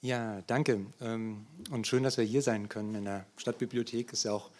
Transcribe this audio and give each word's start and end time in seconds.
Ja, 0.00 0.42
danke. 0.42 0.86
Ähm, 1.00 1.46
und 1.70 1.86
schön, 1.88 2.04
dass 2.04 2.18
wir 2.18 2.24
hier 2.24 2.42
sein 2.42 2.68
können 2.68 2.94
in 2.94 3.04
der 3.04 3.26
Stadtbibliothek. 3.36 4.12
Ist 4.12 4.24
ja 4.24 4.32
auch 4.32 4.50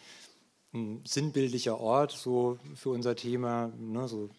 ein 0.73 1.03
sinnbildlicher 1.07 1.79
Ort 1.79 2.11
so 2.13 2.59
für 2.75 2.91
unser 2.91 3.15
Thema, 3.15 3.73
ne, 3.79 4.09
so 4.09 4.31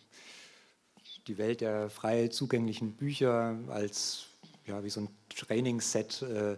die 1.27 1.37
Welt 1.37 1.61
der 1.61 1.89
frei 1.89 2.27
zugänglichen 2.27 2.93
Bücher 2.97 3.57
als 3.69 4.25
ja, 4.65 4.83
wie 4.83 4.89
so 4.89 5.01
ein 5.01 5.09
Trainingsset, 5.29 6.21
äh, 6.21 6.53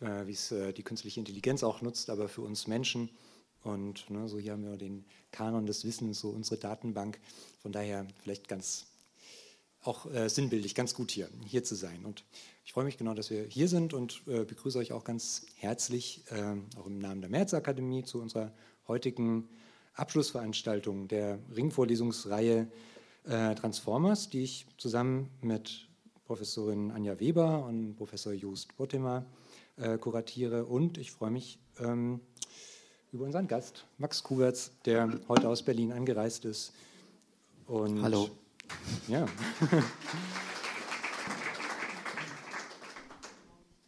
äh, 0.00 0.26
wie 0.26 0.32
es 0.32 0.52
äh, 0.52 0.72
die 0.74 0.82
künstliche 0.82 1.20
Intelligenz 1.20 1.64
auch 1.64 1.80
nutzt, 1.80 2.10
aber 2.10 2.28
für 2.28 2.42
uns 2.42 2.66
Menschen. 2.66 3.08
Und 3.62 4.10
ne, 4.10 4.28
so 4.28 4.38
hier 4.38 4.52
haben 4.52 4.64
wir 4.64 4.76
den 4.76 5.06
Kanon 5.32 5.64
des 5.64 5.86
Wissens, 5.86 6.20
so 6.20 6.28
unsere 6.28 6.58
Datenbank. 6.58 7.18
Von 7.62 7.72
daher 7.72 8.06
vielleicht 8.22 8.46
ganz 8.46 8.86
auch 9.84 10.12
äh, 10.12 10.28
sinnbildlich, 10.28 10.74
ganz 10.74 10.94
gut 10.94 11.10
hier, 11.10 11.28
hier 11.46 11.64
zu 11.64 11.74
sein. 11.74 12.04
Und 12.04 12.24
ich 12.64 12.72
freue 12.72 12.84
mich 12.84 12.96
genau, 12.96 13.14
dass 13.14 13.30
wir 13.30 13.44
hier 13.44 13.68
sind 13.68 13.94
und 13.94 14.22
äh, 14.26 14.44
begrüße 14.44 14.78
euch 14.78 14.92
auch 14.92 15.04
ganz 15.04 15.46
herzlich, 15.56 16.24
äh, 16.30 16.78
auch 16.78 16.86
im 16.86 16.98
Namen 16.98 17.20
der 17.20 17.30
Märzakademie, 17.30 18.04
zu 18.04 18.20
unserer 18.20 18.52
heutigen 18.88 19.48
Abschlussveranstaltung 19.94 21.08
der 21.08 21.38
Ringvorlesungsreihe 21.54 22.68
äh, 23.24 23.54
Transformers, 23.54 24.28
die 24.28 24.42
ich 24.42 24.66
zusammen 24.78 25.30
mit 25.40 25.88
Professorin 26.26 26.90
Anja 26.90 27.20
Weber 27.20 27.64
und 27.66 27.96
Professor 27.96 28.32
Just 28.32 28.76
Bottema 28.76 29.24
äh, 29.76 29.98
kuratiere. 29.98 30.64
Und 30.64 30.98
ich 30.98 31.12
freue 31.12 31.30
mich 31.30 31.58
ähm, 31.78 32.20
über 33.12 33.24
unseren 33.24 33.46
Gast, 33.46 33.86
Max 33.98 34.22
Kuberts, 34.22 34.72
der 34.84 35.20
heute 35.28 35.48
aus 35.48 35.62
Berlin 35.62 35.92
angereist 35.92 36.44
ist. 36.44 36.72
Und 37.66 38.02
Hallo. 38.02 38.30
Ja. 39.08 39.26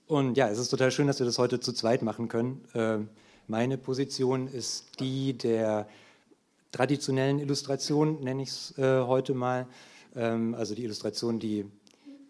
Und 0.07 0.37
ja, 0.37 0.49
es 0.49 0.59
ist 0.59 0.69
total 0.69 0.93
schön, 0.93 1.09
dass 1.09 1.19
wir 1.19 1.27
das 1.27 1.39
heute 1.39 1.59
zu 1.59 1.73
zweit 1.73 2.03
machen 2.03 2.29
können. 2.29 2.65
Ähm, 2.75 3.09
meine 3.49 3.77
Position 3.77 4.47
ist 4.47 5.01
die 5.01 5.37
der 5.37 5.89
traditionellen 6.71 7.39
Illustration, 7.41 8.21
nenne 8.23 8.43
ich 8.43 8.51
es 8.51 8.79
äh, 8.79 9.01
heute 9.01 9.35
mal. 9.35 9.67
Ähm, 10.15 10.55
also 10.55 10.75
die 10.75 10.85
Illustration, 10.85 11.41
die 11.41 11.65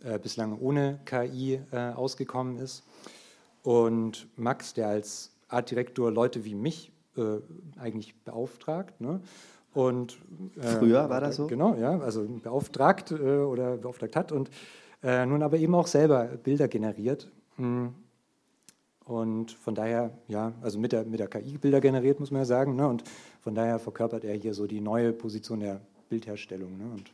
äh, 0.04 0.18
bislang 0.18 0.58
ohne 0.58 1.00
KI 1.04 1.60
äh, 1.70 1.76
ausgekommen 1.92 2.58
ist. 2.58 2.82
Und 3.62 4.26
Max, 4.36 4.72
der 4.72 4.88
als 4.88 5.32
Artdirektor 5.48 6.10
Leute 6.10 6.44
wie 6.44 6.54
mich 6.54 6.92
eigentlich 7.78 8.14
beauftragt. 8.24 9.00
Ne? 9.00 9.22
Und, 9.76 10.18
Früher 10.58 11.10
war 11.10 11.20
das 11.20 11.36
so? 11.36 11.46
Genau, 11.46 11.74
ja, 11.74 11.98
also 12.00 12.24
beauftragt 12.42 13.12
oder 13.12 13.76
beauftragt 13.76 14.16
hat 14.16 14.32
und 14.32 14.50
nun 15.02 15.42
aber 15.42 15.58
eben 15.58 15.74
auch 15.74 15.86
selber 15.86 16.24
Bilder 16.24 16.66
generiert 16.66 17.30
hm. 17.56 17.94
Und 19.04 19.52
von 19.52 19.74
daher, 19.74 20.18
ja, 20.26 20.52
also 20.62 20.78
mit 20.80 20.90
der, 20.90 21.04
mit 21.04 21.20
der 21.20 21.28
KI 21.28 21.58
Bilder 21.58 21.80
generiert, 21.80 22.18
muss 22.18 22.32
man 22.32 22.40
ja 22.40 22.44
sagen. 22.44 22.74
Ne? 22.74 22.88
Und 22.88 23.04
von 23.40 23.54
daher 23.54 23.78
verkörpert 23.78 24.24
er 24.24 24.34
hier 24.34 24.52
so 24.52 24.66
die 24.66 24.80
neue 24.80 25.12
Position 25.12 25.60
der 25.60 25.80
Bildherstellung. 26.08 26.76
Ne? 26.76 26.84
Und 26.92 27.12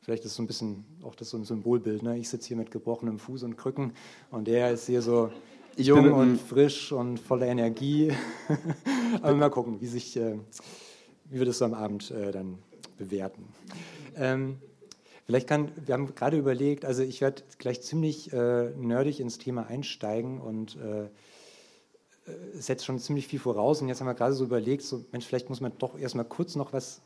vielleicht 0.00 0.24
ist 0.24 0.34
so 0.34 0.42
ein 0.42 0.46
bisschen 0.46 0.84
auch 1.02 1.14
das 1.14 1.28
so 1.28 1.36
ein 1.36 1.44
Symbolbild. 1.44 2.02
Ne? 2.02 2.16
Ich 2.16 2.30
sitze 2.30 2.48
hier 2.48 2.56
mit 2.56 2.70
gebrochenem 2.70 3.18
Fuß 3.18 3.42
und 3.42 3.58
Krücken 3.58 3.92
und 4.30 4.48
er 4.48 4.72
ist 4.72 4.86
hier 4.86 5.02
so 5.02 5.30
jung 5.76 6.10
und 6.10 6.40
frisch 6.40 6.90
und 6.90 7.20
voller 7.20 7.48
Energie. 7.48 8.12
Aber 9.20 9.34
mal 9.34 9.50
gucken, 9.50 9.78
wie, 9.82 9.86
sich, 9.86 10.16
äh, 10.16 10.38
wie 11.32 11.38
wir 11.38 11.46
das 11.46 11.58
so 11.58 11.64
am 11.64 11.74
Abend 11.74 12.10
äh, 12.10 12.30
dann 12.30 12.58
bewerten. 12.98 13.44
Ähm, 14.16 14.58
Vielleicht 15.24 15.48
kann, 15.48 15.70
wir 15.86 15.94
haben 15.94 16.14
gerade 16.14 16.36
überlegt, 16.36 16.84
also 16.84 17.02
ich 17.02 17.20
werde 17.20 17.42
gleich 17.58 17.80
ziemlich 17.80 18.32
äh, 18.32 18.70
nerdig 18.70 19.20
ins 19.20 19.38
Thema 19.38 19.66
einsteigen 19.66 20.40
und 20.40 20.76
äh, 20.76 21.08
setze 22.54 22.84
schon 22.84 22.98
ziemlich 22.98 23.28
viel 23.28 23.38
voraus. 23.38 23.80
Und 23.80 23.88
jetzt 23.88 24.00
haben 24.00 24.08
wir 24.08 24.14
gerade 24.14 24.34
so 24.34 24.44
überlegt, 24.44 24.82
so, 24.82 25.04
Mensch, 25.12 25.26
vielleicht 25.26 25.48
muss 25.48 25.60
man 25.60 25.72
doch 25.78 25.98
erstmal 25.98 26.24
kurz 26.24 26.56
noch 26.56 26.72
was 26.72 27.00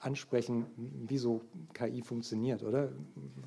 ansprechen, 0.00 0.66
wie 0.76 1.18
so 1.18 1.40
KI 1.74 2.02
funktioniert, 2.02 2.62
oder? 2.62 2.90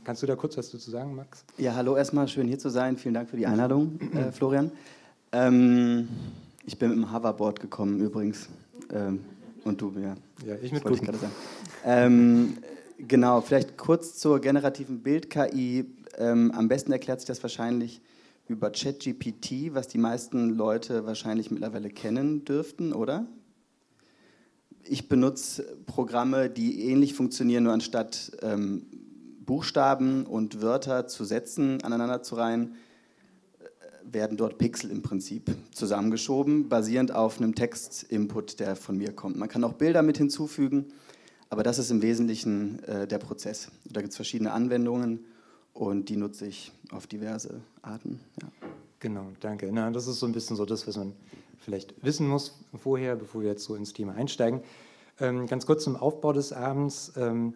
Kannst 0.03 0.21
du 0.21 0.27
da 0.27 0.35
kurz 0.35 0.57
was 0.57 0.69
dazu 0.69 0.91
sagen, 0.91 1.15
Max? 1.15 1.45
Ja, 1.57 1.75
hallo 1.75 1.95
erstmal, 1.95 2.27
schön 2.27 2.47
hier 2.47 2.59
zu 2.59 2.69
sein. 2.69 2.97
Vielen 2.97 3.13
Dank 3.13 3.29
für 3.29 3.37
die 3.37 3.45
Einladung, 3.45 3.99
äh, 4.13 4.31
Florian. 4.33 4.71
Ähm, 5.31 6.09
ich 6.65 6.77
bin 6.77 6.89
mit 6.89 6.97
dem 6.97 7.13
Hoverboard 7.13 7.61
gekommen 7.61 8.01
übrigens. 8.01 8.49
Ähm, 8.91 9.23
und 9.63 9.81
du, 9.81 9.93
ja. 9.99 10.15
Ja, 10.45 10.55
ich 10.61 10.71
mit 10.71 10.83
ich 10.89 11.01
gerade 11.01 11.17
sagen. 11.17 11.33
Ähm, 11.85 12.57
Genau, 13.07 13.41
vielleicht 13.41 13.77
kurz 13.77 14.19
zur 14.19 14.39
generativen 14.39 15.01
Bild-KI. 15.01 15.85
Ähm, 16.19 16.51
am 16.51 16.67
besten 16.67 16.91
erklärt 16.91 17.19
sich 17.19 17.27
das 17.27 17.41
wahrscheinlich 17.41 17.99
über 18.47 18.69
ChatGPT, 18.69 19.73
was 19.73 19.87
die 19.87 19.97
meisten 19.97 20.49
Leute 20.49 21.05
wahrscheinlich 21.05 21.49
mittlerweile 21.49 21.89
kennen 21.89 22.45
dürften, 22.45 22.93
oder? 22.93 23.25
Ich 24.83 25.09
benutze 25.09 25.77
Programme, 25.87 26.49
die 26.49 26.89
ähnlich 26.89 27.15
funktionieren, 27.15 27.63
nur 27.63 27.73
anstatt 27.73 28.33
ähm, 28.43 28.85
Buchstaben 29.45 30.27
und 30.27 30.61
Wörter 30.61 31.07
zu 31.07 31.25
Sätzen 31.25 31.81
aneinander 31.81 32.21
zu 32.21 32.35
reihen, 32.35 32.75
werden 34.11 34.37
dort 34.37 34.57
Pixel 34.57 34.91
im 34.91 35.01
Prinzip 35.01 35.55
zusammengeschoben, 35.73 36.69
basierend 36.69 37.13
auf 37.13 37.39
einem 37.39 37.55
Text-Input, 37.55 38.59
der 38.59 38.75
von 38.75 38.97
mir 38.97 39.13
kommt. 39.13 39.37
Man 39.37 39.49
kann 39.49 39.63
auch 39.63 39.73
Bilder 39.73 40.01
mit 40.01 40.17
hinzufügen. 40.17 40.87
Aber 41.51 41.63
das 41.63 41.79
ist 41.79 41.91
im 41.91 42.01
Wesentlichen 42.01 42.81
äh, 42.83 43.05
der 43.05 43.17
Prozess. 43.17 43.69
Da 43.83 43.99
gibt 43.99 44.11
es 44.11 44.15
verschiedene 44.15 44.53
Anwendungen 44.53 45.25
und 45.73 46.07
die 46.07 46.15
nutze 46.15 46.47
ich 46.47 46.71
auf 46.91 47.07
diverse 47.07 47.59
Arten. 47.81 48.21
Ja. 48.41 48.47
Genau, 49.01 49.27
danke. 49.41 49.69
Na, 49.73 49.91
das 49.91 50.07
ist 50.07 50.19
so 50.19 50.25
ein 50.25 50.31
bisschen 50.31 50.55
so 50.55 50.65
das, 50.65 50.87
was 50.87 50.95
man 50.95 51.13
vielleicht 51.57 52.03
wissen 52.05 52.27
muss 52.27 52.63
vorher, 52.73 53.17
bevor 53.17 53.41
wir 53.41 53.49
jetzt 53.49 53.65
so 53.65 53.75
ins 53.75 53.91
Thema 53.91 54.13
einsteigen. 54.13 54.61
Ähm, 55.19 55.45
ganz 55.45 55.65
kurz 55.65 55.83
zum 55.83 55.97
Aufbau 55.97 56.31
des 56.31 56.53
Abends. 56.53 57.11
Ähm, 57.17 57.55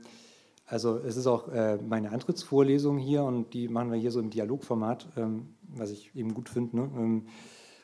also 0.65 0.97
es 0.97 1.15
ist 1.15 1.27
auch 1.27 1.47
äh, 1.49 1.77
meine 1.77 2.11
Antrittsvorlesung 2.11 2.97
hier 2.97 3.23
und 3.23 3.53
die 3.53 3.67
machen 3.67 3.91
wir 3.91 3.97
hier 3.97 4.11
so 4.11 4.19
im 4.19 4.29
Dialogformat, 4.29 5.07
ähm, 5.15 5.54
was 5.75 5.91
ich 5.91 6.15
eben 6.15 6.33
gut 6.33 6.49
finde. 6.49 6.77
Ne? 6.77 6.91
Ähm, 6.95 7.27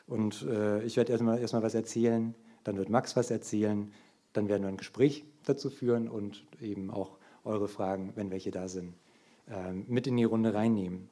und 0.06 0.42
äh, 0.42 0.82
ich 0.84 0.96
werde 0.96 1.12
erstmal 1.12 1.38
erst 1.38 1.54
was 1.54 1.74
erzählen, 1.74 2.34
dann 2.64 2.76
wird 2.76 2.88
Max 2.88 3.16
was 3.16 3.30
erzählen, 3.30 3.92
dann 4.32 4.48
werden 4.48 4.62
wir 4.62 4.68
ein 4.68 4.76
Gespräch 4.76 5.24
dazu 5.44 5.70
führen 5.70 6.08
und 6.08 6.44
eben 6.60 6.90
auch 6.90 7.18
eure 7.44 7.68
Fragen, 7.68 8.12
wenn 8.14 8.30
welche 8.30 8.50
da 8.50 8.68
sind, 8.68 8.94
ähm, 9.48 9.84
mit 9.88 10.06
in 10.06 10.16
die 10.16 10.24
Runde 10.24 10.54
reinnehmen. 10.54 11.08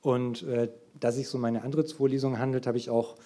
Und 0.00 0.42
äh, 0.42 0.68
da 1.00 1.12
sich 1.12 1.28
so 1.28 1.38
meine 1.38 1.62
Antrittsvorlesung 1.62 2.38
handelt, 2.38 2.66
habe 2.66 2.78
ich 2.78 2.90
auch 2.90 3.16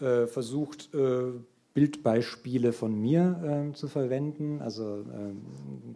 äh, 0.00 0.26
versucht, 0.26 0.94
äh, 0.94 1.32
Bildbeispiele 1.72 2.72
von 2.72 2.98
mir 2.98 3.72
zu 3.74 3.88
verwenden. 3.88 4.62
Also 4.62 5.04
ähm, 5.12 5.42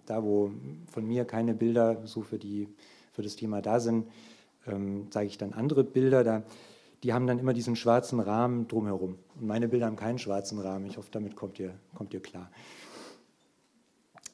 da, 0.05 0.23
wo 0.23 0.51
von 0.93 1.07
mir 1.07 1.25
keine 1.25 1.55
Bilder 1.55 2.03
so 2.05 2.21
für, 2.21 2.39
die, 2.39 2.69
für 3.13 3.23
das 3.23 3.35
Thema 3.35 3.63
da 3.63 3.81
sind, 3.81 4.07
ähm, 4.67 5.09
zeige 5.11 5.29
ich 5.29 5.39
dann 5.39 5.53
andere 5.53 5.85
Bilder. 5.85 6.25
Da, 6.25 6.43
die 7.03 7.13
haben 7.13 7.27
dann 7.27 7.39
immer 7.39 7.53
diesen 7.53 7.77
schwarzen 7.77 8.21
Rahmen 8.21 8.69
drumherum. 8.69 9.19
Und 9.37 9.47
meine 9.47 9.69
Bilder 9.69 9.87
haben 9.87 9.97
keinen 9.97 10.19
schwarzen 10.19 10.59
Rahmen. 10.59 10.87
Ich 10.87 10.97
hoffe, 10.97 11.09
damit 11.11 11.37
kommt 11.37 11.59
ihr, 11.59 11.75
kommt 11.95 12.13
ihr 12.13 12.21
klar. 12.21 12.51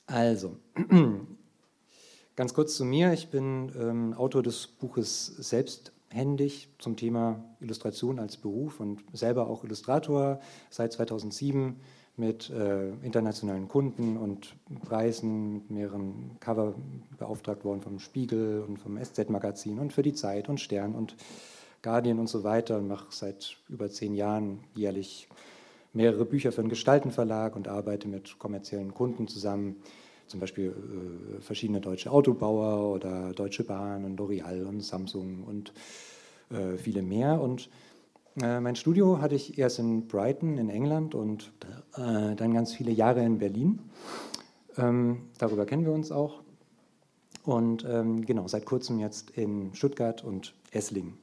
Also, 0.07 0.57
ganz 2.37 2.55
kurz 2.55 2.77
zu 2.77 2.85
mir. 2.85 3.13
Ich 3.13 3.29
bin 3.29 3.73
ähm, 3.79 4.15
Autor 4.15 4.43
des 4.43 4.67
Buches 4.67 5.27
Selbsthändig 5.27 6.69
zum 6.79 6.97
Thema 6.97 7.45
Illustration 7.61 8.19
als 8.19 8.37
Beruf 8.37 8.81
und 8.81 9.03
selber 9.13 9.49
auch 9.49 9.65
Illustrator 9.65 10.41
seit 10.71 10.93
2007 10.93 11.81
mit 12.17 12.51
äh, 12.51 12.89
internationalen 13.03 13.69
Kunden 13.69 14.17
und 14.17 14.55
Preisen, 14.85 15.53
mit 15.53 15.71
mehreren 15.71 16.37
Cover 16.41 16.75
beauftragt 17.19 17.65
worden 17.65 17.83
vom 17.83 17.99
Spiegel 17.99 18.65
und 18.67 18.79
vom 18.79 19.03
SZ-Magazin 19.03 19.79
und 19.79 19.93
für 19.93 20.03
die 20.03 20.15
Zeit 20.15 20.49
und 20.49 20.61
Stern 20.61 20.95
und 20.95 21.15
Guardian 21.83 22.19
und 22.19 22.29
so 22.29 22.43
weiter 22.43 22.79
und 22.79 22.89
mache 22.89 23.07
seit 23.11 23.59
über 23.69 23.91
zehn 23.91 24.15
Jahren 24.15 24.61
jährlich 24.75 25.29
mehrere 25.93 26.25
Bücher 26.25 26.53
für 26.53 26.61
einen 26.61 26.71
Gestaltenverlag 26.71 27.55
und 27.55 27.69
arbeite 27.69 28.09
mit 28.09 28.39
kommerziellen 28.39 28.93
Kunden 28.93 29.29
zusammen, 29.29 29.77
zum 30.27 30.41
Beispiel 30.41 30.71
äh, 30.71 31.41
verschiedene 31.41 31.81
deutsche 31.81 32.11
Autobauer 32.11 32.93
oder 32.95 33.33
Deutsche 33.33 33.65
Bahn 33.65 34.05
und 34.05 34.19
L'Oreal 34.19 34.65
und 34.65 34.81
Samsung 34.83 35.45
und 35.45 35.73
äh, 36.51 36.77
viele 36.77 37.03
mehr. 37.03 37.41
Und 37.41 37.69
äh, 38.43 38.61
mein 38.61 38.77
Studio 38.77 39.21
hatte 39.21 39.35
ich 39.35 39.59
erst 39.59 39.79
in 39.79 40.07
Brighton 40.09 40.59
in 40.59 40.69
England 40.69 41.15
und 41.15 41.53
äh, 41.97 42.35
dann 42.35 42.53
ganz 42.53 42.75
viele 42.75 42.93
Jahre 42.93 43.25
in 43.25 43.39
Berlin. 43.39 43.81
Ähm, 44.77 45.23
darüber 45.39 45.67
kennen 45.67 45.85
wir 45.85 45.93
uns 45.93 46.13
auch. 46.13 46.43
Und 47.45 47.87
ähm, 47.89 48.27
genau, 48.27 48.49
seit 48.49 48.67
kurzem 48.67 48.99
jetzt 48.99 49.31
in 49.31 49.75
Stuttgart 49.75 50.25
und 50.25 50.55
Esslingen. 50.73 51.15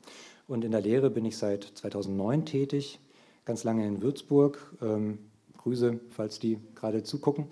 Und 0.47 0.63
in 0.63 0.71
der 0.71 0.81
Lehre 0.81 1.09
bin 1.09 1.25
ich 1.25 1.37
seit 1.37 1.63
2009 1.63 2.45
tätig 2.45 2.99
ganz 3.45 3.63
lange 3.63 3.85
in 3.85 4.01
Würzburg. 4.01 4.73
Ähm, 4.81 5.19
Grüße, 5.57 5.99
falls 6.09 6.39
die 6.39 6.57
gerade 6.75 7.03
zugucken, 7.03 7.45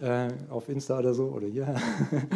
äh, 0.00 0.28
auf 0.50 0.68
Insta 0.68 0.98
oder 0.98 1.14
so 1.14 1.26
oder 1.26 1.46
hier. 1.46 1.74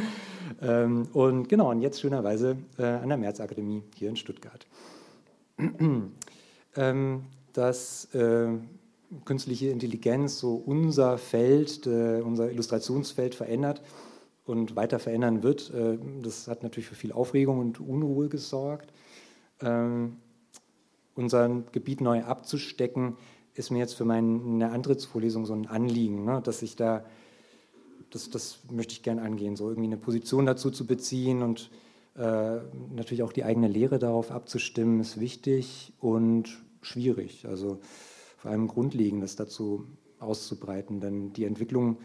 ähm, 0.62 1.08
und 1.12 1.48
genau, 1.48 1.70
und 1.70 1.80
jetzt 1.80 2.00
schönerweise 2.00 2.56
äh, 2.78 2.84
an 2.84 3.08
der 3.08 3.18
Märzakademie 3.18 3.82
hier 3.96 4.08
in 4.08 4.16
Stuttgart. 4.16 4.66
ähm, 6.76 7.24
dass 7.52 8.06
äh, 8.14 8.48
künstliche 9.24 9.68
Intelligenz 9.68 10.38
so 10.38 10.54
unser 10.54 11.18
Feld, 11.18 11.86
äh, 11.86 12.20
unser 12.20 12.50
Illustrationsfeld 12.50 13.34
verändert 13.34 13.82
und 14.44 14.74
weiter 14.74 14.98
verändern 14.98 15.42
wird, 15.42 15.72
äh, 15.74 15.98
das 16.22 16.48
hat 16.48 16.62
natürlich 16.62 16.88
für 16.88 16.94
viel 16.94 17.12
Aufregung 17.12 17.58
und 17.58 17.80
Unruhe 17.80 18.28
gesorgt. 18.28 18.92
Ähm, 19.60 20.16
unser 21.14 21.62
Gebiet 21.72 22.00
neu 22.00 22.24
abzustecken, 22.24 23.16
ist 23.54 23.70
mir 23.70 23.80
jetzt 23.80 23.94
für 23.94 24.06
meine 24.06 24.70
Antrittsvorlesung 24.70 25.44
so 25.44 25.52
ein 25.52 25.66
Anliegen, 25.66 26.24
ne? 26.24 26.40
dass 26.42 26.62
ich 26.62 26.74
da, 26.74 27.04
das, 28.10 28.30
das 28.30 28.60
möchte 28.70 28.94
ich 28.94 29.02
gerne 29.02 29.20
angehen, 29.20 29.56
so 29.56 29.68
irgendwie 29.68 29.88
eine 29.88 29.98
Position 29.98 30.46
dazu 30.46 30.70
zu 30.70 30.86
beziehen 30.86 31.42
und 31.42 31.70
äh, 32.16 32.58
natürlich 32.94 33.22
auch 33.22 33.32
die 33.32 33.44
eigene 33.44 33.68
Lehre 33.68 33.98
darauf 33.98 34.30
abzustimmen, 34.30 35.00
ist 35.00 35.18
wichtig 35.18 35.92
und 36.00 36.62
schwierig. 36.82 37.46
Also 37.46 37.78
vor 38.36 38.50
allem 38.50 38.68
Grundlegendes 38.68 39.36
dazu 39.36 39.86
auszubreiten, 40.18 41.00
denn 41.00 41.32
die 41.32 41.44
Entwicklung 41.44 41.98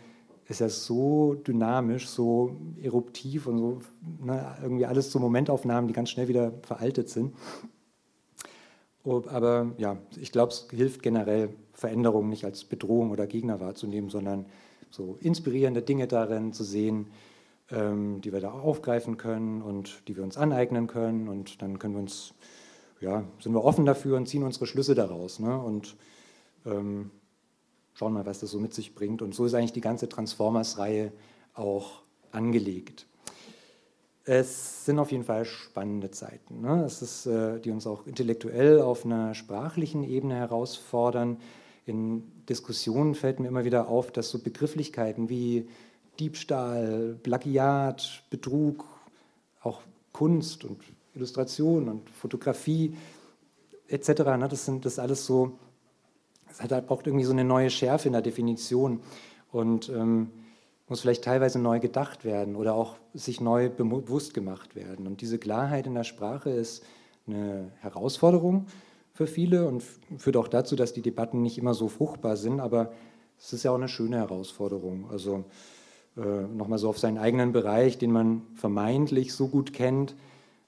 ist 0.48 0.62
ja 0.62 0.69
so 0.69 1.33
dynamisch, 1.33 2.07
so 2.07 2.56
eruptiv 2.81 3.48
und 3.48 3.57
so 3.57 3.80
ne, 4.24 4.56
irgendwie 4.62 4.86
alles 4.86 5.12
so 5.12 5.19
Momentaufnahmen, 5.19 5.88
die 5.88 5.94
ganz 5.94 6.10
schnell 6.10 6.27
wieder 6.27 6.53
veraltet 6.62 7.10
sind. 7.10 7.33
Aber 9.03 9.74
ja, 9.77 9.98
ich 10.18 10.31
glaube, 10.31 10.51
es 10.51 10.68
hilft 10.69 11.01
generell, 11.01 11.50
Veränderungen 11.74 12.30
nicht 12.30 12.44
als 12.44 12.65
Bedrohung 12.65 13.12
oder 13.12 13.27
Gegner 13.27 13.60
wahrzunehmen, 13.60 14.10
sondern 14.10 14.48
so 14.89 15.18
inspirierende 15.21 15.81
Dinge 15.81 16.07
darin 16.07 16.53
zu 16.53 16.63
sehen, 16.63 17.07
ähm, 17.71 18.21
die 18.21 18.31
wir 18.31 18.39
da 18.39 18.51
aufgreifen 18.51 19.17
können 19.17 19.61
und 19.61 20.07
die 20.07 20.15
wir 20.15 20.23
uns 20.23 20.37
aneignen 20.37 20.87
können. 20.87 21.27
Und 21.27 21.61
dann 21.61 21.79
können 21.79 21.95
wir 21.95 22.01
uns, 22.01 22.33
ja, 23.01 23.25
sind 23.39 23.53
wir 23.53 23.63
offen 23.63 23.85
dafür 23.85 24.17
und 24.17 24.27
ziehen 24.27 24.43
unsere 24.43 24.67
Schlüsse 24.67 24.95
daraus. 24.95 25.39
Ne? 25.39 25.59
Und 25.59 25.95
ähm, 26.65 27.11
schauen 27.93 28.13
mal, 28.13 28.25
was 28.25 28.39
das 28.39 28.51
so 28.51 28.59
mit 28.59 28.73
sich 28.73 28.95
bringt. 28.95 29.21
Und 29.21 29.33
so 29.35 29.45
ist 29.45 29.53
eigentlich 29.53 29.73
die 29.73 29.81
ganze 29.81 30.07
Transformers-Reihe 30.07 31.11
auch 31.53 32.03
angelegt. 32.31 33.07
Es 34.23 34.85
sind 34.85 34.99
auf 34.99 35.11
jeden 35.11 35.23
Fall 35.23 35.45
spannende 35.45 36.11
Zeiten, 36.11 36.59
ne? 36.59 36.83
es 36.83 37.01
ist, 37.01 37.27
äh, 37.27 37.61
die 37.61 37.71
uns 37.71 37.87
auch 37.87 38.05
intellektuell 38.05 38.81
auf 38.81 39.05
einer 39.05 39.33
sprachlichen 39.33 40.03
Ebene 40.03 40.35
herausfordern. 40.35 41.37
In 41.85 42.23
Diskussionen 42.49 43.15
fällt 43.15 43.39
mir 43.39 43.47
immer 43.47 43.63
wieder 43.63 43.87
auf, 43.87 44.11
dass 44.11 44.29
so 44.29 44.39
Begrifflichkeiten 44.39 45.29
wie 45.29 45.69
Diebstahl, 46.19 47.17
Plagiat, 47.21 48.23
Betrug, 48.29 48.85
auch 49.61 49.81
Kunst 50.11 50.63
und 50.63 50.81
Illustration 51.15 51.89
und 51.89 52.09
Fotografie 52.09 52.95
etc., 53.87 54.09
ne? 54.37 54.47
das 54.49 54.65
sind 54.65 54.85
das 54.85 54.99
alles 54.99 55.25
so 55.25 55.57
es 56.49 56.61
halt, 56.61 56.87
braucht 56.87 57.07
irgendwie 57.07 57.25
so 57.25 57.31
eine 57.31 57.43
neue 57.43 57.69
Schärfe 57.69 58.07
in 58.07 58.13
der 58.13 58.21
Definition 58.21 59.01
und 59.51 59.89
ähm, 59.89 60.31
muss 60.87 61.01
vielleicht 61.01 61.23
teilweise 61.23 61.59
neu 61.59 61.79
gedacht 61.79 62.23
werden 62.23 62.55
oder 62.55 62.73
auch 62.73 62.95
sich 63.13 63.41
neu 63.41 63.69
bewusst 63.69 64.33
gemacht 64.33 64.75
werden. 64.75 65.07
Und 65.07 65.21
diese 65.21 65.37
Klarheit 65.37 65.85
in 65.85 65.95
der 65.95 66.05
Sprache 66.05 66.49
ist 66.49 66.83
eine 67.27 67.71
Herausforderung 67.79 68.67
für 69.13 69.27
viele 69.27 69.67
und 69.67 69.83
führt 70.17 70.37
auch 70.37 70.47
dazu, 70.47 70.75
dass 70.75 70.93
die 70.93 71.01
Debatten 71.01 71.41
nicht 71.41 71.57
immer 71.57 71.73
so 71.73 71.89
fruchtbar 71.89 72.37
sind, 72.37 72.59
aber 72.59 72.93
es 73.37 73.51
ist 73.51 73.63
ja 73.63 73.71
auch 73.71 73.75
eine 73.75 73.89
schöne 73.89 74.17
Herausforderung. 74.17 75.09
Also 75.11 75.43
nochmal 76.17 76.79
so 76.79 76.89
auf 76.89 76.97
seinen 76.97 77.17
eigenen 77.17 77.51
Bereich, 77.51 77.97
den 77.97 78.11
man 78.11 78.41
vermeintlich 78.55 79.33
so 79.33 79.47
gut 79.47 79.71
kennt, 79.71 80.15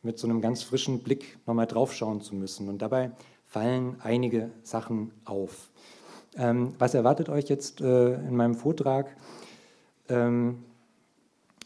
mit 0.03 0.17
so 0.19 0.27
einem 0.27 0.41
ganz 0.41 0.63
frischen 0.63 0.99
Blick 0.99 1.37
nochmal 1.45 1.67
draufschauen 1.67 2.21
zu 2.21 2.35
müssen. 2.35 2.69
Und 2.69 2.81
dabei 2.81 3.11
fallen 3.45 3.95
einige 4.01 4.51
Sachen 4.63 5.11
auf. 5.25 5.69
Ähm, 6.37 6.75
was 6.77 6.93
erwartet 6.93 7.29
euch 7.29 7.49
jetzt 7.49 7.81
äh, 7.81 8.13
in 8.13 8.35
meinem 8.35 8.55
Vortrag? 8.55 9.15
Ähm, 10.07 10.59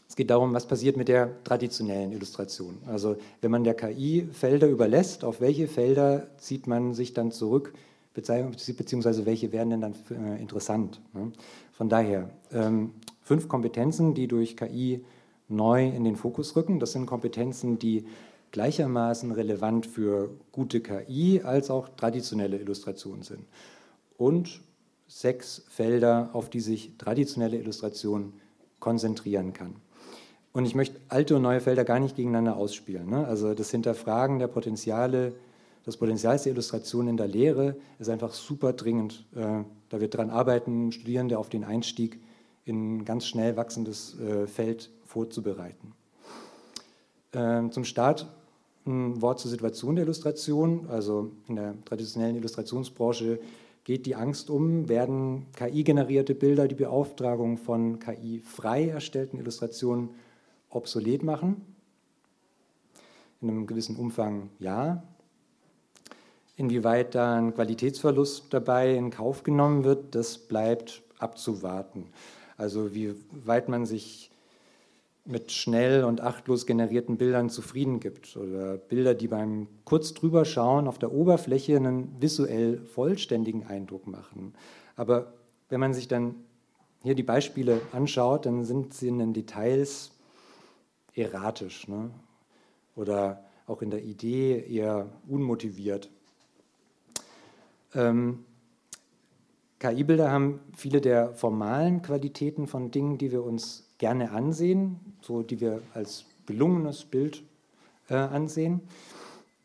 es 0.08 0.16
geht 0.16 0.30
darum, 0.30 0.54
was 0.54 0.66
passiert 0.66 0.96
mit 0.96 1.08
der 1.08 1.42
traditionellen 1.44 2.12
Illustration. 2.12 2.78
Also 2.86 3.16
wenn 3.40 3.50
man 3.50 3.64
der 3.64 3.74
KI 3.74 4.28
Felder 4.32 4.68
überlässt, 4.68 5.24
auf 5.24 5.40
welche 5.40 5.68
Felder 5.68 6.28
zieht 6.38 6.66
man 6.66 6.94
sich 6.94 7.14
dann 7.14 7.32
zurück, 7.32 7.74
beziehungsweise 8.14 9.26
welche 9.26 9.52
werden 9.52 9.70
denn 9.70 9.80
dann 9.80 9.94
äh, 10.10 10.40
interessant. 10.40 11.00
Ne? 11.12 11.32
Von 11.72 11.88
daher, 11.88 12.30
ähm, 12.52 12.92
fünf 13.24 13.48
Kompetenzen, 13.48 14.14
die 14.14 14.28
durch 14.28 14.56
KI 14.56 15.04
neu 15.48 15.88
in 15.88 16.04
den 16.04 16.14
Fokus 16.14 16.54
rücken. 16.54 16.78
Das 16.78 16.92
sind 16.92 17.06
Kompetenzen, 17.06 17.78
die 17.78 18.06
gleichermaßen 18.52 19.32
relevant 19.32 19.86
für 19.86 20.30
gute 20.52 20.80
KI 20.80 21.40
als 21.42 21.70
auch 21.70 21.88
traditionelle 21.96 22.58
Illustrationen 22.58 23.22
sind. 23.22 23.44
Und 24.16 24.60
sechs 25.08 25.64
Felder, 25.68 26.30
auf 26.32 26.50
die 26.50 26.60
sich 26.60 26.92
traditionelle 26.98 27.58
Illustration 27.58 28.34
konzentrieren 28.78 29.52
kann. 29.52 29.74
Und 30.52 30.66
ich 30.66 30.76
möchte 30.76 31.00
alte 31.08 31.34
und 31.36 31.42
neue 31.42 31.60
Felder 31.60 31.84
gar 31.84 31.98
nicht 31.98 32.14
gegeneinander 32.14 32.56
ausspielen. 32.56 33.10
Ne? 33.10 33.26
Also 33.26 33.54
das 33.54 33.70
Hinterfragen 33.70 34.38
der 34.38 34.46
Potenziale, 34.46 35.32
das 35.84 35.96
Potenzial 35.96 36.38
der 36.38 36.52
Illustration 36.52 37.08
in 37.08 37.16
der 37.16 37.26
Lehre 37.26 37.76
ist 37.98 38.08
einfach 38.08 38.32
super 38.32 38.72
dringend. 38.72 39.24
Äh, 39.34 39.64
da 39.88 40.00
wir 40.00 40.08
daran 40.08 40.30
arbeiten, 40.30 40.92
Studierende 40.92 41.38
auf 41.38 41.48
den 41.48 41.64
Einstieg 41.64 42.20
in 42.64 42.96
ein 42.96 43.04
ganz 43.04 43.26
schnell 43.26 43.56
wachsendes 43.56 44.18
äh, 44.18 44.46
Feld 44.46 44.90
vorzubereiten. 45.04 45.92
Ähm, 47.32 47.72
zum 47.72 47.84
Start 47.84 48.26
ein 48.86 49.20
Wort 49.22 49.40
zur 49.40 49.50
Situation 49.50 49.96
der 49.96 50.04
Illustration. 50.04 50.86
Also 50.88 51.32
in 51.48 51.56
der 51.56 51.74
traditionellen 51.84 52.36
Illustrationsbranche 52.36 53.38
geht 53.84 54.06
die 54.06 54.14
Angst 54.14 54.50
um, 54.50 54.88
werden 54.88 55.46
KI-generierte 55.56 56.34
Bilder 56.34 56.68
die 56.68 56.74
Beauftragung 56.74 57.58
von 57.58 57.98
KI-frei 57.98 58.88
erstellten 58.88 59.38
Illustrationen 59.38 60.10
obsolet 60.70 61.22
machen? 61.22 61.64
In 63.40 63.50
einem 63.50 63.66
gewissen 63.66 63.96
Umfang 63.96 64.50
ja. 64.58 65.02
Inwieweit 66.56 67.14
da 67.14 67.36
ein 67.36 67.54
Qualitätsverlust 67.54 68.46
dabei 68.50 68.94
in 68.94 69.10
Kauf 69.10 69.42
genommen 69.42 69.84
wird, 69.84 70.14
das 70.14 70.38
bleibt 70.38 71.02
abzuwarten. 71.18 72.06
Also 72.56 72.94
wie 72.94 73.14
weit 73.44 73.68
man 73.68 73.86
sich 73.86 74.30
mit 75.24 75.52
schnell 75.52 76.04
und 76.04 76.20
achtlos 76.20 76.66
generierten 76.66 77.16
Bildern 77.16 77.48
zufrieden 77.48 77.98
gibt 77.98 78.36
oder 78.36 78.76
Bilder, 78.76 79.14
die 79.14 79.28
beim 79.28 79.68
kurz 79.84 80.12
drüber 80.12 80.44
schauen 80.44 80.86
auf 80.86 80.98
der 80.98 81.12
Oberfläche 81.12 81.76
einen 81.76 82.20
visuell 82.20 82.78
vollständigen 82.84 83.66
Eindruck 83.66 84.06
machen. 84.06 84.54
Aber 84.96 85.32
wenn 85.70 85.80
man 85.80 85.94
sich 85.94 86.08
dann 86.08 86.34
hier 87.02 87.14
die 87.14 87.22
Beispiele 87.22 87.80
anschaut, 87.92 88.44
dann 88.44 88.64
sind 88.64 88.92
sie 88.92 89.08
in 89.08 89.18
den 89.18 89.32
Details 89.32 90.10
erratisch 91.14 91.88
ne? 91.88 92.10
oder 92.96 93.44
auch 93.66 93.80
in 93.80 93.90
der 93.90 94.02
Idee 94.02 94.62
eher 94.68 95.08
unmotiviert. 95.26 96.10
Ähm, 97.94 98.44
KI-Bilder 99.84 100.30
haben 100.30 100.60
viele 100.74 101.02
der 101.02 101.34
formalen 101.34 102.00
Qualitäten 102.00 102.66
von 102.66 102.90
Dingen, 102.90 103.18
die 103.18 103.30
wir 103.30 103.44
uns 103.44 103.84
gerne 103.98 104.30
ansehen, 104.30 104.98
so 105.20 105.42
die 105.42 105.60
wir 105.60 105.82
als 105.92 106.24
gelungenes 106.46 107.04
Bild 107.04 107.42
äh, 108.08 108.14
ansehen. 108.14 108.80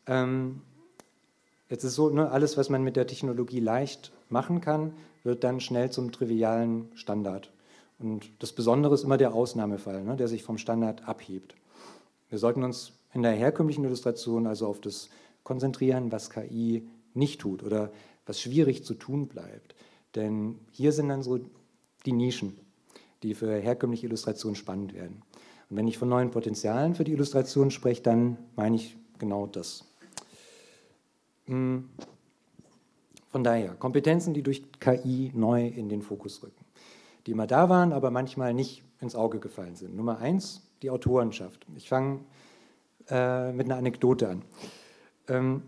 Ähm, 0.08 0.60
jetzt 1.70 1.86
ist 1.86 1.96
so, 1.96 2.10
ne, 2.10 2.32
alles, 2.32 2.58
was 2.58 2.70
man 2.70 2.84
mit 2.84 2.98
der 2.98 3.08
Technologie 3.08 3.62
leicht 3.62 4.12
machen 4.28 4.60
kann, 4.60 4.92
wird 5.24 5.46
dann 5.46 5.62
schnell 5.62 5.90
zum 5.90 6.12
trivialen 6.12 6.92
Standard. 6.96 7.50
Und 7.98 8.30
das 8.40 8.52
Besondere 8.52 8.96
ist 8.96 9.06
immer 9.06 9.18
der 9.18 9.34
Ausnahmefall, 9.34 10.04
ne, 10.04 10.18
der 10.18 10.28
sich 10.28 10.44
vom 10.44 10.58
Standard 10.58 11.08
abhebt. 11.08 11.56
Wir 12.30 12.40
sollten 12.40 12.64
uns 12.64 12.92
in 13.14 13.22
der 13.24 13.32
herkömmlichen 13.32 13.86
Illustration 13.86 14.48
also 14.48 14.68
auf 14.68 14.82
das 14.82 15.08
konzentrieren, 15.44 16.12
was 16.12 16.30
KI 16.30 16.86
nicht 17.14 17.40
tut 17.40 17.64
oder 17.64 17.90
was 18.26 18.42
schwierig 18.42 18.84
zu 18.84 18.96
tun 18.96 19.30
bleibt. 19.30 19.76
Denn 20.16 20.60
hier 20.72 20.92
sind 20.92 21.10
dann 21.10 21.24
so 21.24 21.40
die 22.06 22.14
Nischen 22.14 22.58
die 23.24 23.34
für 23.34 23.60
herkömmliche 23.60 24.08
Illustration 24.08 24.56
spannend 24.56 24.94
werden. 24.94 25.22
Und 25.70 25.78
wenn 25.78 25.88
ich 25.88 25.98
von 25.98 26.10
neuen 26.10 26.32
Potenzialen 26.32 26.96
für 26.96 27.04
die 27.04 27.12
Illustration 27.12 27.72
spreche, 27.72 28.02
dann 28.02 28.38
meine 28.56 28.76
ich 28.76 28.98
genau 29.18 29.46
das. 29.46 29.86
Hm. 31.46 31.90
Von 33.32 33.44
daher, 33.44 33.76
Kompetenzen, 33.76 34.34
die 34.34 34.42
durch 34.42 34.64
KI 34.80 35.32
neu 35.36 35.68
in 35.68 35.90
den 35.90 36.02
Fokus 36.02 36.42
rücken, 36.42 36.66
die 37.26 37.32
immer 37.32 37.46
da 37.46 37.70
waren, 37.70 37.94
aber 37.94 38.10
manchmal 38.10 38.54
nicht 38.54 38.84
ins 39.02 39.16
Auge 39.16 39.40
gefallen 39.40 39.76
sind. 39.76 39.96
Nummer 39.96 40.18
eins, 40.18 40.68
die 40.82 40.90
Autorenschaft. 40.90 41.66
Ich 41.76 41.90
fange 41.90 42.22
äh, 43.10 43.52
mit 43.52 43.68
einer 43.68 43.78
Anekdote 43.78 44.30
an. 44.30 44.42
Ähm, 45.28 45.62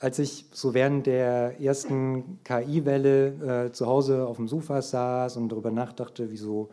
als 0.00 0.18
ich 0.18 0.46
so 0.52 0.72
während 0.72 1.06
der 1.06 1.60
ersten 1.60 2.42
KI-Welle 2.42 3.66
äh, 3.66 3.72
zu 3.72 3.86
Hause 3.86 4.26
auf 4.26 4.38
dem 4.38 4.48
Sofa 4.48 4.80
saß 4.80 5.36
und 5.36 5.50
darüber 5.50 5.70
nachdachte, 5.70 6.30
wieso 6.30 6.70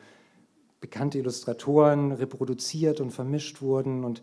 bekannte 0.79 1.17
Illustratoren 1.19 2.13
reproduziert 2.13 3.01
und 3.01 3.11
vermischt 3.11 3.61
wurden 3.61 4.05
und 4.05 4.21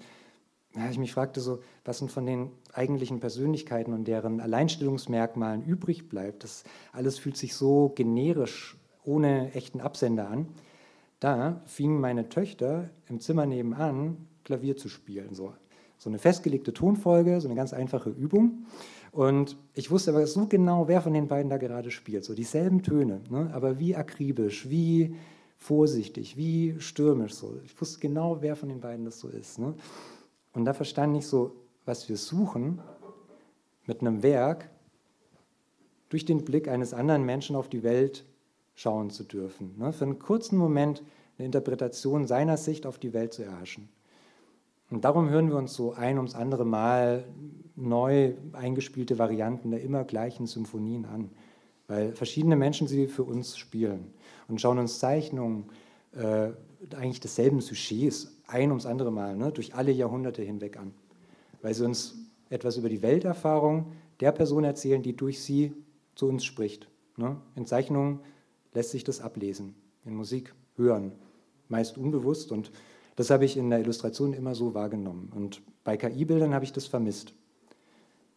ja, 0.74 0.90
ich 0.90 0.98
mich 0.98 1.12
fragte 1.12 1.40
so, 1.40 1.60
was 1.84 2.00
denn 2.00 2.08
von 2.08 2.26
den 2.26 2.50
eigentlichen 2.72 3.20
Persönlichkeiten 3.20 3.92
und 3.92 4.08
deren 4.08 4.40
Alleinstellungsmerkmalen 4.40 5.62
übrig 5.62 6.08
bleibt. 6.08 6.42
Das 6.42 6.64
alles 6.92 7.18
fühlt 7.18 7.36
sich 7.36 7.54
so 7.54 7.90
generisch, 7.90 8.76
ohne 9.04 9.52
echten 9.52 9.80
Absender 9.80 10.28
an. 10.28 10.48
Da 11.20 11.62
fingen 11.66 12.00
meine 12.00 12.28
Töchter 12.28 12.90
im 13.08 13.20
Zimmer 13.20 13.46
nebenan 13.46 14.26
Klavier 14.42 14.76
zu 14.76 14.88
spielen. 14.88 15.34
So, 15.34 15.54
so 16.04 16.10
eine 16.10 16.18
festgelegte 16.18 16.74
Tonfolge, 16.74 17.40
so 17.40 17.48
eine 17.48 17.54
ganz 17.54 17.72
einfache 17.72 18.10
Übung. 18.10 18.66
Und 19.10 19.56
ich 19.72 19.90
wusste 19.90 20.10
aber 20.10 20.26
so 20.26 20.46
genau, 20.46 20.86
wer 20.86 21.00
von 21.00 21.14
den 21.14 21.28
beiden 21.28 21.48
da 21.48 21.56
gerade 21.56 21.90
spielt. 21.90 22.24
So 22.24 22.34
dieselben 22.34 22.82
Töne, 22.82 23.22
ne? 23.30 23.50
aber 23.54 23.78
wie 23.78 23.96
akribisch, 23.96 24.68
wie 24.68 25.16
vorsichtig, 25.56 26.36
wie 26.36 26.78
stürmisch. 26.78 27.32
So. 27.32 27.58
Ich 27.64 27.80
wusste 27.80 28.00
genau, 28.00 28.42
wer 28.42 28.54
von 28.54 28.68
den 28.68 28.80
beiden 28.80 29.06
das 29.06 29.18
so 29.18 29.28
ist. 29.28 29.58
Ne? 29.58 29.74
Und 30.52 30.66
da 30.66 30.74
verstand 30.74 31.16
ich 31.16 31.26
so, 31.26 31.56
was 31.86 32.06
wir 32.10 32.18
suchen 32.18 32.82
mit 33.86 34.02
einem 34.02 34.22
Werk, 34.22 34.68
durch 36.10 36.26
den 36.26 36.44
Blick 36.44 36.68
eines 36.68 36.92
anderen 36.92 37.24
Menschen 37.24 37.56
auf 37.56 37.70
die 37.70 37.82
Welt 37.82 38.26
schauen 38.74 39.08
zu 39.08 39.24
dürfen. 39.24 39.74
Ne? 39.78 39.90
Für 39.94 40.04
einen 40.04 40.18
kurzen 40.18 40.58
Moment 40.58 41.02
eine 41.38 41.46
Interpretation 41.46 42.26
seiner 42.26 42.58
Sicht 42.58 42.84
auf 42.84 42.98
die 42.98 43.14
Welt 43.14 43.32
zu 43.32 43.42
erhaschen. 43.42 43.88
Und 44.94 45.04
darum 45.04 45.28
hören 45.28 45.48
wir 45.48 45.56
uns 45.56 45.74
so 45.74 45.92
ein 45.94 46.18
ums 46.18 46.36
andere 46.36 46.64
Mal 46.64 47.24
neu 47.74 48.34
eingespielte 48.52 49.18
Varianten 49.18 49.72
der 49.72 49.82
immer 49.82 50.04
gleichen 50.04 50.46
Symphonien 50.46 51.04
an, 51.04 51.30
weil 51.88 52.12
verschiedene 52.12 52.54
Menschen 52.54 52.86
sie 52.86 53.08
für 53.08 53.24
uns 53.24 53.58
spielen 53.58 54.14
und 54.46 54.60
schauen 54.60 54.78
uns 54.78 55.00
Zeichnungen 55.00 55.64
äh, 56.12 56.50
eigentlich 56.94 57.18
desselben 57.18 57.60
Sujets 57.60 58.40
ein 58.46 58.70
ums 58.70 58.86
andere 58.86 59.10
Mal, 59.10 59.36
ne, 59.36 59.50
durch 59.50 59.74
alle 59.74 59.90
Jahrhunderte 59.90 60.42
hinweg 60.42 60.76
an, 60.76 60.94
weil 61.60 61.74
sie 61.74 61.84
uns 61.84 62.14
etwas 62.48 62.76
über 62.76 62.88
die 62.88 63.02
Welterfahrung 63.02 63.86
der 64.20 64.30
Person 64.30 64.62
erzählen, 64.62 65.02
die 65.02 65.16
durch 65.16 65.42
sie 65.42 65.72
zu 66.14 66.28
uns 66.28 66.44
spricht. 66.44 66.88
Ne. 67.16 67.36
In 67.56 67.66
Zeichnungen 67.66 68.20
lässt 68.74 68.92
sich 68.92 69.02
das 69.02 69.20
ablesen, 69.20 69.74
in 70.04 70.14
Musik 70.14 70.54
hören, 70.76 71.10
meist 71.68 71.98
unbewusst 71.98 72.52
und 72.52 72.70
das 73.16 73.30
habe 73.30 73.44
ich 73.44 73.56
in 73.56 73.70
der 73.70 73.80
Illustration 73.80 74.32
immer 74.32 74.54
so 74.54 74.74
wahrgenommen. 74.74 75.30
Und 75.34 75.62
bei 75.84 75.96
KI-Bildern 75.96 76.54
habe 76.54 76.64
ich 76.64 76.72
das 76.72 76.86
vermisst. 76.86 77.34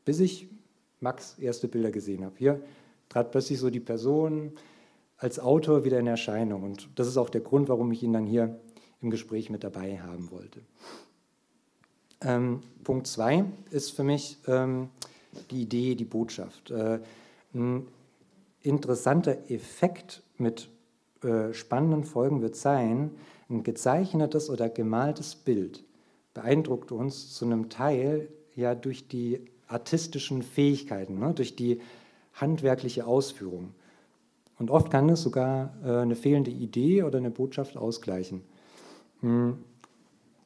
Bis 0.06 0.20
ich 0.20 0.48
Max 1.00 1.38
erste 1.40 1.68
Bilder 1.68 1.92
gesehen 1.92 2.24
habe. 2.24 2.36
Hier 2.38 2.62
trat 3.10 3.32
plötzlich 3.32 3.60
so 3.60 3.70
die 3.70 3.80
Person 3.80 4.54
als 5.18 5.40
Autor 5.40 5.84
wieder 5.84 6.00
in 6.00 6.08
Erscheinung. 6.08 6.64
Und 6.64 6.90
das 6.96 7.08
ist 7.08 7.18
auch 7.18 7.30
der 7.30 7.42
Grund, 7.42 7.70
warum 7.70 7.92
ich 7.92 8.04
ihn 8.04 8.14
dann 8.14 8.26
hier 8.26 8.60
im 9.02 9.10
Gespräch 9.10 9.50
mit 9.50 9.64
dabei 9.64 10.00
haben 10.00 10.32
wollte. 10.32 10.62
Ähm, 12.22 12.62
Punkt 12.84 13.08
2 13.08 13.46
ist 13.70 13.92
für 13.92 14.04
mich 14.04 14.38
ähm, 14.48 14.90
die 15.52 15.64
Idee, 15.64 15.96
die 15.96 16.06
Botschaft. 16.06 16.72
Äh, 16.72 17.00
ein 17.54 17.88
interessanter 18.62 19.50
Effekt 19.50 20.24
mit 20.38 20.70
äh, 21.24 21.54
spannenden 21.54 22.04
Folgen 22.04 22.42
wird 22.42 22.56
sein, 22.56 23.12
ein 23.50 23.64
gezeichnetes 23.64 24.50
oder 24.50 24.70
gemaltes 24.70 25.36
Bild 25.36 25.84
beeindruckt 26.34 26.92
uns 26.92 27.34
zu 27.34 27.46
einem 27.46 27.70
Teil 27.70 28.30
ja 28.56 28.76
durch 28.76 29.08
die 29.08 29.42
artistischen 29.68 30.44
Fähigkeiten, 30.44 31.20
ne, 31.20 31.34
durch 31.34 31.56
die 31.56 31.82
handwerkliche 32.34 33.06
Ausführung. 33.06 33.74
Und 34.60 34.72
oft 34.72 34.90
kann 34.90 35.10
es 35.10 35.22
sogar 35.22 35.74
äh, 35.84 35.98
eine 35.98 36.16
fehlende 36.16 36.52
Idee 36.52 37.04
oder 37.04 37.18
eine 37.18 37.32
Botschaft 37.32 37.78
ausgleichen. 37.78 38.42
Hm. 39.22 39.58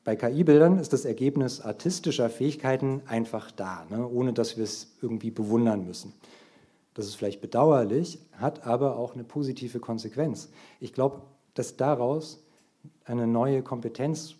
Bei 0.03 0.15
KI-Bildern 0.15 0.79
ist 0.79 0.93
das 0.93 1.05
Ergebnis 1.05 1.61
artistischer 1.61 2.29
Fähigkeiten 2.29 3.03
einfach 3.05 3.51
da, 3.51 3.85
ne, 3.89 4.07
ohne 4.07 4.33
dass 4.33 4.57
wir 4.57 4.63
es 4.63 4.95
irgendwie 5.01 5.31
bewundern 5.31 5.85
müssen. 5.85 6.13
Das 6.93 7.05
ist 7.05 7.15
vielleicht 7.15 7.41
bedauerlich, 7.41 8.19
hat 8.33 8.65
aber 8.65 8.97
auch 8.97 9.13
eine 9.13 9.23
positive 9.23 9.79
Konsequenz. 9.79 10.49
Ich 10.79 10.93
glaube, 10.93 11.21
dass 11.53 11.77
daraus 11.77 12.40
eine 13.05 13.27
neue 13.27 13.61
Kompetenz 13.63 14.35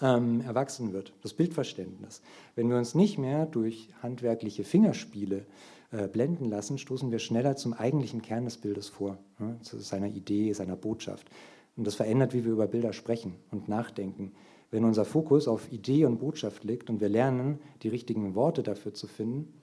ähm, 0.00 0.40
erwachsen 0.42 0.92
wird, 0.92 1.12
das 1.22 1.34
Bildverständnis. 1.34 2.22
Wenn 2.54 2.70
wir 2.70 2.76
uns 2.76 2.94
nicht 2.94 3.18
mehr 3.18 3.46
durch 3.46 3.90
handwerkliche 4.02 4.64
Fingerspiele 4.64 5.46
äh, 5.90 6.06
blenden 6.06 6.46
lassen, 6.46 6.78
stoßen 6.78 7.10
wir 7.10 7.18
schneller 7.18 7.56
zum 7.56 7.72
eigentlichen 7.72 8.22
Kern 8.22 8.44
des 8.44 8.58
Bildes 8.58 8.88
vor, 8.88 9.18
ne, 9.38 9.58
zu 9.62 9.78
seiner 9.78 10.08
Idee, 10.08 10.52
seiner 10.52 10.76
Botschaft. 10.76 11.28
Und 11.76 11.86
das 11.86 11.94
verändert, 11.94 12.34
wie 12.34 12.44
wir 12.44 12.52
über 12.52 12.66
Bilder 12.66 12.92
sprechen 12.92 13.34
und 13.50 13.68
nachdenken. 13.68 14.32
Wenn 14.70 14.84
unser 14.84 15.04
Fokus 15.04 15.48
auf 15.48 15.72
Idee 15.72 16.04
und 16.04 16.18
Botschaft 16.18 16.64
liegt 16.64 16.90
und 16.90 17.00
wir 17.00 17.08
lernen, 17.08 17.58
die 17.82 17.88
richtigen 17.88 18.34
Worte 18.34 18.62
dafür 18.62 18.92
zu 18.92 19.06
finden, 19.06 19.54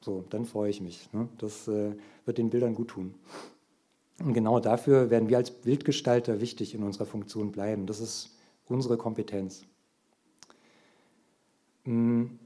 so, 0.00 0.24
dann 0.28 0.44
freue 0.44 0.70
ich 0.70 0.80
mich. 0.80 1.08
Ne? 1.12 1.28
Das 1.38 1.68
äh, 1.68 1.92
wird 2.26 2.38
den 2.38 2.50
Bildern 2.50 2.74
gut 2.74 2.88
tun. 2.88 3.14
Und 4.20 4.32
genau 4.32 4.60
dafür 4.60 5.10
werden 5.10 5.28
wir 5.28 5.36
als 5.36 5.50
Bildgestalter 5.50 6.40
wichtig 6.40 6.74
in 6.74 6.82
unserer 6.82 7.06
Funktion 7.06 7.52
bleiben. 7.52 7.86
Das 7.86 8.00
ist 8.00 8.36
unsere 8.66 8.96
Kompetenz. 8.96 9.64
Hm. 11.84 12.38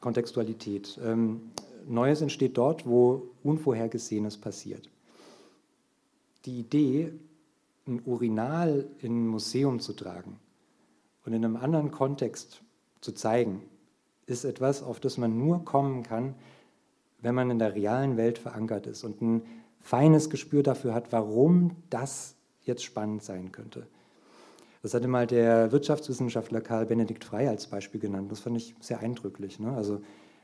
Kontextualität. 0.00 0.98
Ähm, 1.02 1.52
Neues 1.86 2.20
entsteht 2.20 2.56
dort, 2.56 2.86
wo 2.86 3.30
Unvorhergesehenes 3.42 4.36
passiert 4.38 4.88
die 6.46 6.60
Idee, 6.60 7.12
ein 7.86 8.00
Urinal 8.04 8.88
in 9.00 9.24
ein 9.24 9.28
Museum 9.28 9.80
zu 9.80 9.92
tragen 9.92 10.38
und 11.24 11.32
in 11.32 11.44
einem 11.44 11.56
anderen 11.56 11.90
Kontext 11.90 12.62
zu 13.00 13.12
zeigen, 13.12 13.62
ist 14.26 14.44
etwas, 14.44 14.82
auf 14.82 14.98
das 14.98 15.18
man 15.18 15.38
nur 15.38 15.64
kommen 15.64 16.02
kann, 16.02 16.34
wenn 17.26 17.34
man 17.34 17.50
in 17.50 17.58
der 17.58 17.74
realen 17.74 18.16
Welt 18.16 18.38
verankert 18.38 18.86
ist 18.86 19.02
und 19.02 19.20
ein 19.20 19.42
feines 19.80 20.30
Gespür 20.30 20.62
dafür 20.62 20.94
hat, 20.94 21.10
warum 21.10 21.72
das 21.90 22.36
jetzt 22.62 22.84
spannend 22.84 23.24
sein 23.24 23.50
könnte. 23.50 23.88
Das 24.80 24.94
hatte 24.94 25.08
mal 25.08 25.26
der 25.26 25.72
Wirtschaftswissenschaftler 25.72 26.60
Karl 26.60 26.86
Benedikt 26.86 27.24
Frey 27.24 27.48
als 27.48 27.66
Beispiel 27.66 28.00
genannt. 28.00 28.30
Das 28.30 28.38
fand 28.38 28.56
ich 28.56 28.76
sehr 28.78 29.00
eindrücklich. 29.00 29.58
Ne? 29.58 29.72
Also 29.72 30.02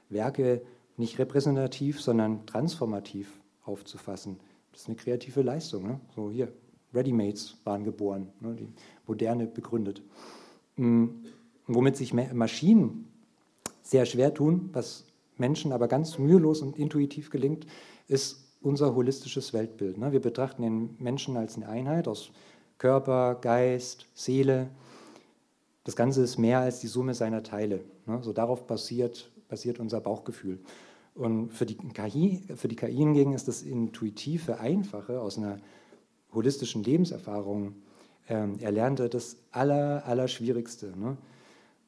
Werke 0.09 0.63
nicht 0.97 1.21
repräsentativ, 1.21 2.03
sondern 2.03 2.47
transformativ 2.47 3.41
aufzufassen. 3.65 4.41
Das 4.73 4.81
ist 4.81 4.89
eine 4.89 4.97
kreative 4.97 5.43
Leistung. 5.43 5.87
Ne? 5.87 6.01
So 6.17 6.33
hier, 6.33 6.53
Readymates 6.93 7.59
waren 7.63 7.85
geboren, 7.85 8.29
ne? 8.41 8.57
die 8.57 8.69
Moderne 9.07 9.47
begründet. 9.47 10.03
Mhm. 10.75 11.27
Womit 11.69 11.97
sich 11.97 12.13
Maschinen 12.13 13.07
sehr 13.83 14.05
schwer 14.05 14.35
tun, 14.35 14.71
was 14.73 15.05
Menschen 15.37 15.73
aber 15.73 15.89
ganz 15.89 16.19
mühelos 16.19 16.63
und 16.63 16.79
intuitiv 16.79 17.31
gelingt, 17.31 17.67
ist 18.09 18.43
unser 18.61 18.95
holistisches 18.95 19.53
Weltbild. 19.53 19.99
Ne? 19.99 20.13
Wir 20.13 20.21
betrachten 20.21 20.63
den 20.63 20.97
Menschen 20.99 21.37
als 21.37 21.57
eine 21.57 21.69
Einheit 21.69 22.09
aus 22.09 22.31
Körper, 22.79 23.37
Geist, 23.41 24.07
Seele. 24.15 24.71
Das 25.85 25.97
Ganze 25.97 26.23
ist 26.23 26.39
mehr 26.39 26.61
als 26.61 26.81
die 26.81 26.87
Summe 26.87 27.15
seiner 27.15 27.43
Teile. 27.43 27.81
Ne? 28.07 28.21
So 28.23 28.33
darauf 28.33 28.67
basiert, 28.67 29.31
basiert 29.49 29.81
unser 29.81 30.01
Bauchgefühl. 30.01 30.61
Und 31.15 31.53
für 31.53 31.67
die 31.67 31.77
KI, 31.77 32.43
für 32.57 32.69
die 32.69 32.77
KI 32.77 32.97
hingegen 32.97 33.35
ist 33.35 33.49
das 33.49 33.63
intuitive, 33.63 34.61
einfache, 34.61 35.21
aus 35.21 35.37
einer 35.39 35.59
holistischen 36.33 36.83
Lebenserfahrung 36.83 37.75
äh, 38.29 38.49
erlernte 38.61 39.09
das 39.09 39.37
aller, 39.51 40.07
Allerschwierigste. 40.07 40.97
Ne? 40.97 41.17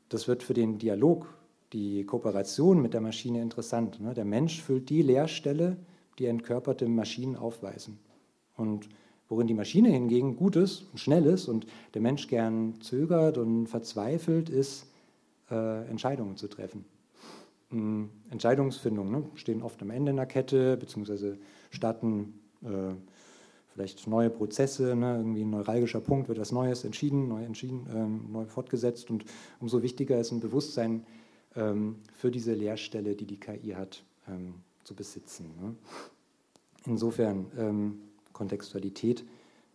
Das 0.09 0.29
wird 0.29 0.43
für 0.43 0.55
den 0.55 0.79
Dialog, 0.79 1.27
die 1.75 2.05
Kooperation 2.05 2.81
mit 2.81 2.95
der 2.95 3.01
Maschine 3.01 3.43
interessant. 3.43 4.01
Ne? 4.01 4.15
Der 4.15 4.25
Mensch 4.25 4.63
füllt 4.63 4.89
die 4.89 5.03
Leerstelle, 5.03 5.77
die 6.19 6.27
entkörperte 6.27 6.87
Maschinen 6.87 7.35
aufweisen. 7.35 7.99
Und 8.57 8.89
worin 9.29 9.49
die 9.49 9.55
Maschine 9.55 9.91
hingegen 9.91 10.37
gut 10.37 10.55
ist 10.55 10.87
und 10.93 10.99
schnell 10.99 11.27
ist 11.27 11.49
und 11.49 11.67
der 11.93 12.01
Mensch 12.01 12.29
gern 12.29 12.81
zögert 12.81 13.39
und 13.39 13.67
verzweifelt, 13.67 14.49
ist, 14.49 14.87
äh, 15.51 15.85
Entscheidungen 15.89 16.37
zu 16.37 16.47
treffen. 16.47 16.85
Entscheidungsfindung 18.31 19.11
ne? 19.11 19.25
stehen 19.35 19.61
oft 19.61 19.83
am 19.83 19.91
Ende 19.91 20.13
einer 20.13 20.27
Kette, 20.27 20.77
beziehungsweise 20.77 21.39
starten 21.71 22.39
äh, 22.63 22.95
vielleicht 23.73 24.07
neue 24.07 24.31
Prozesse, 24.31 24.95
ne? 24.95 25.17
irgendwie 25.17 25.43
ein 25.43 25.51
neuralgischer 25.51 26.01
Punkt, 26.01 26.29
wird 26.29 26.39
was 26.39 26.53
Neues 26.53 26.85
entschieden, 26.85 27.27
neu 27.27 27.43
entschieden, 27.43 27.89
ähm, 27.93 28.21
neu 28.31 28.45
fortgesetzt 28.45 29.11
und 29.11 29.25
umso 29.59 29.83
wichtiger 29.83 30.21
ist 30.21 30.31
ein 30.31 30.39
Bewusstsein 30.39 30.93
ähm, 30.93 31.03
für 31.55 32.31
diese 32.31 32.53
Leerstelle, 32.53 33.15
die 33.15 33.27
die 33.27 33.39
KI 33.39 33.75
hat, 33.77 34.03
ähm, 34.29 34.55
zu 34.83 34.95
besitzen. 34.95 35.47
Ne? 35.61 35.75
Insofern, 36.87 37.47
ähm, 37.57 38.01
Kontextualität 38.33 39.25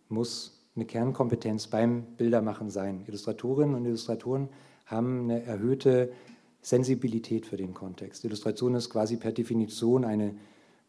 muss 0.08 0.60
eine 0.76 0.84
Kernkompetenz 0.84 1.66
beim 1.66 2.02
Bildermachen 2.16 2.70
sein. 2.70 3.04
Illustratorinnen 3.06 3.74
und 3.74 3.84
Illustratoren 3.86 4.48
haben 4.86 5.22
eine 5.24 5.42
erhöhte 5.42 6.12
Sensibilität 6.62 7.46
für 7.46 7.56
den 7.56 7.74
Kontext. 7.74 8.24
Illustration 8.24 8.74
ist 8.74 8.90
quasi 8.90 9.16
per 9.16 9.32
Definition 9.32 10.04
eine 10.04 10.34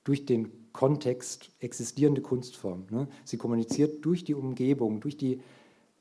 durch 0.03 0.25
den 0.25 0.51
Kontext 0.73 1.51
existierende 1.59 2.21
Kunstform. 2.21 2.85
Ne? 2.89 3.07
Sie 3.23 3.37
kommuniziert 3.37 4.03
durch 4.05 4.23
die 4.23 4.33
Umgebung, 4.33 4.99
durch 4.99 5.17
die 5.17 5.41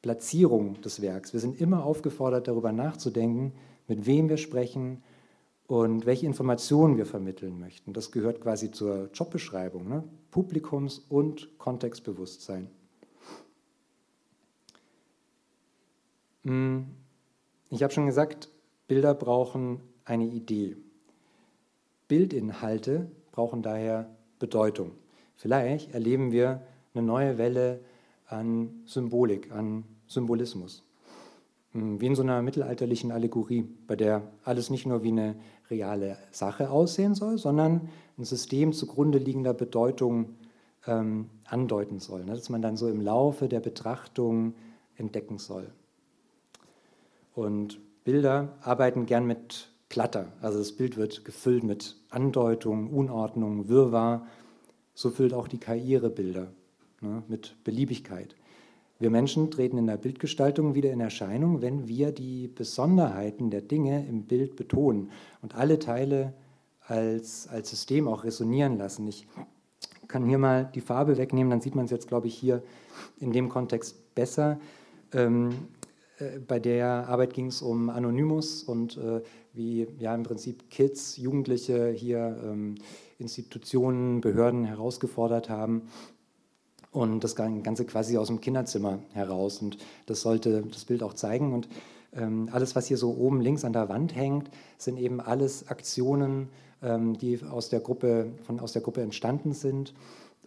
Platzierung 0.02 0.80
des 0.80 1.02
Werks. 1.02 1.32
Wir 1.32 1.40
sind 1.40 1.61
immer 1.61 1.85
aufgefordert, 1.85 2.49
darüber 2.49 2.73
nachzudenken, 2.73 3.52
mit 3.90 4.06
wem 4.06 4.28
wir 4.28 4.37
sprechen 4.37 5.02
und 5.66 6.06
welche 6.06 6.25
Informationen 6.25 6.97
wir 6.97 7.06
vermitteln 7.06 7.59
möchten. 7.59 7.92
Das 7.92 8.12
gehört 8.12 8.40
quasi 8.40 8.70
zur 8.70 9.11
Jobbeschreibung, 9.12 9.88
ne? 9.88 10.04
Publikums- 10.30 11.02
und 11.09 11.59
Kontextbewusstsein. 11.59 12.70
Hm, 16.44 16.87
ich 17.68 17.82
habe 17.82 17.92
schon 17.92 18.06
gesagt, 18.06 18.49
Bilder 18.87 19.12
brauchen 19.12 19.80
eine 20.04 20.26
Idee. 20.26 20.76
Bildinhalte 22.06 23.11
brauchen 23.32 23.61
daher 23.61 24.09
Bedeutung. 24.38 24.92
Vielleicht 25.35 25.92
erleben 25.92 26.30
wir 26.30 26.62
eine 26.94 27.02
neue 27.04 27.38
Welle 27.38 27.80
an 28.26 28.82
Symbolik, 28.87 29.50
an 29.50 29.85
Symbolismus. 30.06 30.85
Hm, 31.72 32.00
wie 32.00 32.06
in 32.06 32.14
so 32.14 32.22
einer 32.22 32.42
mittelalterlichen 32.42 33.12
Allegorie, 33.12 33.66
bei 33.86 33.96
der 33.96 34.22
alles 34.44 34.70
nicht 34.70 34.86
nur 34.86 35.02
wie 35.02 35.12
eine 35.12 35.36
reale 35.70 36.18
Sache 36.32 36.70
aussehen 36.70 37.14
soll, 37.14 37.38
sondern 37.38 37.88
ein 38.18 38.24
System 38.24 38.72
zugrunde 38.72 39.18
liegender 39.18 39.54
Bedeutung 39.54 40.34
ähm, 40.86 41.30
andeuten 41.44 42.00
soll, 42.00 42.24
ne? 42.24 42.34
dass 42.34 42.48
man 42.48 42.62
dann 42.62 42.76
so 42.76 42.88
im 42.88 43.00
Laufe 43.00 43.48
der 43.48 43.60
Betrachtung 43.60 44.54
entdecken 44.96 45.38
soll. 45.38 45.70
Und 47.34 47.78
Bilder 48.04 48.56
arbeiten 48.62 49.06
gern 49.06 49.26
mit 49.26 49.68
Klatter, 49.88 50.32
also 50.40 50.58
das 50.58 50.72
Bild 50.72 50.96
wird 50.96 51.24
gefüllt 51.24 51.64
mit 51.64 51.96
Andeutung, 52.10 52.90
Unordnung, 52.90 53.68
Wirrwarr. 53.68 54.26
So 54.94 55.10
füllt 55.10 55.34
auch 55.34 55.48
die 55.48 55.58
KI 55.58 55.80
ihre 55.80 56.10
Bilder 56.10 56.48
ne, 57.00 57.22
mit 57.28 57.56
Beliebigkeit. 57.64 58.36
Wir 59.00 59.09
Menschen 59.09 59.50
treten 59.50 59.78
in 59.78 59.87
der 59.87 59.97
Bildgestaltung 59.97 60.75
wieder 60.75 60.92
in 60.92 61.00
Erscheinung, 61.00 61.62
wenn 61.62 61.88
wir 61.88 62.12
die 62.12 62.49
Besonderheiten 62.49 63.49
der 63.49 63.62
Dinge 63.62 64.07
im 64.07 64.25
Bild 64.25 64.57
betonen 64.57 65.11
und 65.40 65.54
alle 65.54 65.78
Teile 65.78 66.35
als, 66.87 67.49
als 67.49 67.71
System 67.71 68.07
auch 68.07 68.25
resonieren 68.25 68.76
lassen. 68.76 69.09
Ich 69.09 69.26
kann 70.07 70.26
hier 70.26 70.37
mal 70.37 70.71
die 70.75 70.83
Farbe 70.83 71.16
wegnehmen, 71.16 71.49
dann 71.49 71.62
sieht 71.62 71.75
man 71.75 71.87
es 71.87 71.90
jetzt, 71.90 72.09
glaube 72.09 72.26
ich, 72.26 72.35
hier 72.35 72.62
in 73.21 73.33
dem 73.33 73.49
Kontext 73.49 74.14
besser. 74.14 74.61
Ähm, 75.14 75.54
äh, 76.19 76.38
bei 76.38 76.59
der 76.59 77.09
Arbeit 77.09 77.33
ging 77.33 77.47
es 77.47 77.62
um 77.62 77.88
Anonymous 77.88 78.64
und 78.64 78.99
äh, 78.99 79.23
wie 79.54 79.87
ja 79.99 80.14
im 80.14 80.25
Prinzip 80.25 80.69
Kids, 80.69 81.16
Jugendliche 81.16 81.88
hier 81.88 82.38
ähm, 82.45 82.75
Institutionen, 83.19 84.21
Behörden 84.21 84.66
herausgefordert 84.66 85.49
haben, 85.49 85.88
und 86.92 87.23
das 87.23 87.37
Ganze 87.37 87.85
quasi 87.85 88.18
aus 88.18 88.26
dem 88.26 88.40
Kinderzimmer 88.40 88.99
heraus. 89.12 89.62
Und 89.62 89.78
das 90.06 90.23
sollte 90.23 90.62
das 90.62 90.85
Bild 90.85 91.02
auch 91.02 91.14
zeigen. 91.14 91.52
Und 91.52 91.68
ähm, 92.12 92.49
alles, 92.52 92.75
was 92.75 92.87
hier 92.87 92.97
so 92.97 93.14
oben 93.14 93.40
links 93.40 93.64
an 93.64 93.73
der 93.73 93.88
Wand 93.88 94.14
hängt, 94.14 94.50
sind 94.78 94.99
eben 94.99 95.20
alles 95.20 95.68
Aktionen, 95.68 96.49
ähm, 96.82 97.16
die 97.16 97.40
aus 97.44 97.68
der, 97.68 97.80
Gruppe, 97.80 98.32
von, 98.42 98.59
aus 98.59 98.73
der 98.73 98.82
Gruppe 98.82 99.02
entstanden 99.02 99.52
sind. 99.52 99.94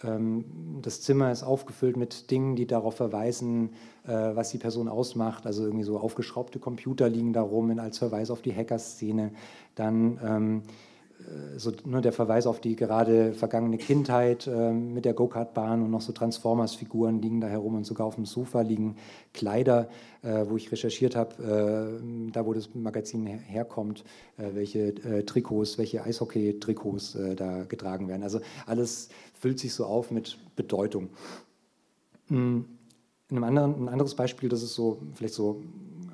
Ähm, 0.04 0.44
das 0.82 1.02
Zimmer 1.02 1.32
ist 1.32 1.44
aufgefüllt 1.44 1.96
mit 1.96 2.30
Dingen, 2.30 2.58
die 2.58 2.68
darauf 2.68 2.96
verweisen, 2.96 3.70
äh, 4.06 4.12
was 4.12 4.50
die 4.50 4.58
Person 4.58 4.90
ausmacht. 4.90 5.46
Also 5.46 5.64
irgendwie 5.64 5.86
so 5.86 5.98
aufgeschraubte 5.98 6.60
Computer 6.60 7.08
liegen 7.08 7.32
da 7.32 7.42
rum 7.42 7.80
als 7.80 8.00
Verweis 8.00 8.30
auf 8.30 8.42
die 8.42 8.54
Hackerszene. 8.54 9.32
Dann 9.76 10.20
ähm, 10.22 10.58
äh, 10.58 10.93
so 11.58 11.72
nur 11.86 12.02
der 12.02 12.12
Verweis 12.12 12.48
auf 12.48 12.60
die 12.60 12.76
gerade 12.76 13.34
vergangene 13.34 13.78
Kindheit 13.78 14.48
äh, 14.48 14.72
mit 14.72 15.06
der 15.06 15.14
Go-Kart-Bahn 15.14 15.82
und 15.82 15.92
noch 15.92 16.02
so 16.02 16.12
Transformers-Figuren 16.12 17.22
liegen 17.22 17.42
da 17.42 17.48
herum 17.48 17.76
und 17.76 17.86
sogar 17.86 18.08
auf 18.08 18.16
dem 18.16 18.26
Sofa 18.26 18.62
liegen 18.62 18.98
Kleider, 19.34 19.90
äh, 20.22 20.46
wo 20.48 20.58
ich 20.58 20.72
recherchiert 20.72 21.16
habe, 21.16 22.00
äh, 22.02 22.32
da 22.32 22.46
wo 22.46 22.54
das 22.54 22.74
Magazin 22.74 23.26
her 23.26 23.38
herkommt, 23.38 24.04
äh, 24.38 24.50
welche 24.54 24.88
äh, 25.04 25.24
Trikots, 25.24 25.78
welche 25.78 26.04
Eishockey-Trikots 26.04 27.18
da 27.36 27.64
getragen 27.64 28.08
werden. 28.08 28.24
Also 28.24 28.40
alles 28.66 29.10
füllt 29.34 29.60
sich 29.60 29.74
so 29.74 29.86
auf 29.86 30.12
mit 30.12 30.38
Bedeutung. 30.56 31.10
Hm, 32.28 32.66
ein, 33.32 33.44
anderen, 33.44 33.86
ein 33.86 33.90
anderes 33.90 34.16
Beispiel, 34.16 34.50
das 34.50 34.64
ist 34.64 34.74
so 34.74 35.02
vielleicht 35.14 35.34
so 35.34 35.62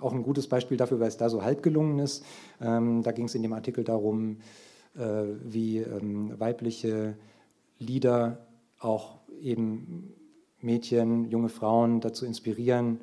auch 0.02 0.14
ein 0.14 0.24
gutes 0.24 0.48
Beispiel 0.48 0.78
dafür, 0.78 1.00
weil 1.00 1.10
es 1.10 1.18
da 1.18 1.30
so 1.30 1.44
halb 1.44 1.62
gelungen 1.62 2.00
ist. 2.00 2.24
Ähm, 2.62 3.04
da 3.04 3.12
ging 3.12 3.26
es 3.26 3.36
in 3.36 3.42
dem 3.42 3.52
Artikel 3.52 3.84
darum, 3.84 4.38
äh, 4.38 4.69
wie 4.96 5.78
ähm, 5.78 6.40
weibliche 6.40 7.16
Lieder 7.78 8.46
auch 8.80 9.20
eben 9.42 10.14
Mädchen, 10.62 11.30
junge 11.30 11.50
Frauen 11.50 12.02
dazu 12.02 12.26
inspirieren, 12.26 13.00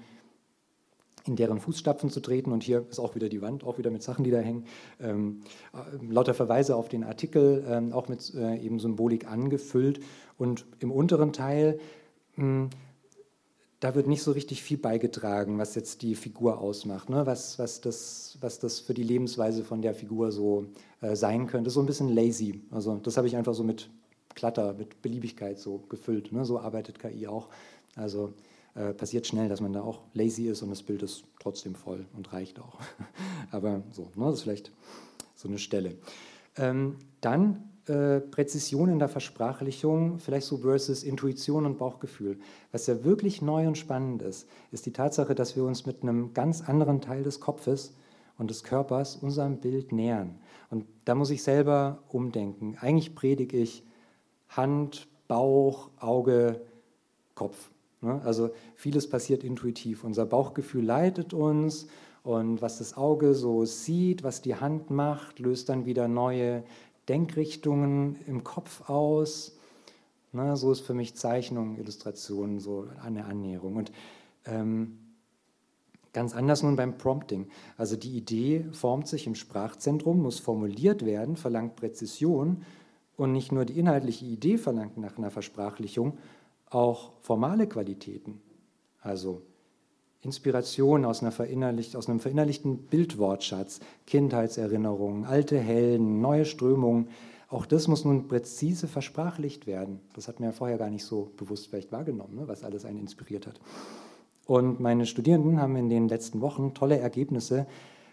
in 1.26 1.36
deren 1.36 1.58
Fußstapfen 1.58 2.10
zu 2.10 2.20
treten. 2.20 2.52
Und 2.52 2.62
hier 2.62 2.84
ist 2.88 2.98
auch 2.98 3.14
wieder 3.14 3.28
die 3.28 3.42
Wand, 3.42 3.64
auch 3.64 3.78
wieder 3.78 3.90
mit 3.90 4.02
Sachen, 4.02 4.24
die 4.24 4.30
da 4.30 4.38
hängen. 4.38 4.64
Ähm, 5.00 5.40
äh, 5.72 6.12
lauter 6.12 6.34
Verweise 6.34 6.76
auf 6.76 6.88
den 6.88 7.04
Artikel, 7.04 7.64
ähm, 7.68 7.92
auch 7.92 8.08
mit 8.08 8.32
äh, 8.34 8.56
eben 8.58 8.78
Symbolik 8.78 9.26
angefüllt. 9.26 10.00
Und 10.38 10.66
im 10.78 10.92
unteren 10.92 11.32
Teil 11.32 11.78
mh, 12.36 12.68
da 13.80 13.94
wird 13.94 14.06
nicht 14.06 14.22
so 14.22 14.32
richtig 14.32 14.62
viel 14.62 14.78
beigetragen, 14.78 15.58
was 15.58 15.74
jetzt 15.74 16.02
die 16.02 16.14
Figur 16.14 16.58
ausmacht, 16.58 17.10
ne? 17.10 17.26
was, 17.26 17.58
was, 17.58 17.80
das, 17.80 18.38
was 18.40 18.58
das 18.58 18.80
für 18.80 18.94
die 18.94 19.02
Lebensweise 19.02 19.64
von 19.64 19.82
der 19.82 19.94
Figur 19.94 20.32
so 20.32 20.66
äh, 21.02 21.14
sein 21.14 21.46
könnte. 21.46 21.70
So 21.70 21.80
ein 21.80 21.86
bisschen 21.86 22.14
lazy. 22.14 22.62
Also 22.70 22.96
das 22.96 23.16
habe 23.16 23.26
ich 23.26 23.36
einfach 23.36 23.54
so 23.54 23.62
mit 23.62 23.90
Klatter, 24.34 24.74
mit 24.74 25.02
Beliebigkeit 25.02 25.58
so 25.58 25.78
gefüllt. 25.88 26.32
Ne? 26.32 26.44
So 26.44 26.58
arbeitet 26.58 26.98
KI 26.98 27.26
auch. 27.26 27.48
Also 27.96 28.32
äh, 28.74 28.94
passiert 28.94 29.26
schnell, 29.26 29.48
dass 29.48 29.60
man 29.60 29.72
da 29.72 29.82
auch 29.82 30.00
lazy 30.14 30.48
ist 30.48 30.62
und 30.62 30.70
das 30.70 30.82
Bild 30.82 31.02
ist 31.02 31.24
trotzdem 31.38 31.74
voll 31.74 32.06
und 32.16 32.32
reicht 32.32 32.58
auch. 32.58 32.78
Aber 33.50 33.82
so, 33.90 34.10
ne? 34.14 34.26
das 34.26 34.36
ist 34.36 34.42
vielleicht 34.42 34.72
so 35.34 35.48
eine 35.48 35.58
Stelle. 35.58 35.96
Ähm, 36.56 36.96
dann 37.20 37.70
äh, 37.88 38.20
Präzision 38.20 38.88
in 38.88 38.98
der 38.98 39.08
Versprachlichung, 39.08 40.18
vielleicht 40.18 40.46
so 40.46 40.58
versus 40.58 41.02
Intuition 41.02 41.66
und 41.66 41.78
Bauchgefühl. 41.78 42.38
Was 42.72 42.86
ja 42.86 43.04
wirklich 43.04 43.42
neu 43.42 43.66
und 43.66 43.78
spannend 43.78 44.22
ist, 44.22 44.48
ist 44.72 44.86
die 44.86 44.92
Tatsache, 44.92 45.34
dass 45.34 45.56
wir 45.56 45.64
uns 45.64 45.86
mit 45.86 46.02
einem 46.02 46.34
ganz 46.34 46.62
anderen 46.62 47.00
Teil 47.00 47.22
des 47.22 47.40
Kopfes 47.40 47.94
und 48.38 48.50
des 48.50 48.64
Körpers 48.64 49.16
unserem 49.16 49.58
Bild 49.58 49.92
nähern. 49.92 50.38
Und 50.70 50.84
da 51.04 51.14
muss 51.14 51.30
ich 51.30 51.42
selber 51.42 52.02
umdenken. 52.08 52.76
Eigentlich 52.80 53.14
predige 53.14 53.58
ich 53.58 53.84
Hand, 54.48 55.08
Bauch, 55.28 55.90
Auge, 55.98 56.60
Kopf. 57.34 57.70
Ne? 58.00 58.20
Also 58.24 58.50
vieles 58.74 59.08
passiert 59.08 59.44
intuitiv. 59.44 60.04
Unser 60.04 60.26
Bauchgefühl 60.26 60.84
leitet 60.84 61.34
uns 61.34 61.86
und 62.26 62.60
was 62.60 62.78
das 62.78 62.96
Auge 62.96 63.34
so 63.34 63.64
sieht, 63.64 64.24
was 64.24 64.42
die 64.42 64.56
Hand 64.56 64.90
macht, 64.90 65.38
löst 65.38 65.68
dann 65.68 65.86
wieder 65.86 66.08
neue 66.08 66.64
Denkrichtungen 67.08 68.16
im 68.26 68.44
Kopf 68.44 68.88
aus. 68.88 69.56
Na, 70.32 70.56
so 70.56 70.72
ist 70.72 70.80
für 70.80 70.94
mich 70.94 71.14
Zeichnung, 71.14 71.78
Illustration 71.78 72.58
so 72.58 72.88
eine 73.02 73.24
Annäherung. 73.24 73.76
Und 73.76 73.92
ähm, 74.44 74.98
ganz 76.12 76.34
anders 76.34 76.62
nun 76.62 76.76
beim 76.76 76.98
Prompting. 76.98 77.48
Also 77.76 77.96
die 77.96 78.16
Idee 78.16 78.64
formt 78.72 79.06
sich 79.08 79.26
im 79.26 79.34
Sprachzentrum, 79.34 80.22
muss 80.22 80.38
formuliert 80.38 81.04
werden, 81.04 81.36
verlangt 81.36 81.76
Präzision 81.76 82.64
und 83.16 83.32
nicht 83.32 83.52
nur 83.52 83.64
die 83.64 83.78
inhaltliche 83.78 84.24
Idee 84.24 84.58
verlangt 84.58 84.96
nach 84.98 85.18
einer 85.18 85.30
Versprachlichung, 85.30 86.18
auch 86.68 87.12
formale 87.20 87.66
Qualitäten. 87.66 88.40
Also 89.00 89.42
Inspiration 90.22 91.04
aus, 91.04 91.20
verinnerlicht, 91.20 91.96
aus, 91.96 92.08
einem 92.08 92.20
verinnerlichten 92.20 92.78
Bildwortschatz, 92.78 93.80
Kindheitserinnerungen, 94.06 95.24
alte 95.24 95.58
Helden, 95.58 96.20
neue 96.20 96.44
Strömungen. 96.44 97.08
Auch 97.48 97.66
das 97.66 97.86
muss 97.86 98.04
nun 98.04 98.26
präzise 98.26 98.88
versprachlicht 98.88 99.66
werden. 99.66 100.00
Das 100.14 100.26
hat 100.26 100.40
mir 100.40 100.52
vorher 100.52 100.78
gar 100.78 100.90
nicht 100.90 101.04
so 101.04 101.30
bewusst 101.36 101.68
vielleicht 101.68 101.92
wahrgenommen, 101.92 102.34
ne, 102.34 102.48
was 102.48 102.64
alles 102.64 102.84
einen 102.84 102.98
inspiriert 102.98 103.46
hat. 103.46 103.60
Und 104.46 104.80
meine 104.80 105.06
Studierenden 105.06 105.60
haben 105.60 105.76
in 105.76 105.88
den 105.88 106.08
letzten 106.08 106.40
Wochen 106.40 106.74
tolle 106.74 106.98
Ergebnisse 106.98 107.66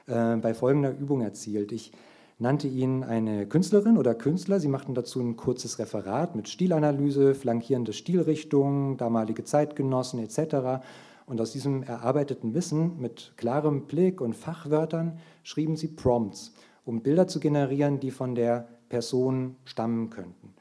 äh, 0.07 0.35
bei 0.35 0.53
folgender 0.53 0.91
Übung 0.91 1.21
erzielt. 1.21 1.71
Ich 1.71 1.91
nannte 2.39 2.67
ihnen 2.67 3.03
eine 3.03 3.47
Künstlerin 3.47 3.97
oder 3.97 4.15
Künstler. 4.15 4.59
Sie 4.59 4.67
machten 4.67 4.93
dazu 4.93 5.19
ein 5.19 5.37
kurzes 5.37 5.79
Referat 5.79 6.35
mit 6.35 6.49
Stilanalyse, 6.49 7.35
flankierende 7.35 7.93
Stilrichtungen, 7.93 8.97
damalige 8.97 9.43
Zeitgenossen 9.43 10.19
etc. 10.19 10.83
Und 11.25 11.39
aus 11.39 11.51
diesem 11.51 11.83
erarbeiteten 11.83 12.53
Wissen 12.53 12.99
mit 12.99 13.33
klarem 13.37 13.85
Blick 13.85 14.19
und 14.21 14.33
Fachwörtern 14.33 15.19
schrieben 15.43 15.75
sie 15.75 15.87
Prompts, 15.87 16.53
um 16.85 17.01
Bilder 17.01 17.27
zu 17.27 17.39
generieren, 17.39 17.99
die 17.99 18.11
von 18.11 18.35
der 18.35 18.67
Person 18.89 19.55
stammen 19.63 20.09
könnten. 20.09 20.53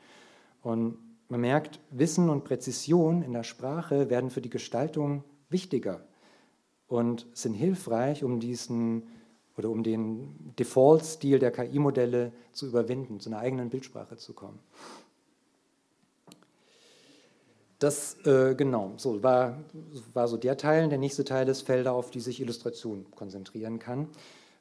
Und 0.62 0.98
man 1.28 1.40
merkt, 1.40 1.80
Wissen 1.90 2.28
und 2.28 2.44
Präzision 2.44 3.22
in 3.22 3.32
der 3.32 3.42
Sprache 3.42 4.10
werden 4.10 4.30
für 4.30 4.40
die 4.40 4.50
Gestaltung 4.50 5.24
wichtiger 5.48 6.04
und 6.88 7.26
sind 7.32 7.54
hilfreich, 7.54 8.22
um 8.22 8.38
diesen 8.38 9.04
oder 9.56 9.70
um 9.70 9.82
den 9.82 10.54
Default-Stil 10.58 11.38
der 11.38 11.50
KI-Modelle 11.50 12.32
zu 12.52 12.66
überwinden, 12.66 13.20
zu 13.20 13.30
einer 13.30 13.38
eigenen 13.38 13.70
Bildsprache 13.70 14.16
zu 14.16 14.32
kommen. 14.32 14.58
Das, 17.82 18.16
äh, 18.26 18.54
genau, 18.54 18.92
so 18.96 19.24
war, 19.24 19.58
war 20.12 20.28
so 20.28 20.36
der 20.36 20.56
Teil. 20.56 20.88
Der 20.88 20.98
nächste 20.98 21.24
Teil 21.24 21.48
ist 21.48 21.62
Felder, 21.62 21.94
auf 21.94 22.12
die 22.12 22.20
sich 22.20 22.40
Illustration 22.40 23.06
konzentrieren 23.10 23.80
kann. 23.80 24.06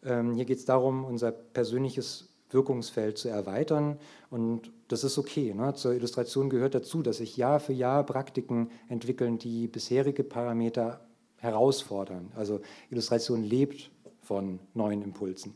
Ähm, 0.04 0.34
hier 0.34 0.46
geht 0.46 0.58
es 0.58 0.66
darum, 0.66 1.06
unser 1.06 1.32
persönliches 1.32 2.30
Wirkungsfeld 2.50 3.20
zu 3.20 3.30
erweitern. 3.30 4.00
Und 4.32 4.72
das 4.88 5.04
ist 5.04 5.20
okay. 5.20 5.54
Ne? 5.54 5.76
Zur 5.76 5.94
Illustration 5.94 6.50
gehört 6.50 6.74
dazu, 6.74 7.04
dass 7.04 7.18
sich 7.18 7.38
Jahr 7.38 7.60
für 7.60 7.74
Jahr 7.74 8.04
Praktiken 8.08 8.72
entwickeln, 8.90 9.38
die 9.38 9.68
bisherige 9.68 10.24
Parameter 10.24 11.02
herausfordern. 11.38 12.32
Also 12.36 12.60
Illustration 12.90 13.44
lebt 13.44 13.92
von 14.24 14.58
neuen 14.74 15.04
Impulsen. 15.04 15.54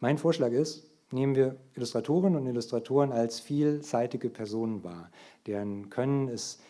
Mein 0.00 0.16
Vorschlag 0.16 0.52
ist, 0.52 0.86
nehmen 1.10 1.34
wir 1.34 1.56
Illustratorinnen 1.74 2.40
und 2.40 2.46
Illustratoren 2.46 3.12
als 3.12 3.38
vielseitige 3.38 4.30
Personen 4.30 4.82
wahr. 4.82 5.10
Deren 5.46 5.90
Können 5.90 6.28
ist 6.28 6.62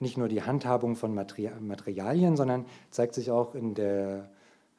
nicht 0.00 0.16
nur 0.16 0.28
die 0.28 0.42
Handhabung 0.42 0.96
von 0.96 1.14
Materialien, 1.14 2.36
sondern 2.36 2.66
zeigt 2.90 3.14
sich 3.14 3.30
auch 3.30 3.54
in 3.54 3.74
der 3.74 4.30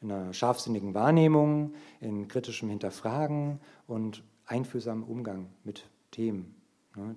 in 0.02 0.12
einer 0.12 0.34
scharfsinnigen 0.34 0.94
Wahrnehmung, 0.94 1.74
in 2.00 2.28
kritischem 2.28 2.70
Hinterfragen 2.70 3.60
und 3.88 4.24
einfühlsamem 4.46 5.04
Umgang 5.04 5.48
mit 5.64 5.90
Themen. 6.12 6.56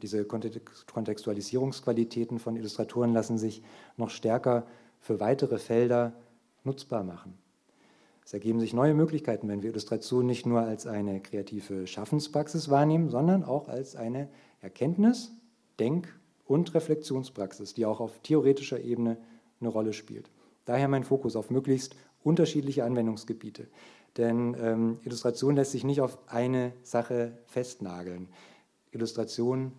diese 0.03 0.25
Kontextualisierungsqualitäten 0.25 2.39
von 2.39 2.57
Illustratoren 2.57 3.13
lassen 3.13 3.39
sich 3.39 3.63
noch 3.97 4.11
stärker 4.11 4.67
für 5.01 5.21
weitere 5.21 5.59
Felder 5.59 6.15
nutzbar 6.65 7.05
machen. 7.05 7.39
Es 8.25 8.33
ergeben 8.33 8.59
sich 8.59 8.75
neue 8.75 8.95
Möglichkeiten, 8.95 9.49
wenn 9.49 9.63
wir 9.63 9.71
Illustration 9.71 10.27
nicht 10.27 10.47
nur 10.47 10.63
als 10.63 10.87
eine 10.87 11.21
kreative 11.21 11.87
Schaffenspraxis 11.87 12.69
wahrnehmen, 12.69 13.09
sondern 13.09 13.45
auch 13.45 13.69
als 13.69 13.95
eine 13.95 14.29
Erkenntnis-, 14.61 15.31
Denk- 15.79 16.13
und 16.49 16.75
Reflexionspraxis, 16.75 17.75
die 17.75 17.87
auch 17.87 18.01
auf 18.01 18.19
theoretischer 18.21 18.81
Ebene 18.81 19.19
eine 19.61 19.69
Rolle 19.69 19.93
spielt. 19.93 20.31
Daher 20.65 20.89
mein 20.89 21.05
Fokus 21.05 21.37
auf 21.37 21.51
möglichst 21.51 21.95
unterschiedliche 22.25 22.85
Anwendungsgebiete. 22.85 23.69
Denn 24.17 24.57
ähm, 24.61 24.99
Illustration 25.05 25.55
lässt 25.55 25.73
sich 25.73 25.85
nicht 25.85 26.01
auf 26.01 26.19
eine 26.27 26.73
Sache 26.83 27.39
festnageln. 27.47 28.29
Illustration 28.91 29.73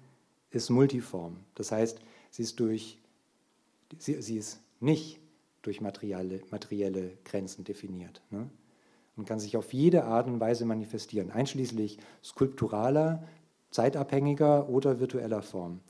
ist 0.51 0.69
multiform. 0.69 1.37
Das 1.55 1.71
heißt, 1.71 1.99
sie 2.29 2.43
ist, 2.43 2.59
durch, 2.59 2.99
sie, 3.97 4.21
sie 4.21 4.37
ist 4.37 4.59
nicht 4.79 5.19
durch 5.61 5.81
materielle, 5.81 6.41
materielle 6.51 7.17
Grenzen 7.25 7.63
definiert. 7.63 8.21
Ne? 8.29 8.49
Und 9.17 9.27
kann 9.27 9.39
sich 9.39 9.57
auf 9.57 9.73
jede 9.73 10.05
Art 10.05 10.27
und 10.27 10.39
Weise 10.39 10.65
manifestieren, 10.65 11.31
einschließlich 11.31 11.99
skulpturaler, 12.23 13.23
zeitabhängiger 13.71 14.69
oder 14.69 14.99
virtueller 14.99 15.41
Form. 15.41 15.81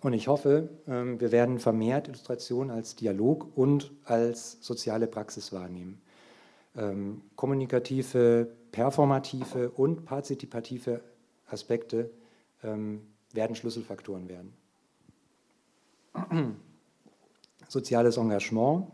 Und 0.00 0.14
ich 0.14 0.28
hoffe, 0.28 0.70
ähm, 0.88 1.20
wir 1.20 1.30
werden 1.30 1.58
vermehrt 1.58 2.08
Illustration 2.08 2.70
als 2.70 2.96
Dialog 2.96 3.46
und 3.54 3.92
als 4.04 4.58
soziale 4.60 5.06
Praxis 5.06 5.52
wahrnehmen. 5.52 6.00
Ähm, 6.76 7.22
kommunikative, 7.36 8.48
performative 8.72 9.70
und 9.70 10.04
partizipative 10.04 11.02
Aspekte 11.48 12.10
ähm, 12.62 13.02
werden 13.32 13.56
Schlüsselfaktoren 13.56 14.28
werden. 14.28 14.52
Soziales 17.68 18.16
Engagement 18.16 18.86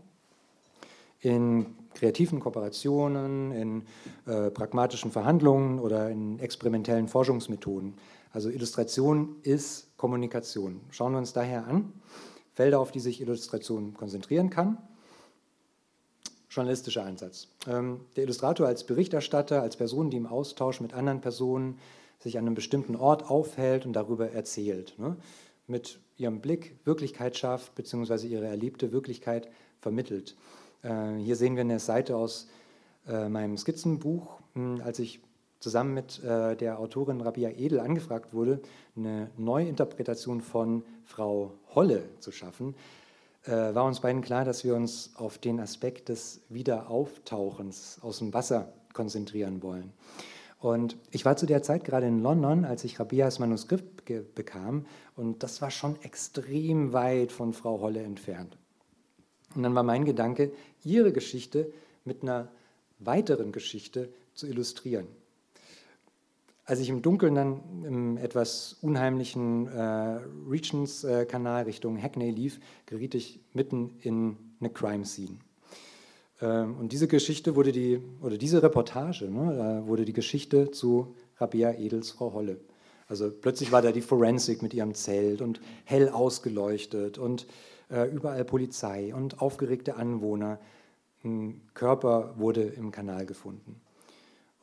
in 1.20 1.66
kreativen 1.94 2.40
Kooperationen, 2.40 3.52
in 3.52 3.82
äh, 4.26 4.50
pragmatischen 4.50 5.10
Verhandlungen 5.10 5.78
oder 5.78 6.10
in 6.10 6.38
experimentellen 6.40 7.08
Forschungsmethoden. 7.08 7.94
Also 8.32 8.50
Illustration 8.50 9.36
ist 9.42 9.85
Kommunikation. 9.96 10.80
Schauen 10.90 11.12
wir 11.12 11.18
uns 11.18 11.32
daher 11.32 11.66
an. 11.66 11.92
Felder, 12.54 12.80
auf 12.80 12.90
die 12.90 13.00
sich 13.00 13.20
Illustration 13.20 13.94
konzentrieren 13.94 14.50
kann. 14.50 14.78
Journalistischer 16.48 17.04
Ansatz. 17.04 17.48
Ähm, 17.68 18.00
der 18.16 18.24
Illustrator 18.24 18.66
als 18.66 18.84
Berichterstatter, 18.84 19.60
als 19.60 19.76
Person, 19.76 20.08
die 20.10 20.16
im 20.16 20.26
Austausch 20.26 20.80
mit 20.80 20.94
anderen 20.94 21.20
Personen 21.20 21.78
sich 22.18 22.38
an 22.38 22.46
einem 22.46 22.54
bestimmten 22.54 22.96
Ort 22.96 23.28
aufhält 23.28 23.84
und 23.84 23.92
darüber 23.92 24.30
erzählt. 24.30 24.98
Ne? 24.98 25.16
Mit 25.66 26.00
ihrem 26.16 26.40
Blick 26.40 26.78
Wirklichkeit 26.84 27.36
schafft, 27.36 27.74
beziehungsweise 27.74 28.26
ihre 28.26 28.46
erlebte 28.46 28.90
Wirklichkeit 28.90 29.50
vermittelt. 29.80 30.34
Äh, 30.82 31.16
hier 31.18 31.36
sehen 31.36 31.56
wir 31.56 31.60
eine 31.60 31.78
Seite 31.78 32.16
aus 32.16 32.48
äh, 33.06 33.28
meinem 33.28 33.58
Skizzenbuch, 33.58 34.38
hm, 34.54 34.80
als 34.82 34.98
ich 34.98 35.20
zusammen 35.60 35.94
mit 35.94 36.22
äh, 36.22 36.56
der 36.56 36.78
Autorin 36.78 37.20
Rabia 37.20 37.50
Edel 37.50 37.80
angefragt 37.80 38.32
wurde, 38.32 38.60
eine 38.96 39.30
Neuinterpretation 39.36 40.40
von 40.40 40.84
Frau 41.04 41.52
Holle 41.74 42.02
zu 42.20 42.32
schaffen, 42.32 42.74
war 43.48 43.84
uns 43.84 44.00
beiden 44.00 44.22
klar, 44.22 44.44
dass 44.44 44.64
wir 44.64 44.74
uns 44.74 45.12
auf 45.14 45.38
den 45.38 45.60
Aspekt 45.60 46.08
des 46.08 46.40
Wiederauftauchens 46.48 48.00
aus 48.02 48.18
dem 48.18 48.34
Wasser 48.34 48.72
konzentrieren 48.92 49.62
wollen. 49.62 49.92
Und 50.58 50.96
ich 51.12 51.24
war 51.24 51.36
zu 51.36 51.46
der 51.46 51.62
Zeit 51.62 51.84
gerade 51.84 52.06
in 52.06 52.22
London, 52.22 52.64
als 52.64 52.82
ich 52.82 52.98
Rabias 52.98 53.38
Manuskript 53.38 54.04
bekam, 54.34 54.86
und 55.14 55.42
das 55.42 55.62
war 55.62 55.70
schon 55.70 55.94
extrem 56.02 56.92
weit 56.92 57.30
von 57.30 57.52
Frau 57.52 57.80
Holle 57.80 58.02
entfernt. 58.02 58.56
Und 59.54 59.62
dann 59.62 59.74
war 59.74 59.82
mein 59.82 60.04
Gedanke, 60.04 60.52
ihre 60.82 61.12
Geschichte 61.12 61.72
mit 62.04 62.22
einer 62.22 62.48
weiteren 62.98 63.52
Geschichte 63.52 64.08
zu 64.34 64.46
illustrieren. 64.46 65.06
Als 66.68 66.80
ich 66.80 66.88
im 66.88 67.00
Dunkeln 67.00 67.36
dann 67.36 67.60
im 67.84 68.16
etwas 68.16 68.76
unheimlichen 68.82 69.68
äh, 69.68 70.18
Regions-Kanal 70.50 71.62
Richtung 71.62 71.96
Hackney 71.96 72.32
lief, 72.32 72.58
geriet 72.86 73.14
ich 73.14 73.38
mitten 73.54 73.96
in 74.00 74.36
eine 74.58 74.70
Crime-Scene. 74.70 75.38
Ähm, 76.42 76.76
und 76.76 76.90
diese 76.90 77.06
Geschichte 77.06 77.54
wurde 77.54 77.70
die, 77.70 78.00
oder 78.20 78.36
diese 78.36 78.64
Reportage, 78.64 79.30
ne, 79.30 79.84
wurde 79.86 80.04
die 80.04 80.12
Geschichte 80.12 80.72
zu 80.72 81.14
Rabia 81.36 81.72
Edels 81.74 82.10
Frau 82.10 82.32
Holle. 82.32 82.58
Also 83.06 83.30
plötzlich 83.30 83.70
war 83.70 83.80
da 83.80 83.92
die 83.92 84.00
Forensik 84.00 84.60
mit 84.60 84.74
ihrem 84.74 84.94
Zelt 84.94 85.42
und 85.42 85.60
hell 85.84 86.08
ausgeleuchtet 86.08 87.16
und 87.16 87.46
äh, 87.90 88.10
überall 88.10 88.44
Polizei 88.44 89.14
und 89.14 89.40
aufgeregte 89.40 89.94
Anwohner. 89.94 90.58
Ein 91.22 91.60
Körper 91.74 92.34
wurde 92.36 92.62
im 92.62 92.90
Kanal 92.90 93.24
gefunden. 93.24 93.80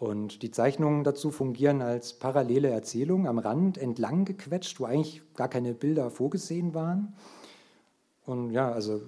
Und 0.03 0.41
die 0.41 0.51
Zeichnungen 0.51 1.05
dazu 1.05 1.31
fungieren 1.31 1.81
als 1.81 2.11
parallele 2.11 2.69
Erzählung 2.69 3.25
am 3.25 3.39
Rand 3.39 3.77
entlang 3.77 4.25
gequetscht, 4.25 4.81
wo 4.81 4.83
eigentlich 4.83 5.21
gar 5.33 5.47
keine 5.47 5.73
Bilder 5.73 6.11
vorgesehen 6.11 6.73
waren. 6.73 7.15
Und 8.25 8.51
ja, 8.51 8.69
also 8.69 9.01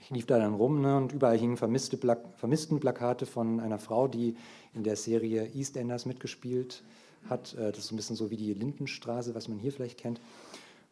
ich 0.00 0.08
lief 0.08 0.24
da 0.24 0.38
dann 0.38 0.54
rum 0.54 0.80
ne, 0.80 0.96
und 0.96 1.12
überall 1.12 1.36
hingen 1.36 1.58
vermisste 1.58 1.98
Pla 1.98 2.16
Vermisstenplakate 2.38 3.26
von 3.26 3.60
einer 3.60 3.78
Frau, 3.78 4.08
die 4.08 4.34
in 4.72 4.84
der 4.84 4.96
Serie 4.96 5.50
EastEnders 5.54 6.06
mitgespielt 6.06 6.82
hat. 7.28 7.52
Äh, 7.52 7.70
das 7.70 7.80
ist 7.80 7.88
so 7.88 7.94
ein 7.94 7.96
bisschen 7.96 8.16
so 8.16 8.30
wie 8.30 8.38
die 8.38 8.54
Lindenstraße, 8.54 9.34
was 9.34 9.48
man 9.48 9.58
hier 9.58 9.70
vielleicht 9.70 9.98
kennt. 9.98 10.18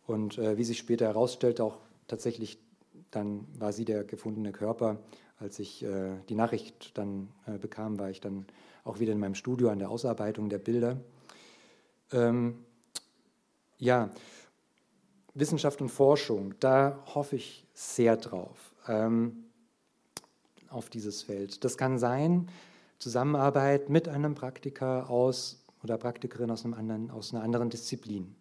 Und 0.07 0.37
äh, 0.37 0.59
wie 0.59 0.64
sich 0.64 0.76
später 0.76 1.07
herausstellte, 1.07 1.64
auch 1.64 1.79
tatsächlich, 2.09 2.59
dann 3.11 3.46
war 3.59 3.72
sie 3.72 3.87
der 3.87 4.05
gefundene 4.05 4.53
Körper. 4.53 4.98
Als 5.38 5.59
ich 5.61 5.83
äh, 5.83 6.11
die 6.29 6.35
Nachricht 6.35 6.98
dann 6.98 7.29
äh, 7.46 7.57
bekam, 7.57 7.98
war 7.98 8.11
ich 8.11 8.20
dann 8.20 8.44
auch 8.90 8.98
wieder 8.98 9.12
in 9.12 9.20
meinem 9.20 9.35
Studio 9.35 9.70
an 9.70 9.79
der 9.79 9.90
Ausarbeitung 9.90 10.48
der 10.48 10.59
Bilder. 10.59 10.98
Ähm, 12.12 12.64
ja, 13.79 14.11
Wissenschaft 15.35 15.81
und 15.81 15.88
Forschung, 15.88 16.55
da 16.61 17.03
hoffe 17.14 17.37
ich 17.37 17.64
sehr 17.72 18.16
drauf, 18.16 18.74
ähm, 18.88 19.44
auf 20.68 20.90
dieses 20.90 21.22
Feld. 21.22 21.64
Das 21.64 21.79
kann 21.79 21.98
sein, 21.98 22.48
Zusammenarbeit 22.98 23.88
mit 23.88 24.09
einem 24.09 24.35
Praktiker 24.35 25.09
aus 25.09 25.64
oder 25.83 25.96
Praktikerin 25.96 26.50
aus, 26.50 26.64
einem 26.64 26.74
anderen, 26.74 27.11
aus 27.11 27.33
einer 27.33 27.42
anderen 27.42 27.70
Disziplin. 27.70 28.35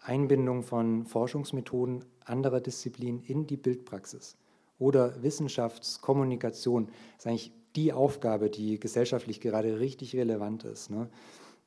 Einbindung 0.00 0.62
von 0.62 1.06
Forschungsmethoden 1.06 2.04
anderer 2.24 2.60
Disziplinen 2.60 3.22
in 3.22 3.46
die 3.46 3.56
Bildpraxis 3.56 4.36
oder 4.78 5.22
Wissenschaftskommunikation 5.22 6.88
ist 7.16 7.26
eigentlich 7.26 7.52
die 7.76 7.92
Aufgabe, 7.92 8.50
die 8.50 8.78
gesellschaftlich 8.78 9.40
gerade 9.40 9.80
richtig 9.80 10.14
relevant 10.16 10.64
ist. 10.64 10.90
Ne? 10.90 11.08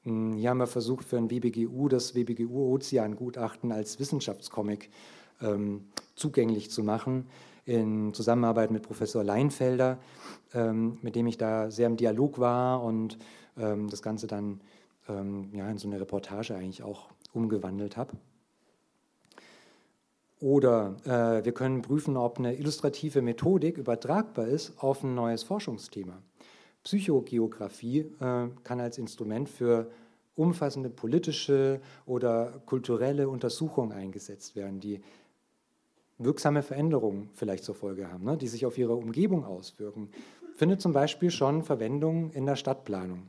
Hm, 0.03 0.33
hier 0.33 0.49
haben 0.49 0.59
wir 0.59 0.67
versucht, 0.67 1.05
für 1.05 1.17
ein 1.17 1.29
WBGU 1.29 1.89
das 1.89 2.15
WBGU-Ozean-Gutachten 2.15 3.71
als 3.71 3.99
Wissenschaftscomic 3.99 4.89
ähm, 5.41 5.87
zugänglich 6.15 6.71
zu 6.71 6.83
machen, 6.83 7.27
in 7.65 8.13
Zusammenarbeit 8.13 8.71
mit 8.71 8.83
Professor 8.83 9.23
Leinfelder, 9.23 9.99
ähm, 10.53 10.97
mit 11.01 11.15
dem 11.15 11.27
ich 11.27 11.37
da 11.37 11.69
sehr 11.69 11.87
im 11.87 11.97
Dialog 11.97 12.39
war 12.39 12.81
und 12.81 13.17
ähm, 13.57 13.89
das 13.89 14.01
Ganze 14.01 14.27
dann 14.27 14.61
ähm, 15.09 15.49
ja, 15.53 15.69
in 15.69 15.77
so 15.77 15.87
eine 15.87 15.99
Reportage 15.99 16.55
eigentlich 16.55 16.83
auch 16.83 17.09
umgewandelt 17.33 17.97
habe. 17.97 18.13
Oder 20.39 20.95
äh, 21.03 21.43
wir 21.43 21.51
können 21.51 21.81
prüfen, 21.81 22.15
ob 22.15 22.37
eine 22.37 22.55
illustrative 22.55 23.21
Methodik 23.21 23.77
übertragbar 23.77 24.47
ist 24.47 24.73
auf 24.77 25.03
ein 25.03 25.15
neues 25.15 25.43
Forschungsthema. 25.43 26.21
Psychogeografie 26.83 27.99
äh, 28.19 28.47
kann 28.63 28.79
als 28.79 28.97
Instrument 28.97 29.49
für 29.49 29.89
umfassende 30.35 30.89
politische 30.89 31.81
oder 32.05 32.61
kulturelle 32.65 33.27
Untersuchungen 33.27 33.91
eingesetzt 33.91 34.55
werden, 34.55 34.79
die 34.79 35.01
wirksame 36.19 36.63
Veränderungen 36.63 37.29
vielleicht 37.33 37.63
zur 37.63 37.75
Folge 37.75 38.11
haben, 38.11 38.23
ne, 38.23 38.37
die 38.37 38.47
sich 38.47 38.65
auf 38.65 38.77
ihre 38.77 38.95
Umgebung 38.95 39.43
auswirken, 39.43 40.09
findet 40.55 40.81
zum 40.81 40.93
Beispiel 40.93 41.31
schon 41.31 41.63
Verwendung 41.63 42.31
in 42.31 42.45
der 42.45 42.55
Stadtplanung. 42.55 43.27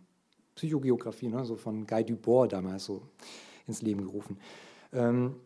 Psychogeografie, 0.54 1.28
ne, 1.28 1.44
so 1.44 1.56
von 1.56 1.86
Guy 1.86 2.04
Debord 2.04 2.52
damals 2.52 2.84
so 2.84 3.02
ins 3.66 3.82
Leben 3.82 4.04
gerufen. 4.04 4.38
Ähm, 4.92 5.36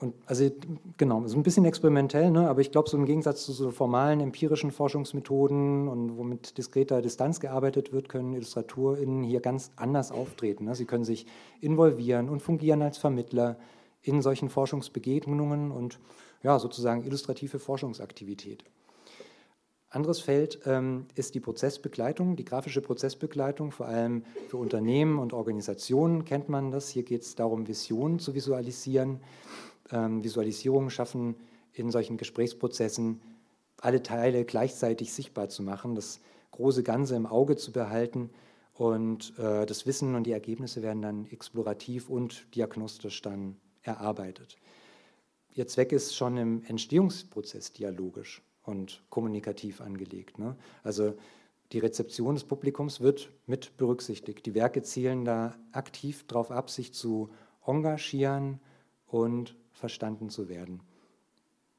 und 0.00 0.14
also 0.26 0.50
genau, 0.96 1.26
so 1.26 1.36
ein 1.36 1.44
bisschen 1.44 1.64
experimentell, 1.64 2.30
ne? 2.30 2.48
aber 2.48 2.60
ich 2.60 2.72
glaube, 2.72 2.90
so 2.90 2.96
im 2.96 3.06
Gegensatz 3.06 3.44
zu 3.44 3.52
so 3.52 3.70
formalen 3.70 4.20
empirischen 4.20 4.72
Forschungsmethoden 4.72 5.88
und 5.88 6.16
wo 6.16 6.24
mit 6.24 6.58
diskreter 6.58 7.00
Distanz 7.00 7.38
gearbeitet 7.38 7.92
wird, 7.92 8.08
können 8.08 8.34
IllustratorInnen 8.34 9.22
hier 9.22 9.40
ganz 9.40 9.70
anders 9.76 10.10
auftreten. 10.10 10.64
Ne? 10.64 10.74
Sie 10.74 10.84
können 10.84 11.04
sich 11.04 11.26
involvieren 11.60 12.28
und 12.28 12.42
fungieren 12.42 12.82
als 12.82 12.98
Vermittler 12.98 13.56
in 14.02 14.20
solchen 14.20 14.48
Forschungsbegegnungen 14.48 15.70
und 15.70 16.00
ja, 16.42 16.58
sozusagen 16.58 17.04
illustrative 17.04 17.58
Forschungsaktivität. 17.58 18.64
Anderes 19.94 20.20
Feld 20.20 20.58
ähm, 20.66 21.06
ist 21.14 21.36
die 21.36 21.40
Prozessbegleitung, 21.40 22.34
die 22.34 22.44
grafische 22.44 22.80
Prozessbegleitung, 22.80 23.70
vor 23.70 23.86
allem 23.86 24.24
für 24.48 24.56
Unternehmen 24.56 25.20
und 25.20 25.32
Organisationen 25.32 26.24
kennt 26.24 26.48
man 26.48 26.72
das. 26.72 26.88
Hier 26.88 27.04
geht 27.04 27.22
es 27.22 27.36
darum, 27.36 27.68
Visionen 27.68 28.18
zu 28.18 28.34
visualisieren. 28.34 29.20
Ähm, 29.90 30.24
Visualisierungen 30.24 30.90
schaffen 30.90 31.36
in 31.72 31.90
solchen 31.90 32.16
Gesprächsprozessen 32.16 33.20
alle 33.78 34.02
Teile 34.02 34.44
gleichzeitig 34.44 35.12
sichtbar 35.12 35.48
zu 35.48 35.62
machen, 35.62 35.94
das 35.94 36.20
große 36.52 36.82
Ganze 36.82 37.16
im 37.16 37.26
Auge 37.26 37.56
zu 37.56 37.72
behalten 37.72 38.30
und 38.72 39.38
äh, 39.38 39.66
das 39.66 39.86
Wissen 39.86 40.14
und 40.14 40.24
die 40.24 40.32
Ergebnisse 40.32 40.82
werden 40.82 41.02
dann 41.02 41.26
explorativ 41.26 42.08
und 42.08 42.54
diagnostisch 42.54 43.20
dann 43.22 43.56
erarbeitet. 43.82 44.56
Ihr 45.54 45.66
Zweck 45.66 45.92
ist 45.92 46.16
schon 46.16 46.36
im 46.36 46.64
Entstehungsprozess 46.64 47.72
dialogisch 47.72 48.42
und 48.62 49.02
kommunikativ 49.10 49.80
angelegt. 49.80 50.38
Ne? 50.38 50.56
Also 50.82 51.14
die 51.72 51.78
Rezeption 51.78 52.34
des 52.34 52.44
Publikums 52.44 53.00
wird 53.00 53.30
mit 53.46 53.76
berücksichtigt. 53.76 54.46
Die 54.46 54.54
Werke 54.54 54.82
zielen 54.82 55.24
da 55.24 55.54
aktiv 55.72 56.24
darauf 56.26 56.50
ab, 56.50 56.70
sich 56.70 56.92
zu 56.92 57.30
engagieren 57.64 58.60
und 59.06 59.56
verstanden 59.74 60.30
zu 60.30 60.48
werden. 60.48 60.80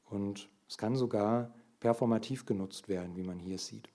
Und 0.05 0.49
es 0.69 0.77
kann 0.77 0.95
sogar 0.95 1.51
performativ 1.79 2.45
genutzt 2.45 2.87
werden, 2.87 3.15
wie 3.15 3.23
man 3.23 3.39
hier 3.39 3.57
sieht. 3.57 3.89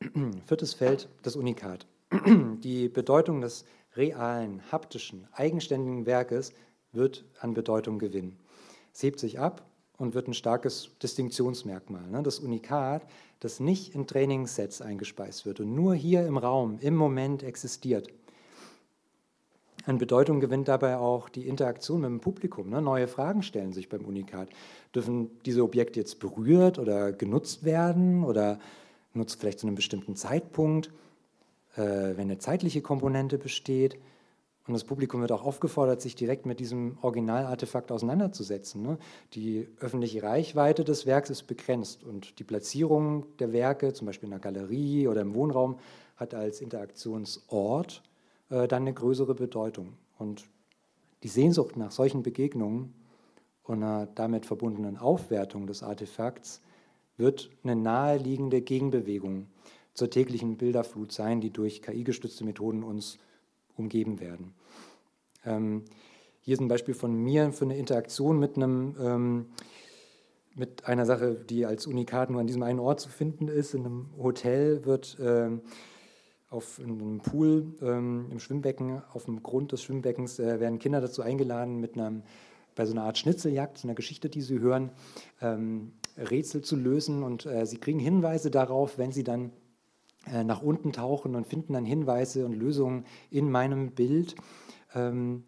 Viertes 0.46 0.74
Feld, 0.74 1.08
das 1.22 1.36
Unikat. 1.36 1.86
Die 2.64 2.88
Bedeutung 2.88 3.40
des 3.40 3.64
realen, 3.94 4.62
haptischen, 4.72 5.28
eigenständigen 5.32 6.06
Werkes 6.06 6.52
wird 6.92 7.24
an 7.40 7.54
Bedeutung 7.54 7.98
gewinnen. 7.98 8.38
Es 8.92 9.02
hebt 9.02 9.20
sich 9.20 9.38
ab 9.38 9.66
und 9.98 10.14
wird 10.14 10.28
ein 10.28 10.34
starkes 10.34 10.90
Distinktionsmerkmal. 11.02 12.06
Ne? 12.08 12.22
Das 12.22 12.38
Unikat, 12.38 13.06
das 13.40 13.60
nicht 13.60 13.94
in 13.94 14.06
Trainingssets 14.06 14.80
eingespeist 14.80 15.46
wird 15.46 15.60
und 15.60 15.74
nur 15.74 15.94
hier 15.94 16.26
im 16.26 16.36
Raum, 16.36 16.78
im 16.80 16.94
Moment 16.94 17.42
existiert. 17.42 18.08
An 19.86 19.98
Bedeutung 19.98 20.40
gewinnt 20.40 20.68
dabei 20.68 20.98
auch 20.98 21.28
die 21.28 21.48
Interaktion 21.48 22.02
mit 22.02 22.10
dem 22.10 22.20
Publikum. 22.20 22.68
Ne? 22.68 22.82
Neue 22.82 23.08
Fragen 23.08 23.42
stellen 23.42 23.72
sich 23.72 23.88
beim 23.88 24.04
Unikat. 24.04 24.48
Dürfen 24.94 25.30
diese 25.46 25.64
Objekte 25.64 25.98
jetzt 25.98 26.20
berührt 26.20 26.78
oder 26.78 27.12
genutzt 27.12 27.64
werden 27.64 28.22
oder 28.22 28.60
nutzt 29.14 29.40
vielleicht 29.40 29.60
zu 29.60 29.66
einem 29.66 29.76
bestimmten 29.76 30.16
Zeitpunkt? 30.16 30.90
äh, 31.76 32.16
wenn 32.16 32.22
eine 32.22 32.38
zeitliche 32.38 32.82
Komponente 32.82 33.38
besteht. 33.38 33.96
Und 34.70 34.74
das 34.74 34.84
Publikum 34.84 35.20
wird 35.20 35.32
auch 35.32 35.42
aufgefordert, 35.42 36.00
sich 36.00 36.14
direkt 36.14 36.46
mit 36.46 36.60
diesem 36.60 36.96
Originalartefakt 37.02 37.90
auseinanderzusetzen. 37.90 38.80
Ne? 38.82 38.98
Die 39.32 39.66
öffentliche 39.80 40.22
Reichweite 40.22 40.84
des 40.84 41.06
Werks 41.06 41.28
ist 41.28 41.48
begrenzt 41.48 42.04
und 42.04 42.38
die 42.38 42.44
Platzierung 42.44 43.26
der 43.38 43.52
Werke, 43.52 43.92
zum 43.94 44.06
Beispiel 44.06 44.28
in 44.28 44.32
einer 44.32 44.40
Galerie 44.40 45.08
oder 45.08 45.22
im 45.22 45.34
Wohnraum, 45.34 45.80
hat 46.14 46.34
als 46.34 46.60
Interaktionsort 46.60 48.04
äh, 48.50 48.68
dann 48.68 48.82
eine 48.82 48.94
größere 48.94 49.34
Bedeutung. 49.34 49.94
Und 50.18 50.44
die 51.24 51.28
Sehnsucht 51.28 51.76
nach 51.76 51.90
solchen 51.90 52.22
Begegnungen 52.22 52.94
und 53.64 53.82
einer 53.82 54.06
damit 54.06 54.46
verbundenen 54.46 54.98
Aufwertung 54.98 55.66
des 55.66 55.82
Artefakts 55.82 56.62
wird 57.16 57.50
eine 57.64 57.74
naheliegende 57.74 58.62
Gegenbewegung 58.62 59.48
zur 59.94 60.10
täglichen 60.10 60.58
Bilderflut 60.58 61.10
sein, 61.10 61.40
die 61.40 61.50
durch 61.50 61.82
KI-gestützte 61.82 62.44
Methoden 62.44 62.84
uns 62.84 63.18
umgeben 63.80 64.20
werden. 64.20 64.54
Ähm, 65.44 65.84
hier 66.40 66.54
ist 66.54 66.60
ein 66.60 66.68
Beispiel 66.68 66.94
von 66.94 67.14
mir 67.14 67.52
für 67.52 67.64
eine 67.64 67.76
Interaktion 67.76 68.38
mit 68.38 68.56
einem 68.56 68.94
ähm, 69.00 69.46
mit 70.54 70.86
einer 70.86 71.06
Sache, 71.06 71.34
die 71.34 71.64
als 71.64 71.86
Unikat 71.86 72.30
nur 72.30 72.40
an 72.40 72.46
diesem 72.46 72.62
einen 72.62 72.80
Ort 72.80 73.00
zu 73.00 73.08
finden 73.08 73.48
ist. 73.48 73.74
In 73.74 73.86
einem 73.86 74.10
Hotel 74.18 74.84
wird 74.84 75.16
ähm, 75.20 75.62
auf 76.48 76.80
einem 76.80 77.20
Pool 77.20 77.74
ähm, 77.80 78.26
im 78.30 78.40
Schwimmbecken, 78.40 79.02
auf 79.12 79.26
dem 79.26 79.42
Grund 79.42 79.72
des 79.72 79.82
Schwimmbeckens 79.82 80.38
äh, 80.38 80.58
werden 80.58 80.78
Kinder 80.78 81.00
dazu 81.00 81.22
eingeladen, 81.22 81.80
mit 81.80 81.94
einer 81.94 82.22
bei 82.74 82.86
so 82.86 82.92
einer 82.92 83.04
Art 83.04 83.18
Schnitzeljagd, 83.18 83.78
so 83.78 83.88
einer 83.88 83.94
Geschichte, 83.94 84.28
die 84.28 84.40
sie 84.40 84.60
hören, 84.60 84.90
ähm, 85.40 85.92
Rätsel 86.16 86.62
zu 86.62 86.76
lösen 86.76 87.22
und 87.22 87.46
äh, 87.46 87.66
sie 87.66 87.78
kriegen 87.78 87.98
Hinweise 87.98 88.50
darauf, 88.50 88.96
wenn 88.98 89.12
sie 89.12 89.24
dann 89.24 89.46
äh, 89.46 89.50
nach 90.44 90.62
unten 90.62 90.92
tauchen 90.92 91.34
und 91.34 91.46
finden 91.46 91.72
dann 91.72 91.84
Hinweise 91.84 92.44
und 92.44 92.52
Lösungen 92.52 93.04
in 93.30 93.50
meinem 93.50 93.92
Bild, 93.92 94.34
ähm, 94.94 95.44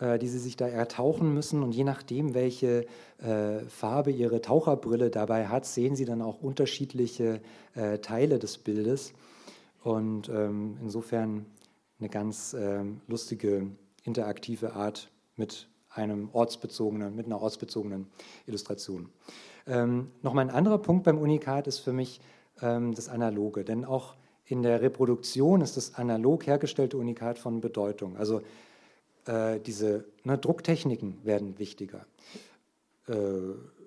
äh, 0.00 0.18
die 0.18 0.28
sie 0.28 0.38
sich 0.38 0.56
da 0.56 0.66
ertauchen 0.66 1.32
müssen. 1.32 1.62
Und 1.62 1.72
je 1.72 1.84
nachdem, 1.84 2.34
welche 2.34 2.86
äh, 3.18 3.60
Farbe 3.68 4.10
ihre 4.10 4.40
Taucherbrille 4.40 5.10
dabei 5.10 5.48
hat, 5.48 5.66
sehen 5.66 5.96
sie 5.96 6.04
dann 6.04 6.22
auch 6.22 6.42
unterschiedliche 6.42 7.40
äh, 7.74 7.98
Teile 7.98 8.38
des 8.38 8.58
Bildes. 8.58 9.14
Und 9.82 10.28
ähm, 10.28 10.78
insofern 10.82 11.46
eine 11.98 12.08
ganz 12.08 12.54
ähm, 12.58 13.00
lustige, 13.06 13.68
interaktive 14.02 14.74
Art 14.74 15.10
mit 15.36 15.68
einem 15.90 16.28
ortsbezogenen, 16.32 17.14
mit 17.14 17.26
einer 17.26 17.40
ortsbezogenen 17.40 18.08
Illustration. 18.46 19.08
Ähm, 19.66 20.10
Nochmal 20.22 20.46
ein 20.46 20.54
anderer 20.54 20.78
Punkt 20.78 21.04
beim 21.04 21.18
Unikat 21.18 21.66
ist 21.66 21.78
für 21.78 21.92
mich 21.92 22.20
das 22.60 23.08
Analoge. 23.08 23.64
Denn 23.64 23.84
auch 23.84 24.14
in 24.46 24.62
der 24.62 24.82
Reproduktion 24.82 25.60
ist 25.60 25.76
das 25.76 25.94
analog 25.94 26.46
hergestellte 26.46 26.96
Unikat 26.96 27.38
von 27.38 27.60
Bedeutung. 27.60 28.16
Also 28.16 28.42
äh, 29.26 29.58
diese 29.60 30.04
ne, 30.22 30.38
Drucktechniken 30.38 31.24
werden 31.24 31.58
wichtiger. 31.58 32.06
Äh, 33.08 33.14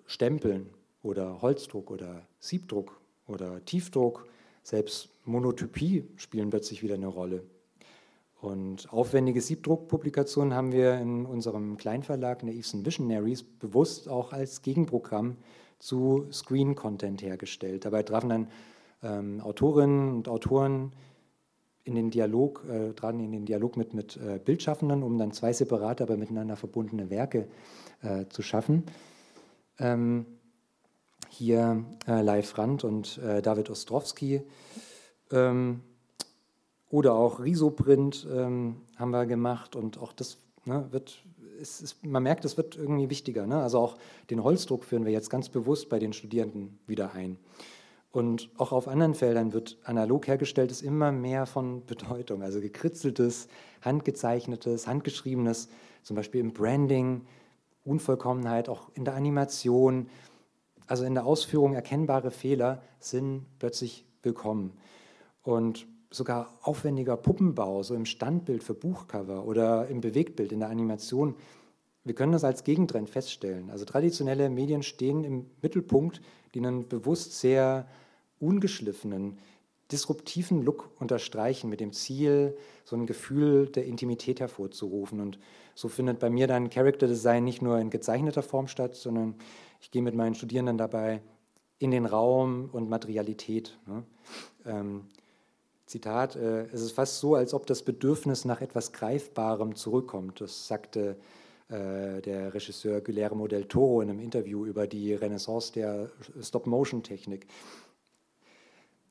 Stempeln 0.05 0.69
oder 1.03 1.41
Holzdruck 1.41 1.91
oder 1.91 2.21
Siebdruck 2.39 2.99
oder 3.27 3.63
Tiefdruck, 3.65 4.27
selbst 4.63 5.09
Monotypie 5.25 6.05
spielen 6.15 6.49
plötzlich 6.49 6.81
wieder 6.81 6.95
eine 6.95 7.07
Rolle. 7.07 7.43
Und 8.39 8.91
aufwendige 8.93 9.41
Siebdruckpublikationen 9.41 10.53
haben 10.53 10.71
wir 10.71 10.95
in 10.95 11.25
unserem 11.25 11.77
Kleinverlag 11.77 12.43
Naives 12.43 12.73
and 12.73 12.85
Visionaries 12.85 13.43
bewusst 13.43 14.07
auch 14.07 14.31
als 14.31 14.61
Gegenprogramm 14.61 15.37
zu 15.79 16.27
Screen-Content 16.31 17.21
hergestellt. 17.21 17.85
Dabei 17.85 18.03
trafen 18.03 18.29
dann 18.29 18.47
ähm, 19.03 19.41
Autorinnen 19.41 20.15
und 20.15 20.27
Autoren 20.27 20.93
in 21.83 21.95
den 21.95 22.11
Dialog, 22.11 22.65
äh, 22.69 22.93
traten 22.93 23.19
in 23.19 23.31
den 23.31 23.45
Dialog 23.45 23.77
mit, 23.77 23.93
mit 23.93 24.17
äh, 24.17 24.39
Bildschaffenden, 24.43 25.03
um 25.03 25.17
dann 25.17 25.31
zwei 25.31 25.53
separate, 25.53 26.03
aber 26.03 26.17
miteinander 26.17 26.55
verbundene 26.55 27.09
Werke 27.09 27.47
äh, 28.01 28.25
zu 28.29 28.41
schaffen. 28.41 28.83
Ähm, 29.79 30.25
hier 31.29 31.85
äh, 32.07 32.21
Leif 32.21 32.57
Rand 32.57 32.83
und 32.83 33.17
äh, 33.19 33.41
David 33.41 33.69
Ostrowski. 33.69 34.41
Ähm, 35.31 35.81
oder 36.89 37.13
auch 37.13 37.39
Risoprint 37.39 38.27
ähm, 38.31 38.81
haben 38.95 39.11
wir 39.11 39.25
gemacht 39.25 39.75
und 39.75 39.97
auch 39.97 40.13
das 40.13 40.37
ne, 40.65 40.87
wird 40.91 41.23
ist, 41.57 42.03
man 42.03 42.23
merkt, 42.23 42.45
es 42.45 42.57
wird 42.57 42.75
irgendwie 42.75 43.09
wichtiger. 43.09 43.47
Ne? 43.47 43.61
Also 43.61 43.79
auch 43.79 43.97
den 44.29 44.43
Holzdruck 44.43 44.83
führen 44.83 45.05
wir 45.05 45.11
jetzt 45.11 45.29
ganz 45.29 45.49
bewusst 45.49 45.89
bei 45.89 45.99
den 45.99 46.13
Studierenden 46.13 46.79
wieder 46.87 47.13
ein. 47.13 47.37
Und 48.11 48.49
auch 48.57 48.71
auf 48.71 48.87
anderen 48.87 49.13
Feldern 49.13 49.53
wird 49.53 49.77
analog 49.83 50.27
hergestelltes 50.27 50.81
immer 50.81 51.11
mehr 51.11 51.45
von 51.45 51.85
Bedeutung. 51.85 52.41
Also 52.41 52.61
gekritzeltes, 52.61 53.47
handgezeichnetes, 53.81 54.87
handgeschriebenes, 54.87 55.69
zum 56.03 56.15
Beispiel 56.15 56.41
im 56.41 56.53
Branding, 56.53 57.25
Unvollkommenheit, 57.83 58.69
auch 58.69 58.89
in 58.95 59.05
der 59.05 59.15
Animation, 59.15 60.09
also 60.87 61.03
in 61.03 61.13
der 61.13 61.25
Ausführung 61.25 61.73
erkennbare 61.73 62.31
Fehler 62.31 62.81
sind 62.99 63.45
plötzlich 63.59 64.05
willkommen. 64.23 64.73
Und 65.43 65.87
sogar 66.09 66.57
aufwendiger 66.61 67.17
Puppenbau, 67.17 67.83
so 67.83 67.95
im 67.95 68.05
Standbild 68.05 68.63
für 68.63 68.73
Buchcover 68.73 69.45
oder 69.45 69.87
im 69.87 70.01
Bewegtbild, 70.01 70.51
in 70.51 70.59
der 70.59 70.69
Animation. 70.69 71.35
Wir 72.03 72.15
können 72.15 72.31
das 72.31 72.43
als 72.43 72.63
Gegentrend 72.63 73.09
feststellen. 73.09 73.69
Also 73.69 73.83
traditionelle 73.83 74.49
Medien 74.49 74.83
stehen 74.83 75.23
im 75.23 75.45
Mittelpunkt, 75.61 76.21
die 76.53 76.59
einen 76.59 76.87
bewusst 76.87 77.39
sehr 77.39 77.87
ungeschliffenen, 78.39 79.37
disruptiven 79.91 80.63
Look 80.63 80.89
unterstreichen 80.99 81.69
mit 81.69 81.79
dem 81.79 81.93
Ziel, 81.93 82.57
so 82.83 82.95
ein 82.95 83.05
Gefühl 83.05 83.67
der 83.67 83.85
Intimität 83.85 84.39
hervorzurufen. 84.39 85.19
Und 85.19 85.39
so 85.75 85.87
findet 85.87 86.19
bei 86.19 86.29
mir 86.29 86.47
dann 86.47 86.69
Character 86.69 87.07
Design 87.07 87.43
nicht 87.43 87.61
nur 87.61 87.79
in 87.79 87.89
gezeichneter 87.89 88.43
Form 88.43 88.67
statt, 88.67 88.95
sondern 88.95 89.35
ich 89.81 89.91
gehe 89.91 90.01
mit 90.01 90.15
meinen 90.15 90.35
Studierenden 90.35 90.77
dabei 90.77 91.21
in 91.79 91.91
den 91.91 92.05
Raum 92.05 92.69
und 92.71 92.89
Materialität. 92.89 93.77
Ne? 93.85 94.03
Ähm, 94.65 95.05
Zitat, 95.87 96.35
äh, 96.35 96.65
es 96.65 96.81
ist 96.81 96.91
fast 96.91 97.19
so, 97.19 97.35
als 97.35 97.53
ob 97.53 97.65
das 97.65 97.81
Bedürfnis 97.81 98.43
nach 98.43 98.61
etwas 98.61 98.91
Greifbarem 98.91 99.75
zurückkommt. 99.75 100.41
Das 100.41 100.67
sagte 100.67 101.17
äh, 101.69 102.21
der 102.21 102.53
Regisseur 102.53 102.99
Guillermo 102.99 103.47
del 103.47 103.65
Toro 103.65 104.01
in 104.01 104.09
einem 104.09 104.19
Interview 104.19 104.65
über 104.65 104.85
die 104.85 105.13
Renaissance 105.13 105.71
der 105.71 106.11
Stop-Motion-Technik. 106.41 107.47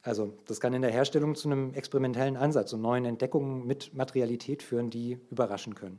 Also 0.03 0.35
das 0.45 0.61
kann 0.61 0.75
in 0.75 0.83
der 0.83 0.93
Herstellung 0.93 1.35
zu 1.35 1.49
einem 1.49 1.73
experimentellen 1.73 2.37
Ansatz 2.37 2.75
und 2.75 2.83
neuen 2.83 3.07
Entdeckungen 3.07 3.67
mit 3.67 3.95
Materialität 3.95 4.63
führen, 4.63 4.91
die 4.91 5.19
überraschen 5.31 5.75
können. 5.75 5.99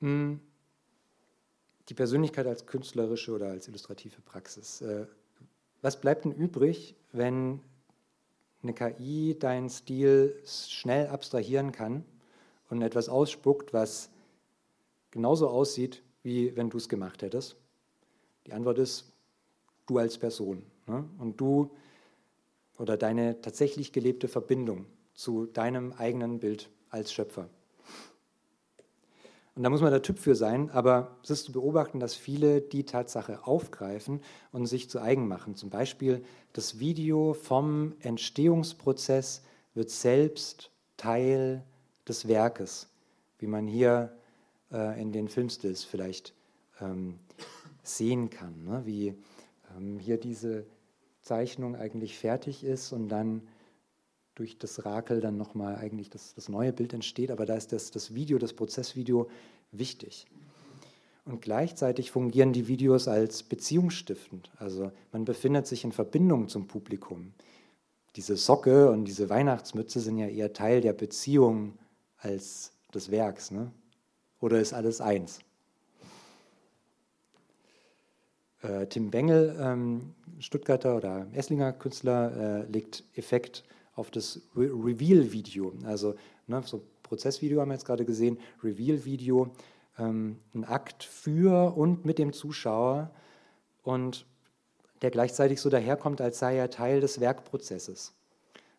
Hm. 0.00 0.40
Die 1.88 1.94
Persönlichkeit 1.94 2.46
als 2.46 2.66
künstlerische 2.66 3.32
oder 3.32 3.48
als 3.48 3.66
illustrative 3.66 4.20
Praxis. 4.20 4.82
Äh, 4.82 5.06
was 5.80 6.00
bleibt 6.00 6.26
denn 6.26 6.32
übrig, 6.32 6.94
wenn 7.12 7.60
eine 8.62 8.74
KI 8.74 9.38
deinen 9.38 9.68
Stil 9.68 10.40
schnell 10.44 11.08
abstrahieren 11.08 11.72
kann 11.72 12.04
und 12.70 12.82
etwas 12.82 13.08
ausspuckt, 13.08 13.72
was 13.72 14.10
genauso 15.10 15.48
aussieht, 15.48 16.02
wie 16.22 16.56
wenn 16.56 16.70
du 16.70 16.76
es 16.76 16.88
gemacht 16.88 17.22
hättest? 17.22 17.56
Die 18.46 18.52
Antwort 18.52 18.78
ist, 18.78 19.12
du 19.86 19.98
als 19.98 20.18
Person. 20.18 20.64
Ne? 20.86 21.08
Und 21.18 21.40
du 21.40 21.70
oder 22.78 22.96
deine 22.96 23.40
tatsächlich 23.40 23.92
gelebte 23.92 24.28
Verbindung 24.28 24.86
zu 25.14 25.46
deinem 25.46 25.92
eigenen 25.92 26.38
Bild 26.38 26.70
als 26.90 27.12
Schöpfer. 27.12 27.48
Und 29.58 29.64
da 29.64 29.70
muss 29.70 29.80
man 29.80 29.90
der 29.90 30.02
Typ 30.02 30.20
für 30.20 30.36
sein, 30.36 30.70
aber 30.70 31.16
es 31.24 31.30
ist 31.30 31.46
zu 31.46 31.52
beobachten, 31.52 31.98
dass 31.98 32.14
viele 32.14 32.60
die 32.60 32.84
Tatsache 32.84 33.44
aufgreifen 33.44 34.20
und 34.52 34.66
sich 34.66 34.88
zu 34.88 35.00
eigen 35.00 35.26
machen. 35.26 35.56
Zum 35.56 35.68
Beispiel 35.68 36.22
das 36.52 36.78
Video 36.78 37.34
vom 37.34 37.92
Entstehungsprozess 37.98 39.42
wird 39.74 39.90
selbst 39.90 40.70
Teil 40.96 41.64
des 42.06 42.28
Werkes, 42.28 42.88
wie 43.40 43.48
man 43.48 43.66
hier 43.66 44.16
äh, 44.70 45.02
in 45.02 45.10
den 45.10 45.28
Filmstills 45.28 45.82
vielleicht 45.82 46.34
ähm, 46.80 47.18
sehen 47.82 48.30
kann, 48.30 48.62
ne? 48.62 48.82
wie 48.84 49.12
ähm, 49.76 49.98
hier 49.98 50.18
diese 50.18 50.66
Zeichnung 51.22 51.74
eigentlich 51.74 52.16
fertig 52.16 52.62
ist 52.62 52.92
und 52.92 53.08
dann 53.08 53.42
durch 54.38 54.56
das 54.56 54.84
Rakel 54.84 55.20
dann 55.20 55.36
nochmal 55.36 55.76
eigentlich 55.76 56.10
das, 56.10 56.34
das 56.34 56.48
neue 56.48 56.72
Bild 56.72 56.92
entsteht, 56.92 57.30
aber 57.30 57.44
da 57.44 57.56
ist 57.56 57.72
das, 57.72 57.90
das 57.90 58.14
Video, 58.14 58.38
das 58.38 58.52
Prozessvideo 58.52 59.28
wichtig. 59.72 60.26
Und 61.24 61.42
gleichzeitig 61.42 62.10
fungieren 62.10 62.52
die 62.52 62.68
Videos 62.68 63.08
als 63.08 63.42
beziehungsstiftend. 63.42 64.50
Also 64.56 64.92
man 65.12 65.24
befindet 65.24 65.66
sich 65.66 65.84
in 65.84 65.92
Verbindung 65.92 66.48
zum 66.48 66.68
Publikum. 66.68 67.34
Diese 68.16 68.36
Socke 68.36 68.90
und 68.90 69.04
diese 69.04 69.28
Weihnachtsmütze 69.28 70.00
sind 70.00 70.18
ja 70.18 70.28
eher 70.28 70.52
Teil 70.52 70.80
der 70.80 70.92
Beziehung 70.92 71.74
als 72.16 72.72
des 72.94 73.10
Werks. 73.10 73.50
Ne? 73.50 73.72
Oder 74.40 74.60
ist 74.60 74.72
alles 74.72 75.00
eins? 75.00 75.40
Äh, 78.62 78.86
Tim 78.86 79.10
Bengel, 79.10 79.56
ähm, 79.60 80.14
Stuttgarter 80.38 80.96
oder 80.96 81.26
Esslinger 81.32 81.72
Künstler, 81.72 82.64
äh, 82.66 82.70
legt 82.70 83.04
Effekt 83.14 83.64
auf 83.98 84.10
das 84.10 84.40
Re 84.56 84.66
Reveal-Video. 84.66 85.72
Also 85.84 86.14
ne, 86.46 86.62
so 86.64 86.82
Prozessvideo 87.02 87.60
haben 87.60 87.68
wir 87.68 87.74
jetzt 87.74 87.84
gerade 87.84 88.04
gesehen, 88.04 88.38
Reveal-Video, 88.62 89.50
ähm, 89.98 90.38
ein 90.54 90.64
Akt 90.64 91.02
für 91.02 91.76
und 91.76 92.04
mit 92.04 92.18
dem 92.18 92.32
Zuschauer 92.32 93.10
und 93.82 94.24
der 95.02 95.10
gleichzeitig 95.10 95.60
so 95.60 95.68
daherkommt, 95.68 96.20
als 96.20 96.38
sei 96.38 96.56
er 96.56 96.70
Teil 96.70 97.00
des 97.00 97.20
Werkprozesses. 97.20 98.14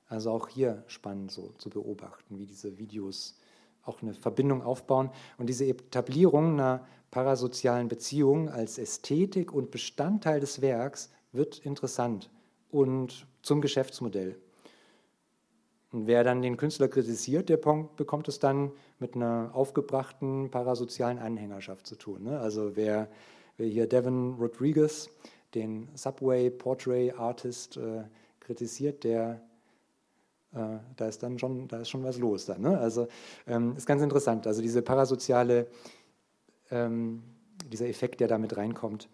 Also 0.07 0.31
auch 0.31 0.47
hier 0.47 0.83
spannend 0.87 1.31
so 1.31 1.53
zu 1.57 1.69
beobachten, 1.69 2.39
wie 2.39 2.45
diese 2.45 2.77
Videos 2.77 3.37
auch 3.83 4.01
eine 4.01 4.13
Verbindung 4.13 4.61
aufbauen 4.61 5.09
und 5.37 5.47
diese 5.47 5.65
Etablierung 5.65 6.53
einer 6.53 6.85
parasozialen 7.11 7.87
Beziehung 7.87 8.49
als 8.49 8.77
Ästhetik 8.77 9.53
und 9.53 9.71
Bestandteil 9.71 10.39
des 10.39 10.61
Werks 10.61 11.09
wird 11.31 11.59
interessant 11.59 12.29
und 12.71 13.27
zum 13.41 13.61
Geschäftsmodell. 13.61 14.37
Und 15.91 16.07
wer 16.07 16.23
dann 16.23 16.41
den 16.41 16.57
Künstler 16.57 16.87
kritisiert, 16.87 17.49
der 17.49 17.57
bekommt 17.57 18.27
es 18.27 18.39
dann 18.39 18.71
mit 18.99 19.15
einer 19.15 19.51
aufgebrachten 19.53 20.51
parasozialen 20.51 21.17
Anhängerschaft 21.17 21.87
zu 21.87 21.95
tun. 21.95 22.23
Ne? 22.23 22.39
Also 22.39 22.75
wer, 22.75 23.09
wer, 23.57 23.67
hier 23.67 23.87
Devin 23.87 24.35
Rodriguez, 24.39 25.09
den 25.55 25.89
Subway 25.95 26.51
Portrait 26.51 27.17
Artist, 27.17 27.77
äh, 27.77 28.03
kritisiert, 28.39 29.03
der 29.03 29.41
äh, 30.53 30.77
da 30.95 31.07
ist 31.07 31.21
dann 31.21 31.37
schon, 31.37 31.67
da 31.67 31.79
ist 31.79 31.89
schon 31.89 32.03
was 32.03 32.17
los 32.17 32.45
dann. 32.45 32.61
Ne? 32.61 32.77
Also 32.77 33.07
ähm, 33.47 33.75
ist 33.75 33.85
ganz 33.85 34.01
interessant. 34.01 34.47
Also 34.47 34.61
diese 34.61 34.81
parasoziale, 34.81 35.67
ähm, 36.71 37.23
dieser 37.71 37.87
Effekt, 37.87 38.19
der 38.19 38.27
da 38.27 38.37
mit 38.37 38.57
reinkommt, 38.57 39.09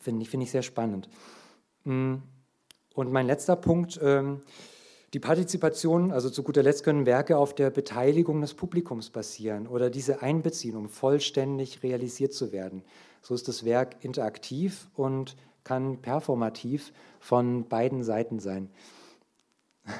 finde 0.00 0.22
ich, 0.22 0.30
find 0.30 0.42
ich 0.42 0.50
sehr 0.50 0.62
spannend. 0.62 1.08
Mm. 1.84 2.16
Und 2.94 3.12
mein 3.12 3.26
letzter 3.26 3.56
Punkt, 3.56 4.00
ähm, 4.02 4.42
die 5.16 5.20
Partizipation, 5.20 6.12
also 6.12 6.28
zu 6.28 6.42
guter 6.42 6.62
Letzt 6.62 6.84
können 6.84 7.06
Werke 7.06 7.38
auf 7.38 7.54
der 7.54 7.70
Beteiligung 7.70 8.42
des 8.42 8.52
Publikums 8.52 9.08
basieren 9.08 9.66
oder 9.66 9.88
diese 9.88 10.20
einbeziehen, 10.20 10.76
um 10.76 10.90
vollständig 10.90 11.82
realisiert 11.82 12.34
zu 12.34 12.52
werden. 12.52 12.82
So 13.22 13.34
ist 13.34 13.48
das 13.48 13.64
Werk 13.64 14.04
interaktiv 14.04 14.90
und 14.94 15.34
kann 15.64 16.02
performativ 16.02 16.92
von 17.18 17.66
beiden 17.66 18.02
Seiten 18.02 18.40
sein. 18.40 18.68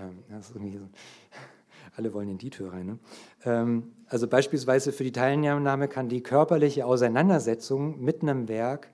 Ähm, 0.00 0.24
so, 0.40 0.58
alle 1.96 2.12
wollen 2.12 2.28
in 2.28 2.38
die 2.38 2.50
Tür 2.50 2.72
rein. 2.72 2.86
Ne? 2.86 2.98
Ähm, 3.44 3.92
also 4.08 4.26
beispielsweise 4.26 4.90
für 4.90 5.04
die 5.04 5.12
Teilnahme 5.12 5.86
kann 5.86 6.08
die 6.08 6.20
körperliche 6.20 6.84
Auseinandersetzung 6.84 8.00
mit 8.00 8.22
einem 8.22 8.48
Werk, 8.48 8.90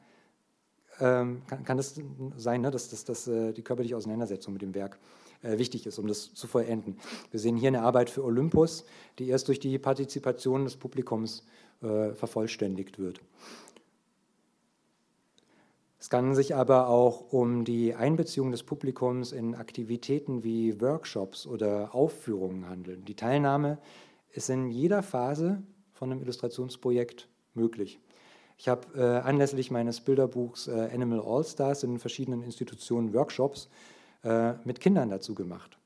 ähm, 1.00 1.40
kann, 1.46 1.64
kann 1.64 1.78
das 1.78 1.98
sein, 2.36 2.60
ne? 2.60 2.70
dass, 2.70 2.90
dass, 2.90 3.06
dass 3.06 3.26
äh, 3.28 3.54
die 3.54 3.62
körperliche 3.62 3.96
Auseinandersetzung 3.96 4.52
mit 4.52 4.60
dem 4.60 4.74
Werk 4.74 4.98
wichtig 5.42 5.86
ist, 5.86 5.98
um 5.98 6.06
das 6.06 6.34
zu 6.34 6.46
vollenden. 6.46 6.98
Wir 7.30 7.40
sehen 7.40 7.56
hier 7.56 7.68
eine 7.68 7.82
Arbeit 7.82 8.10
für 8.10 8.24
Olympus, 8.24 8.84
die 9.18 9.28
erst 9.28 9.48
durch 9.48 9.60
die 9.60 9.78
Partizipation 9.78 10.64
des 10.64 10.76
Publikums 10.76 11.44
äh, 11.82 12.12
vervollständigt 12.12 12.98
wird. 12.98 13.20
Es 15.98 16.08
kann 16.08 16.34
sich 16.34 16.54
aber 16.54 16.88
auch 16.88 17.30
um 17.30 17.64
die 17.64 17.94
Einbeziehung 17.94 18.50
des 18.50 18.62
Publikums 18.62 19.32
in 19.32 19.54
Aktivitäten 19.54 20.42
wie 20.44 20.80
Workshops 20.80 21.46
oder 21.46 21.94
Aufführungen 21.94 22.68
handeln. 22.68 23.04
Die 23.04 23.14
Teilnahme 23.14 23.78
ist 24.32 24.48
in 24.48 24.70
jeder 24.70 25.02
Phase 25.02 25.62
von 25.92 26.10
einem 26.10 26.22
Illustrationsprojekt 26.22 27.28
möglich. 27.52 28.00
Ich 28.56 28.68
habe 28.68 28.88
äh, 28.94 29.26
anlässlich 29.26 29.70
meines 29.70 30.00
Bilderbuchs 30.00 30.68
äh, 30.68 30.88
Animal 30.92 31.20
All 31.20 31.44
Stars 31.44 31.82
in 31.82 31.98
verschiedenen 31.98 32.42
Institutionen 32.42 33.12
Workshops 33.12 33.68
äh, 34.22 34.54
mit 34.64 34.80
Kindern 34.80 35.10
dazu 35.10 35.34
gemacht. 35.34 35.78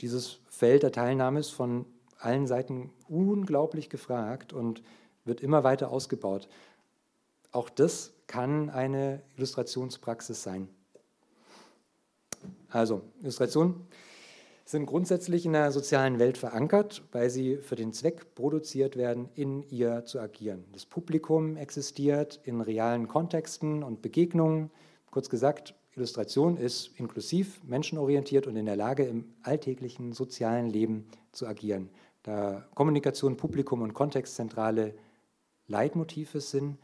Dieses 0.00 0.38
Feld 0.48 0.82
der 0.82 0.92
Teilnahme 0.92 1.40
ist 1.40 1.50
von 1.50 1.86
allen 2.18 2.46
Seiten 2.46 2.90
unglaublich 3.08 3.90
gefragt 3.90 4.52
und 4.52 4.82
wird 5.24 5.40
immer 5.40 5.64
weiter 5.64 5.90
ausgebaut. 5.90 6.48
Auch 7.52 7.70
das 7.70 8.12
kann 8.26 8.70
eine 8.70 9.22
Illustrationspraxis 9.36 10.42
sein. 10.42 10.68
Also, 12.70 13.02
Illustrationen 13.22 13.86
sind 14.64 14.84
grundsätzlich 14.84 15.46
in 15.46 15.54
der 15.54 15.72
sozialen 15.72 16.18
Welt 16.18 16.36
verankert, 16.36 17.02
weil 17.12 17.30
sie 17.30 17.56
für 17.56 17.74
den 17.74 17.94
Zweck 17.94 18.34
produziert 18.34 18.96
werden, 18.96 19.30
in 19.34 19.62
ihr 19.70 20.04
zu 20.04 20.20
agieren. 20.20 20.64
Das 20.72 20.84
Publikum 20.84 21.56
existiert 21.56 22.38
in 22.44 22.60
realen 22.60 23.08
Kontexten 23.08 23.82
und 23.82 24.02
Begegnungen. 24.02 24.70
Kurz 25.10 25.30
gesagt, 25.30 25.74
Illustration 25.98 26.56
ist 26.56 26.90
inklusiv, 26.96 27.60
menschenorientiert 27.64 28.46
und 28.46 28.56
in 28.56 28.66
der 28.66 28.76
Lage, 28.76 29.04
im 29.04 29.24
alltäglichen 29.42 30.12
sozialen 30.12 30.70
Leben 30.70 31.06
zu 31.32 31.46
agieren. 31.46 31.90
Da 32.22 32.66
Kommunikation, 32.74 33.36
Publikum 33.36 33.82
und 33.82 33.94
Kontext 33.94 34.36
zentrale 34.36 34.94
Leitmotive 35.66 36.40
sind, 36.40 36.78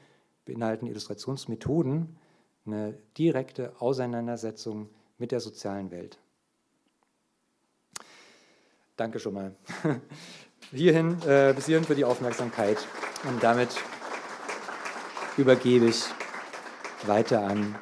beinhalten 0.45 0.87
Illustrationsmethoden 0.87 2.17
eine 2.67 2.95
direkte 3.17 3.73
Auseinandersetzung 3.81 4.89
mit 5.19 5.33
der 5.33 5.41
sozialen 5.41 5.91
Welt. 5.91 6.19
Danke 8.97 9.19
schon 9.19 9.35
mal. 9.35 9.55
Hierhin, 10.73 11.21
äh, 11.27 11.53
bis 11.55 11.67
hierhin 11.67 11.85
für 11.85 11.95
die 11.95 12.05
Aufmerksamkeit. 12.05 12.79
Und 13.29 13.43
damit 13.43 13.69
übergebe 15.37 15.87
ich 15.87 16.05
weiter 17.07 17.45
an 17.45 17.77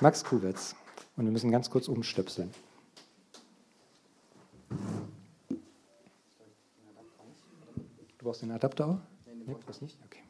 Max 0.00 0.24
Kuwitz. 0.24 0.74
Und 1.16 1.26
wir 1.26 1.32
müssen 1.32 1.50
ganz 1.50 1.68
kurz 1.68 1.86
umstöpseln. 1.86 2.50
Du 8.18 8.24
brauchst 8.24 8.40
den 8.40 8.50
Adapter 8.50 8.86
auch? 8.86 8.98
Nee, 9.26 9.34
nee, 9.46 9.56
brauchst 9.66 9.82
nicht? 9.82 9.98
Okay. 10.06 10.22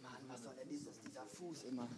Mann, 0.00 0.12
was 0.28 0.42
soll 0.42 0.54
denn 0.54 0.68
dieses, 0.68 1.00
dieser 1.00 1.26
Fuß 1.26 1.64
immer? 1.64 1.88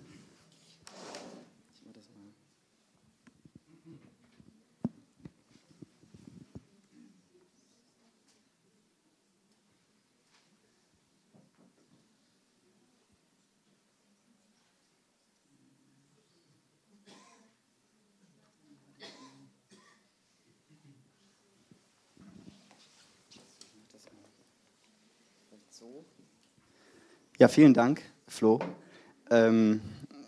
Ja, 27.39 27.49
vielen 27.49 27.75
Dank, 27.75 28.03
Flo. 28.29 28.61
Ähm, 29.31 29.81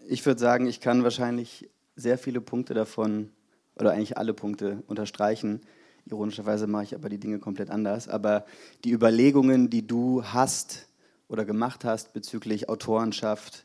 ich 0.09 0.25
würde 0.27 0.41
sagen, 0.41 0.67
ich 0.67 0.81
kann 0.81 1.05
wahrscheinlich 1.05 1.71
sehr 1.97 2.19
viele 2.19 2.41
Punkte 2.41 2.75
davon, 2.75 3.31
oder 3.77 3.93
eigentlich 3.93 4.19
alle 4.19 4.35
Punkte 4.35 4.83
unterstreichen. 4.87 5.61
Ironischerweise 6.07 6.67
mache 6.67 6.85
ich 6.85 6.95
aber 6.95 7.09
die 7.09 7.19
Dinge 7.19 7.39
komplett 7.39 7.71
anders. 7.71 8.09
Aber 8.09 8.45
die 8.85 8.93
Überlegungen, 8.93 9.71
die 9.71 9.87
du 9.87 10.25
hast 10.25 10.89
oder 11.29 11.45
gemacht 11.45 11.85
hast 11.85 12.13
bezüglich 12.13 12.69
Autorenschaft, 12.69 13.65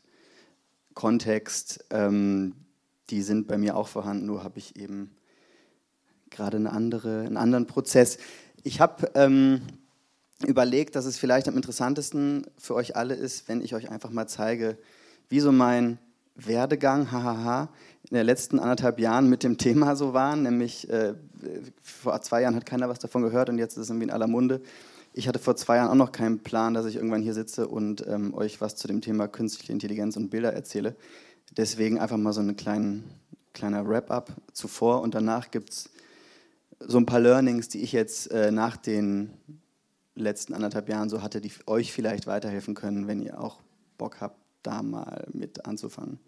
Kontext, 0.94 1.84
ähm, 1.90 2.54
die 3.10 3.22
sind 3.22 3.46
bei 3.46 3.58
mir 3.58 3.76
auch 3.76 3.88
vorhanden, 3.88 4.26
nur 4.26 4.44
habe 4.44 4.58
ich 4.58 4.76
eben 4.76 5.10
gerade 6.30 6.56
eine 6.56 6.72
andere, 6.72 7.22
einen 7.22 7.36
anderen 7.36 7.66
Prozess. 7.66 8.18
Ich 8.62 8.80
habe 8.80 9.10
ähm, 9.14 9.62
überlegt, 10.46 10.96
dass 10.96 11.04
es 11.04 11.18
vielleicht 11.18 11.48
am 11.48 11.56
interessantesten 11.56 12.46
für 12.58 12.74
euch 12.74 12.96
alle 12.96 13.14
ist, 13.14 13.48
wenn 13.48 13.60
ich 13.60 13.74
euch 13.74 13.90
einfach 13.90 14.10
mal 14.10 14.26
zeige, 14.26 14.78
wie 15.28 15.40
so 15.40 15.52
mein 15.52 15.98
Werdegang, 16.34 17.10
hahaha, 17.12 17.68
in 18.10 18.16
den 18.16 18.26
letzten 18.26 18.58
anderthalb 18.58 18.98
Jahren 18.98 19.28
mit 19.28 19.42
dem 19.42 19.58
Thema 19.58 19.96
so 19.96 20.14
war. 20.14 20.36
Nämlich 20.36 20.88
äh, 20.90 21.14
vor 21.82 22.20
zwei 22.22 22.42
Jahren 22.42 22.54
hat 22.56 22.66
keiner 22.66 22.88
was 22.88 22.98
davon 22.98 23.22
gehört 23.22 23.48
und 23.48 23.58
jetzt 23.58 23.76
ist 23.76 23.84
es 23.84 23.90
irgendwie 23.90 24.04
in 24.04 24.10
aller 24.10 24.26
Munde. 24.26 24.60
Ich 25.12 25.28
hatte 25.28 25.38
vor 25.38 25.56
zwei 25.56 25.76
Jahren 25.76 25.88
auch 25.88 25.94
noch 25.94 26.12
keinen 26.12 26.38
Plan, 26.38 26.72
dass 26.72 26.86
ich 26.86 26.96
irgendwann 26.96 27.22
hier 27.22 27.34
sitze 27.34 27.66
und 27.68 28.06
ähm, 28.06 28.32
euch 28.32 28.60
was 28.60 28.76
zu 28.76 28.86
dem 28.88 29.00
Thema 29.00 29.28
künstliche 29.28 29.72
Intelligenz 29.72 30.16
und 30.16 30.30
Bilder 30.30 30.52
erzähle. 30.52 30.94
Deswegen 31.56 31.98
einfach 31.98 32.16
mal 32.16 32.32
so 32.32 32.40
ein 32.40 32.56
kleinen, 32.56 33.04
kleiner 33.52 33.86
Wrap-up 33.88 34.32
zuvor 34.52 35.02
und 35.02 35.14
danach 35.14 35.50
gibt 35.50 35.70
es 35.70 35.90
so 36.78 36.98
ein 36.98 37.06
paar 37.06 37.20
Learnings, 37.20 37.68
die 37.68 37.82
ich 37.82 37.92
jetzt 37.92 38.30
äh, 38.30 38.52
nach 38.52 38.76
den 38.76 39.30
letzten 40.22 40.54
anderthalb 40.54 40.88
Jahren 40.88 41.08
so 41.08 41.22
hatte, 41.22 41.40
die 41.40 41.50
euch 41.66 41.92
vielleicht 41.92 42.26
weiterhelfen 42.26 42.74
können, 42.74 43.06
wenn 43.06 43.20
ihr 43.20 43.40
auch 43.40 43.60
Bock 43.98 44.20
habt, 44.20 44.38
da 44.62 44.82
mal 44.82 45.26
mit 45.32 45.66
anzufangen. 45.66 46.18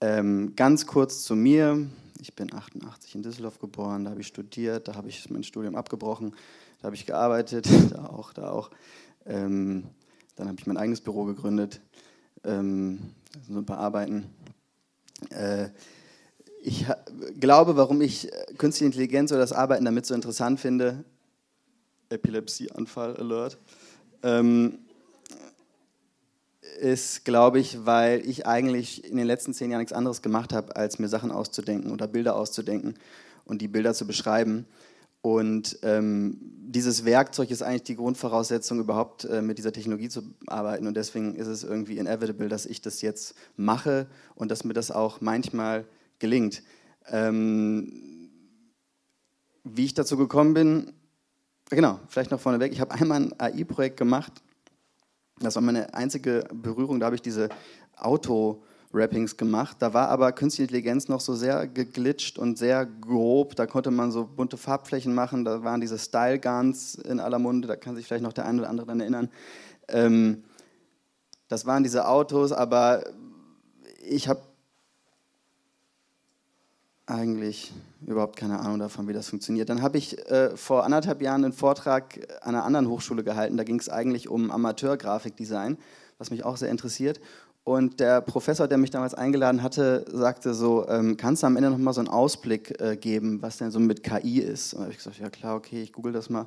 Ähm, 0.00 0.54
ganz 0.56 0.86
kurz 0.86 1.24
zu 1.24 1.36
mir. 1.36 1.88
Ich 2.20 2.34
bin 2.34 2.52
88 2.52 3.14
in 3.14 3.22
Düsseldorf 3.22 3.58
geboren, 3.58 4.04
da 4.04 4.10
habe 4.10 4.20
ich 4.20 4.26
studiert, 4.26 4.88
da 4.88 4.94
habe 4.94 5.08
ich 5.08 5.30
mein 5.30 5.42
Studium 5.42 5.74
abgebrochen, 5.74 6.34
da 6.80 6.86
habe 6.86 6.96
ich 6.96 7.06
gearbeitet, 7.06 7.66
da 7.90 8.06
auch, 8.06 8.32
da 8.32 8.50
auch. 8.50 8.70
Ähm, 9.26 9.84
dann 10.36 10.48
habe 10.48 10.56
ich 10.58 10.66
mein 10.66 10.76
eigenes 10.76 11.00
Büro 11.00 11.24
gegründet, 11.24 11.80
ähm, 12.44 13.14
so 13.48 13.58
ein 13.58 13.66
paar 13.66 13.78
Arbeiten. 13.78 14.26
Äh, 15.30 15.68
ich 16.62 16.86
glaube, 17.38 17.76
warum 17.76 18.00
ich 18.00 18.30
künstliche 18.58 18.86
Intelligenz 18.86 19.32
oder 19.32 19.40
das 19.40 19.52
Arbeiten 19.52 19.84
damit 19.84 20.06
so 20.06 20.14
interessant 20.14 20.60
finde, 20.60 21.04
Epilepsieanfall 22.10 23.16
Alert. 23.16 23.58
Ähm, 24.22 24.78
ist, 26.78 27.24
glaube 27.24 27.58
ich, 27.58 27.84
weil 27.84 28.26
ich 28.26 28.46
eigentlich 28.46 29.04
in 29.04 29.16
den 29.16 29.26
letzten 29.26 29.54
zehn 29.54 29.70
Jahren 29.70 29.80
nichts 29.80 29.92
anderes 29.92 30.22
gemacht 30.22 30.52
habe, 30.52 30.76
als 30.76 30.98
mir 30.98 31.08
Sachen 31.08 31.30
auszudenken 31.30 31.92
oder 31.92 32.06
Bilder 32.06 32.36
auszudenken 32.36 32.94
und 33.44 33.60
die 33.62 33.68
Bilder 33.68 33.94
zu 33.94 34.06
beschreiben. 34.06 34.66
Und 35.22 35.78
ähm, 35.82 36.38
dieses 36.40 37.04
Werkzeug 37.04 37.50
ist 37.50 37.62
eigentlich 37.62 37.82
die 37.82 37.96
Grundvoraussetzung, 37.96 38.80
überhaupt 38.80 39.24
äh, 39.26 39.42
mit 39.42 39.58
dieser 39.58 39.72
Technologie 39.72 40.08
zu 40.08 40.22
arbeiten. 40.46 40.86
Und 40.86 40.96
deswegen 40.96 41.34
ist 41.34 41.46
es 41.46 41.62
irgendwie 41.62 41.98
inevitable, 41.98 42.48
dass 42.48 42.64
ich 42.64 42.80
das 42.80 43.02
jetzt 43.02 43.34
mache 43.56 44.06
und 44.34 44.50
dass 44.50 44.64
mir 44.64 44.72
das 44.72 44.90
auch 44.90 45.20
manchmal 45.20 45.84
gelingt. 46.18 46.62
Ähm, 47.08 48.30
wie 49.64 49.84
ich 49.84 49.94
dazu 49.94 50.16
gekommen 50.16 50.54
bin, 50.54 50.92
Genau, 51.70 52.00
vielleicht 52.08 52.32
noch 52.32 52.40
vorneweg. 52.40 52.72
Ich 52.72 52.80
habe 52.80 52.92
einmal 52.94 53.20
ein 53.20 53.34
AI-Projekt 53.38 53.96
gemacht. 53.96 54.32
Das 55.38 55.54
war 55.54 55.62
meine 55.62 55.94
einzige 55.94 56.44
Berührung. 56.52 56.98
Da 56.98 57.06
habe 57.06 57.14
ich 57.14 57.22
diese 57.22 57.48
Auto-Rappings 57.96 59.36
gemacht. 59.36 59.76
Da 59.78 59.94
war 59.94 60.08
aber 60.08 60.32
künstliche 60.32 60.64
Intelligenz 60.64 61.06
noch 61.06 61.20
so 61.20 61.36
sehr 61.36 61.68
geglitscht 61.68 62.38
und 62.38 62.58
sehr 62.58 62.86
grob. 62.86 63.54
Da 63.54 63.66
konnte 63.66 63.92
man 63.92 64.10
so 64.10 64.26
bunte 64.26 64.56
Farbflächen 64.56 65.14
machen. 65.14 65.44
Da 65.44 65.62
waren 65.62 65.80
diese 65.80 65.98
Style-Guns 65.98 66.96
in 66.96 67.20
aller 67.20 67.38
Munde. 67.38 67.68
Da 67.68 67.76
kann 67.76 67.94
sich 67.94 68.04
vielleicht 68.04 68.24
noch 68.24 68.32
der 68.32 68.46
eine 68.46 68.62
oder 68.62 68.68
andere 68.68 68.86
daran 68.86 69.00
erinnern. 69.00 69.28
Ähm, 69.88 70.42
das 71.46 71.66
waren 71.66 71.84
diese 71.84 72.08
Autos, 72.08 72.50
aber 72.50 73.04
ich 74.02 74.28
habe 74.28 74.40
eigentlich 77.10 77.72
überhaupt 78.06 78.36
keine 78.36 78.60
Ahnung 78.60 78.78
davon, 78.78 79.08
wie 79.08 79.12
das 79.12 79.28
funktioniert. 79.28 79.68
Dann 79.68 79.82
habe 79.82 79.98
ich 79.98 80.18
äh, 80.30 80.56
vor 80.56 80.84
anderthalb 80.84 81.20
Jahren 81.20 81.44
einen 81.44 81.52
Vortrag 81.52 82.20
an 82.40 82.54
einer 82.54 82.64
anderen 82.64 82.88
Hochschule 82.88 83.24
gehalten. 83.24 83.56
Da 83.56 83.64
ging 83.64 83.78
es 83.78 83.88
eigentlich 83.88 84.28
um 84.28 84.50
Amateur-Grafikdesign, 84.50 85.76
was 86.18 86.30
mich 86.30 86.44
auch 86.44 86.56
sehr 86.56 86.70
interessiert. 86.70 87.20
Und 87.62 88.00
der 88.00 88.22
Professor, 88.22 88.66
der 88.66 88.78
mich 88.78 88.90
damals 88.90 89.12
eingeladen 89.12 89.62
hatte, 89.62 90.06
sagte 90.10 90.54
so, 90.54 90.88
ähm, 90.88 91.18
kannst 91.18 91.42
du 91.42 91.46
am 91.46 91.56
Ende 91.56 91.70
nochmal 91.70 91.92
so 91.92 92.00
einen 92.00 92.08
Ausblick 92.08 92.80
äh, 92.80 92.96
geben, 92.96 93.42
was 93.42 93.58
denn 93.58 93.70
so 93.70 93.78
mit 93.78 94.02
KI 94.02 94.38
ist? 94.40 94.72
Und 94.72 94.80
da 94.80 94.84
habe 94.84 94.92
ich 94.92 94.98
gesagt, 94.98 95.18
ja 95.18 95.28
klar, 95.28 95.56
okay, 95.56 95.82
ich 95.82 95.92
google 95.92 96.12
das 96.12 96.30
mal. 96.30 96.46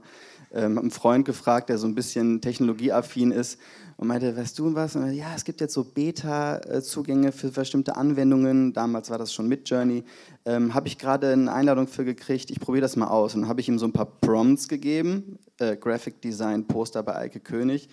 Ähm, 0.51 0.72
habe 0.72 0.82
einen 0.82 0.91
Freund 0.91 1.26
gefragt, 1.26 1.70
der 1.70 1.78
so 1.78 1.86
ein 1.86 1.93
bisschen 1.93 2.41
technologieaffin 2.41 3.32
ist 3.32 3.59
und 3.97 4.07
meinte, 4.07 4.36
weißt 4.36 4.57
du 4.57 4.74
was? 4.74 4.95
Und, 4.95 5.14
ja, 5.14 5.28
es 5.36 5.45
gibt 5.45 5.61
jetzt 5.61 5.76
so 5.76 5.84
Beta-Zugänge 5.84 7.32
für 7.32 7.51
bestimmte 7.51 7.95
Anwendungen. 7.95 8.74
Damals 8.74 9.11
war 9.11 9.20
das 9.20 9.32
schon 9.32 9.47
mit 9.47 9.70
Journey. 9.70 10.03
Ähm, 10.45 10.74
habe 10.74 10.88
ich 10.88 10.97
gerade 10.97 11.32
eine 11.32 11.53
Einladung 11.53 11.88
für 11.88 12.05
gekriegt. 12.05 12.49
Ich 12.49 12.59
probiere 12.59 12.82
das 12.82 12.95
mal 12.95 13.07
aus. 13.07 13.36
Und 13.36 13.41
dann 13.41 13.49
habe 13.49 13.61
ich 13.61 13.70
ihm 13.70 13.78
so 13.78 13.86
ein 13.86 13.93
paar 13.93 14.07
Prompts 14.07 14.68
gegeben. 14.68 15.38
Äh, 15.59 15.78
Graphic 15.78 16.22
Design 16.22 16.66
Poster 16.66 17.03
bei 17.03 17.16
Eike 17.16 17.39
König. 17.39 17.88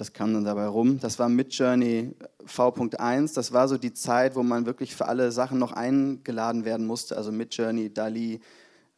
Das 0.00 0.14
kam 0.14 0.32
dann 0.32 0.44
dabei 0.44 0.66
rum. 0.66 0.98
Das 0.98 1.18
war 1.18 1.28
Midjourney 1.28 2.14
V.1. 2.46 3.34
Das 3.34 3.52
war 3.52 3.68
so 3.68 3.76
die 3.76 3.92
Zeit, 3.92 4.34
wo 4.34 4.42
man 4.42 4.64
wirklich 4.64 4.96
für 4.96 5.06
alle 5.06 5.30
Sachen 5.30 5.58
noch 5.58 5.72
eingeladen 5.72 6.64
werden 6.64 6.86
musste. 6.86 7.18
Also 7.18 7.30
Midjourney, 7.30 7.92
DALI, 7.92 8.40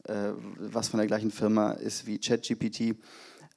äh, 0.04 0.14
was 0.58 0.86
von 0.86 0.98
der 0.98 1.08
gleichen 1.08 1.32
Firma 1.32 1.72
ist 1.72 2.06
wie 2.06 2.20
ChatGPT. 2.20 2.94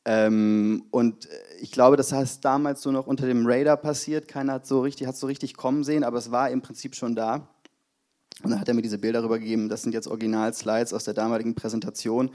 Ähm, 0.06 0.86
und 0.90 1.30
ich 1.62 1.72
glaube, 1.72 1.98
das 1.98 2.12
heißt 2.12 2.44
damals 2.44 2.82
so 2.82 2.92
noch 2.92 3.06
unter 3.06 3.28
dem 3.28 3.46
Radar 3.46 3.78
passiert. 3.78 4.28
Keiner 4.28 4.54
hat 4.54 4.66
so 4.66 4.82
richtig, 4.82 5.06
hat 5.06 5.16
so 5.16 5.28
richtig 5.28 5.56
kommen 5.56 5.84
sehen, 5.84 6.04
aber 6.04 6.18
es 6.18 6.32
war 6.32 6.50
im 6.50 6.64
Prinzip 6.64 6.96
schon 6.96 7.14
da. 7.14 7.48
Und 8.42 8.50
dann 8.50 8.60
hat 8.60 8.68
er 8.68 8.74
mir 8.74 8.82
diese 8.82 8.98
Bilder 8.98 9.24
rübergegeben. 9.24 9.70
Das 9.70 9.84
sind 9.84 9.94
jetzt 9.94 10.08
Original-Slides 10.08 10.94
aus 10.94 11.04
der 11.04 11.14
damaligen 11.14 11.54
Präsentation. 11.54 12.32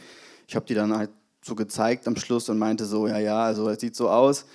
Ich 0.46 0.54
habe 0.54 0.66
die 0.66 0.74
dann 0.74 0.96
halt 0.96 1.10
so 1.44 1.56
gezeigt 1.56 2.06
am 2.06 2.14
Schluss 2.14 2.48
und 2.48 2.58
meinte 2.58 2.84
so, 2.84 3.08
ja, 3.08 3.18
ja, 3.18 3.42
also 3.42 3.68
es 3.70 3.80
sieht 3.80 3.96
so 3.96 4.08
aus. 4.08 4.46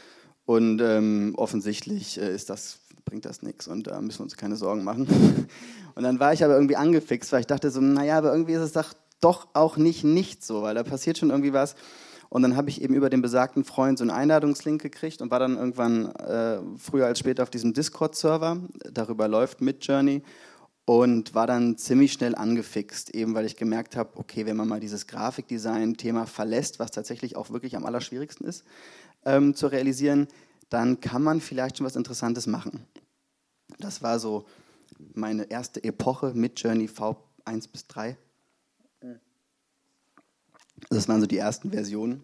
Und 0.46 0.82
ähm, 0.82 1.34
offensichtlich 1.38 2.20
äh, 2.20 2.34
ist 2.34 2.50
das, 2.50 2.80
bringt 3.04 3.26
das 3.26 3.42
nichts 3.42 3.68
und 3.68 3.88
da 3.88 4.00
müssen 4.00 4.20
wir 4.20 4.24
uns 4.24 4.38
keine 4.38 4.56
Sorgen 4.56 4.84
machen. 4.84 5.08
und 5.96 6.04
dann 6.04 6.20
war 6.20 6.34
ich 6.34 6.44
aber 6.44 6.54
irgendwie 6.54 6.76
angefixt, 6.76 7.32
weil 7.32 7.42
ich 7.42 7.48
dachte 7.48 7.72
so, 7.72 7.82
naja, 7.82 8.18
aber 8.18 8.32
irgendwie 8.32 8.54
ist 8.54 8.62
es 8.62 8.74
doch, 8.74 8.94
doch 9.22 9.48
auch 9.54 9.78
nicht 9.78 10.04
nicht 10.04 10.44
so, 10.44 10.62
weil 10.62 10.76
da 10.76 10.84
passiert 10.84 11.18
schon 11.18 11.32
irgendwie 11.32 11.54
was. 11.54 11.76
Und 12.30 12.42
dann 12.42 12.56
habe 12.56 12.70
ich 12.70 12.82
eben 12.82 12.94
über 12.94 13.10
den 13.10 13.22
besagten 13.22 13.64
Freund 13.64 13.98
so 13.98 14.04
einen 14.04 14.12
Einladungslink 14.12 14.82
gekriegt 14.82 15.22
und 15.22 15.32
war 15.32 15.40
dann 15.40 15.58
irgendwann 15.58 16.08
äh, 16.16 16.60
früher 16.78 17.06
als 17.06 17.20
später 17.20 17.44
auf 17.44 17.50
diesem 17.50 17.74
Discord-Server. 17.74 18.58
Darüber 18.92 19.28
läuft 19.28 19.62
Midjourney 19.62 20.22
und 20.86 21.34
war 21.34 21.48
dann 21.48 21.78
ziemlich 21.78 22.14
schnell 22.14 22.36
angefixt, 22.36 23.16
eben 23.16 23.34
weil 23.34 23.46
ich 23.46 23.56
gemerkt 23.56 23.96
habe, 23.96 24.12
okay, 24.16 24.46
wenn 24.46 24.56
man 24.56 24.68
mal 24.68 24.80
dieses 24.80 25.08
Grafikdesign-Thema 25.08 26.28
verlässt, 26.28 26.80
was 26.80 26.92
tatsächlich 26.92 27.36
auch 27.36 27.50
wirklich 27.50 27.76
am 27.76 27.86
allerschwierigsten 27.86 28.46
ist, 28.46 28.64
ähm, 29.26 29.56
zu 29.56 29.68
realisieren, 29.68 30.28
dann 30.70 31.00
kann 31.00 31.24
man 31.24 31.42
vielleicht 31.42 31.78
schon 31.78 31.86
was 31.86 31.96
Interessantes 31.96 32.48
machen. 32.48 32.86
Das 33.80 34.02
war 34.02 34.20
so 34.20 34.46
meine 35.14 35.44
erste 35.44 35.84
Epoche 35.84 36.34
mit 36.34 36.60
Journey 36.60 36.88
V1 36.88 37.70
bis 37.72 37.88
3. 37.88 38.18
Das 40.90 41.08
waren 41.08 41.22
so 41.22 41.28
die 41.28 41.38
ersten 41.38 41.72
Versionen. 41.72 42.24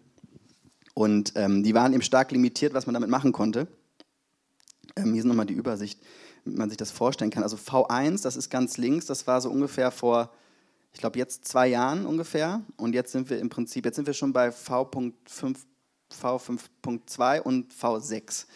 Und 0.94 1.32
ähm, 1.36 1.62
die 1.62 1.74
waren 1.74 1.92
eben 1.92 2.02
stark 2.02 2.32
limitiert, 2.32 2.74
was 2.74 2.86
man 2.86 2.94
damit 2.94 3.08
machen 3.08 3.32
konnte. 3.32 3.66
Ähm, 4.96 5.12
hier 5.12 5.20
ist 5.20 5.24
nochmal 5.24 5.46
die 5.46 5.54
Übersicht, 5.54 6.00
damit 6.44 6.58
man 6.58 6.68
sich 6.68 6.76
das 6.76 6.90
vorstellen 6.90 7.30
kann. 7.30 7.42
Also 7.42 7.56
V1, 7.56 8.22
das 8.22 8.36
ist 8.36 8.50
ganz 8.50 8.76
links, 8.76 9.06
das 9.06 9.26
war 9.26 9.40
so 9.40 9.50
ungefähr 9.50 9.90
vor, 9.90 10.30
ich 10.92 11.00
glaube 11.00 11.18
jetzt 11.18 11.46
zwei 11.46 11.68
Jahren 11.68 12.04
ungefähr. 12.04 12.62
Und 12.76 12.94
jetzt 12.94 13.12
sind 13.12 13.30
wir 13.30 13.38
im 13.38 13.48
Prinzip, 13.48 13.86
jetzt 13.86 13.96
sind 13.96 14.06
wir 14.06 14.14
schon 14.14 14.34
bei 14.34 14.52
V.5, 14.52 15.56
V5.2 16.12 17.40
und 17.40 17.72
V6. 17.72 18.46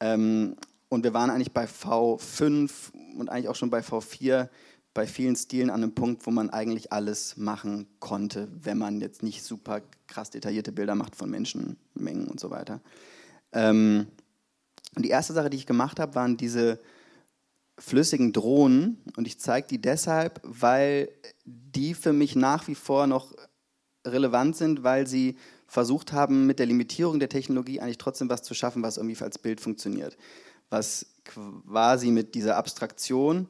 Ähm, 0.00 0.56
und 0.88 1.04
wir 1.04 1.14
waren 1.14 1.30
eigentlich 1.30 1.52
bei 1.52 1.66
V5 1.66 2.70
und 3.16 3.28
eigentlich 3.28 3.48
auch 3.48 3.56
schon 3.56 3.70
bei 3.70 3.80
V4 3.80 4.48
bei 4.94 5.08
vielen 5.08 5.34
Stilen 5.34 5.70
an 5.70 5.82
einem 5.82 5.94
Punkt, 5.94 6.24
wo 6.24 6.30
man 6.30 6.50
eigentlich 6.50 6.92
alles 6.92 7.36
machen 7.36 7.88
konnte, 7.98 8.48
wenn 8.62 8.78
man 8.78 9.00
jetzt 9.00 9.24
nicht 9.24 9.42
super 9.42 9.82
krass 10.06 10.30
detaillierte 10.30 10.70
Bilder 10.70 10.94
macht 10.94 11.16
von 11.16 11.28
Menschenmengen 11.28 12.28
und 12.28 12.38
so 12.38 12.50
weiter. 12.50 12.80
Ähm, 13.52 14.06
und 14.94 15.04
die 15.04 15.10
erste 15.10 15.32
Sache, 15.32 15.50
die 15.50 15.56
ich 15.56 15.66
gemacht 15.66 15.98
habe, 15.98 16.14
waren 16.14 16.36
diese 16.36 16.78
flüssigen 17.76 18.32
Drohnen. 18.32 19.02
Und 19.16 19.26
ich 19.26 19.40
zeige 19.40 19.66
die 19.66 19.80
deshalb, 19.80 20.40
weil 20.44 21.08
die 21.44 21.94
für 21.94 22.12
mich 22.12 22.36
nach 22.36 22.68
wie 22.68 22.76
vor 22.76 23.08
noch 23.08 23.34
relevant 24.06 24.56
sind, 24.56 24.84
weil 24.84 25.06
sie 25.06 25.36
versucht 25.74 26.12
haben, 26.12 26.46
mit 26.46 26.60
der 26.60 26.66
Limitierung 26.66 27.18
der 27.18 27.28
Technologie 27.28 27.80
eigentlich 27.80 27.98
trotzdem 27.98 28.30
was 28.30 28.44
zu 28.44 28.54
schaffen, 28.54 28.84
was 28.84 28.96
irgendwie 28.96 29.20
als 29.20 29.38
Bild 29.38 29.60
funktioniert. 29.60 30.16
Was 30.70 31.06
quasi 31.24 32.12
mit 32.12 32.36
dieser 32.36 32.56
Abstraktion 32.56 33.48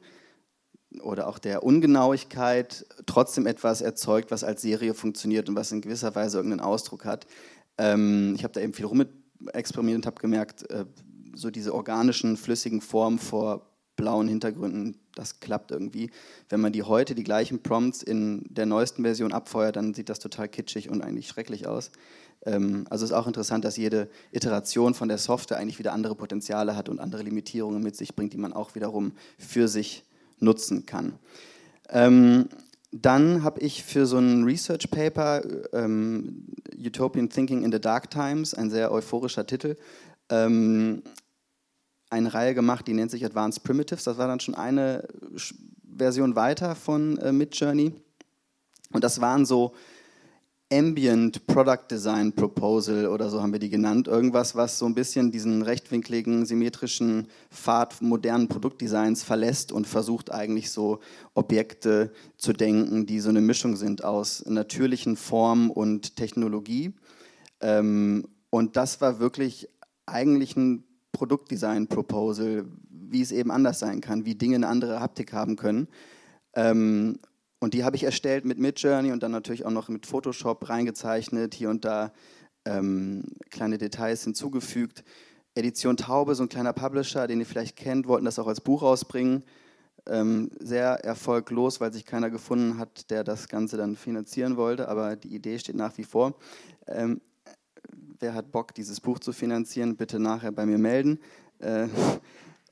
oder 1.01 1.27
auch 1.27 1.37
der 1.37 1.61
Ungenauigkeit 1.61 2.87
trotzdem 3.05 3.45
etwas 3.45 3.81
erzeugt, 3.81 4.31
was 4.31 4.43
als 4.43 4.63
Serie 4.63 4.95
funktioniert 4.95 5.49
und 5.49 5.55
was 5.55 5.71
in 5.71 5.81
gewisser 5.81 6.15
Weise 6.15 6.37
irgendeinen 6.37 6.61
Ausdruck 6.61 7.05
hat. 7.05 7.27
Ähm, 7.77 8.33
ich 8.35 8.43
habe 8.43 8.53
da 8.53 8.61
eben 8.61 8.73
viel 8.73 8.85
rum 8.85 9.05
experimentiert 9.53 9.99
und 9.99 10.07
habe 10.07 10.19
gemerkt, 10.19 10.67
äh, 10.71 10.85
so 11.35 11.51
diese 11.51 11.75
organischen, 11.75 12.37
flüssigen 12.37 12.81
Formen 12.81 13.19
vor 13.19 13.69
blauen 13.95 14.27
Hintergründen, 14.27 14.97
das 15.15 15.39
klappt 15.39 15.71
irgendwie. 15.71 16.11
Wenn 16.49 16.61
man 16.61 16.73
die 16.73 16.83
heute, 16.83 17.15
die 17.15 17.23
gleichen 17.23 17.61
Prompts 17.61 18.03
in 18.03 18.43
der 18.49 18.65
neuesten 18.65 19.03
Version 19.03 19.31
abfeuert, 19.31 19.75
dann 19.75 19.93
sieht 19.93 20.09
das 20.09 20.19
total 20.19 20.49
kitschig 20.49 20.89
und 20.89 21.01
eigentlich 21.01 21.27
schrecklich 21.27 21.67
aus. 21.67 21.91
Ähm, 22.45 22.85
also 22.89 23.05
ist 23.05 23.11
auch 23.11 23.27
interessant, 23.27 23.65
dass 23.65 23.77
jede 23.77 24.09
Iteration 24.31 24.93
von 24.93 25.07
der 25.07 25.17
Software 25.17 25.57
eigentlich 25.57 25.79
wieder 25.79 25.93
andere 25.93 26.15
Potenziale 26.15 26.75
hat 26.75 26.89
und 26.89 26.99
andere 26.99 27.23
Limitierungen 27.23 27.81
mit 27.81 27.95
sich 27.95 28.15
bringt, 28.15 28.33
die 28.33 28.37
man 28.37 28.53
auch 28.53 28.75
wiederum 28.75 29.13
für 29.37 29.67
sich 29.67 30.03
nutzen 30.39 30.85
kann. 30.85 31.13
Ähm, 31.89 32.49
dann 32.91 33.43
habe 33.43 33.59
ich 33.59 33.83
für 33.83 34.05
so 34.05 34.17
ein 34.17 34.43
Research 34.43 34.89
Paper, 34.89 35.43
ähm, 35.73 36.45
Utopian 36.77 37.29
Thinking 37.29 37.63
in 37.63 37.71
the 37.71 37.79
Dark 37.79 38.09
Times, 38.09 38.53
ein 38.53 38.69
sehr 38.69 38.91
euphorischer 38.91 39.45
Titel, 39.45 39.75
ähm, 40.29 41.03
eine 42.15 42.33
Reihe 42.33 42.55
gemacht, 42.55 42.87
die 42.87 42.93
nennt 42.93 43.11
sich 43.11 43.25
Advanced 43.25 43.63
Primitives. 43.63 44.05
Das 44.05 44.17
war 44.17 44.27
dann 44.27 44.39
schon 44.39 44.55
eine 44.55 45.07
Version 45.97 46.35
weiter 46.35 46.75
von 46.75 47.17
äh, 47.17 47.31
Midjourney. 47.31 47.93
Und 48.91 49.03
das 49.03 49.19
waren 49.21 49.45
so 49.45 49.73
Ambient 50.71 51.45
Product 51.45 51.91
Design 51.91 52.33
Proposal 52.33 53.07
oder 53.07 53.29
so 53.29 53.41
haben 53.41 53.51
wir 53.51 53.59
die 53.59 53.69
genannt. 53.69 54.07
Irgendwas, 54.07 54.55
was 54.55 54.79
so 54.79 54.85
ein 54.87 54.95
bisschen 54.95 55.31
diesen 55.31 55.61
rechtwinkligen, 55.61 56.45
symmetrischen 56.45 57.27
Pfad 57.51 58.01
modernen 58.01 58.47
Produktdesigns 58.47 59.23
verlässt 59.23 59.71
und 59.71 59.85
versucht 59.85 60.31
eigentlich 60.31 60.71
so 60.71 60.99
Objekte 61.35 62.11
zu 62.37 62.51
denken, 62.51 63.05
die 63.05 63.19
so 63.19 63.29
eine 63.29 63.41
Mischung 63.41 63.75
sind 63.75 64.03
aus 64.03 64.43
natürlichen 64.47 65.17
Formen 65.17 65.69
und 65.69 66.15
Technologie. 66.15 66.93
Ähm, 67.61 68.27
und 68.49 68.75
das 68.75 69.01
war 69.01 69.19
wirklich 69.19 69.69
eigentlich 70.07 70.55
ein 70.55 70.83
Produktdesign-Proposal, 71.15 72.65
wie 72.89 73.21
es 73.21 73.31
eben 73.31 73.51
anders 73.51 73.79
sein 73.79 74.01
kann, 74.01 74.25
wie 74.25 74.35
Dinge 74.35 74.55
eine 74.55 74.67
andere 74.67 74.99
Haptik 74.99 75.33
haben 75.33 75.55
können. 75.55 75.87
Ähm, 76.53 77.19
und 77.59 77.73
die 77.73 77.83
habe 77.83 77.95
ich 77.95 78.03
erstellt 78.03 78.45
mit 78.45 78.59
Midjourney 78.59 79.11
und 79.11 79.23
dann 79.23 79.31
natürlich 79.31 79.65
auch 79.65 79.71
noch 79.71 79.87
mit 79.87 80.05
Photoshop 80.05 80.69
reingezeichnet, 80.69 81.53
hier 81.53 81.69
und 81.69 81.85
da 81.85 82.11
ähm, 82.65 83.23
kleine 83.49 83.77
Details 83.77 84.23
hinzugefügt. 84.23 85.03
Edition 85.55 85.95
Taube, 85.95 86.35
so 86.35 86.43
ein 86.43 86.49
kleiner 86.49 86.73
Publisher, 86.73 87.27
den 87.27 87.39
ihr 87.39 87.45
vielleicht 87.45 87.77
kennt, 87.77 88.07
wollten 88.07 88.25
das 88.25 88.39
auch 88.39 88.47
als 88.47 88.59
Buch 88.59 88.81
rausbringen. 88.81 89.43
Ähm, 90.07 90.51
sehr 90.59 91.03
erfolglos, 91.03 91.79
weil 91.79 91.93
sich 91.93 92.05
keiner 92.05 92.29
gefunden 92.29 92.77
hat, 92.77 93.09
der 93.09 93.23
das 93.23 93.47
Ganze 93.47 93.77
dann 93.77 93.95
finanzieren 93.95 94.57
wollte, 94.57 94.87
aber 94.87 95.15
die 95.15 95.33
Idee 95.33 95.57
steht 95.57 95.77
nach 95.77 95.97
wie 95.97 96.03
vor. 96.03 96.35
Ähm, 96.87 97.21
wer 98.25 98.33
hat 98.33 98.51
Bock, 98.51 98.73
dieses 98.73 98.99
Buch 98.99 99.19
zu 99.19 99.33
finanzieren, 99.33 99.97
bitte 99.97 100.19
nachher 100.19 100.51
bei 100.51 100.65
mir 100.65 100.79
melden. 100.79 101.19
Äh, 101.59 101.87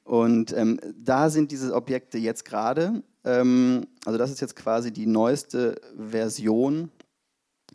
und 0.03 0.51
ähm, 0.53 0.79
da 0.97 1.29
sind 1.29 1.51
diese 1.51 1.75
Objekte 1.75 2.17
jetzt 2.17 2.43
gerade. 2.43 3.03
Ähm, 3.23 3.85
also 4.03 4.17
das 4.17 4.31
ist 4.31 4.41
jetzt 4.41 4.55
quasi 4.55 4.91
die 4.91 5.05
neueste 5.05 5.79
Version. 5.95 6.89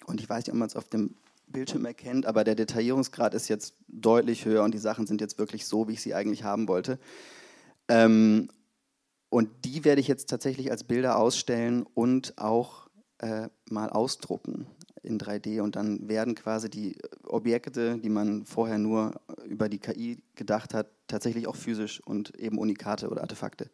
Und 0.06 0.20
ich 0.20 0.28
weiß 0.28 0.38
nicht, 0.38 0.50
ob 0.50 0.58
man 0.58 0.66
es 0.66 0.74
auf 0.74 0.88
dem 0.88 1.14
Bildschirm 1.46 1.84
erkennt, 1.84 2.26
aber 2.26 2.42
der 2.42 2.56
Detaillierungsgrad 2.56 3.32
ist 3.32 3.48
jetzt 3.48 3.74
deutlich 3.86 4.44
höher 4.44 4.64
und 4.64 4.74
die 4.74 4.78
Sachen 4.78 5.06
sind 5.06 5.20
jetzt 5.20 5.38
wirklich 5.38 5.64
so, 5.64 5.86
wie 5.86 5.92
ich 5.92 6.02
sie 6.02 6.14
eigentlich 6.14 6.42
haben 6.42 6.66
wollte. 6.66 6.98
Ähm, 7.86 8.48
und 9.30 9.50
die 9.64 9.84
werde 9.84 10.00
ich 10.00 10.08
jetzt 10.08 10.28
tatsächlich 10.28 10.72
als 10.72 10.82
Bilder 10.82 11.16
ausstellen 11.16 11.86
und 11.94 12.36
auch 12.38 12.88
äh, 13.18 13.48
mal 13.70 13.88
ausdrucken 13.88 14.66
in 15.02 15.18
3D 15.18 15.60
und 15.60 15.76
dann 15.76 16.08
werden 16.08 16.34
quasi 16.34 16.68
die 16.68 16.96
Objekte, 17.24 17.98
die 17.98 18.08
man 18.08 18.44
vorher 18.44 18.78
nur 18.78 19.20
über 19.46 19.68
die 19.68 19.78
KI 19.78 20.18
gedacht 20.34 20.74
hat, 20.74 20.88
tatsächlich 21.06 21.46
auch 21.46 21.56
physisch 21.56 22.00
und 22.04 22.38
eben 22.38 22.58
Unikate 22.58 23.08
oder 23.08 23.22
Artefakte. 23.22 23.70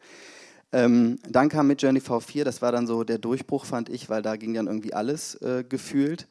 Ähm, 0.72 1.18
dann 1.28 1.48
kam 1.48 1.68
mit 1.68 1.82
Journey 1.82 2.00
V4, 2.00 2.42
das 2.44 2.60
war 2.60 2.72
dann 2.72 2.86
so 2.86 3.04
der 3.04 3.18
Durchbruch, 3.18 3.64
fand 3.64 3.88
ich, 3.88 4.08
weil 4.10 4.22
da 4.22 4.36
ging 4.36 4.54
dann 4.54 4.66
irgendwie 4.66 4.92
alles 4.92 5.36
äh, 5.36 5.64
gefühlt. 5.68 6.26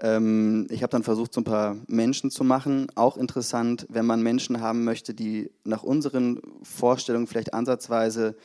Ähm, 0.00 0.66
ich 0.70 0.82
habe 0.82 0.90
dann 0.90 1.04
versucht, 1.04 1.32
so 1.32 1.40
ein 1.40 1.44
paar 1.44 1.76
Menschen 1.86 2.30
zu 2.30 2.42
machen. 2.42 2.88
Auch 2.96 3.16
interessant, 3.16 3.86
wenn 3.88 4.04
man 4.04 4.22
Menschen 4.22 4.60
haben 4.60 4.84
möchte, 4.84 5.14
die 5.14 5.50
nach 5.62 5.84
unseren 5.84 6.40
Vorstellungen 6.62 7.26
vielleicht 7.28 7.54
ansatzweise 7.54 8.36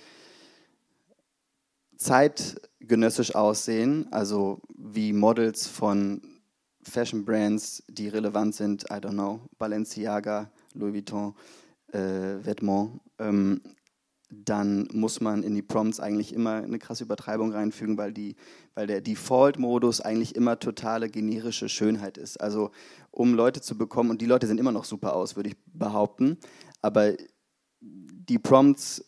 zeitgenössisch 1.99 3.35
aussehen, 3.35 4.07
also 4.11 4.61
wie 4.75 5.13
Models 5.13 5.67
von 5.67 6.21
Fashion 6.81 7.25
Brands, 7.25 7.83
die 7.89 8.07
relevant 8.07 8.55
sind, 8.55 8.83
I 8.85 8.95
don't 8.95 9.11
know, 9.11 9.41
Balenciaga, 9.57 10.49
Louis 10.73 10.93
Vuitton, 10.93 11.35
äh, 11.91 12.39
Vêtements, 12.41 12.99
ähm, 13.19 13.61
dann 14.31 14.87
muss 14.93 15.21
man 15.21 15.43
in 15.43 15.55
die 15.55 15.61
Prompts 15.61 15.99
eigentlich 15.99 16.33
immer 16.33 16.55
eine 16.63 16.79
krasse 16.79 17.03
Übertreibung 17.03 17.51
reinfügen, 17.51 17.97
weil, 17.97 18.13
die, 18.13 18.35
weil 18.75 18.85
der 18.87 19.01
Default-Modus 19.01 20.01
eigentlich 20.01 20.35
immer 20.35 20.59
totale 20.59 21.09
generische 21.09 21.67
Schönheit 21.67 22.17
ist. 22.17 22.39
Also 22.39 22.69
um 23.11 23.33
Leute 23.33 23.59
zu 23.59 23.75
bekommen, 23.75 24.11
und 24.11 24.21
die 24.21 24.27
Leute 24.27 24.45
sehen 24.45 24.59
immer 24.59 24.71
noch 24.71 24.85
super 24.85 25.15
aus, 25.15 25.35
würde 25.35 25.49
ich 25.49 25.55
behaupten, 25.65 26.37
aber 26.81 27.13
die 27.81 28.37
Prompts 28.37 29.03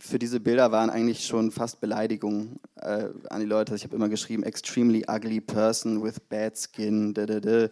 für 0.00 0.18
diese 0.18 0.40
Bilder 0.40 0.72
waren 0.72 0.90
eigentlich 0.90 1.26
schon 1.26 1.50
fast 1.50 1.80
Beleidigungen 1.80 2.60
äh, 2.76 3.08
an 3.30 3.40
die 3.40 3.46
Leute. 3.46 3.74
Ich 3.74 3.84
habe 3.84 3.96
immer 3.96 4.08
geschrieben, 4.08 4.42
extremely 4.42 5.04
ugly 5.08 5.40
person 5.40 6.02
with 6.02 6.20
bad 6.20 6.56
skin. 6.56 7.14
Da, 7.14 7.26
da, 7.26 7.40
da. 7.40 7.68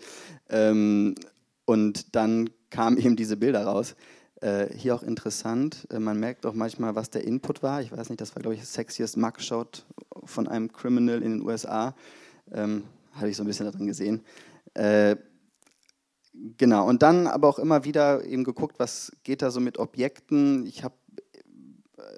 Ähm, 0.48 1.14
und 1.64 2.14
dann 2.14 2.50
kamen 2.70 2.98
eben 3.04 3.16
diese 3.16 3.36
Bilder 3.36 3.64
raus. 3.64 3.94
Äh, 4.40 4.74
hier 4.74 4.94
auch 4.94 5.02
interessant, 5.02 5.86
äh, 5.90 5.98
man 5.98 6.18
merkt 6.18 6.46
auch 6.46 6.54
manchmal, 6.54 6.94
was 6.94 7.10
der 7.10 7.24
Input 7.24 7.62
war. 7.62 7.82
Ich 7.82 7.92
weiß 7.92 8.08
nicht, 8.08 8.22
das 8.22 8.34
war, 8.34 8.40
glaube 8.40 8.54
ich, 8.54 8.60
das 8.60 8.72
sexiest 8.72 9.18
Mugshot 9.18 9.84
von 10.24 10.48
einem 10.48 10.72
Criminal 10.72 11.22
in 11.22 11.32
den 11.32 11.42
USA. 11.42 11.94
Ähm, 12.50 12.84
Habe 13.12 13.28
ich 13.28 13.36
so 13.36 13.42
ein 13.42 13.46
bisschen 13.46 13.66
darin 13.66 13.86
gesehen. 13.86 14.22
Äh, 14.72 15.16
genau, 16.56 16.88
und 16.88 17.02
dann 17.02 17.26
aber 17.26 17.48
auch 17.48 17.58
immer 17.58 17.84
wieder 17.84 18.24
eben 18.24 18.44
geguckt, 18.44 18.78
was 18.78 19.12
geht 19.24 19.42
da 19.42 19.50
so 19.50 19.60
mit 19.60 19.78
Objekten. 19.78 20.64
Ich 20.64 20.84
habe 20.84 20.94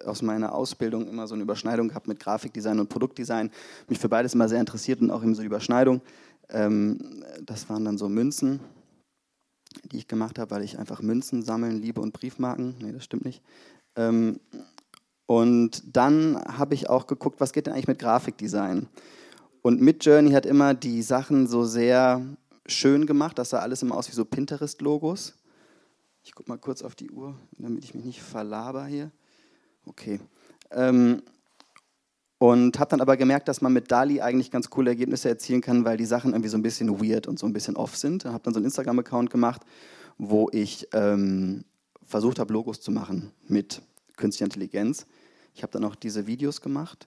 aus 0.07 0.23
meiner 0.23 0.55
Ausbildung 0.55 1.09
immer 1.09 1.27
so 1.27 1.35
eine 1.35 1.43
Überschneidung 1.43 1.89
gehabt 1.89 2.09
mit 2.09 2.21
Grafikdesign 2.21 2.81
und 2.81 2.89
Produktdesign. 2.89 3.51
Mich 3.89 3.99
für 3.99 4.09
beides 4.09 4.35
immer 4.35 4.49
sehr 4.49 4.61
interessiert 4.61 5.01
und 5.01 5.11
auch 5.11 5.23
immer 5.23 5.35
so 5.35 5.43
Überschneidung. 5.43 6.01
Ähm, 6.51 7.25
das 7.45 7.69
waren 7.69 7.85
dann 7.85 7.99
so 7.99 8.09
Münzen, 8.09 8.61
die 9.91 9.99
ich 9.99 10.09
gemacht 10.09 10.39
habe, 10.39 10.51
weil 10.51 10.63
ich 10.63 10.79
einfach 10.79 11.03
Münzen 11.03 11.43
sammeln 11.43 11.81
liebe 11.81 12.01
und 12.01 12.13
Briefmarken. 12.13 12.77
Nee, 12.81 12.93
das 12.93 13.05
stimmt 13.05 13.25
nicht. 13.25 13.43
Ähm, 13.97 14.41
und 15.27 15.97
dann 15.97 16.37
habe 16.45 16.75
ich 16.75 16.91
auch 16.91 17.07
geguckt, 17.07 17.41
was 17.41 17.53
geht 17.53 17.67
denn 17.67 17.73
eigentlich 17.73 17.89
mit 17.89 17.99
Grafikdesign? 17.99 18.89
Und 19.63 19.81
Midjourney 19.81 20.33
hat 20.33 20.45
immer 20.45 20.75
die 20.75 21.03
Sachen 21.03 21.47
so 21.47 21.65
sehr 21.65 22.21
schön 22.67 23.07
gemacht. 23.07 23.39
Das 23.39 23.51
sah 23.51 23.61
alles 23.61 23.83
immer 23.83 23.97
aus 23.97 24.09
wie 24.09 24.15
so 24.15 24.25
Pinterest-Logos. 24.25 25.39
Ich 26.25 26.35
gucke 26.35 26.51
mal 26.51 26.59
kurz 26.59 26.83
auf 26.83 26.95
die 26.95 27.11
Uhr, 27.11 27.35
damit 27.59 27.85
ich 27.85 27.95
mich 27.95 28.05
nicht 28.05 28.23
verlaber 28.23 28.85
hier. 28.87 29.11
Okay. 29.87 30.21
Ähm, 30.71 31.23
Und 32.39 32.81
habe 32.81 32.91
dann 32.91 33.01
aber 33.01 33.17
gemerkt, 33.17 33.47
dass 33.47 33.61
man 33.61 33.73
mit 33.73 33.93
DALI 33.93 34.21
eigentlich 34.21 34.51
ganz 34.51 34.69
coole 34.69 34.91
Ergebnisse 34.91 35.29
erzielen 35.29 35.61
kann, 35.61 35.85
weil 35.85 35.97
die 35.97 36.07
Sachen 36.07 36.33
irgendwie 36.33 36.49
so 36.49 36.59
ein 36.59 36.63
bisschen 36.63 37.01
weird 37.01 37.29
und 37.29 37.39
so 37.39 37.47
ein 37.47 37.53
bisschen 37.53 37.77
off 37.77 37.97
sind. 37.97 38.25
Habe 38.25 38.43
dann 38.43 38.53
so 38.53 38.59
einen 38.59 38.65
Instagram-Account 38.65 39.31
gemacht, 39.31 39.63
wo 40.19 40.49
ich 40.51 40.89
ähm, 40.93 41.65
versucht 42.05 42.41
habe, 42.41 42.53
Logos 42.53 42.81
zu 42.81 42.91
machen 42.91 43.31
mit 43.47 43.81
künstlicher 44.17 44.47
Intelligenz. 44.47 45.07
Ich 45.55 45.63
habe 45.63 45.73
dann 45.73 45.85
auch 45.85 45.95
diese 45.95 46.27
Videos 46.27 46.61
gemacht 46.61 47.07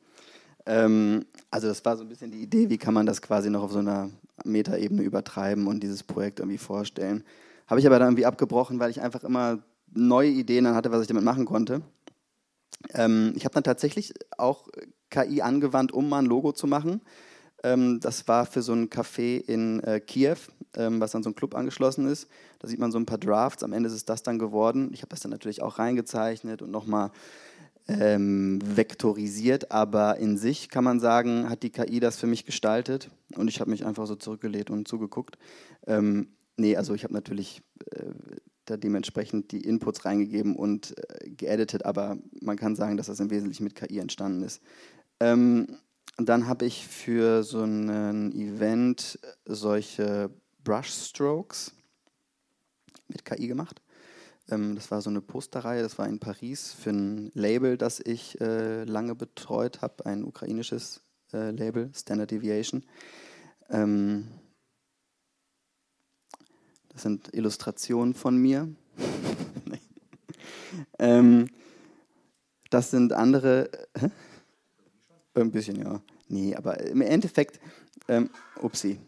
Ähm, 0.65 1.25
also 1.49 1.67
das 1.67 1.83
war 1.85 1.97
so 1.97 2.03
ein 2.03 2.09
bisschen 2.09 2.31
die 2.31 2.41
Idee, 2.41 2.69
wie 2.69 2.77
kann 2.77 2.93
man 2.93 3.05
das 3.05 3.21
quasi 3.21 3.49
noch 3.49 3.63
auf 3.63 3.71
so 3.71 3.79
einer 3.79 4.09
Metaebene 4.43 5.01
übertreiben 5.01 5.67
und 5.67 5.81
dieses 5.81 6.03
Projekt 6.03 6.39
irgendwie 6.39 6.57
vorstellen. 6.57 7.23
Habe 7.67 7.79
ich 7.79 7.87
aber 7.87 7.99
dann 7.99 8.09
irgendwie 8.09 8.25
abgebrochen, 8.25 8.79
weil 8.79 8.91
ich 8.91 9.01
einfach 9.01 9.23
immer 9.23 9.59
neue 9.93 10.29
Ideen 10.29 10.65
dann 10.65 10.75
hatte, 10.75 10.91
was 10.91 11.01
ich 11.01 11.07
damit 11.07 11.23
machen 11.23 11.45
konnte. 11.45 11.81
Ähm, 12.93 13.33
ich 13.35 13.45
habe 13.45 13.53
dann 13.53 13.63
tatsächlich 13.63 14.13
auch 14.37 14.67
KI 15.09 15.41
angewandt, 15.41 15.91
um 15.91 16.09
mal 16.09 16.19
ein 16.19 16.25
Logo 16.25 16.51
zu 16.51 16.67
machen. 16.67 17.01
Ähm, 17.63 17.99
das 17.99 18.27
war 18.27 18.45
für 18.45 18.61
so 18.61 18.73
ein 18.73 18.89
Café 18.89 19.37
in 19.39 19.81
äh, 19.81 19.99
Kiew, 19.99 20.37
ähm, 20.75 20.99
was 20.99 21.13
an 21.13 21.23
so 21.23 21.29
einen 21.29 21.35
Club 21.35 21.55
angeschlossen 21.55 22.07
ist. 22.07 22.27
Da 22.59 22.67
sieht 22.67 22.79
man 22.79 22.91
so 22.91 22.99
ein 22.99 23.05
paar 23.05 23.17
Drafts. 23.17 23.63
Am 23.63 23.73
Ende 23.73 23.87
ist 23.87 23.95
es 23.95 24.05
das 24.05 24.23
dann 24.23 24.39
geworden. 24.39 24.89
Ich 24.93 25.01
habe 25.01 25.09
das 25.09 25.19
dann 25.19 25.31
natürlich 25.31 25.61
auch 25.61 25.77
reingezeichnet 25.77 26.61
und 26.61 26.71
nochmal 26.71 27.11
ähm, 27.99 28.59
vektorisiert. 28.63 29.71
Aber 29.71 30.17
in 30.17 30.37
sich 30.37 30.69
kann 30.69 30.83
man 30.83 30.99
sagen, 30.99 31.49
hat 31.49 31.63
die 31.63 31.69
KI 31.69 31.99
das 31.99 32.17
für 32.17 32.27
mich 32.27 32.45
gestaltet. 32.45 33.09
Und 33.35 33.47
ich 33.47 33.59
habe 33.59 33.71
mich 33.71 33.85
einfach 33.85 34.07
so 34.07 34.15
zurückgelehnt 34.15 34.69
und 34.69 34.87
zugeguckt. 34.87 35.37
Ähm, 35.87 36.27
nee, 36.57 36.75
also 36.75 36.93
ich 36.93 37.03
habe 37.03 37.13
natürlich 37.13 37.61
äh, 37.91 38.05
da 38.65 38.77
dementsprechend 38.77 39.51
die 39.51 39.61
Inputs 39.61 40.05
reingegeben 40.05 40.55
und 40.55 40.95
äh, 40.97 41.29
geeditet. 41.29 41.85
Aber 41.85 42.17
man 42.41 42.57
kann 42.57 42.75
sagen, 42.75 42.97
dass 42.97 43.07
das 43.07 43.19
im 43.19 43.29
Wesentlichen 43.29 43.63
mit 43.63 43.75
KI 43.75 43.99
entstanden 43.99 44.43
ist. 44.43 44.61
Ähm, 45.19 45.77
dann 46.17 46.47
habe 46.47 46.65
ich 46.65 46.85
für 46.87 47.43
so 47.43 47.63
ein 47.63 48.31
Event 48.33 49.19
solche 49.45 50.29
Brushstrokes 50.63 51.73
mit 53.07 53.25
KI 53.25 53.47
gemacht. 53.47 53.81
Ähm, 54.49 54.75
das 54.75 54.91
war 54.91 55.01
so 55.01 55.09
eine 55.09 55.21
Posterreihe, 55.21 55.81
das 55.81 55.97
war 55.97 56.07
in 56.07 56.19
Paris 56.19 56.73
für 56.73 56.91
ein 56.91 57.31
Label, 57.33 57.77
das 57.77 57.99
ich 57.99 58.39
äh, 58.41 58.83
lange 58.83 59.15
betreut 59.15 59.81
habe, 59.81 60.05
ein 60.05 60.23
ukrainisches 60.23 61.01
äh, 61.33 61.51
Label, 61.51 61.91
Standard 61.95 62.31
Deviation. 62.31 62.83
Ähm, 63.69 64.27
das 66.89 67.03
sind 67.03 67.33
Illustrationen 67.33 68.13
von 68.13 68.37
mir. 68.37 68.67
ähm, 70.99 71.49
das 72.69 72.91
sind 72.91 73.13
andere. 73.13 73.69
Hä? 73.97 74.09
Ein 75.33 75.51
bisschen, 75.51 75.81
ja. 75.81 76.01
Nee, 76.27 76.55
aber 76.55 76.79
im 76.81 77.01
Endeffekt, 77.01 77.59
ähm, 78.07 78.29
upsie, 78.61 78.99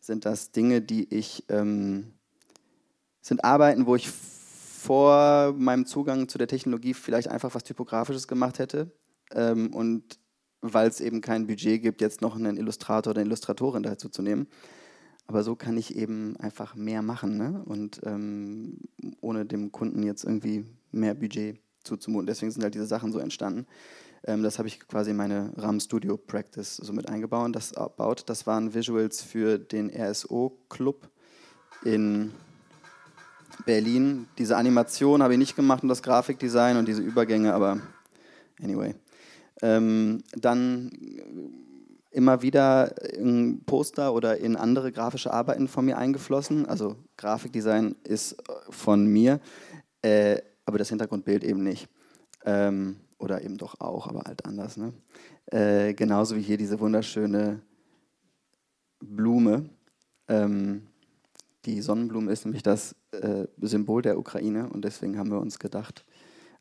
sind 0.00 0.24
das 0.24 0.52
Dinge, 0.52 0.80
die 0.80 1.12
ich, 1.12 1.44
ähm, 1.48 2.12
sind 3.20 3.44
Arbeiten, 3.44 3.86
wo 3.86 3.96
ich 3.96 4.08
vor 4.86 5.52
meinem 5.58 5.84
Zugang 5.84 6.28
zu 6.28 6.38
der 6.38 6.46
Technologie 6.46 6.94
vielleicht 6.94 7.28
einfach 7.28 7.54
was 7.54 7.64
Typografisches 7.64 8.28
gemacht 8.28 8.60
hätte. 8.60 8.92
Ähm, 9.32 9.74
und 9.74 10.20
weil 10.60 10.88
es 10.88 11.00
eben 11.00 11.20
kein 11.20 11.46
Budget 11.46 11.82
gibt, 11.82 12.00
jetzt 12.00 12.20
noch 12.20 12.36
einen 12.36 12.56
Illustrator 12.56 13.10
oder 13.10 13.20
eine 13.20 13.28
Illustratorin 13.28 13.82
dazu 13.82 14.08
zu 14.08 14.22
nehmen. 14.22 14.46
Aber 15.26 15.42
so 15.42 15.56
kann 15.56 15.76
ich 15.76 15.96
eben 15.96 16.36
einfach 16.36 16.76
mehr 16.76 17.02
machen 17.02 17.36
ne? 17.36 17.62
und 17.64 18.00
ähm, 18.04 18.78
ohne 19.20 19.44
dem 19.44 19.72
Kunden 19.72 20.04
jetzt 20.04 20.22
irgendwie 20.22 20.64
mehr 20.92 21.14
Budget 21.14 21.58
zuzumuten. 21.82 22.28
Deswegen 22.28 22.52
sind 22.52 22.62
halt 22.62 22.74
diese 22.74 22.86
Sachen 22.86 23.10
so 23.10 23.18
entstanden. 23.18 23.66
Ähm, 24.24 24.44
das 24.44 24.58
habe 24.58 24.68
ich 24.68 24.78
quasi 24.78 25.10
in 25.10 25.16
meine 25.16 25.52
RAM 25.56 25.80
Studio 25.80 26.16
Practice 26.16 26.76
so 26.76 26.92
mit 26.92 27.08
eingebaut. 27.08 27.56
Das, 27.56 27.74
das 28.24 28.46
waren 28.46 28.72
Visuals 28.72 29.20
für 29.20 29.58
den 29.58 29.90
RSO 29.90 30.56
Club 30.68 31.10
in 31.84 32.32
Berlin. 33.64 34.28
Diese 34.38 34.56
Animation 34.56 35.22
habe 35.22 35.34
ich 35.34 35.38
nicht 35.38 35.56
gemacht 35.56 35.82
und 35.82 35.88
das 35.88 36.02
Grafikdesign 36.02 36.76
und 36.76 36.86
diese 36.86 37.02
Übergänge, 37.02 37.54
aber 37.54 37.80
anyway. 38.62 38.94
Ähm, 39.62 40.22
dann 40.32 40.90
immer 42.10 42.42
wieder 42.42 43.14
in 43.14 43.62
Poster 43.64 44.14
oder 44.14 44.38
in 44.38 44.56
andere 44.56 44.92
grafische 44.92 45.32
Arbeiten 45.32 45.68
von 45.68 45.84
mir 45.84 45.98
eingeflossen. 45.98 46.66
Also 46.66 46.96
Grafikdesign 47.16 47.94
ist 48.04 48.36
von 48.70 49.06
mir, 49.06 49.40
äh, 50.02 50.40
aber 50.64 50.78
das 50.78 50.88
Hintergrundbild 50.88 51.44
eben 51.44 51.62
nicht. 51.62 51.88
Ähm, 52.44 52.96
oder 53.18 53.42
eben 53.42 53.56
doch 53.56 53.80
auch, 53.80 54.08
aber 54.08 54.22
halt 54.26 54.44
anders. 54.44 54.76
Ne? 54.76 54.92
Äh, 55.46 55.94
genauso 55.94 56.36
wie 56.36 56.42
hier 56.42 56.58
diese 56.58 56.80
wunderschöne 56.80 57.60
Blume. 59.00 59.68
Ähm, 60.28 60.86
die 61.64 61.80
Sonnenblume 61.80 62.32
ist 62.32 62.44
nämlich 62.44 62.62
das 62.62 62.94
äh, 63.22 63.46
Symbol 63.60 64.02
der 64.02 64.18
Ukraine 64.18 64.68
und 64.68 64.84
deswegen 64.84 65.18
haben 65.18 65.30
wir 65.30 65.40
uns 65.40 65.58
gedacht, 65.58 66.04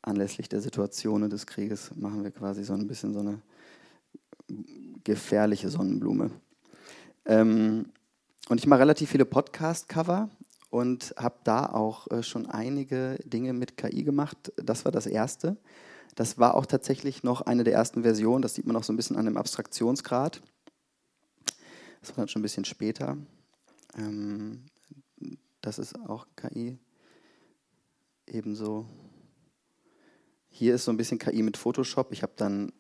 anlässlich 0.02 0.50
der 0.50 0.62
Situation 0.62 1.30
des 1.30 1.48
Krieges 1.48 1.92
machen 1.96 2.24
wir 2.24 2.32
quasi 2.32 2.64
so 2.64 2.74
ein 2.74 2.88
bisschen 2.88 3.14
so 3.14 3.20
eine 3.20 3.42
gefährliche 5.04 5.70
Sonnenblume. 5.70 6.32
Ähm, 7.26 7.88
und 8.50 8.60
ich 8.60 8.68
mache 8.68 8.82
relativ 8.82 9.10
viele 9.10 9.26
Podcast-Cover 9.26 10.30
und 10.70 11.16
habe 11.18 11.40
da 11.44 11.66
auch 11.66 12.10
äh, 12.12 12.22
schon 12.22 12.46
einige 12.46 13.18
Dinge 13.26 13.54
mit 13.54 13.78
KI 13.78 14.04
gemacht. 14.04 14.52
Das 14.58 14.86
war 14.86 14.92
das 14.92 15.08
erste. 15.08 15.58
Das 16.16 16.38
war 16.38 16.56
auch 16.56 16.66
tatsächlich 16.66 17.24
noch 17.24 17.42
eine 17.42 17.64
der 17.64 17.74
ersten 17.74 18.04
Versionen. 18.04 18.42
Das 18.42 18.54
sieht 18.54 18.66
man 18.66 18.76
auch 18.76 18.84
so 18.84 18.94
ein 18.94 18.98
bisschen 18.98 19.18
an 19.18 19.26
dem 19.26 19.38
Abstraktionsgrad. 19.38 20.42
Das 22.02 22.10
war 22.10 22.18
dann 22.18 22.28
schon 22.28 22.42
ein 22.42 22.44
bisschen 22.44 22.66
später. 22.66 23.18
Ähm, 23.98 24.66
das 25.66 25.80
ist 25.80 26.00
auch 26.08 26.28
KI. 26.36 26.78
Ebenso. 28.28 28.86
Hier 30.48 30.76
ist 30.76 30.86
so 30.86 30.92
ein 30.92 30.98
bisschen 30.98 31.18
KI 31.18 31.42
mit 31.42 31.58
Photoshop. 31.58 32.12
Ich 32.12 32.22
habe 32.22 32.34
dann 32.36 32.72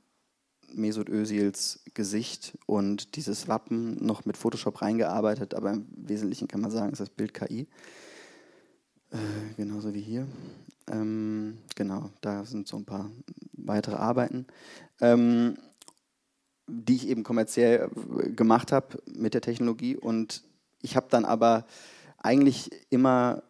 Mesut 0.71 1.09
Özils 1.09 1.83
Gesicht 1.95 2.57
und 2.67 3.15
dieses 3.15 3.47
Wappen 3.47 4.05
noch 4.05 4.25
mit 4.25 4.37
Photoshop 4.37 4.81
reingearbeitet, 4.81 5.55
aber 5.55 5.71
im 5.71 5.87
Wesentlichen 5.95 6.47
kann 6.47 6.61
man 6.61 6.69
sagen, 6.69 6.91
ist 6.91 6.99
das 6.99 7.09
Bild 7.09 7.33
KI. 7.33 7.67
Äh, 9.11 9.17
genauso 9.57 9.93
wie 9.95 10.01
hier. 10.01 10.27
Ähm, 10.91 11.57
genau, 11.75 12.11
da 12.21 12.45
sind 12.45 12.67
so 12.67 12.77
ein 12.77 12.85
paar 12.85 13.09
weitere 13.53 13.95
Arbeiten, 13.95 14.45
ähm, 15.01 15.57
die 16.67 16.95
ich 16.95 17.07
eben 17.07 17.23
kommerziell 17.23 17.89
äh, 18.19 18.29
gemacht 18.29 18.71
habe 18.71 19.01
mit 19.07 19.33
der 19.33 19.41
Technologie. 19.41 19.95
Und 19.95 20.43
ich 20.81 20.95
habe 20.95 21.07
dann 21.09 21.25
aber 21.25 21.65
eigentlich 22.25 22.69
immer 22.89 23.43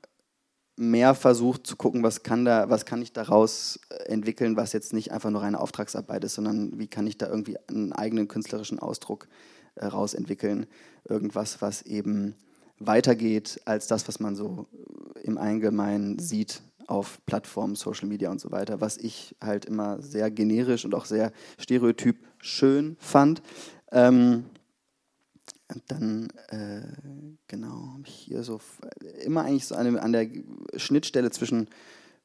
mehr 0.78 1.16
versucht 1.16 1.66
zu 1.66 1.78
gucken, 1.78 2.04
was 2.04 2.24
kann, 2.24 2.44
da, 2.44 2.70
was 2.70 2.86
kann 2.86 3.02
ich 3.02 3.14
daraus 3.14 3.80
äh, 3.90 3.96
entwickeln, 4.10 4.58
was 4.58 4.74
jetzt 4.74 4.94
nicht 4.94 5.12
einfach 5.12 5.30
nur 5.30 5.42
eine 5.42 5.60
Auftragsarbeit 5.60 6.24
ist, 6.26 6.36
sondern 6.36 6.78
wie 6.78 6.88
kann 6.88 7.08
ich 7.08 7.18
da 7.18 7.28
irgendwie 7.28 7.58
einen 7.70 7.94
eigenen 7.94 8.28
künstlerischen 8.28 8.80
Ausdruck 8.80 9.28
äh, 9.76 9.86
rausentwickeln. 9.86 10.68
Irgendwas, 11.08 11.62
was 11.62 11.82
eben 11.84 12.36
weitergeht 12.78 13.62
als 13.64 13.88
das, 13.88 14.08
was 14.10 14.20
man 14.20 14.36
so 14.36 14.68
im 15.24 15.38
Allgemeinen 15.38 16.20
sieht 16.20 16.62
auf 16.88 17.26
Plattformen, 17.26 17.76
Social 17.76 18.08
Media 18.08 18.30
und 18.30 18.42
so 18.42 18.52
weiter, 18.52 18.82
was 18.82 18.98
ich 18.98 19.36
halt 19.42 19.66
immer 19.66 20.02
sehr 20.02 20.30
generisch 20.30 20.84
und 20.84 20.94
auch 20.94 21.06
sehr 21.06 21.32
stereotyp 21.58 22.18
schön 22.40 22.98
fand. 23.00 23.42
Ähm, 23.92 24.46
dann, 25.88 26.28
äh, 26.50 26.82
genau, 27.48 27.94
habe 27.94 28.04
ich 28.06 28.14
hier 28.14 28.44
so 28.44 28.60
immer 29.24 29.44
eigentlich 29.44 29.66
so 29.66 29.76
eine, 29.76 30.02
an 30.02 30.12
der 30.12 30.28
Schnittstelle 30.76 31.32
zwischen 31.32 31.70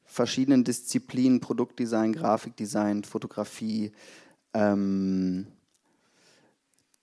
verschiedenen 0.05 0.63
Disziplinen, 0.63 1.39
Produktdesign, 1.39 2.13
Grafikdesign, 2.13 3.03
Fotografie, 3.03 3.91
ähm, 4.53 5.47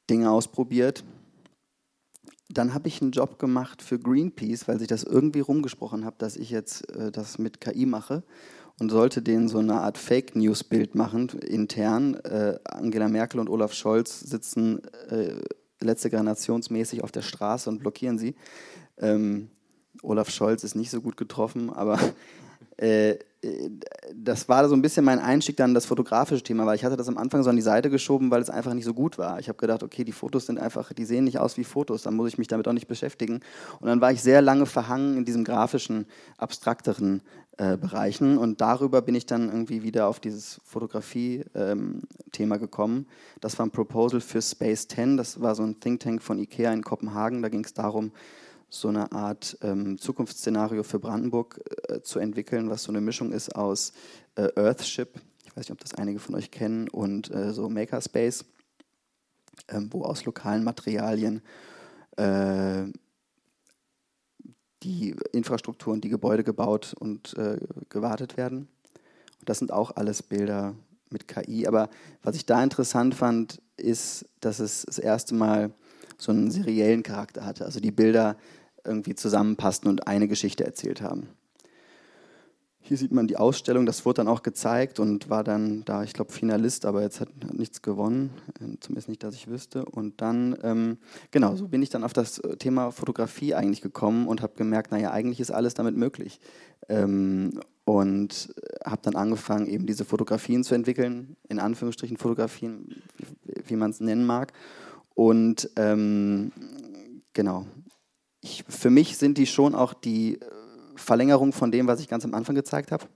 Dinge 0.09 0.31
ausprobiert. 0.31 1.05
Dann 2.51 2.73
habe 2.73 2.89
ich 2.89 3.03
einen 3.03 3.11
Job 3.11 3.39
gemacht 3.39 3.83
für 3.83 3.99
Greenpeace, 3.99 4.69
weil 4.69 4.79
sich 4.79 4.89
das 4.89 5.05
irgendwie 5.05 5.41
rumgesprochen 5.41 6.05
hat, 6.05 6.23
dass 6.23 6.37
ich 6.37 6.51
jetzt 6.51 6.91
äh, 6.95 7.11
das 7.11 7.39
mit 7.39 7.61
KI 7.61 7.85
mache 7.85 8.23
und 8.79 8.91
sollte 8.91 9.23
denen 9.23 9.49
so 9.49 9.59
eine 9.59 9.81
Art 9.81 9.99
Fake 9.99 10.37
News 10.37 10.65
Bild 10.65 10.95
machen 10.95 11.29
intern. 11.41 12.15
Äh, 12.15 12.59
Angela 12.65 13.09
Merkel 13.09 13.41
und 13.41 13.49
Olaf 13.49 13.73
Scholz 13.73 14.21
sitzen 14.21 14.83
äh, 15.11 15.41
letzte 15.81 16.11
generationsmäßig 16.11 17.03
auf 17.03 17.13
der 17.13 17.23
Straße 17.23 17.69
und 17.71 17.79
blockieren 17.81 18.19
sie. 18.19 18.35
Ähm, 18.99 19.51
Olaf 20.03 20.31
Scholz 20.31 20.65
ist 20.65 20.75
nicht 20.75 20.91
so 20.91 21.01
gut 21.01 21.17
getroffen, 21.17 21.71
aber 21.71 21.99
äh, 22.77 23.17
das 24.15 24.49
war 24.49 24.69
so 24.69 24.75
ein 24.75 24.83
bisschen 24.83 25.05
mein 25.05 25.21
Einstieg 25.21 25.57
dann 25.57 25.71
in 25.71 25.75
das 25.75 25.87
fotografische 25.87 26.43
Thema, 26.43 26.67
weil 26.67 26.75
ich 26.75 26.85
hatte 26.85 26.97
das 26.97 27.09
am 27.09 27.19
Anfang 27.19 27.45
so 27.45 27.51
an 27.51 27.57
die 27.57 27.63
Seite 27.63 27.89
geschoben, 27.89 28.31
weil 28.33 28.43
es 28.43 28.51
einfach 28.51 28.75
nicht 28.75 28.85
so 28.85 28.95
gut 28.95 29.17
war. 29.17 29.39
Ich 29.39 29.49
habe 29.49 29.59
gedacht, 29.59 29.85
okay, 29.85 30.03
die 30.03 30.13
Fotos 30.13 30.47
sind 30.47 30.59
einfach, 30.59 30.93
die 30.93 31.05
sehen 31.05 31.25
nicht 31.25 31.39
aus 31.39 31.57
wie 31.57 31.65
Fotos, 31.65 32.03
dann 32.03 32.15
muss 32.15 32.29
ich 32.29 32.39
mich 32.39 32.49
damit 32.49 32.67
auch 32.67 32.73
nicht 32.73 32.89
beschäftigen. 32.89 33.41
Und 33.79 33.87
dann 33.87 34.01
war 34.01 34.11
ich 34.11 34.23
sehr 34.23 34.43
lange 34.43 34.67
verhangen 34.67 35.17
in 35.19 35.25
diesem 35.25 35.45
grafischen, 35.45 36.07
abstrakteren 36.37 37.23
äh, 37.59 37.77
Bereichen 37.77 38.39
und 38.39 38.61
darüber 38.61 39.03
bin 39.03 39.15
ich 39.15 39.27
dann 39.27 39.49
irgendwie 39.49 39.83
wieder 39.83 40.09
auf 40.09 40.19
dieses 40.19 40.61
Fotografie-Thema 40.65 42.55
ähm, 42.55 42.61
gekommen. 42.61 43.07
Das 43.41 43.59
war 43.59 43.67
ein 43.67 43.71
Proposal 43.71 44.21
für 44.21 44.43
Space 44.43 44.89
10, 44.89 45.17
das 45.17 45.41
war 45.41 45.55
so 45.55 45.63
ein 45.63 45.79
Think 45.79 46.01
Tank 46.01 46.23
von 46.23 46.39
IKEA 46.39 46.73
in 46.73 46.83
Kopenhagen, 46.83 47.43
da 47.43 47.49
ging 47.49 47.65
es 47.65 47.75
darum, 47.75 48.13
so 48.69 48.89
eine 48.89 49.13
Art 49.13 49.57
ähm, 49.63 49.99
Zukunftsszenario 49.99 50.83
für 50.83 50.99
Brandenburg 50.99 51.61
äh, 51.89 52.01
zu 52.03 52.19
entwickeln, 52.19 52.71
was 52.71 52.83
so 52.83 52.93
eine 52.93 53.01
Mischung 53.01 53.33
ist 53.33 53.55
aus 53.57 53.93
äh, 54.35 54.49
Earthship, 54.57 55.21
ich 55.45 55.51
weiß 55.57 55.65
nicht, 55.65 55.73
ob 55.73 55.81
das 55.81 55.95
einige 55.95 56.19
von 56.19 56.35
euch 56.35 56.51
kennen, 56.51 56.89
und 56.89 57.31
äh, 57.31 57.53
so 57.53 57.69
Makerspace, 57.69 58.45
ähm, 59.69 59.89
wo 59.93 60.03
aus 60.03 60.25
lokalen 60.25 60.65
Materialien 60.65 61.43
äh, 62.17 62.85
die 64.83 65.17
Infrastrukturen, 65.33 66.01
die 66.01 66.09
Gebäude 66.09 66.45
gebaut 66.45 66.95
und 66.99 67.37
äh, 67.37 67.59
gewartet 67.89 68.37
werden. 68.37 68.69
Und 69.41 69.49
das 69.49 69.59
sind 69.59 69.73
auch 69.73 69.97
alles 69.97 70.23
Bilder 70.23 70.75
mit 71.11 71.27
KI. 71.27 71.67
Aber 71.67 71.89
was 72.23 72.37
ich 72.37 72.47
da 72.47 72.63
interessant 72.63 73.15
fand, 73.15 73.61
ist, 73.77 74.27
dass 74.41 74.61
es 74.61 74.83
das 74.83 74.99
erste 74.99 75.35
Mal 75.35 75.73
so 76.19 76.33
einen 76.33 76.51
seriellen 76.51 77.03
Charakter 77.03 77.45
hatte. 77.45 77.65
Also 77.65 77.81
die 77.81 77.91
Bilder 77.91 78.37
irgendwie 78.89 79.15
zusammenpassten 79.15 79.89
und 79.89 80.07
eine 80.07 80.29
Geschichte 80.29 80.65
erzählt 80.65 81.03
haben. 81.03 81.29
Hier 82.89 82.97
sieht 82.97 83.13
man 83.13 83.27
die 83.27 83.37
Ausstellung, 83.37 83.85
das 83.85 84.07
wurde 84.07 84.15
dann 84.15 84.29
auch 84.29 84.43
gezeigt 84.43 84.99
und 84.99 85.29
war 85.29 85.45
dann 85.45 85.85
da, 85.85 86.05
ich 86.05 86.15
glaube, 86.15 86.33
Finalist, 86.33 86.87
aber 86.87 87.03
jetzt 87.03 87.21
hat, 87.21 87.29
hat, 87.45 87.53
nichts 87.53 87.83
gewonnen, 87.83 88.31
äh, 88.61 88.79
zumindest 88.81 89.11
nicht, 89.11 89.23
dass 89.23 89.35
ich 89.35 89.47
wüsste. 89.47 89.85
Und 89.85 90.23
dann, 90.23 90.57
ähm, 90.63 90.97
genau, 91.31 91.55
so 91.55 91.69
bin 91.69 91.83
ich 91.83 91.91
dann 91.91 92.03
auf 92.03 92.15
das 92.15 92.39
äh, 92.39 92.57
Thema 92.57 92.91
Fotografie 92.91 93.55
eigentlich 93.55 93.83
gekommen 93.83 94.27
und 94.27 94.41
habe 94.41 94.55
gemerkt, 94.57 94.91
naja, 94.91 95.11
eigentlich 95.11 95.39
ist 95.39 95.51
alles 95.51 95.75
damit 95.75 95.97
möglich. 95.97 96.41
Ähm, 96.89 97.61
und 97.85 98.55
habe 98.85 99.03
dann 99.03 99.17
angefangen, 99.17 99.67
eben 99.67 99.85
diese 99.85 100.07
Fotografien 100.07 100.65
zu 100.65 100.75
entwickeln, 100.75 101.37
in 101.49 101.59
Anführungsstrichen 101.59 102.17
Fotografien, 102.17 103.03
wie, 103.19 103.55
wie 103.67 103.77
man 103.77 103.91
es 103.91 104.01
nennen 104.01 104.25
mag. 104.25 104.55
Und 105.15 105.69
ähm, 105.77 106.53
genau, 107.35 107.67
ich, 108.49 108.65
für 108.69 108.91
mich 108.91 109.17
sind 109.17 109.39
die 109.39 109.47
schon 109.47 109.75
auch 109.75 109.95
die 109.95 110.41
äh, 110.41 110.45
Verlängerung 110.97 111.53
von 111.53 111.71
dem, 111.71 111.87
was 111.87 112.01
ich 112.01 112.09
ganz 112.09 112.25
am 112.25 112.35
Anfang 112.35 112.55
gezeigt 112.55 112.93
habe. 112.93 113.07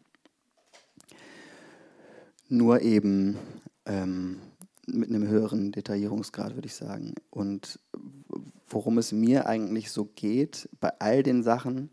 Nur 2.48 2.82
eben 2.82 3.38
ähm, 3.86 4.40
mit 4.86 5.08
einem 5.08 5.26
höheren 5.26 5.72
Detaillierungsgrad, 5.72 6.54
würde 6.54 6.66
ich 6.66 6.74
sagen. 6.74 7.14
Und 7.30 7.80
worum 8.68 8.98
es 8.98 9.12
mir 9.12 9.46
eigentlich 9.46 9.90
so 9.90 10.04
geht 10.04 10.68
bei 10.80 10.92
all 10.98 11.22
den 11.22 11.42
Sachen, 11.42 11.90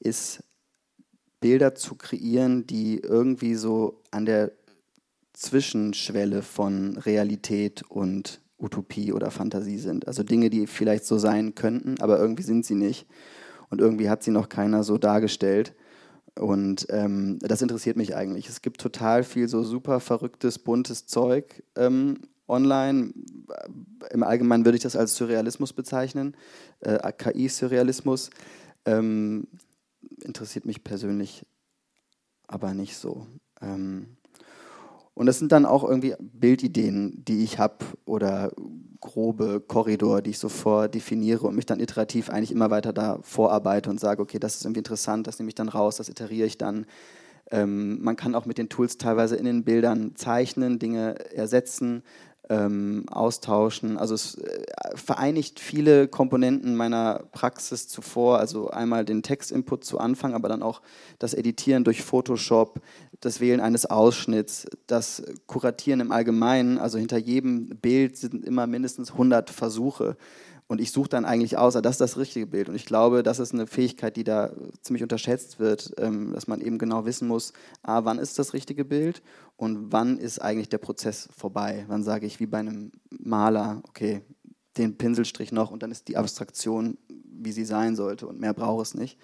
ist 0.00 0.42
Bilder 1.40 1.74
zu 1.74 1.94
kreieren, 1.94 2.66
die 2.66 2.98
irgendwie 2.98 3.54
so 3.54 4.02
an 4.10 4.26
der 4.26 4.52
Zwischenschwelle 5.32 6.42
von 6.42 6.96
Realität 6.96 7.82
und 7.82 8.40
Utopie 8.58 9.12
oder 9.12 9.30
Fantasie 9.30 9.78
sind. 9.78 10.08
Also 10.08 10.22
Dinge, 10.22 10.50
die 10.50 10.66
vielleicht 10.66 11.04
so 11.04 11.18
sein 11.18 11.54
könnten, 11.54 12.00
aber 12.00 12.18
irgendwie 12.18 12.42
sind 12.42 12.64
sie 12.64 12.74
nicht. 12.74 13.06
Und 13.68 13.80
irgendwie 13.80 14.08
hat 14.08 14.22
sie 14.22 14.30
noch 14.30 14.48
keiner 14.48 14.84
so 14.84 14.98
dargestellt. 14.98 15.74
Und 16.38 16.86
ähm, 16.90 17.38
das 17.40 17.62
interessiert 17.62 17.96
mich 17.96 18.14
eigentlich. 18.14 18.48
Es 18.48 18.62
gibt 18.62 18.80
total 18.80 19.24
viel 19.24 19.48
so 19.48 19.62
super 19.62 20.00
verrücktes, 20.00 20.58
buntes 20.58 21.06
Zeug 21.06 21.62
ähm, 21.76 22.18
online. 22.46 23.12
Im 24.10 24.22
Allgemeinen 24.22 24.64
würde 24.64 24.76
ich 24.76 24.82
das 24.82 24.96
als 24.96 25.16
Surrealismus 25.16 25.72
bezeichnen, 25.72 26.36
äh, 26.80 27.12
KI-Surrealismus. 27.12 28.30
Ähm, 28.84 29.48
interessiert 30.22 30.66
mich 30.66 30.84
persönlich 30.84 31.44
aber 32.46 32.74
nicht 32.74 32.96
so. 32.96 33.26
Ähm, 33.60 34.15
und 35.16 35.24
das 35.24 35.38
sind 35.38 35.50
dann 35.50 35.64
auch 35.64 35.82
irgendwie 35.82 36.14
Bildideen, 36.20 37.24
die 37.26 37.42
ich 37.42 37.58
habe 37.58 37.78
oder 38.04 38.52
grobe 39.00 39.60
Korridor, 39.66 40.20
die 40.20 40.30
ich 40.30 40.38
so 40.38 40.50
vordefiniere 40.50 41.46
und 41.46 41.56
mich 41.56 41.64
dann 41.64 41.80
iterativ 41.80 42.28
eigentlich 42.28 42.52
immer 42.52 42.70
weiter 42.70 42.92
da 42.92 43.18
vorarbeite 43.22 43.88
und 43.88 43.98
sage, 43.98 44.20
okay, 44.20 44.38
das 44.38 44.56
ist 44.56 44.66
irgendwie 44.66 44.80
interessant, 44.80 45.26
das 45.26 45.38
nehme 45.38 45.48
ich 45.48 45.54
dann 45.54 45.70
raus, 45.70 45.96
das 45.96 46.10
iteriere 46.10 46.46
ich 46.46 46.58
dann. 46.58 46.84
Ähm, 47.50 48.02
man 48.02 48.16
kann 48.16 48.34
auch 48.34 48.44
mit 48.44 48.58
den 48.58 48.68
Tools 48.68 48.98
teilweise 48.98 49.36
in 49.36 49.46
den 49.46 49.64
Bildern 49.64 50.16
zeichnen, 50.16 50.78
Dinge 50.78 51.14
ersetzen, 51.34 52.02
ähm, 52.48 53.04
austauschen. 53.10 53.98
Also 53.98 54.14
es 54.14 54.36
äh, 54.36 54.64
vereinigt 54.94 55.60
viele 55.60 56.08
Komponenten 56.08 56.76
meiner 56.76 57.24
Praxis 57.32 57.88
zuvor. 57.88 58.38
Also 58.38 58.70
einmal 58.70 59.04
den 59.04 59.22
Textinput 59.22 59.84
zu 59.84 59.98
Anfang, 59.98 60.34
aber 60.34 60.48
dann 60.48 60.62
auch 60.62 60.80
das 61.18 61.34
Editieren 61.34 61.84
durch 61.84 62.02
Photoshop, 62.02 62.80
das 63.20 63.40
Wählen 63.40 63.60
eines 63.60 63.86
Ausschnitts, 63.86 64.66
das 64.86 65.22
Kuratieren 65.46 66.00
im 66.00 66.12
Allgemeinen. 66.12 66.78
Also 66.78 66.98
hinter 66.98 67.18
jedem 67.18 67.68
Bild 67.68 68.16
sind 68.16 68.44
immer 68.44 68.66
mindestens 68.66 69.12
100 69.12 69.50
Versuche. 69.50 70.16
Und 70.68 70.80
ich 70.80 70.90
suche 70.90 71.08
dann 71.08 71.24
eigentlich 71.24 71.56
aus, 71.58 71.76
ah, 71.76 71.80
das 71.80 71.94
ist 71.94 72.00
das 72.00 72.16
richtige 72.16 72.46
Bild. 72.46 72.68
Und 72.68 72.74
ich 72.74 72.86
glaube, 72.86 73.22
das 73.22 73.38
ist 73.38 73.54
eine 73.54 73.66
Fähigkeit, 73.68 74.16
die 74.16 74.24
da 74.24 74.52
ziemlich 74.82 75.02
unterschätzt 75.02 75.60
wird, 75.60 75.92
ähm, 75.98 76.32
dass 76.32 76.48
man 76.48 76.60
eben 76.60 76.78
genau 76.78 77.04
wissen 77.04 77.28
muss, 77.28 77.52
ah, 77.82 78.04
wann 78.04 78.18
ist 78.18 78.38
das 78.38 78.52
richtige 78.52 78.84
Bild 78.84 79.22
und 79.56 79.92
wann 79.92 80.18
ist 80.18 80.40
eigentlich 80.40 80.68
der 80.68 80.78
Prozess 80.78 81.28
vorbei. 81.36 81.84
Wann 81.88 82.02
sage 82.02 82.26
ich, 82.26 82.40
wie 82.40 82.46
bei 82.46 82.58
einem 82.58 82.90
Maler, 83.10 83.80
okay, 83.88 84.22
den 84.76 84.98
Pinselstrich 84.98 85.52
noch 85.52 85.70
und 85.70 85.82
dann 85.82 85.92
ist 85.92 86.08
die 86.08 86.16
Abstraktion, 86.16 86.98
wie 87.08 87.52
sie 87.52 87.64
sein 87.64 87.96
sollte 87.96 88.26
und 88.26 88.40
mehr 88.40 88.54
braucht 88.54 88.86
es 88.86 88.94
nicht. 88.94 89.18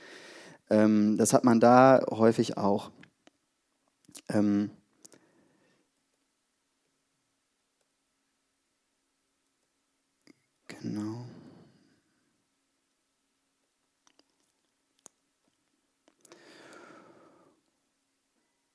Ähm, 0.71 1.17
das 1.19 1.33
hat 1.33 1.45
man 1.45 1.61
da 1.61 2.03
häufig 2.11 2.57
auch. 2.57 2.91
Ähm, 4.29 4.71
genau. 10.69 11.32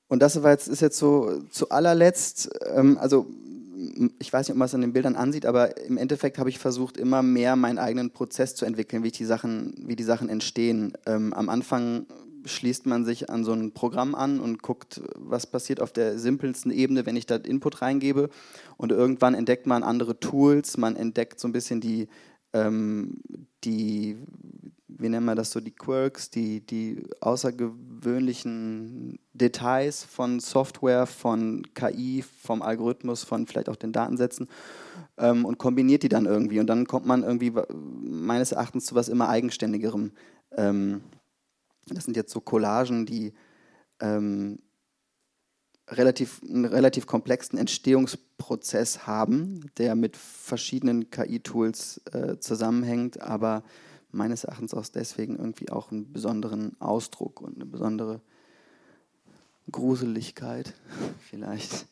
Und 0.08 0.20
das 0.20 0.42
war 0.42 0.50
jetzt, 0.50 0.68
ist 0.68 0.80
jetzt 0.80 0.98
so 0.98 1.42
zu 1.50 1.68
allerletzt, 1.70 2.50
ähm, 2.74 2.98
also 2.98 3.26
ich 4.18 4.32
weiß 4.32 4.48
nicht, 4.48 4.54
ob 4.54 4.58
man 4.58 4.66
es 4.66 4.74
an 4.74 4.80
den 4.80 4.92
Bildern 4.92 5.14
ansieht, 5.14 5.46
aber 5.46 5.76
im 5.84 5.98
Endeffekt 5.98 6.38
habe 6.38 6.48
ich 6.48 6.58
versucht, 6.58 6.96
immer 6.96 7.22
mehr 7.22 7.54
meinen 7.56 7.78
eigenen 7.78 8.10
Prozess 8.10 8.54
zu 8.54 8.64
entwickeln, 8.64 9.04
wie 9.04 9.10
die 9.10 9.24
Sachen, 9.24 9.74
wie 9.86 9.96
die 9.96 10.04
Sachen 10.04 10.28
entstehen. 10.28 10.94
Ähm, 11.06 11.32
am 11.32 11.48
Anfang 11.48 12.06
schließt 12.44 12.86
man 12.86 13.04
sich 13.04 13.30
an 13.30 13.44
so 13.44 13.52
ein 13.52 13.72
Programm 13.72 14.14
an 14.14 14.40
und 14.40 14.62
guckt, 14.62 15.00
was 15.14 15.46
passiert 15.46 15.80
auf 15.80 15.92
der 15.92 16.18
simpelsten 16.18 16.72
Ebene, 16.72 17.06
wenn 17.06 17.16
ich 17.16 17.26
da 17.26 17.36
Input 17.36 17.82
reingebe. 17.82 18.30
Und 18.76 18.92
irgendwann 18.92 19.34
entdeckt 19.34 19.66
man 19.66 19.82
andere 19.82 20.18
Tools, 20.18 20.76
man 20.76 20.96
entdeckt 20.96 21.38
so 21.38 21.46
ein 21.48 21.52
bisschen 21.52 21.80
die, 21.80 22.08
ähm, 22.52 23.20
die 23.64 24.16
wie 24.88 25.08
nennen 25.08 25.26
wir 25.26 25.34
das 25.34 25.50
so, 25.50 25.60
die 25.60 25.74
Quirks, 25.74 26.30
die, 26.30 26.60
die 26.64 27.02
außergewöhnlichen 27.20 29.18
Details 29.34 30.02
von 30.02 30.40
Software, 30.40 31.06
von 31.06 31.62
KI, 31.74 32.24
vom 32.42 32.62
Algorithmus, 32.62 33.22
von 33.22 33.46
vielleicht 33.46 33.68
auch 33.68 33.76
den 33.76 33.92
Datensätzen 33.92 34.48
ähm, 35.18 35.44
und 35.44 35.58
kombiniert 35.58 36.02
die 36.02 36.08
dann 36.08 36.24
irgendwie. 36.24 36.58
Und 36.58 36.66
dann 36.68 36.86
kommt 36.86 37.04
man 37.06 37.22
irgendwie 37.22 37.52
meines 37.70 38.52
Erachtens 38.52 38.86
zu 38.86 38.94
was 38.94 39.08
immer 39.08 39.28
Eigenständigerem. 39.28 40.12
Ähm, 40.56 41.02
das 41.86 42.04
sind 42.04 42.16
jetzt 42.16 42.32
so 42.32 42.40
Collagen, 42.40 43.04
die 43.04 43.34
ähm, 44.00 44.58
relativ, 45.90 46.40
einen 46.42 46.64
relativ 46.64 47.06
komplexen 47.06 47.58
Entstehungsprozess 47.58 49.06
haben, 49.06 49.70
der 49.76 49.94
mit 49.94 50.16
verschiedenen 50.16 51.10
KI-Tools 51.10 52.00
äh, 52.12 52.38
zusammenhängt, 52.38 53.20
aber 53.20 53.62
meines 54.10 54.44
Erachtens 54.44 54.74
auch 54.74 54.86
deswegen 54.86 55.36
irgendwie 55.36 55.70
auch 55.70 55.90
einen 55.90 56.12
besonderen 56.12 56.80
Ausdruck 56.80 57.40
und 57.40 57.56
eine 57.56 57.66
besondere 57.66 58.20
Gruseligkeit 59.70 60.74
vielleicht. 61.20 61.86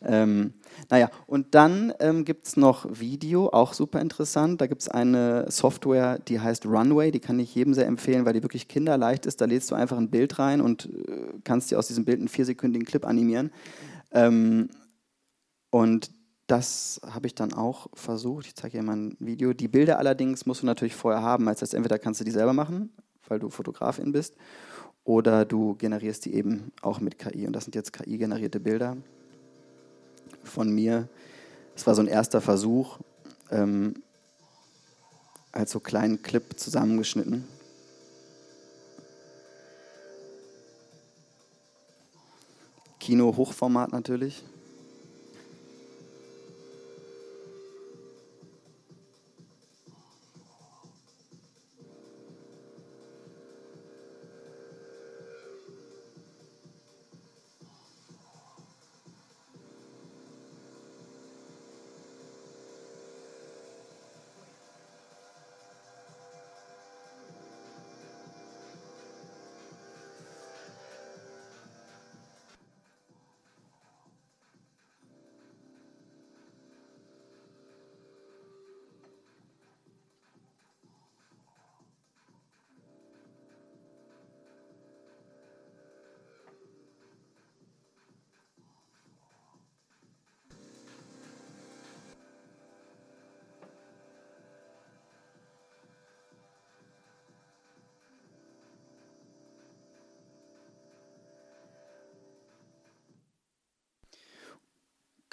Ähm, 0.00 0.54
naja, 0.90 1.10
und 1.26 1.54
dann 1.56 1.92
ähm, 1.98 2.24
gibt 2.24 2.46
es 2.46 2.56
noch 2.56 3.00
Video, 3.00 3.48
auch 3.48 3.72
super 3.72 4.00
interessant. 4.00 4.60
Da 4.60 4.68
gibt 4.68 4.82
es 4.82 4.88
eine 4.88 5.50
Software, 5.50 6.20
die 6.20 6.38
heißt 6.38 6.66
Runway, 6.66 7.10
die 7.10 7.18
kann 7.18 7.40
ich 7.40 7.54
jedem 7.54 7.74
sehr 7.74 7.86
empfehlen, 7.86 8.24
weil 8.24 8.34
die 8.34 8.42
wirklich 8.42 8.68
kinderleicht 8.68 9.26
ist. 9.26 9.40
Da 9.40 9.46
lädst 9.46 9.70
du 9.70 9.74
einfach 9.74 9.96
ein 9.98 10.10
Bild 10.10 10.38
rein 10.38 10.60
und 10.60 10.86
äh, 10.86 11.32
kannst 11.42 11.70
dir 11.70 11.78
aus 11.78 11.88
diesem 11.88 12.04
Bild 12.04 12.20
einen 12.20 12.28
viersekündigen 12.28 12.86
Clip 12.86 13.04
animieren. 13.04 13.50
Ähm, 14.12 14.68
und 15.70 16.10
das 16.48 17.00
habe 17.06 17.26
ich 17.26 17.34
dann 17.34 17.52
auch 17.52 17.88
versucht. 17.92 18.46
Ich 18.46 18.54
zeige 18.54 18.72
hier 18.72 18.82
mal 18.82 18.96
ein 18.96 19.16
Video. 19.20 19.52
Die 19.52 19.68
Bilder 19.68 19.98
allerdings 19.98 20.46
musst 20.46 20.62
du 20.62 20.66
natürlich 20.66 20.96
vorher 20.96 21.22
haben. 21.22 21.44
Das 21.44 21.60
heißt, 21.60 21.74
entweder 21.74 21.98
kannst 21.98 22.20
du 22.20 22.24
die 22.24 22.30
selber 22.30 22.54
machen, 22.54 22.90
weil 23.28 23.38
du 23.38 23.50
Fotografin 23.50 24.12
bist, 24.12 24.34
oder 25.04 25.44
du 25.44 25.74
generierst 25.74 26.24
die 26.24 26.34
eben 26.34 26.72
auch 26.80 27.00
mit 27.00 27.18
KI. 27.18 27.46
Und 27.46 27.52
das 27.52 27.64
sind 27.64 27.74
jetzt 27.74 27.92
KI-generierte 27.92 28.60
Bilder 28.60 28.96
von 30.42 30.70
mir. 30.74 31.08
Es 31.76 31.86
war 31.86 31.94
so 31.94 32.00
ein 32.00 32.08
erster 32.08 32.40
Versuch, 32.40 32.98
ähm, 33.50 34.02
als 35.52 35.70
so 35.70 35.80
kleinen 35.80 36.22
Clip 36.22 36.58
zusammengeschnitten. 36.58 37.46
Kino 42.98 43.36
Hochformat 43.36 43.92
natürlich. 43.92 44.44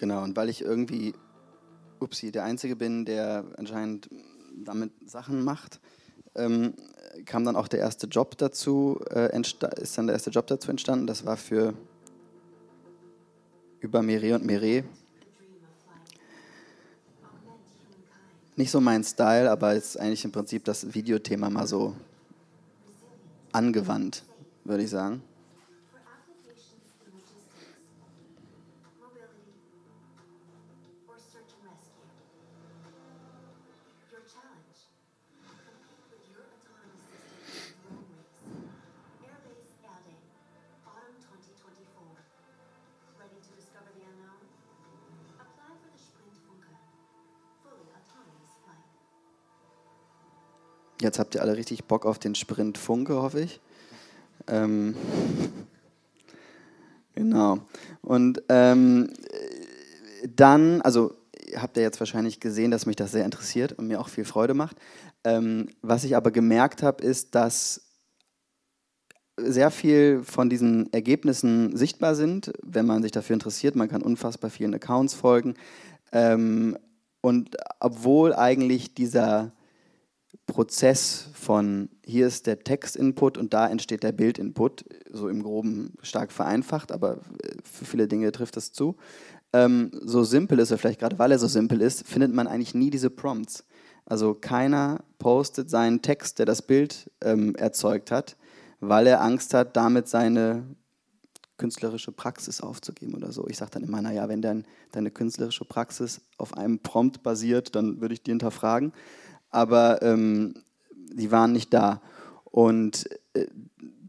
Genau, 0.05 0.21
und 0.21 0.37
weil 0.37 0.49
ich 0.49 0.61
irgendwie, 0.61 1.15
upsie, 1.99 2.31
der 2.31 2.43
Einzige 2.43 2.75
bin, 2.75 3.05
der 3.05 3.43
anscheinend 3.57 4.07
damit 4.55 4.91
Sachen 5.09 5.43
macht, 5.43 5.79
ähm, 6.35 6.75
kam 7.25 7.43
dann 7.43 7.55
auch 7.55 7.67
der 7.67 7.79
erste 7.79 8.05
Job 8.05 8.37
dazu, 8.37 8.99
äh, 9.09 9.35
ist 9.35 9.97
dann 9.97 10.05
der 10.05 10.13
erste 10.13 10.29
Job 10.29 10.45
dazu 10.45 10.69
entstanden. 10.69 11.07
Das 11.07 11.25
war 11.25 11.37
für 11.37 11.73
über 13.79 14.03
Meret 14.03 14.41
und 14.41 14.45
Meret. 14.45 14.85
Nicht 18.57 18.69
so 18.69 18.79
mein 18.79 19.03
Style, 19.03 19.49
aber 19.49 19.73
ist 19.73 19.99
eigentlich 19.99 20.23
im 20.23 20.31
Prinzip 20.31 20.65
das 20.65 20.93
Videothema 20.93 21.49
mal 21.49 21.65
so 21.65 21.95
angewandt, 23.53 24.23
würde 24.65 24.83
ich 24.83 24.91
sagen. 24.91 25.23
Jetzt 51.05 51.19
habt 51.19 51.35
ihr 51.35 51.43
alle 51.43 51.55
richtig 51.55 51.83
Bock 51.83 52.03
auf 52.03 52.17
den 52.17 52.33
Sprint 52.33 52.79
Funke, 52.79 53.21
hoffe 53.21 53.41
ich. 53.41 53.59
Ähm, 54.47 54.95
genau. 57.13 57.59
Und 58.01 58.41
ähm, 58.49 59.13
dann, 60.35 60.81
also 60.81 61.13
habt 61.55 61.77
ihr 61.77 61.83
jetzt 61.83 61.99
wahrscheinlich 61.99 62.39
gesehen, 62.39 62.71
dass 62.71 62.87
mich 62.87 62.95
das 62.95 63.11
sehr 63.11 63.23
interessiert 63.23 63.73
und 63.73 63.85
mir 63.85 64.01
auch 64.01 64.09
viel 64.09 64.25
Freude 64.25 64.55
macht. 64.55 64.77
Ähm, 65.23 65.69
was 65.83 66.05
ich 66.05 66.15
aber 66.15 66.31
gemerkt 66.31 66.81
habe, 66.81 67.03
ist, 67.03 67.35
dass 67.35 67.81
sehr 69.37 69.69
viel 69.69 70.23
von 70.23 70.49
diesen 70.49 70.91
Ergebnissen 70.91 71.77
sichtbar 71.77 72.15
sind, 72.15 72.51
wenn 72.63 72.87
man 72.87 73.03
sich 73.03 73.11
dafür 73.11 73.35
interessiert. 73.35 73.75
Man 73.75 73.89
kann 73.89 74.01
unfassbar 74.01 74.49
vielen 74.49 74.73
Accounts 74.73 75.13
folgen. 75.13 75.53
Ähm, 76.11 76.79
und 77.21 77.57
obwohl 77.79 78.33
eigentlich 78.33 78.95
dieser 78.95 79.51
Prozess 80.47 81.29
von 81.33 81.89
hier 82.05 82.27
ist 82.27 82.47
der 82.47 82.59
Text-Input 82.59 83.37
und 83.37 83.53
da 83.53 83.67
entsteht 83.67 84.03
der 84.03 84.11
Bild-Input, 84.11 84.85
so 85.11 85.27
im 85.29 85.43
Groben 85.43 85.93
stark 86.01 86.31
vereinfacht, 86.31 86.91
aber 86.91 87.17
äh, 87.43 87.55
für 87.63 87.85
viele 87.85 88.07
Dinge 88.07 88.31
trifft 88.31 88.57
das 88.57 88.71
zu. 88.71 88.95
Ähm, 89.53 89.91
so 90.01 90.23
simpel 90.23 90.59
ist 90.59 90.71
er, 90.71 90.77
vielleicht 90.77 90.99
gerade 90.99 91.19
weil 91.19 91.31
er 91.31 91.39
so 91.39 91.47
simpel 91.47 91.81
ist, 91.81 92.07
findet 92.07 92.33
man 92.33 92.47
eigentlich 92.47 92.75
nie 92.75 92.89
diese 92.89 93.09
Prompts. 93.09 93.65
Also 94.05 94.35
keiner 94.35 95.03
postet 95.17 95.69
seinen 95.69 96.01
Text, 96.01 96.39
der 96.39 96.45
das 96.45 96.61
Bild 96.61 97.09
ähm, 97.21 97.55
erzeugt 97.55 98.11
hat, 98.11 98.37
weil 98.79 99.07
er 99.07 99.21
Angst 99.21 99.53
hat, 99.53 99.75
damit 99.75 100.07
seine 100.07 100.63
künstlerische 101.57 102.11
Praxis 102.11 102.61
aufzugeben 102.61 103.15
oder 103.15 103.31
so. 103.31 103.47
Ich 103.47 103.57
sage 103.57 103.71
dann 103.71 103.83
immer, 103.83 104.01
naja, 104.01 104.27
wenn 104.27 104.41
dein, 104.41 104.65
deine 104.91 105.09
künstlerische 105.09 105.65
Praxis 105.65 106.21
auf 106.37 106.55
einem 106.55 106.79
Prompt 106.79 107.23
basiert, 107.23 107.75
dann 107.75 108.01
würde 108.01 108.13
ich 108.13 108.21
die 108.21 108.31
hinterfragen 108.31 108.93
aber 109.55 110.01
ähm, 110.01 110.53
die 110.91 111.31
waren 111.31 111.53
nicht 111.53 111.73
da. 111.73 112.01
Und 112.43 113.09
äh, 113.33 113.47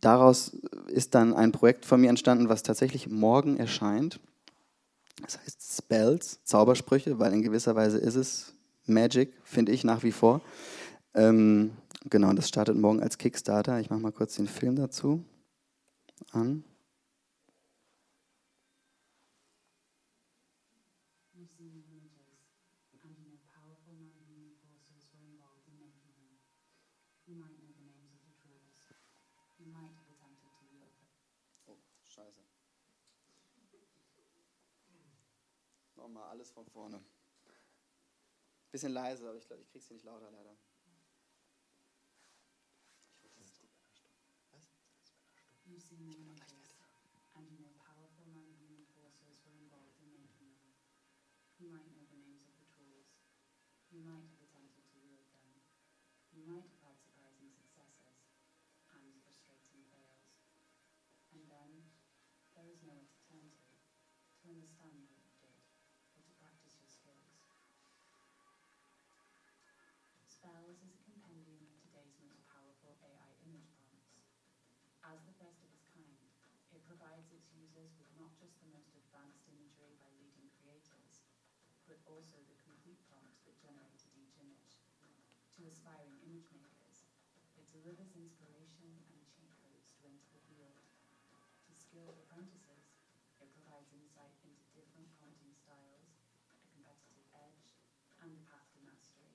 daraus 0.00 0.56
ist 0.88 1.14
dann 1.14 1.34
ein 1.34 1.52
Projekt 1.52 1.86
von 1.86 2.00
mir 2.00 2.10
entstanden, 2.10 2.48
was 2.48 2.62
tatsächlich 2.62 3.08
morgen 3.08 3.56
erscheint. 3.56 4.20
Das 5.22 5.38
heißt 5.38 5.78
Spells, 5.78 6.40
Zaubersprüche, 6.44 7.18
weil 7.18 7.32
in 7.32 7.42
gewisser 7.42 7.74
Weise 7.74 7.98
ist 7.98 8.16
es 8.16 8.54
Magic, 8.86 9.32
finde 9.44 9.72
ich 9.72 9.84
nach 9.84 10.02
wie 10.02 10.12
vor. 10.12 10.42
Ähm, 11.14 11.72
genau, 12.10 12.32
das 12.32 12.48
startet 12.48 12.76
morgen 12.76 13.00
als 13.00 13.18
Kickstarter. 13.18 13.80
Ich 13.80 13.88
mache 13.88 14.00
mal 14.00 14.12
kurz 14.12 14.36
den 14.36 14.48
Film 14.48 14.76
dazu 14.76 15.24
an. 16.32 16.64
Nochmal 36.06 36.30
alles 36.30 36.52
von 36.52 36.64
vorne. 36.70 37.02
Bisschen 38.70 38.92
leise, 38.92 39.26
aber 39.26 39.38
ich 39.38 39.46
glaube, 39.48 39.62
ich 39.62 39.68
kriege 39.74 39.84
sie 39.84 39.94
nicht 39.94 40.04
lauter 40.04 40.30
leider. 40.30 40.56
seen 45.76 46.06
the 46.06 46.14
images 46.14 46.78
and 47.34 47.46
you 47.50 47.58
know 47.58 47.74
powerful 47.78 48.26
non-human 48.30 48.86
forces 48.94 49.38
were 49.42 49.54
involved 49.58 49.98
in 49.98 50.08
making 50.14 50.50
them. 50.54 50.70
You 51.58 51.74
might 51.74 51.90
know 51.90 52.06
the 52.06 52.22
names 52.22 52.46
of 52.46 52.54
the 52.54 52.70
tools. 52.70 53.10
You 53.90 54.02
might 54.06 54.26
have 54.30 54.42
attempted 54.46 54.86
to 54.86 54.96
wield 55.02 55.26
them. 55.34 55.58
You 56.34 56.46
might 56.46 56.66
have 56.70 56.82
had 56.86 56.96
surprising 57.02 57.50
successes 57.50 58.30
and 58.94 59.02
frustrating 59.26 59.82
fails. 59.90 60.38
And 61.34 61.50
then 61.50 61.70
there 62.54 62.70
is 62.70 62.82
nowhere 62.86 63.10
to 63.10 63.18
turn 63.26 63.46
to, 63.50 63.74
to 63.74 64.44
understand 64.48 65.15
Spells 70.46 70.78
is 70.86 70.94
a 70.94 71.02
compendium 71.02 71.66
of 71.66 71.74
today's 71.82 72.22
most 72.22 72.38
powerful 72.46 72.94
AI 73.02 73.34
image 73.42 73.74
prompts. 73.82 74.30
As 75.02 75.18
the 75.26 75.34
first 75.42 75.58
of 75.66 75.74
its 75.74 75.90
kind, 75.90 76.22
it 76.70 76.86
provides 76.86 77.34
its 77.34 77.50
users 77.50 77.90
with 77.98 78.06
not 78.14 78.30
just 78.38 78.54
the 78.62 78.70
most 78.70 78.94
advanced 78.94 79.42
imagery 79.50 79.98
by 79.98 80.06
leading 80.22 80.46
creators, 80.54 81.26
but 81.90 81.98
also 82.06 82.38
the 82.46 82.54
complete 82.62 83.02
prompt 83.10 83.42
that 83.42 83.58
generated 83.58 84.06
each 84.14 84.38
image. 84.38 84.86
To 85.58 85.66
aspiring 85.66 86.14
image 86.22 86.54
makers, 86.54 87.10
it 87.58 87.66
delivers 87.74 88.14
inspiration 88.14 89.02
and 89.10 89.26
cheat 89.26 89.50
codes 89.58 89.98
to 89.98 90.06
enter 90.06 90.30
the 90.30 90.46
field. 90.46 90.78
To 91.66 91.74
skilled 91.74 92.22
apprentices, 92.22 92.94
it 93.42 93.50
provides 93.50 93.90
insight 93.90 94.38
into 94.46 94.62
different 94.70 95.10
prompting 95.18 95.58
styles, 95.58 96.14
a 96.62 96.70
competitive 96.70 97.26
edge, 97.34 97.74
and 98.22 98.30
the 98.30 98.46
path 98.46 98.70
to 98.78 98.86
mastery. 98.86 99.34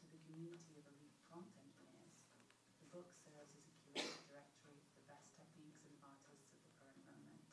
To 0.00 0.08
the 0.08 0.29
community 0.40 0.80
of 0.80 0.88
elite 0.96 1.20
prompt 1.28 1.52
engineers, 1.60 2.16
the 2.80 2.88
book 2.88 3.12
serves 3.12 3.52
as 3.60 3.68
a 3.68 3.76
curated 3.84 4.24
directory 4.24 4.80
of 4.80 4.88
the 4.96 5.04
best 5.04 5.36
techniques 5.36 5.84
and 5.84 5.92
artists 6.00 6.48
of 6.48 6.64
the 6.64 6.72
current 6.80 6.96
moment. 7.04 7.44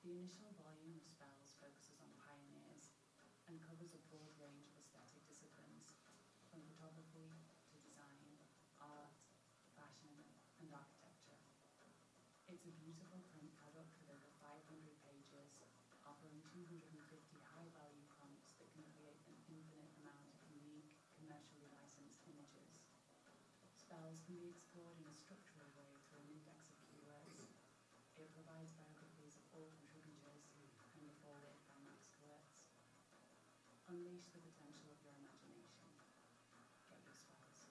The 0.00 0.16
initial 0.16 0.56
volume 0.56 0.96
of 0.96 1.04
spells 1.04 1.52
focuses 1.60 2.00
on 2.00 2.16
pioneers 2.16 2.96
and 3.44 3.60
covers 3.60 3.92
a 3.92 4.00
broad 4.08 4.32
range 4.40 4.72
of 4.72 4.80
aesthetic 4.80 5.20
disciplines, 5.28 6.00
from 6.48 6.64
photography 6.64 7.28
to 7.28 7.76
design, 7.84 8.40
art, 8.80 9.12
fashion, 9.76 10.16
and 10.64 10.72
architecture. 10.72 11.44
It's 12.48 12.64
a 12.64 12.72
beautiful 12.80 13.20
print 13.36 13.52
product 13.60 13.92
with 14.00 14.08
over 14.08 14.32
500 14.40 14.64
pages, 15.04 15.60
offering 16.08 16.40
250 16.56 17.29
commercially 21.30 21.70
licensed 21.70 22.26
images. 22.26 22.90
Spells 23.70 24.18
can 24.26 24.34
be 24.42 24.50
explored 24.50 24.98
in 24.98 25.06
a 25.06 25.14
structural 25.14 25.70
way 25.78 25.94
through 26.10 26.26
an 26.26 26.42
index 26.42 26.74
of 26.74 26.78
keywords. 26.90 27.54
It 28.18 28.34
provides 28.34 28.74
biographies 28.74 29.38
of 29.38 29.46
all 29.54 29.70
contributors 29.70 30.50
and 30.58 31.06
a 31.06 31.14
foreword 31.22 31.62
by 31.70 31.78
Max 31.86 32.10
Kurtz. 32.18 32.66
Unleash 33.86 34.26
the 34.34 34.42
potential 34.42 34.90
of 34.90 34.98
your 35.06 35.14
imagination. 35.22 35.86
Get 36.90 36.98
your 36.98 37.14
spells. 37.14 37.62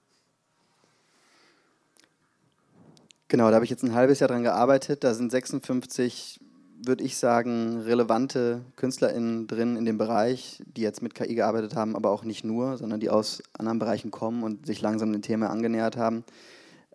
Genau, 3.27 3.51
da 3.51 3.59
habe 3.59 3.67
ich 3.67 3.71
jetzt 3.75 3.83
ein 3.83 3.91
halbes 3.91 4.23
Jahr 4.23 4.31
dran 4.31 4.47
gearbeitet. 4.47 5.03
Da 5.03 5.11
sind 5.11 5.35
56, 5.35 6.39
würde 6.85 7.03
ich 7.03 7.17
sagen, 7.17 7.81
relevante 7.81 8.61
KünstlerInnen 8.75 9.47
drin 9.47 9.75
in 9.75 9.85
dem 9.85 9.97
Bereich, 9.97 10.61
die 10.65 10.81
jetzt 10.81 11.01
mit 11.01 11.13
KI 11.13 11.35
gearbeitet 11.35 11.75
haben, 11.75 11.95
aber 11.95 12.11
auch 12.11 12.23
nicht 12.23 12.43
nur, 12.43 12.77
sondern 12.77 12.99
die 12.99 13.09
aus 13.09 13.43
anderen 13.53 13.79
Bereichen 13.79 14.11
kommen 14.11 14.43
und 14.43 14.65
sich 14.65 14.81
langsam 14.81 15.11
dem 15.11 15.21
Thema 15.21 15.49
angenähert 15.49 15.97
haben. 15.97 16.23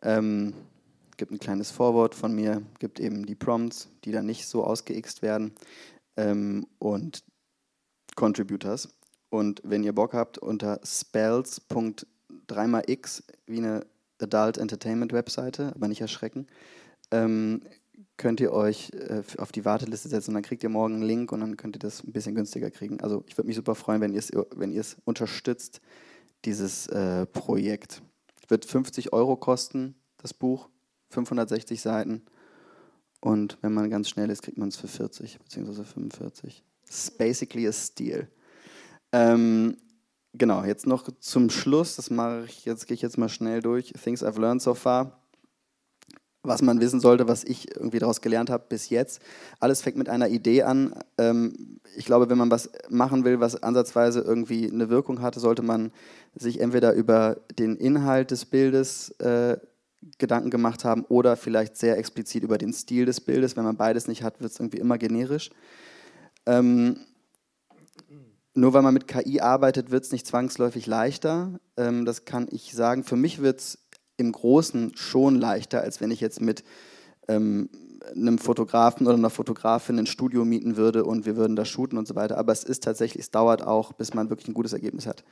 Ähm, 0.03 0.55
gibt 1.17 1.33
ein 1.33 1.39
kleines 1.39 1.71
Vorwort 1.71 2.15
von 2.15 2.35
mir, 2.35 2.63
gibt 2.79 3.01
eben 3.01 3.27
die 3.27 3.35
Prompts, 3.35 3.89
die 4.05 4.13
dann 4.13 4.27
nicht 4.27 4.47
so 4.47 4.65
ausgeixt 4.65 5.23
werden 5.23 5.53
ähm, 6.17 6.67
und 6.79 7.25
Contributors. 8.17 8.89
Und 9.31 9.63
wenn 9.65 9.85
ihr 9.85 9.95
Bock 9.95 10.15
habt, 10.15 10.39
unter 10.39 10.81
spells.3x 10.85 13.23
wie 13.47 13.59
eine 13.59 13.87
Adult 14.21 14.59
Entertainment 14.59 15.13
Webseite, 15.13 15.73
aber 15.75 15.89
nicht 15.89 16.01
erschrecken, 16.01 16.47
ähm, 17.11 17.63
könnt 18.17 18.41
ihr 18.41 18.53
euch 18.53 18.93
äh, 18.93 19.23
auf 19.39 19.53
die 19.53 19.65
Warteliste 19.65 20.09
setzen 20.09 20.31
und 20.31 20.35
dann 20.35 20.43
kriegt 20.43 20.63
ihr 20.63 20.69
morgen 20.69 20.95
einen 20.95 21.03
Link 21.03 21.33
und 21.33 21.41
dann 21.41 21.57
könnt 21.57 21.77
ihr 21.77 21.81
das 21.81 22.03
ein 22.05 22.13
bisschen 22.13 22.35
günstiger 22.35 22.71
kriegen. 22.71 23.01
Also 23.01 23.25
ich 23.27 23.37
würde 23.37 23.49
mich 23.49 23.57
super 23.57 23.75
freuen, 23.75 24.01
wenn 24.01 24.13
ihr 24.13 24.21
es 24.21 24.33
wenn 24.55 24.81
unterstützt, 25.05 25.81
dieses 26.45 26.87
äh, 26.89 27.27
Projekt. 27.27 28.03
Wird 28.49 28.65
50 28.65 29.13
Euro 29.13 29.37
kosten, 29.37 29.95
das 30.19 30.35
Buch, 30.35 30.69
560 31.11 31.81
Seiten. 31.81 32.23
Und 33.21 33.57
wenn 33.63 33.73
man 33.73 33.89
ganz 33.89 34.11
schnell 34.11 34.29
ist, 34.31 34.43
kriegt 34.43 34.59
man 34.59 34.69
es 34.69 34.77
für 34.77 34.89
40 34.89 35.39
bzw. 35.39 35.85
45. 35.85 36.63
It's 36.85 37.11
basically 37.11 37.67
a 37.67 37.73
steal. 37.73 38.29
Ähm, 39.13 39.79
genau, 40.35 40.65
jetzt 40.65 40.87
noch 40.87 41.11
zum 41.21 41.49
Schluss, 41.49 41.97
das 41.97 42.11
mache 42.11 42.45
ich, 42.45 42.67
jetzt 42.67 42.87
gehe 42.87 42.95
ich 42.95 43.03
jetzt 43.03 43.17
mal 43.17 43.31
schnell 43.31 43.63
durch. 43.63 43.95
Things 44.03 44.23
I've 44.23 44.39
learned 44.39 44.61
so 44.61 44.75
far. 44.75 45.24
Was 46.45 46.63
man 46.63 46.81
wissen 46.81 47.01
sollte, 47.01 47.27
was 47.27 47.43
ich 47.43 47.75
irgendwie 47.75 47.99
daraus 47.99 48.21
gelernt 48.21 48.51
habe 48.51 48.65
bis 48.69 48.91
jetzt. 48.91 49.21
Alles 49.61 49.83
fängt 49.83 49.97
mit 49.97 50.09
einer 50.09 50.29
Idee 50.29 50.63
an. 50.63 50.95
Ähm, 51.19 51.81
ich 51.97 52.05
glaube, 52.05 52.29
wenn 52.29 52.39
man 52.39 52.51
was 52.51 52.71
machen 52.91 53.25
will, 53.25 53.41
was 53.41 53.63
ansatzweise 53.63 54.21
irgendwie 54.21 54.71
eine 54.71 54.91
Wirkung 54.91 55.23
hatte, 55.23 55.41
sollte 55.41 55.63
man 55.63 55.91
sich 56.35 56.61
entweder 56.61 56.93
über 56.93 57.39
den 57.59 57.77
Inhalt 57.77 58.31
des 58.31 58.45
Bildes 58.45 59.11
äh, 59.21 59.57
Gedanken 60.19 60.51
gemacht 60.51 60.85
haben 60.85 61.05
oder 61.09 61.37
vielleicht 61.37 61.77
sehr 61.77 61.99
explizit 61.99 62.43
über 62.43 62.59
den 62.59 62.73
Stil 62.73 63.07
des 63.07 63.21
Bildes. 63.21 63.57
Wenn 63.57 63.65
man 63.65 63.77
beides 63.77 64.07
nicht 64.07 64.23
hat, 64.23 64.41
wird 64.41 64.53
es 64.53 64.61
irgendwie 64.61 64.79
immer 64.79 64.99
generisch. 64.99 65.51
Ähm, 66.47 66.99
nur 68.55 68.73
weil 68.73 68.83
man 68.83 68.95
mit 68.95 69.09
KI 69.09 69.41
arbeitet, 69.41 69.91
wird 69.91 70.05
es 70.05 70.13
nicht 70.13 70.27
zwangsläufig 70.27 70.87
leichter. 70.87 71.59
Ähm, 71.77 72.05
das 72.05 72.25
kann 72.25 72.47
ich 72.51 72.73
sagen. 72.73 73.03
Für 73.03 73.17
mich 73.17 73.43
wird 73.43 73.61
es 73.61 73.79
im 74.17 74.33
Großen 74.33 74.93
schon 74.97 75.37
leichter, 75.37 75.81
als 75.81 76.01
wenn 76.01 76.11
ich 76.11 76.21
jetzt 76.21 76.41
mit 76.41 76.65
ähm, 77.29 77.69
einem 78.15 78.39
Fotografen 78.39 79.07
oder 79.07 79.17
einer 79.17 79.31
Fotografin 79.31 79.99
ein 79.99 80.07
Studio 80.07 80.45
mieten 80.45 80.77
würde 80.77 81.05
und 81.05 81.27
wir 81.27 81.37
würden 81.37 81.57
da 81.57 81.65
shooten 81.65 81.99
und 81.99 82.07
so 82.07 82.15
weiter. 82.15 82.37
Aber 82.39 82.53
es 82.53 82.65
ist 82.65 82.85
tatsächlich, 82.85 83.25
es 83.25 83.31
dauert 83.31 83.67
auch, 83.67 83.93
bis 83.93 84.15
man 84.15 84.31
wirklich 84.31 84.49
ein 84.49 84.55
gutes 84.55 84.73
Ergebnis 84.73 85.07
hat. 85.07 85.25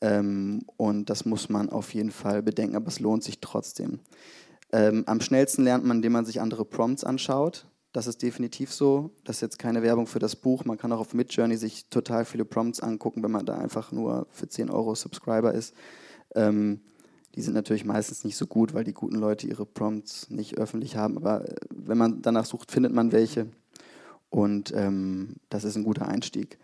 Ähm, 0.00 0.62
und 0.76 1.10
das 1.10 1.24
muss 1.24 1.48
man 1.48 1.70
auf 1.70 1.94
jeden 1.94 2.10
Fall 2.10 2.42
bedenken, 2.42 2.76
aber 2.76 2.88
es 2.88 3.00
lohnt 3.00 3.24
sich 3.24 3.40
trotzdem. 3.40 4.00
Ähm, 4.72 5.04
am 5.06 5.20
schnellsten 5.20 5.64
lernt 5.64 5.84
man, 5.84 5.98
indem 5.98 6.12
man 6.12 6.26
sich 6.26 6.40
andere 6.40 6.64
Prompts 6.64 7.04
anschaut. 7.04 7.66
Das 7.92 8.06
ist 8.06 8.22
definitiv 8.22 8.72
so. 8.72 9.10
Das 9.24 9.36
ist 9.36 9.42
jetzt 9.42 9.58
keine 9.58 9.82
Werbung 9.82 10.06
für 10.06 10.18
das 10.18 10.36
Buch. 10.36 10.64
Man 10.64 10.76
kann 10.76 10.92
auch 10.92 11.00
auf 11.00 11.14
Midjourney 11.14 11.56
sich 11.56 11.88
total 11.88 12.24
viele 12.24 12.44
Prompts 12.44 12.80
angucken, 12.80 13.22
wenn 13.22 13.30
man 13.30 13.46
da 13.46 13.56
einfach 13.56 13.92
nur 13.92 14.26
für 14.30 14.48
10 14.48 14.70
Euro 14.70 14.94
Subscriber 14.94 15.54
ist. 15.54 15.74
Ähm, 16.34 16.80
die 17.38 17.42
sind 17.42 17.54
natürlich 17.54 17.84
meistens 17.84 18.24
nicht 18.24 18.36
so 18.36 18.48
gut, 18.48 18.74
weil 18.74 18.82
die 18.82 18.92
guten 18.92 19.14
Leute 19.14 19.46
ihre 19.46 19.64
Prompts 19.64 20.28
nicht 20.28 20.58
öffentlich 20.58 20.96
haben. 20.96 21.16
Aber 21.16 21.48
äh, 21.48 21.54
wenn 21.70 21.96
man 21.96 22.20
danach 22.20 22.44
sucht, 22.44 22.72
findet 22.72 22.92
man 22.92 23.12
welche. 23.12 23.46
Und 24.28 24.72
ähm, 24.74 25.36
das 25.48 25.62
ist 25.62 25.76
ein 25.76 25.84
guter 25.84 26.08
Einstieg. 26.08 26.58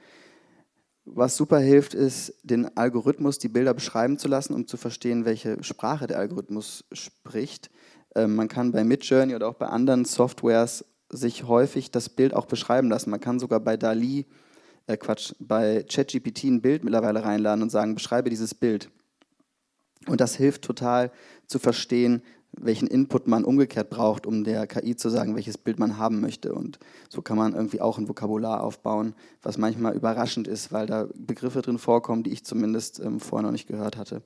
Was 1.05 1.37
super 1.37 1.61
hilft, 1.61 1.95
ist, 1.95 2.35
den 2.43 2.77
Algorithmus 2.77 3.39
die 3.39 3.49
Bilder 3.49 3.73
beschreiben 3.73 4.19
zu 4.19 4.27
lassen, 4.27 4.53
um 4.53 4.67
zu 4.67 4.77
verstehen, 4.77 5.25
welche 5.25 5.63
Sprache 5.63 6.09
der 6.09 6.19
Algorithmus 6.19 6.85
spricht. 6.91 7.71
Ähm, 8.17 8.35
man 8.35 8.49
kann 8.49 8.73
bei 8.73 8.83
Midjourney 8.83 9.37
oder 9.37 9.47
auch 9.47 9.55
bei 9.55 9.69
anderen 9.69 10.05
Softwares 10.05 10.85
sich 11.09 11.45
häufig 11.45 11.93
das 11.93 12.09
Bild 12.09 12.35
auch 12.35 12.47
beschreiben 12.47 12.89
lassen. 12.89 13.11
Man 13.11 13.21
kann 13.21 13.39
sogar 13.39 13.61
bei 13.61 13.77
DALI, 13.77 14.27
äh 14.89 14.97
Quatsch, 14.97 15.35
bei 15.39 15.85
ChatGPT 15.85 16.47
ein 16.47 16.63
Bild 16.63 16.83
mittlerweile 16.83 17.23
reinladen 17.23 17.63
und 17.63 17.71
sagen, 17.71 17.95
beschreibe 17.95 18.29
dieses 18.29 18.57
Bild. 18.57 18.91
Und 20.07 20.21
das 20.21 20.37
hilft 20.37 20.63
total 20.63 21.11
zu 21.47 21.59
verstehen, 21.59 22.23
welchen 22.57 22.87
Input 22.87 23.27
man 23.27 23.45
umgekehrt 23.45 23.91
braucht, 23.91 24.27
um 24.27 24.45
der 24.45 24.67
KI 24.67 24.97
zu 24.97 25.09
sagen, 25.09 25.35
welches 25.35 25.59
Bild 25.59 25.79
man 25.79 25.99
haben 25.99 26.21
möchte. 26.21 26.55
Und 26.55 26.79
so 27.09 27.23
kann 27.23 27.37
man 27.37 27.55
irgendwie 27.55 27.81
auch 27.81 27.99
ein 27.99 28.09
Vokabular 28.09 28.63
aufbauen, 28.63 29.15
was 29.43 29.59
manchmal 29.59 29.95
überraschend 29.95 30.47
ist, 30.47 30.73
weil 30.73 30.87
da 30.87 31.09
Begriffe 31.17 31.63
drin 31.63 31.79
vorkommen, 31.79 32.23
die 32.23 32.31
ich 32.31 32.45
zumindest 32.45 33.01
ähm, 33.01 33.21
vorher 33.21 33.47
noch 33.47 33.53
nicht 33.53 33.67
gehört 33.67 33.97
hatte. 33.97 34.23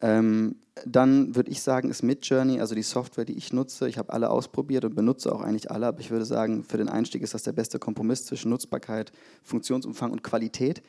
Ähm, 0.00 0.56
dann 0.86 1.36
würde 1.36 1.50
ich 1.50 1.60
sagen, 1.60 1.90
ist 1.90 2.02
Midjourney, 2.02 2.60
also 2.60 2.74
die 2.74 2.82
Software, 2.82 3.26
die 3.26 3.36
ich 3.36 3.52
nutze, 3.52 3.86
ich 3.86 3.98
habe 3.98 4.12
alle 4.12 4.30
ausprobiert 4.30 4.84
und 4.84 4.94
benutze 4.94 5.30
auch 5.30 5.42
eigentlich 5.42 5.70
alle, 5.70 5.88
aber 5.88 6.00
ich 6.00 6.10
würde 6.10 6.24
sagen, 6.24 6.64
für 6.64 6.78
den 6.78 6.88
Einstieg 6.88 7.22
ist 7.22 7.34
das 7.34 7.42
der 7.42 7.52
beste 7.52 7.78
Kompromiss 7.78 8.24
zwischen 8.24 8.50
Nutzbarkeit, 8.50 9.12
Funktionsumfang 9.42 10.10
und 10.10 10.22
Qualität. 10.22 10.82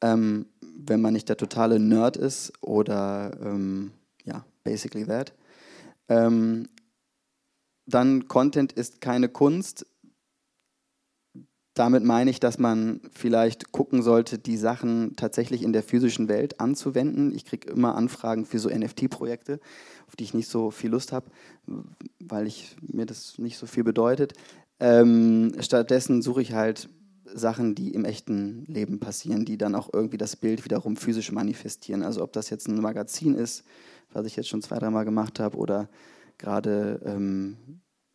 Ähm, 0.00 0.46
wenn 0.78 1.00
man 1.00 1.12
nicht 1.12 1.28
der 1.28 1.36
totale 1.36 1.80
Nerd 1.80 2.16
ist 2.16 2.52
oder 2.60 3.36
ähm, 3.42 3.90
ja, 4.24 4.44
basically 4.62 5.04
that. 5.04 5.34
Ähm, 6.08 6.68
dann 7.86 8.28
Content 8.28 8.72
ist 8.72 9.00
keine 9.00 9.28
Kunst. 9.28 9.86
damit 11.74 12.02
meine 12.02 12.28
ich, 12.28 12.40
dass 12.40 12.58
man 12.58 13.00
vielleicht 13.12 13.70
gucken 13.70 14.02
sollte, 14.02 14.36
die 14.36 14.56
Sachen 14.56 15.14
tatsächlich 15.14 15.62
in 15.62 15.72
der 15.72 15.84
physischen 15.84 16.28
Welt 16.28 16.58
anzuwenden. 16.58 17.32
Ich 17.32 17.44
kriege 17.44 17.70
immer 17.70 17.94
Anfragen 17.94 18.46
für 18.46 18.58
so 18.58 18.68
NFT-Projekte, 18.68 19.60
auf 20.08 20.16
die 20.16 20.24
ich 20.24 20.34
nicht 20.34 20.48
so 20.48 20.72
viel 20.72 20.90
Lust 20.90 21.12
habe, 21.12 21.30
weil 22.18 22.48
ich, 22.48 22.76
mir 22.82 23.06
das 23.06 23.38
nicht 23.38 23.58
so 23.58 23.66
viel 23.66 23.84
bedeutet. 23.84 24.32
Ähm, 24.80 25.54
stattdessen 25.60 26.20
suche 26.20 26.42
ich 26.42 26.52
halt 26.52 26.88
Sachen, 27.34 27.74
die 27.74 27.94
im 27.94 28.04
echten 28.04 28.64
Leben 28.66 29.00
passieren, 29.00 29.44
die 29.44 29.58
dann 29.58 29.74
auch 29.74 29.90
irgendwie 29.92 30.18
das 30.18 30.36
Bild 30.36 30.64
wiederum 30.64 30.96
physisch 30.96 31.32
manifestieren. 31.32 32.02
Also 32.02 32.22
ob 32.22 32.32
das 32.32 32.50
jetzt 32.50 32.68
ein 32.68 32.80
Magazin 32.80 33.34
ist, 33.34 33.64
was 34.12 34.26
ich 34.26 34.36
jetzt 34.36 34.48
schon 34.48 34.62
zwei, 34.62 34.78
dreimal 34.78 35.04
gemacht 35.04 35.40
habe, 35.40 35.56
oder 35.56 35.88
gerade 36.38 37.00
ähm, 37.04 37.56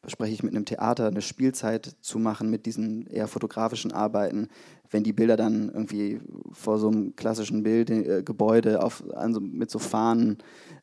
spreche 0.07 0.33
ich 0.33 0.43
mit 0.43 0.53
einem 0.53 0.65
Theater, 0.65 1.07
eine 1.07 1.21
Spielzeit 1.21 1.95
zu 2.01 2.19
machen 2.19 2.49
mit 2.49 2.65
diesen 2.65 3.07
eher 3.07 3.27
fotografischen 3.27 3.91
Arbeiten. 3.91 4.49
Wenn 4.89 5.03
die 5.03 5.13
Bilder 5.13 5.37
dann 5.37 5.69
irgendwie 5.73 6.19
vor 6.51 6.77
so 6.77 6.89
einem 6.89 7.15
klassischen 7.15 7.63
Bild, 7.63 7.89
äh, 7.89 8.21
Gebäude 8.23 8.83
auf, 8.83 9.03
also 9.13 9.39
mit 9.39 9.71
so 9.71 9.79
Fahnen 9.79 10.37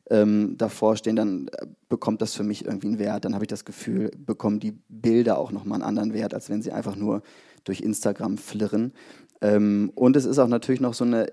ähm, 0.09 0.55
davor 0.57 0.95
stehen, 0.95 1.15
dann 1.15 1.49
bekommt 1.87 2.21
das 2.21 2.33
für 2.33 2.43
mich 2.43 2.65
irgendwie 2.65 2.87
einen 2.87 2.99
Wert. 2.99 3.25
Dann 3.25 3.33
habe 3.33 3.45
ich 3.45 3.49
das 3.49 3.65
Gefühl, 3.65 4.11
bekommen 4.17 4.59
die 4.59 4.77
Bilder 4.89 5.37
auch 5.37 5.51
nochmal 5.51 5.77
einen 5.77 5.87
anderen 5.87 6.13
Wert, 6.13 6.33
als 6.33 6.49
wenn 6.49 6.61
sie 6.61 6.71
einfach 6.71 6.95
nur 6.95 7.21
durch 7.63 7.81
Instagram 7.81 8.37
flirren. 8.37 8.93
Ähm, 9.41 9.91
und 9.95 10.15
es 10.15 10.25
ist 10.25 10.37
auch 10.37 10.47
natürlich 10.47 10.81
noch 10.81 10.93
so, 10.93 11.03
eine, 11.03 11.31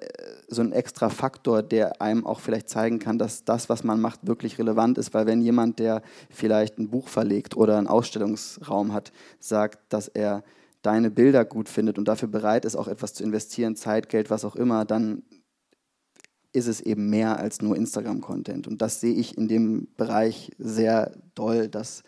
so 0.48 0.62
ein 0.62 0.72
extra 0.72 1.10
Faktor, 1.10 1.62
der 1.62 2.00
einem 2.00 2.26
auch 2.26 2.40
vielleicht 2.40 2.68
zeigen 2.68 2.98
kann, 2.98 3.18
dass 3.18 3.44
das, 3.44 3.68
was 3.68 3.84
man 3.84 4.00
macht, 4.00 4.26
wirklich 4.26 4.58
relevant 4.58 4.96
ist. 4.98 5.12
Weil 5.12 5.26
wenn 5.26 5.42
jemand, 5.42 5.78
der 5.78 6.02
vielleicht 6.30 6.78
ein 6.78 6.88
Buch 6.88 7.08
verlegt 7.08 7.56
oder 7.56 7.76
einen 7.76 7.86
Ausstellungsraum 7.86 8.92
hat, 8.92 9.12
sagt, 9.40 9.92
dass 9.92 10.08
er 10.08 10.42
deine 10.82 11.10
Bilder 11.10 11.44
gut 11.44 11.68
findet 11.68 11.98
und 11.98 12.08
dafür 12.08 12.28
bereit 12.28 12.64
ist, 12.64 12.76
auch 12.76 12.88
etwas 12.88 13.12
zu 13.12 13.22
investieren, 13.22 13.76
Zeit, 13.76 14.08
Geld, 14.08 14.30
was 14.30 14.44
auch 14.44 14.56
immer, 14.56 14.84
dann 14.84 15.22
ist 16.52 16.66
es 16.66 16.80
eben 16.80 17.10
mehr 17.10 17.38
als 17.38 17.60
nur 17.60 17.76
Instagram-Content. 17.76 18.66
Und 18.66 18.80
das 18.80 19.00
sehe 19.00 19.14
ich 19.14 19.36
in 19.36 19.48
dem 19.48 19.88
Bereich 19.96 20.50
sehr 20.58 21.12
doll, 21.34 21.68
dass 21.68 22.02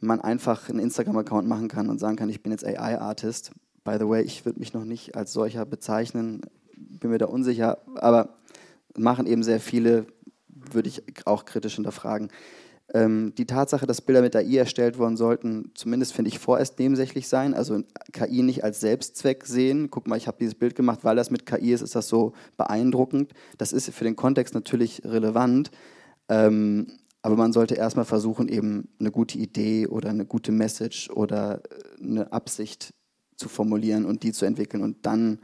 man 0.00 0.20
einfach 0.20 0.68
einen 0.68 0.78
Instagram-Account 0.78 1.48
machen 1.48 1.68
kann 1.68 1.88
und 1.88 1.98
sagen 1.98 2.16
kann, 2.16 2.28
ich 2.28 2.42
bin 2.42 2.52
jetzt 2.52 2.66
AI-Artist 2.66 3.52
By 3.86 3.98
the 4.00 4.08
way, 4.08 4.20
ich 4.22 4.44
würde 4.44 4.58
mich 4.58 4.74
noch 4.74 4.84
nicht 4.84 5.14
als 5.14 5.32
solcher 5.32 5.64
bezeichnen, 5.64 6.40
bin 6.76 7.10
mir 7.10 7.18
da 7.18 7.26
unsicher, 7.26 7.78
aber 7.94 8.30
machen 8.96 9.28
eben 9.28 9.44
sehr 9.44 9.60
viele, 9.60 10.06
würde 10.48 10.88
ich 10.88 11.04
auch 11.24 11.44
kritisch 11.44 11.76
hinterfragen. 11.76 12.30
Ähm, 12.92 13.32
die 13.38 13.46
Tatsache, 13.46 13.86
dass 13.86 14.00
Bilder 14.00 14.22
mit 14.22 14.34
AI 14.34 14.56
erstellt 14.56 14.98
worden 14.98 15.16
sollten, 15.16 15.70
zumindest 15.74 16.14
finde 16.14 16.30
ich 16.30 16.40
vorerst 16.40 16.80
nebensächlich 16.80 17.28
sein, 17.28 17.54
also 17.54 17.80
KI 18.12 18.42
nicht 18.42 18.64
als 18.64 18.80
Selbstzweck 18.80 19.46
sehen. 19.46 19.88
Guck 19.88 20.08
mal, 20.08 20.16
ich 20.16 20.26
habe 20.26 20.38
dieses 20.40 20.56
Bild 20.56 20.74
gemacht, 20.74 21.04
weil 21.04 21.14
das 21.14 21.30
mit 21.30 21.46
KI 21.46 21.72
ist, 21.72 21.82
ist 21.82 21.94
das 21.94 22.08
so 22.08 22.32
beeindruckend. 22.56 23.34
Das 23.56 23.72
ist 23.72 23.88
für 23.90 24.04
den 24.04 24.16
Kontext 24.16 24.52
natürlich 24.52 25.02
relevant, 25.04 25.70
ähm, 26.28 26.88
aber 27.26 27.34
man 27.34 27.52
sollte 27.52 27.74
erstmal 27.74 28.04
versuchen, 28.04 28.46
eben 28.46 28.88
eine 29.00 29.10
gute 29.10 29.36
Idee 29.36 29.88
oder 29.88 30.10
eine 30.10 30.24
gute 30.24 30.52
Message 30.52 31.10
oder 31.10 31.60
äh, 31.64 32.00
eine 32.00 32.32
Absicht 32.32 32.94
zu 33.34 33.48
formulieren 33.48 34.04
und 34.04 34.22
die 34.22 34.30
zu 34.30 34.44
entwickeln. 34.44 34.80
Und 34.80 35.04
dann 35.06 35.40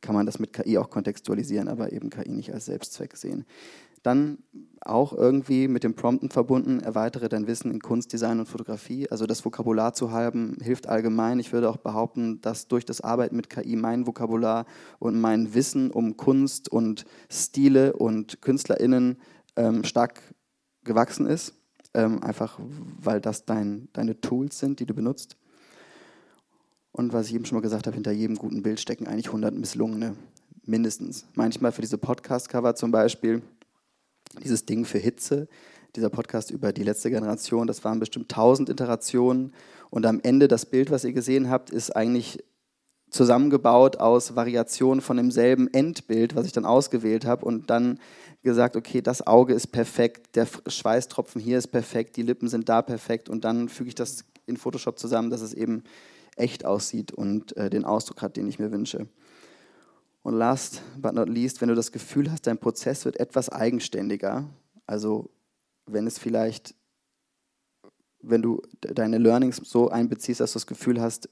kann 0.00 0.16
man 0.16 0.26
das 0.26 0.40
mit 0.40 0.52
KI 0.52 0.76
auch 0.78 0.90
kontextualisieren, 0.90 1.68
aber 1.68 1.92
eben 1.92 2.10
KI 2.10 2.32
nicht 2.32 2.52
als 2.52 2.64
Selbstzweck 2.64 3.16
sehen. 3.16 3.44
Dann 4.02 4.38
auch 4.80 5.12
irgendwie 5.12 5.68
mit 5.68 5.84
dem 5.84 5.94
Prompten 5.94 6.30
verbunden, 6.30 6.80
erweitere 6.80 7.28
dein 7.28 7.46
Wissen 7.46 7.70
in 7.70 7.78
Kunst, 7.78 8.12
Design 8.12 8.40
und 8.40 8.46
Fotografie. 8.46 9.08
Also 9.08 9.26
das 9.26 9.44
Vokabular 9.44 9.94
zu 9.94 10.10
haben, 10.10 10.56
hilft 10.60 10.88
allgemein. 10.88 11.38
Ich 11.38 11.52
würde 11.52 11.70
auch 11.70 11.76
behaupten, 11.76 12.40
dass 12.40 12.66
durch 12.66 12.84
das 12.84 13.00
Arbeiten 13.02 13.36
mit 13.36 13.50
KI 13.50 13.76
mein 13.76 14.04
Vokabular 14.04 14.66
und 14.98 15.20
mein 15.20 15.54
Wissen 15.54 15.92
um 15.92 16.16
Kunst 16.16 16.72
und 16.72 17.04
Stile 17.30 17.92
und 17.92 18.42
KünstlerInnen 18.42 19.16
ähm, 19.54 19.84
stark 19.84 20.22
gewachsen 20.84 21.26
ist. 21.26 21.54
Ähm, 21.92 22.22
einfach 22.22 22.58
weil 23.00 23.20
das 23.20 23.44
dein, 23.44 23.88
deine 23.92 24.20
Tools 24.20 24.58
sind, 24.58 24.78
die 24.78 24.86
du 24.86 24.94
benutzt. 24.94 25.36
Und 26.92 27.12
was 27.12 27.28
ich 27.28 27.34
eben 27.34 27.44
schon 27.44 27.56
mal 27.56 27.62
gesagt 27.62 27.86
habe, 27.86 27.94
hinter 27.94 28.12
jedem 28.12 28.36
guten 28.36 28.62
Bild 28.62 28.80
stecken 28.80 29.06
eigentlich 29.06 29.26
100 29.26 29.54
misslungene, 29.54 30.16
mindestens. 30.64 31.26
Manchmal 31.34 31.72
für 31.72 31.82
diese 31.82 31.98
Podcast-Cover 31.98 32.74
zum 32.74 32.90
Beispiel, 32.90 33.42
dieses 34.42 34.66
Ding 34.66 34.84
für 34.84 34.98
Hitze, 34.98 35.48
dieser 35.96 36.10
Podcast 36.10 36.50
über 36.50 36.72
die 36.72 36.84
letzte 36.84 37.10
Generation, 37.10 37.66
das 37.66 37.84
waren 37.84 37.98
bestimmt 37.98 38.32
1000 38.32 38.68
Iterationen. 38.68 39.52
Und 39.90 40.06
am 40.06 40.20
Ende 40.20 40.46
das 40.46 40.66
Bild, 40.66 40.90
was 40.90 41.04
ihr 41.04 41.12
gesehen 41.12 41.50
habt, 41.50 41.70
ist 41.70 41.94
eigentlich 41.96 42.44
zusammengebaut 43.10 43.96
aus 43.98 44.36
Variationen 44.36 45.00
von 45.00 45.16
demselben 45.16 45.72
Endbild, 45.72 46.36
was 46.36 46.46
ich 46.46 46.52
dann 46.52 46.64
ausgewählt 46.64 47.24
habe 47.24 47.44
und 47.44 47.68
dann 47.70 47.98
gesagt, 48.42 48.76
okay, 48.76 49.02
das 49.02 49.26
Auge 49.26 49.52
ist 49.52 49.68
perfekt, 49.68 50.36
der 50.36 50.46
Schweißtropfen 50.66 51.40
hier 51.40 51.58
ist 51.58 51.68
perfekt, 51.68 52.16
die 52.16 52.22
Lippen 52.22 52.48
sind 52.48 52.68
da 52.68 52.82
perfekt 52.82 53.28
und 53.28 53.44
dann 53.44 53.68
füge 53.68 53.88
ich 53.88 53.94
das 53.94 54.24
in 54.46 54.56
Photoshop 54.56 54.98
zusammen, 54.98 55.30
dass 55.30 55.40
es 55.40 55.52
eben 55.52 55.82
echt 56.36 56.64
aussieht 56.64 57.12
und 57.12 57.56
äh, 57.56 57.68
den 57.68 57.84
Ausdruck 57.84 58.22
hat, 58.22 58.36
den 58.36 58.48
ich 58.48 58.58
mir 58.58 58.72
wünsche. 58.72 59.08
Und 60.22 60.34
last 60.34 60.82
but 60.96 61.14
not 61.14 61.28
least, 61.28 61.60
wenn 61.60 61.68
du 61.68 61.74
das 61.74 61.92
Gefühl 61.92 62.30
hast, 62.30 62.46
dein 62.46 62.58
Prozess 62.58 63.04
wird 63.04 63.18
etwas 63.18 63.48
eigenständiger, 63.48 64.48
also 64.86 65.30
wenn 65.86 66.06
es 66.06 66.18
vielleicht, 66.18 66.74
wenn 68.22 68.42
du 68.42 68.62
deine 68.80 69.18
Learnings 69.18 69.56
so 69.56 69.88
einbeziehst, 69.88 70.40
dass 70.40 70.52
du 70.52 70.56
das 70.56 70.66
Gefühl 70.66 71.00
hast, 71.00 71.28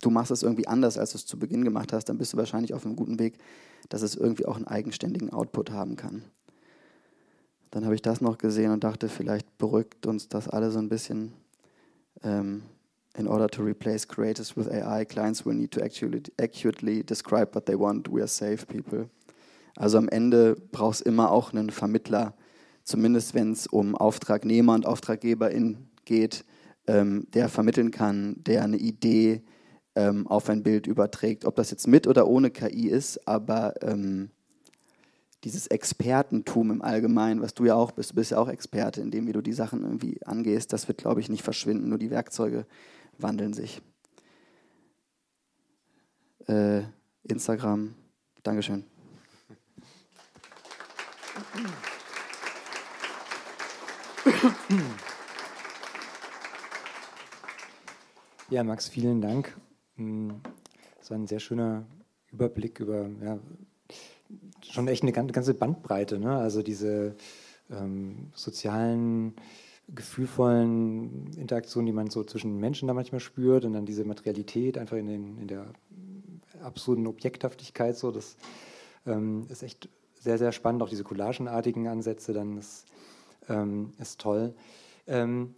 du 0.00 0.10
machst 0.10 0.30
es 0.30 0.42
irgendwie 0.42 0.66
anders, 0.66 0.98
als 0.98 1.12
du 1.12 1.18
es 1.18 1.26
zu 1.26 1.38
Beginn 1.38 1.64
gemacht 1.64 1.92
hast, 1.92 2.06
dann 2.06 2.18
bist 2.18 2.32
du 2.32 2.36
wahrscheinlich 2.36 2.74
auf 2.74 2.84
einem 2.84 2.96
guten 2.96 3.18
Weg, 3.18 3.38
dass 3.88 4.02
es 4.02 4.14
irgendwie 4.14 4.46
auch 4.46 4.56
einen 4.56 4.66
eigenständigen 4.66 5.32
Output 5.32 5.70
haben 5.70 5.96
kann. 5.96 6.22
Dann 7.70 7.84
habe 7.84 7.94
ich 7.94 8.02
das 8.02 8.20
noch 8.20 8.38
gesehen 8.38 8.70
und 8.70 8.84
dachte, 8.84 9.08
vielleicht 9.08 9.58
beruhigt 9.58 10.06
uns 10.06 10.28
das 10.28 10.48
alle 10.48 10.70
so 10.70 10.78
ein 10.78 10.88
bisschen. 10.88 11.32
Ähm, 12.22 12.62
in 13.18 13.26
order 13.26 13.48
to 13.48 13.62
replace 13.62 14.06
creators 14.06 14.56
with 14.56 14.68
AI, 14.68 15.04
clients 15.04 15.44
will 15.44 15.54
need 15.54 15.72
to 15.72 15.80
actually 15.80 16.22
accurately 16.38 17.02
describe 17.02 17.54
what 17.54 17.66
they 17.66 17.74
want. 17.74 18.08
We 18.08 18.20
are 18.20 18.28
safe 18.28 18.64
people. 18.66 19.10
Also 19.76 19.98
am 19.98 20.08
Ende 20.08 20.56
brauchst 20.72 21.02
immer 21.02 21.30
auch 21.30 21.52
einen 21.52 21.70
Vermittler, 21.70 22.34
zumindest 22.84 23.34
wenn 23.34 23.52
es 23.52 23.66
um 23.66 23.94
Auftragnehmer 23.96 24.74
und 24.74 24.86
Auftraggeberin 24.86 25.88
geht, 26.04 26.44
ähm, 26.86 27.26
der 27.34 27.48
vermitteln 27.48 27.90
kann, 27.90 28.36
der 28.44 28.62
eine 28.62 28.76
Idee 28.76 29.42
ähm, 29.98 30.28
auf 30.28 30.48
ein 30.48 30.62
Bild 30.62 30.86
überträgt. 30.86 31.44
Ob 31.44 31.56
das 31.56 31.72
jetzt 31.72 31.88
mit 31.88 32.06
oder 32.06 32.28
ohne 32.28 32.50
KI 32.50 32.88
ist, 32.88 33.26
aber 33.26 33.74
ähm, 33.82 34.30
dieses 35.42 35.66
Expertentum 35.66 36.70
im 36.70 36.82
Allgemeinen, 36.82 37.42
was 37.42 37.52
du 37.52 37.64
ja 37.64 37.74
auch 37.74 37.90
bist, 37.90 38.12
du 38.12 38.14
bist 38.14 38.30
ja 38.30 38.38
auch 38.38 38.48
Experte 38.48 39.00
in 39.00 39.10
dem, 39.10 39.26
wie 39.26 39.32
du 39.32 39.42
die 39.42 39.52
Sachen 39.52 39.82
irgendwie 39.82 40.24
angehst, 40.24 40.72
das 40.72 40.86
wird, 40.86 40.98
glaube 40.98 41.20
ich, 41.20 41.28
nicht 41.28 41.42
verschwinden. 41.42 41.88
Nur 41.88 41.98
die 41.98 42.10
Werkzeuge 42.10 42.64
wandeln 43.18 43.52
sich. 43.52 43.82
Äh, 46.46 46.82
Instagram, 47.24 47.94
Dankeschön. 48.44 48.84
Ja, 58.48 58.62
Max, 58.62 58.88
vielen 58.88 59.20
Dank. 59.20 59.54
Das 59.98 61.10
war 61.10 61.18
ein 61.18 61.26
sehr 61.26 61.40
schöner 61.40 61.86
Überblick 62.30 62.80
über 62.80 63.08
ja, 63.22 63.38
schon 64.62 64.88
echt 64.88 65.02
eine 65.02 65.12
ganze 65.12 65.54
Bandbreite. 65.54 66.18
Ne? 66.18 66.36
Also 66.36 66.62
diese 66.62 67.16
ähm, 67.70 68.30
sozialen 68.34 69.34
gefühlvollen 69.88 71.32
Interaktionen, 71.36 71.86
die 71.86 71.92
man 71.92 72.10
so 72.10 72.22
zwischen 72.24 72.58
Menschen 72.58 72.88
da 72.88 72.94
manchmal 72.94 73.20
spürt 73.20 73.64
und 73.64 73.72
dann 73.72 73.86
diese 73.86 74.04
Materialität 74.04 74.76
einfach 74.76 74.96
in, 74.98 75.06
den, 75.06 75.38
in 75.38 75.48
der 75.48 75.66
absurden 76.62 77.06
Objekthaftigkeit 77.06 77.96
so, 77.96 78.10
das 78.10 78.36
ähm, 79.06 79.46
ist 79.48 79.62
echt 79.62 79.88
sehr, 80.14 80.36
sehr 80.36 80.52
spannend, 80.52 80.82
auch 80.82 80.88
diese 80.90 81.04
collagenartigen 81.04 81.86
Ansätze, 81.88 82.32
dann 82.32 82.58
ist, 82.58 82.84
ähm, 83.48 83.92
ist 83.98 84.20
toll. 84.20 84.54
Ähm, 85.06 85.54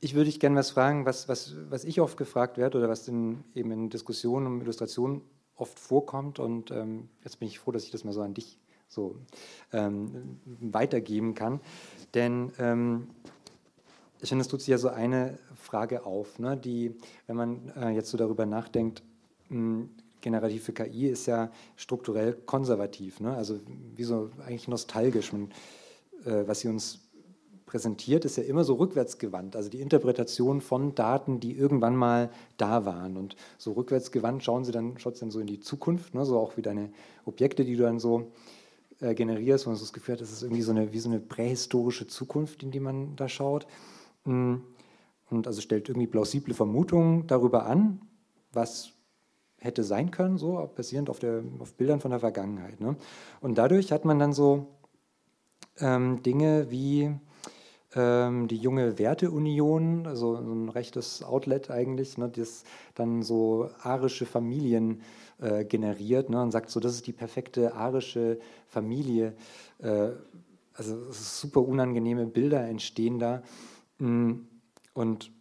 ich 0.00 0.14
würde 0.14 0.26
dich 0.26 0.40
gerne 0.40 0.56
was 0.56 0.70
fragen, 0.70 1.04
was, 1.04 1.28
was, 1.28 1.54
was 1.68 1.84
ich 1.84 2.00
oft 2.00 2.16
gefragt 2.16 2.56
werde 2.56 2.78
oder 2.78 2.88
was 2.88 3.06
in, 3.08 3.44
eben 3.54 3.70
in 3.70 3.90
Diskussionen 3.90 4.46
um 4.46 4.60
Illustrationen 4.60 5.22
oft 5.56 5.78
vorkommt 5.78 6.38
und 6.38 6.70
ähm, 6.70 7.08
jetzt 7.22 7.38
bin 7.38 7.48
ich 7.48 7.58
froh, 7.58 7.70
dass 7.70 7.84
ich 7.84 7.90
das 7.90 8.04
mal 8.04 8.12
so 8.12 8.22
an 8.22 8.34
dich 8.34 8.58
so 8.88 9.16
ähm, 9.72 10.40
weitergeben 10.44 11.34
kann. 11.34 11.60
Denn 12.14 12.52
ähm, 12.58 13.08
ich 14.20 14.30
finde, 14.30 14.42
es 14.42 14.48
tut 14.48 14.60
sich 14.60 14.68
ja 14.68 14.78
so 14.78 14.88
eine 14.88 15.38
Frage 15.54 16.04
auf, 16.04 16.38
ne, 16.38 16.56
die, 16.56 16.96
wenn 17.26 17.36
man 17.36 17.72
äh, 17.76 17.90
jetzt 17.90 18.10
so 18.10 18.16
darüber 18.16 18.46
nachdenkt, 18.46 19.02
mh, 19.48 19.86
generative 20.20 20.72
KI 20.72 21.08
ist 21.08 21.26
ja 21.26 21.50
strukturell 21.76 22.34
konservativ, 22.34 23.20
ne? 23.20 23.34
also 23.34 23.60
wie 23.94 24.04
so 24.04 24.30
eigentlich 24.40 24.68
nostalgisch, 24.68 25.32
und, 25.32 25.52
äh, 26.24 26.46
was 26.46 26.60
sie 26.60 26.68
uns 26.68 27.00
präsentiert, 27.70 28.24
ist 28.24 28.36
ja 28.36 28.42
immer 28.42 28.64
so 28.64 28.74
rückwärtsgewandt, 28.74 29.54
also 29.54 29.70
die 29.70 29.80
Interpretation 29.80 30.60
von 30.60 30.96
Daten, 30.96 31.38
die 31.38 31.56
irgendwann 31.56 31.94
mal 31.94 32.30
da 32.56 32.84
waren. 32.84 33.16
Und 33.16 33.36
so 33.58 33.72
rückwärtsgewandt 33.72 34.42
schauen 34.42 34.64
sie 34.64 34.72
dann, 34.72 34.98
schaut 34.98 35.22
dann 35.22 35.30
so 35.30 35.38
in 35.38 35.46
die 35.46 35.60
Zukunft, 35.60 36.12
ne, 36.12 36.26
so 36.26 36.36
auch 36.36 36.56
wie 36.56 36.62
deine 36.62 36.90
Objekte, 37.24 37.64
die 37.64 37.76
du 37.76 37.84
dann 37.84 38.00
so 38.00 38.32
äh, 38.98 39.14
generierst, 39.14 39.66
wo 39.66 39.70
man 39.70 39.76
so 39.76 39.84
das 39.84 39.92
Gefühl 39.92 40.14
hat, 40.14 40.20
das 40.20 40.32
ist 40.32 40.42
irgendwie 40.42 40.62
so 40.62 40.72
eine, 40.72 40.92
wie 40.92 40.98
so 40.98 41.08
eine 41.08 41.20
prähistorische 41.20 42.08
Zukunft, 42.08 42.64
in 42.64 42.72
die 42.72 42.80
man 42.80 43.14
da 43.14 43.28
schaut. 43.28 43.68
Mm, 44.24 44.56
und 45.30 45.46
also 45.46 45.60
stellt 45.60 45.88
irgendwie 45.88 46.08
plausible 46.08 46.54
Vermutungen 46.54 47.28
darüber 47.28 47.66
an, 47.66 48.00
was 48.52 48.90
hätte 49.58 49.84
sein 49.84 50.10
können, 50.10 50.38
so 50.38 50.68
basierend 50.74 51.08
auf, 51.08 51.20
der, 51.20 51.44
auf 51.60 51.74
Bildern 51.74 52.00
von 52.00 52.10
der 52.10 52.18
Vergangenheit. 52.18 52.80
Ne? 52.80 52.96
Und 53.40 53.58
dadurch 53.58 53.92
hat 53.92 54.04
man 54.04 54.18
dann 54.18 54.32
so 54.32 54.66
ähm, 55.78 56.20
Dinge 56.24 56.68
wie 56.72 57.14
die 57.92 58.56
junge 58.56 59.00
Werteunion, 59.00 60.06
also 60.06 60.36
so 60.36 60.42
ein 60.42 60.68
rechtes 60.68 61.24
Outlet 61.24 61.70
eigentlich, 61.70 62.18
ne, 62.18 62.28
das 62.28 62.62
dann 62.94 63.24
so 63.24 63.68
arische 63.82 64.26
Familien 64.26 65.02
äh, 65.40 65.64
generiert 65.64 66.30
ne, 66.30 66.40
und 66.40 66.52
sagt 66.52 66.70
so, 66.70 66.78
das 66.78 66.94
ist 66.94 67.08
die 67.08 67.12
perfekte 67.12 67.74
arische 67.74 68.38
Familie. 68.68 69.34
Äh, 69.78 70.10
also 70.74 71.10
super 71.10 71.60
unangenehme 71.60 72.26
Bilder 72.26 72.66
entstehen 72.66 73.18
da. 73.18 73.42
Mm, 73.98 74.34
und 74.94 75.32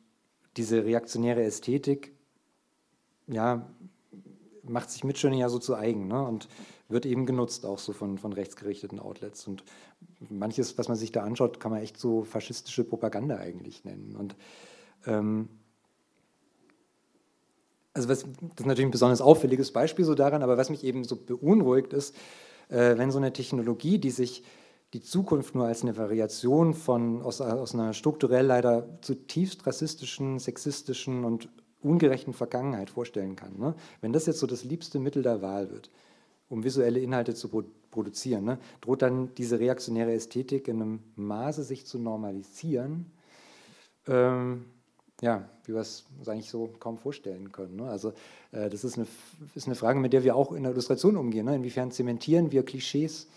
diese 0.58 0.84
reaktionäre 0.86 1.44
Ästhetik, 1.44 2.14
ja, 3.28 3.70
macht 4.64 4.90
sich 4.90 5.04
Midjourney 5.04 5.40
ja 5.40 5.50
so 5.50 5.60
zu 5.60 5.76
eigen 5.76 6.08
ne? 6.08 6.22
und 6.22 6.48
wird 6.90 7.06
eben 7.06 7.26
genutzt 7.26 7.66
auch 7.66 7.80
so 7.80 7.94
von, 7.94 8.18
von 8.18 8.34
rechtsgerichteten 8.34 9.00
Outlets. 9.00 9.48
Und 9.48 9.64
manches, 10.30 10.78
was 10.78 10.88
man 10.88 10.98
sich 10.98 11.12
da 11.12 11.24
anschaut, 11.24 11.60
kann 11.60 11.72
man 11.72 11.82
echt 11.82 11.98
so 11.98 12.24
faschistische 12.24 12.84
Propaganda 12.84 13.38
eigentlich 13.38 13.86
nennen. 13.86 14.16
Und 14.16 14.36
ähm, 15.06 15.50
also 17.94 18.10
was, 18.10 18.22
das 18.22 18.60
ist 18.60 18.66
natürlich 18.66 18.88
ein 18.88 18.92
besonders 18.92 19.22
auffälliges 19.22 19.72
Beispiel 19.72 20.06
so 20.06 20.16
daran, 20.16 20.44
aber 20.44 20.58
was 20.58 20.70
mich 20.70 20.84
eben 20.84 21.04
so 21.04 21.16
beunruhigt 21.16 21.94
ist, 21.94 22.16
äh, 22.70 22.98
wenn 22.98 23.12
so 23.12 23.18
eine 23.18 23.34
Technologie, 23.34 24.00
die 24.00 24.12
sich 24.12 24.44
die 24.94 25.02
Zukunft 25.02 25.54
nur 25.54 25.68
als 25.68 25.84
eine 25.84 25.98
Variation 25.98 26.74
von 26.74 27.22
aus, 27.22 27.42
aus 27.42 27.76
einer 27.76 27.94
strukturell 27.94 28.46
leider 28.46 28.88
zutiefst 29.02 29.68
rassistischen, 29.68 30.40
sexistischen 30.40 31.26
und 31.26 31.50
ungerechten 31.82 32.34
Vergangenheit 32.34 32.90
vorstellen 32.90 33.36
kann. 33.36 33.58
Ne? 33.58 33.76
Wenn 34.02 34.14
das 34.14 34.26
jetzt 34.26 34.40
so 34.40 34.48
das 34.48 34.64
liebste 34.64 35.00
Mittel 35.00 35.22
der 35.22 35.42
Wahl 35.42 35.70
wird, 35.70 35.92
um 36.50 36.64
visuelle 36.64 37.00
Inhalte 37.00 37.34
zu 37.34 37.50
pro 37.50 37.64
produzieren, 37.92 38.46
ne, 38.46 38.60
droht 38.82 39.02
dann 39.02 39.34
diese 39.34 39.60
reaktionäre 39.60 40.14
Ästhetik 40.14 40.68
in 40.68 40.80
einem 40.80 41.00
Maße 41.16 41.64
sich 41.64 41.88
zu 41.88 41.98
normalisieren, 41.98 43.12
ähm, 44.08 44.66
ja, 45.22 45.50
wie 45.66 45.74
wir 45.74 45.82
es 45.82 46.06
uns 46.18 46.30
eigentlich 46.30 46.50
so 46.50 46.68
kaum 46.80 46.98
vorstellen 46.98 47.52
können. 47.52 47.78
Ne? 47.78 47.90
Also 47.90 48.14
äh, 48.52 48.70
das 48.70 48.84
ist 48.84 48.98
eine, 48.98 49.08
ist 49.56 49.66
eine 49.66 49.76
Frage, 49.76 50.00
mit 50.00 50.14
der 50.14 50.24
wir 50.24 50.36
auch 50.36 50.52
in 50.52 50.64
der 50.64 50.72
Illustration 50.72 51.18
umgehen. 51.18 51.46
Ne? 51.46 51.56
Inwiefern 51.56 51.92
zementieren 51.92 52.52
wir 52.52 52.64
Klischees 52.64 53.28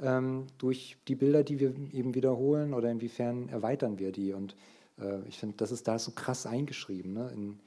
ähm, 0.00 0.46
durch 0.58 0.96
die 1.08 1.14
Bilder, 1.14 1.42
die 1.42 1.60
wir 1.60 1.74
eben 1.92 2.14
wiederholen, 2.14 2.74
oder 2.74 2.90
inwiefern 2.90 3.48
erweitern 3.48 3.98
wir 3.98 4.12
die? 4.12 4.32
Und 4.32 4.54
äh, 5.00 5.26
ich 5.28 5.38
finde, 5.38 5.56
das 5.56 5.72
ist 5.72 5.88
da 5.88 5.98
so 5.98 6.12
krass 6.12 6.46
eingeschrieben 6.46 7.14
ne? 7.14 7.30
in, 7.34 7.58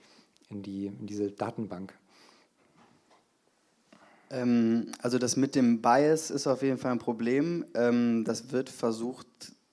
in, 0.49 0.63
die, 0.63 0.87
in 0.87 1.05
diese 1.05 1.31
Datenbank. 1.31 1.93
Ähm, 4.29 4.91
also 5.01 5.17
das 5.17 5.35
mit 5.35 5.55
dem 5.55 5.81
Bias 5.81 6.31
ist 6.31 6.47
auf 6.47 6.61
jeden 6.61 6.77
Fall 6.77 6.91
ein 6.91 6.99
Problem. 6.99 7.65
Ähm, 7.73 8.23
das 8.25 8.51
wird 8.51 8.69
versucht 8.69 9.27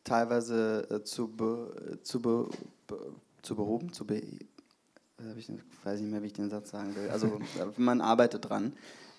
teilweise 0.04 0.86
äh, 0.90 1.02
zu, 1.02 1.28
be, 1.28 1.98
zu, 2.02 2.20
be, 2.20 2.48
be, 2.86 2.98
zu 3.42 3.56
behoben, 3.56 3.92
zu 3.92 4.06
be, 4.06 4.22
ich 5.36 5.48
weiß 5.84 6.00
nicht 6.00 6.10
mehr, 6.10 6.22
wie 6.22 6.26
ich 6.26 6.32
den 6.32 6.50
Satz 6.50 6.70
sagen 6.70 6.94
will. 6.94 7.08
Also 7.10 7.40
man 7.76 8.00
arbeitet 8.00 8.48
dran. 8.48 8.72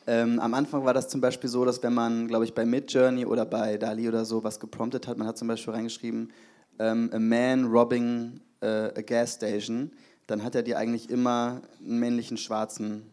Ähm, 0.07 0.39
am 0.39 0.53
Anfang 0.53 0.85
war 0.85 0.93
das 0.93 1.09
zum 1.09 1.19
Beispiel 1.19 1.49
so, 1.49 1.65
dass 1.65 1.81
wenn 1.81 1.93
man, 1.93 2.27
glaube 2.27 2.45
ich, 2.45 2.53
bei 2.53 2.65
Midjourney 2.65 3.25
oder 3.25 3.45
bei 3.45 3.77
Dali 3.77 4.07
oder 4.07 4.23
so 4.23 4.43
was 4.43 4.59
gepromptet 4.59 5.07
hat, 5.07 5.17
man 5.17 5.27
hat 5.27 5.37
zum 5.37 5.47
Beispiel 5.47 5.73
reingeschrieben, 5.73 6.31
ähm, 6.77 7.09
a 7.11 7.17
man 7.17 7.65
robbing 7.65 8.39
uh, 8.63 8.91
a 8.95 9.01
gas 9.01 9.33
station, 9.33 9.91
dann 10.27 10.43
hat 10.43 10.53
er 10.53 10.61
dir 10.61 10.77
eigentlich 10.77 11.09
immer 11.09 11.61
einen 11.79 11.99
männlichen 11.99 12.37
schwarzen 12.37 13.03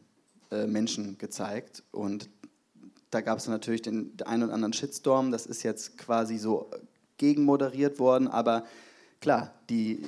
äh, 0.52 0.66
Menschen 0.66 1.16
gezeigt. 1.16 1.82
Und 1.92 2.28
da 3.10 3.22
gab 3.22 3.38
es 3.38 3.48
natürlich 3.48 3.82
den, 3.82 4.12
einen 4.26 4.44
oder 4.44 4.52
anderen 4.52 4.74
Shitstorm. 4.74 5.30
Das 5.30 5.46
ist 5.46 5.62
jetzt 5.62 5.96
quasi 5.96 6.36
so 6.36 6.70
gegenmoderiert 7.16 7.98
worden. 7.98 8.28
Aber 8.28 8.64
klar, 9.20 9.54
die, 9.70 10.04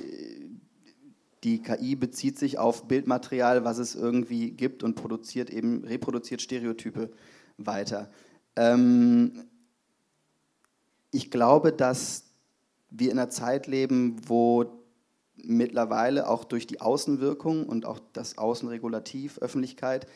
die 1.43 1.63
KI 1.63 1.95
bezieht 1.95 2.37
sich 2.37 2.59
auf 2.59 2.87
Bildmaterial, 2.87 3.63
was 3.63 3.79
es 3.79 3.95
irgendwie 3.95 4.51
gibt 4.51 4.83
und 4.83 4.95
produziert 4.95 5.49
eben, 5.49 5.83
reproduziert 5.83 6.41
Stereotype 6.41 7.09
weiter. 7.57 8.11
Ähm, 8.55 9.45
ich 11.11 11.31
glaube, 11.31 11.71
dass 11.71 12.25
wir 12.91 13.11
in 13.11 13.17
einer 13.17 13.29
Zeit 13.29 13.65
leben, 13.65 14.17
wo 14.27 14.83
mittlerweile 15.35 16.27
auch 16.29 16.43
durch 16.43 16.67
die 16.67 16.81
Außenwirkung 16.81 17.65
und 17.65 17.85
auch 17.85 17.99
das 18.13 18.37
Außenregulativ, 18.37 19.37
Öffentlichkeit, 19.39 20.07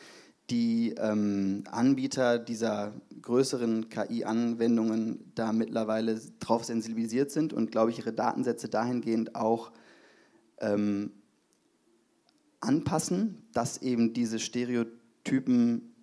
die 0.50 0.94
ähm, 0.98 1.64
Anbieter 1.70 2.38
dieser 2.38 2.92
größeren 3.22 3.88
KI-Anwendungen 3.88 5.32
da 5.34 5.52
mittlerweile 5.52 6.20
drauf 6.40 6.64
sensibilisiert 6.64 7.30
sind 7.30 7.52
und, 7.52 7.70
glaube 7.70 7.90
ich, 7.90 7.98
ihre 7.98 8.12
Datensätze 8.12 8.68
dahingehend 8.68 9.34
auch 9.34 9.70
ähm, 10.58 11.12
anpassen, 12.60 13.42
dass 13.52 13.82
eben 13.82 14.12
diese 14.12 14.38
Stereotypen 14.38 15.94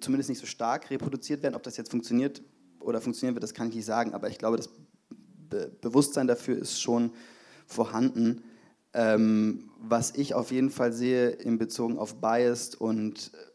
zumindest 0.00 0.28
nicht 0.28 0.40
so 0.40 0.46
stark 0.46 0.90
reproduziert 0.90 1.42
werden. 1.42 1.54
Ob 1.54 1.62
das 1.62 1.76
jetzt 1.76 1.90
funktioniert 1.90 2.42
oder 2.80 3.00
funktionieren 3.00 3.34
wird, 3.34 3.42
das 3.42 3.54
kann 3.54 3.68
ich 3.68 3.76
nicht 3.76 3.86
sagen, 3.86 4.12
aber 4.12 4.28
ich 4.28 4.38
glaube, 4.38 4.56
das 4.56 4.68
Be 5.48 5.70
Bewusstsein 5.80 6.26
dafür 6.28 6.56
ist 6.56 6.80
schon 6.80 7.12
vorhanden. 7.66 8.42
Ähm, 8.92 9.70
was 9.78 10.14
ich 10.16 10.34
auf 10.34 10.50
jeden 10.50 10.70
Fall 10.70 10.92
sehe 10.92 11.30
in 11.30 11.58
Bezug 11.58 11.96
auf 11.98 12.20
Biased 12.20 12.80
und 12.80 13.32
äh, 13.34 13.49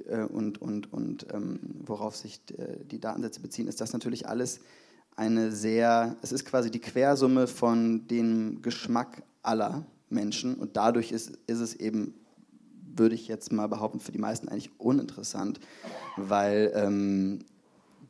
und, 0.00 0.60
und, 0.60 0.92
und 0.92 1.26
ähm, 1.32 1.60
worauf 1.84 2.16
sich 2.16 2.40
äh, 2.56 2.84
die 2.84 3.00
Datensätze 3.00 3.40
beziehen, 3.40 3.68
ist 3.68 3.80
das 3.80 3.92
natürlich 3.92 4.28
alles 4.28 4.60
eine 5.16 5.52
sehr, 5.52 6.16
es 6.22 6.32
ist 6.32 6.44
quasi 6.44 6.70
die 6.70 6.80
Quersumme 6.80 7.46
von 7.46 8.06
dem 8.08 8.62
Geschmack 8.62 9.22
aller 9.42 9.84
Menschen 10.08 10.54
und 10.54 10.76
dadurch 10.76 11.12
ist, 11.12 11.38
ist 11.46 11.60
es 11.60 11.74
eben, 11.74 12.14
würde 12.96 13.14
ich 13.14 13.28
jetzt 13.28 13.52
mal 13.52 13.68
behaupten, 13.68 14.00
für 14.00 14.12
die 14.12 14.18
meisten 14.18 14.48
eigentlich 14.48 14.70
uninteressant, 14.78 15.60
weil 16.16 16.72
ähm, 16.74 17.40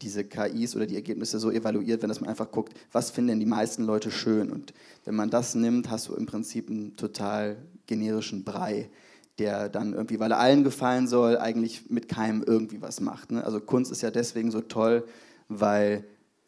diese 0.03 0.25
KIs 0.25 0.77
oder 0.77 0.87
die 0.87 0.97
Ergebnisse 0.97 1.39
so 1.39 1.51
evaluiert 1.51 2.03
werden, 2.03 2.11
dass 2.11 2.21
man 2.21 2.31
einfach 2.31 2.51
guckt, 2.51 2.75
was 2.93 3.11
finden 3.11 3.29
denn 3.29 3.41
die 3.41 3.47
meisten 3.47 3.85
Leute 3.85 4.11
schön. 4.11 4.51
Und 4.51 4.75
wenn 5.05 5.15
man 5.15 5.31
das 5.31 5.55
nimmt, 5.55 5.91
hast 5.91 6.09
du 6.09 6.15
im 6.15 6.27
Prinzip 6.27 6.69
einen 6.69 6.97
total 6.97 7.57
generischen 7.87 8.45
Brei 8.45 8.91
der 9.39 9.69
dann 9.69 9.95
irgendwie, 9.95 10.21
weil 10.21 10.31
er 10.31 10.39
allen 10.39 10.65
gefallen 10.65 11.09
soll, 11.09 11.39
eigentlich 11.39 11.91
mit 11.91 12.09
keinem 12.09 12.43
irgendwie 12.47 12.81
was 12.81 13.01
macht. 13.01 13.33
Ne? 13.33 13.45
Also 13.45 13.61
Kunst 13.61 13.91
ist 13.91 14.03
ja 14.03 14.11
deswegen 14.11 14.51
so 14.51 14.61
toll, 14.61 15.05
weil 15.49 16.05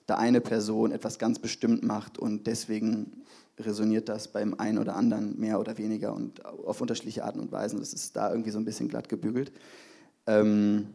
da 0.06 0.16
eine 0.16 0.40
Person 0.40 0.92
etwas 0.92 1.18
ganz 1.18 1.38
bestimmt 1.38 1.82
macht 1.82 2.18
und 2.18 2.46
deswegen 2.46 3.24
resoniert 3.58 4.08
das 4.08 4.28
beim 4.28 4.54
einen 4.54 4.78
oder 4.78 4.94
anderen 4.96 5.38
mehr 5.38 5.58
oder 5.58 5.78
weniger 5.78 6.14
und 6.14 6.44
auf 6.44 6.80
unterschiedliche 6.80 7.24
Arten 7.24 7.40
und 7.40 7.50
Weisen. 7.50 7.80
Das 7.80 7.92
ist 7.92 8.14
da 8.14 8.30
irgendwie 8.30 8.50
so 8.50 8.58
ein 8.58 8.64
bisschen 8.64 8.88
glatt 8.88 9.08
gebügelt. 9.08 9.50
Ähm, 10.26 10.88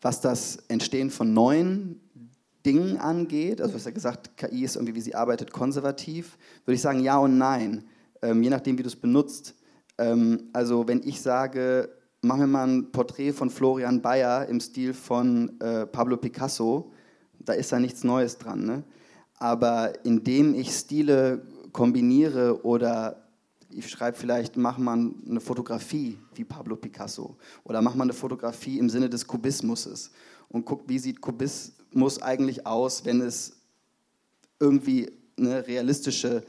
was 0.00 0.20
das 0.20 0.58
Entstehen 0.68 1.10
von 1.10 1.32
neuen 1.34 2.00
Dingen 2.64 2.98
angeht, 2.98 3.60
also 3.60 3.72
du 3.72 3.78
hast 3.78 3.86
ja 3.86 3.90
gesagt, 3.90 4.36
KI 4.36 4.64
ist 4.64 4.76
irgendwie, 4.76 4.94
wie 4.94 5.00
sie 5.00 5.14
arbeitet, 5.14 5.52
konservativ, 5.52 6.36
würde 6.64 6.74
ich 6.74 6.82
sagen 6.82 7.00
ja 7.00 7.18
und 7.18 7.38
nein. 7.38 7.84
Ähm, 8.20 8.42
je 8.42 8.50
nachdem, 8.50 8.78
wie 8.78 8.82
du 8.82 8.88
es 8.88 8.96
benutzt. 8.96 9.54
Ähm, 9.98 10.48
also 10.52 10.86
wenn 10.88 11.02
ich 11.04 11.20
sage, 11.20 11.90
machen 12.22 12.40
wir 12.40 12.46
mal 12.46 12.68
ein 12.68 12.92
Porträt 12.92 13.32
von 13.32 13.50
Florian 13.50 14.00
Bayer 14.00 14.46
im 14.46 14.60
Stil 14.60 14.94
von 14.94 15.60
äh, 15.60 15.86
Pablo 15.86 16.16
Picasso, 16.16 16.92
da 17.38 17.52
ist 17.52 17.72
da 17.72 17.78
nichts 17.78 18.04
Neues 18.04 18.38
dran. 18.38 18.64
Ne? 18.64 18.84
Aber 19.34 20.04
indem 20.04 20.54
ich 20.54 20.70
Stile 20.70 21.42
kombiniere 21.72 22.64
oder 22.64 23.28
ich 23.70 23.88
schreibe 23.88 24.16
vielleicht, 24.16 24.56
mach 24.56 24.78
mal 24.78 25.10
eine 25.28 25.40
Fotografie 25.40 26.18
wie 26.34 26.44
Pablo 26.44 26.76
Picasso 26.76 27.36
oder 27.64 27.82
mach 27.82 27.94
mal 27.94 28.04
eine 28.04 28.14
Fotografie 28.14 28.78
im 28.78 28.88
Sinne 28.88 29.10
des 29.10 29.26
Kubismuses 29.26 30.10
und 30.48 30.64
guck, 30.64 30.88
wie 30.88 30.98
sieht 30.98 31.20
Kubismus 31.20 32.22
eigentlich 32.22 32.66
aus, 32.66 33.04
wenn 33.04 33.20
es 33.20 33.56
irgendwie 34.58 35.10
eine 35.36 35.66
realistische 35.66 36.42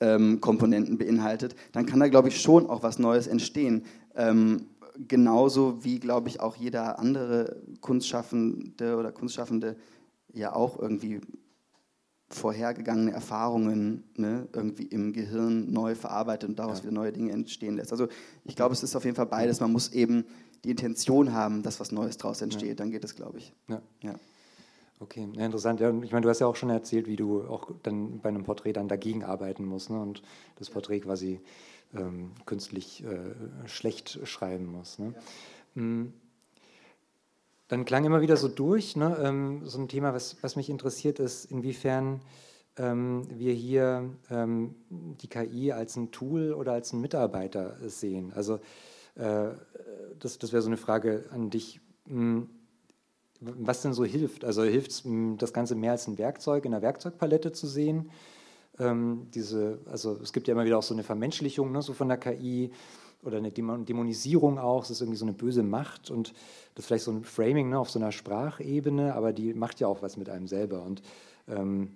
ähm, 0.00 0.40
Komponenten 0.40 0.98
beinhaltet, 0.98 1.54
dann 1.72 1.86
kann 1.86 2.00
da, 2.00 2.08
glaube 2.08 2.28
ich, 2.28 2.40
schon 2.40 2.66
auch 2.66 2.82
was 2.82 2.98
Neues 2.98 3.26
entstehen. 3.26 3.84
Ähm, 4.14 4.66
genauso 5.08 5.84
wie, 5.84 5.98
glaube 5.98 6.28
ich, 6.28 6.40
auch 6.40 6.56
jeder 6.56 6.98
andere 6.98 7.62
Kunstschaffende 7.80 8.96
oder 8.96 9.12
Kunstschaffende 9.12 9.76
ja 10.32 10.54
auch 10.54 10.78
irgendwie 10.78 11.20
vorhergegangene 12.28 13.12
Erfahrungen 13.12 14.04
ne, 14.16 14.48
irgendwie 14.52 14.84
im 14.84 15.12
Gehirn 15.12 15.72
neu 15.72 15.94
verarbeitet 15.94 16.48
und 16.48 16.58
daraus 16.58 16.78
ja. 16.78 16.84
wieder 16.84 16.94
neue 16.94 17.12
Dinge 17.12 17.32
entstehen 17.32 17.76
lässt. 17.76 17.92
Also 17.92 18.08
ich 18.44 18.56
glaube, 18.56 18.72
es 18.72 18.82
ist 18.82 18.96
auf 18.96 19.04
jeden 19.04 19.16
Fall 19.16 19.26
beides. 19.26 19.60
Man 19.60 19.70
muss 19.70 19.92
eben 19.92 20.24
die 20.64 20.70
Intention 20.70 21.32
haben, 21.32 21.62
dass 21.62 21.78
was 21.78 21.92
Neues 21.92 22.16
daraus 22.16 22.42
entsteht. 22.42 22.70
Ja. 22.70 22.74
Dann 22.74 22.90
geht 22.90 23.04
es, 23.04 23.14
glaube 23.14 23.38
ich. 23.38 23.52
Ja. 23.68 24.14
Ja. 24.98 25.04
Okay, 25.04 25.28
ja, 25.34 25.44
interessant. 25.44 25.80
Ja, 25.80 25.90
ich 26.02 26.12
meine, 26.12 26.22
du 26.22 26.28
hast 26.28 26.40
ja 26.40 26.46
auch 26.46 26.56
schon 26.56 26.70
erzählt, 26.70 27.06
wie 27.06 27.16
du 27.16 27.42
auch 27.42 27.70
dann 27.82 28.20
bei 28.20 28.28
einem 28.28 28.44
Porträt 28.44 28.72
dann 28.72 28.88
dagegen 28.88 29.24
arbeiten 29.24 29.64
musst 29.64 29.90
ne? 29.90 30.00
und 30.00 30.22
das 30.58 30.70
Porträt 30.70 31.00
quasi 31.00 31.40
ähm, 31.94 32.32
künstlich 32.46 33.04
äh, 33.04 33.68
schlecht 33.68 34.20
schreiben 34.24 34.66
musst. 34.66 34.98
Ne? 34.98 35.14
Mhm. 35.74 36.12
Dann 37.68 37.84
klang 37.84 38.04
immer 38.04 38.20
wieder 38.20 38.36
so 38.36 38.48
durch, 38.48 38.94
ne, 38.94 39.18
ähm, 39.20 39.62
so 39.64 39.80
ein 39.80 39.88
Thema, 39.88 40.14
was, 40.14 40.36
was 40.40 40.54
mich 40.54 40.70
interessiert, 40.70 41.18
ist, 41.18 41.46
inwiefern 41.46 42.20
ähm, 42.76 43.26
wir 43.28 43.52
hier 43.54 44.10
ähm, 44.30 44.76
die 44.88 45.28
KI 45.28 45.72
als 45.72 45.96
ein 45.96 46.12
Tool 46.12 46.52
oder 46.52 46.72
als 46.72 46.92
einen 46.92 47.02
Mitarbeiter 47.02 47.76
sehen. 47.88 48.32
Also 48.34 48.60
äh, 49.16 49.48
das, 50.18 50.38
das 50.38 50.52
wäre 50.52 50.62
so 50.62 50.68
eine 50.68 50.76
Frage 50.76 51.24
an 51.30 51.50
dich. 51.50 51.80
Hm, 52.06 52.48
was 53.40 53.82
denn 53.82 53.92
so 53.92 54.04
hilft? 54.04 54.44
Also 54.44 54.62
hilft 54.62 54.90
es, 54.90 55.02
das 55.38 55.52
Ganze 55.52 55.74
mehr 55.74 55.92
als 55.92 56.06
ein 56.06 56.18
Werkzeug 56.18 56.64
in 56.64 56.72
der 56.72 56.82
Werkzeugpalette 56.82 57.52
zu 57.52 57.66
sehen? 57.66 58.10
Ähm, 58.78 59.28
diese, 59.34 59.78
also 59.86 60.18
es 60.22 60.32
gibt 60.32 60.48
ja 60.48 60.52
immer 60.52 60.64
wieder 60.64 60.78
auch 60.78 60.82
so 60.82 60.94
eine 60.94 61.02
Vermenschlichung 61.02 61.72
ne, 61.72 61.82
so 61.82 61.92
von 61.92 62.08
der 62.08 62.18
KI 62.18 62.70
oder 63.22 63.38
eine 63.38 63.50
Dämonisierung 63.50 64.58
auch, 64.58 64.84
es 64.84 64.90
ist 64.90 65.00
irgendwie 65.00 65.18
so 65.18 65.24
eine 65.24 65.32
böse 65.32 65.62
Macht 65.62 66.10
und 66.10 66.32
das 66.74 66.84
ist 66.84 66.86
vielleicht 66.86 67.04
so 67.04 67.10
ein 67.10 67.24
Framing 67.24 67.70
ne, 67.70 67.78
auf 67.78 67.90
so 67.90 67.98
einer 67.98 68.12
Sprachebene, 68.12 69.14
aber 69.14 69.32
die 69.32 69.54
macht 69.54 69.80
ja 69.80 69.88
auch 69.88 70.02
was 70.02 70.16
mit 70.16 70.28
einem 70.28 70.46
selber. 70.46 70.82
Und 70.82 71.02
ähm, 71.48 71.90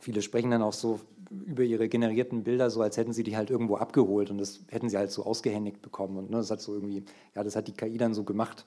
viele 0.00 0.22
sprechen 0.22 0.50
dann 0.50 0.62
auch 0.62 0.72
so 0.72 1.00
über 1.30 1.62
ihre 1.62 1.88
generierten 1.88 2.42
Bilder, 2.42 2.70
so 2.70 2.80
als 2.80 2.96
hätten 2.96 3.12
sie 3.12 3.22
die 3.22 3.36
halt 3.36 3.50
irgendwo 3.50 3.76
abgeholt 3.76 4.30
und 4.30 4.38
das 4.38 4.60
hätten 4.68 4.88
sie 4.88 4.96
halt 4.96 5.10
so 5.10 5.24
ausgehändigt 5.24 5.82
bekommen. 5.82 6.16
Und 6.16 6.30
ne, 6.30 6.38
das 6.38 6.50
hat 6.50 6.60
so 6.60 6.74
irgendwie, 6.74 7.04
ja, 7.34 7.44
das 7.44 7.54
hat 7.54 7.68
die 7.68 7.72
KI 7.72 7.98
dann 7.98 8.14
so 8.14 8.24
gemacht, 8.24 8.64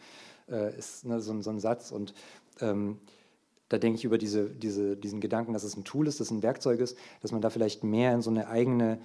äh, 0.51 0.77
ist 0.77 1.05
ne, 1.05 1.21
so, 1.21 1.39
so, 1.41 1.49
ein 1.49 1.59
Satz. 1.59 1.91
Und 1.91 2.13
ähm, 2.59 2.99
da 3.69 3.77
denke 3.77 3.97
ich 3.97 4.03
über 4.03 4.17
diese, 4.17 4.49
diese, 4.49 4.97
diesen 4.97 5.21
Gedanken, 5.21 5.53
dass 5.53 5.63
es 5.63 5.77
ein 5.77 5.83
Tool 5.83 6.07
ist, 6.07 6.19
dass 6.19 6.27
es 6.27 6.31
ein 6.31 6.43
Werkzeug 6.43 6.79
ist, 6.79 6.97
dass 7.21 7.31
man 7.31 7.41
da 7.41 7.49
vielleicht 7.49 7.83
mehr 7.83 8.13
in 8.13 8.21
so 8.21 8.29
eine 8.29 8.47
eigene 8.47 8.99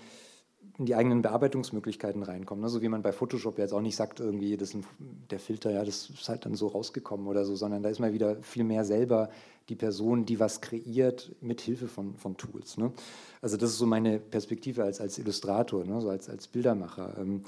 in 0.79 0.85
die 0.85 0.95
eigenen 0.95 1.23
Bearbeitungsmöglichkeiten 1.23 2.23
reinkommen. 2.23 2.63
Ne? 2.63 2.69
So 2.69 2.83
wie 2.83 2.89
man 2.89 3.03
bei 3.03 3.13
Photoshop 3.13 3.59
jetzt 3.59 3.73
auch 3.73 3.81
nicht 3.81 3.97
sagt, 3.97 4.21
irgendwie, 4.21 4.57
das 4.57 4.75
ein, 4.75 4.85
der 5.31 5.39
Filter, 5.39 5.71
ja, 5.71 5.85
das 5.85 6.11
ist 6.11 6.29
halt 6.29 6.45
dann 6.45 6.55
so 6.55 6.67
rausgekommen 6.69 7.27
oder 7.29 7.45
so, 7.45 7.57
sondern 7.57 7.83
da 7.83 7.89
ist 7.89 7.99
man 7.99 8.13
wieder 8.13 8.37
viel 8.43 8.65
mehr 8.65 8.85
selber 8.85 9.31
die 9.69 9.75
Person, 9.75 10.27
die 10.27 10.39
was 10.39 10.61
kreiert 10.61 11.35
mit 11.41 11.61
Hilfe 11.61 11.89
von, 11.89 12.17
von 12.17 12.37
Tools. 12.37 12.77
Ne? 12.77 12.93
Also 13.41 13.57
das 13.57 13.71
ist 13.71 13.79
so 13.79 13.87
meine 13.87 14.19
Perspektive 14.19 14.85
als, 14.85 15.01
als 15.01 15.19
Illustrator, 15.19 15.85
ne? 15.85 16.01
so 16.01 16.11
als, 16.11 16.29
als 16.29 16.47
Bildermacher. 16.47 17.17
Ähm, 17.19 17.43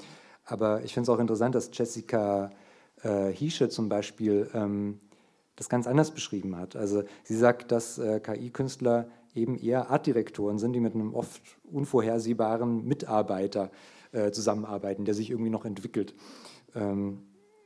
aber 0.45 0.83
ich 0.83 0.93
finde 0.93 1.03
es 1.03 1.15
auch 1.15 1.19
interessant, 1.19 1.53
dass 1.53 1.69
Jessica 1.71 2.51
äh, 3.03 3.31
Hiesche 3.31 3.69
zum 3.69 3.89
Beispiel 3.89 4.49
ähm, 4.53 4.99
das 5.55 5.69
ganz 5.69 5.87
anders 5.87 6.11
beschrieben 6.11 6.55
hat. 6.55 6.75
Also 6.75 7.03
sie 7.23 7.35
sagt, 7.35 7.71
dass 7.71 7.97
äh, 7.97 8.19
KI-Künstler 8.19 9.09
eben 9.35 9.57
eher 9.57 9.89
Artdirektoren 9.89 10.57
sind, 10.57 10.73
die 10.73 10.79
mit 10.79 10.95
einem 10.95 11.13
oft 11.13 11.41
unvorhersehbaren 11.71 12.85
Mitarbeiter 12.85 13.69
äh, 14.11 14.31
zusammenarbeiten, 14.31 15.05
der 15.05 15.13
sich 15.13 15.29
irgendwie 15.29 15.51
noch 15.51 15.65
entwickelt. 15.65 16.13
Ähm, 16.75 17.23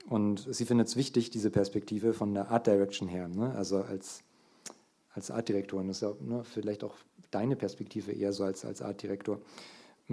und 0.09 0.45
sie 0.53 0.65
findet 0.65 0.87
es 0.87 0.95
wichtig, 0.95 1.29
diese 1.29 1.49
Perspektive 1.49 2.13
von 2.13 2.33
der 2.33 2.49
Art 2.49 2.67
Direction 2.67 3.07
her, 3.07 3.27
ne? 3.29 3.53
also 3.55 3.81
als, 3.81 4.23
als 5.13 5.31
Artdirektorin. 5.31 5.87
Das 5.87 5.97
ist 5.97 6.01
ja 6.01 6.13
ne, 6.19 6.43
vielleicht 6.43 6.83
auch 6.83 6.95
deine 7.31 7.55
Perspektive 7.55 8.11
eher 8.11 8.33
so 8.33 8.43
als, 8.43 8.65
als 8.65 8.81
Artdirektor. 8.81 9.39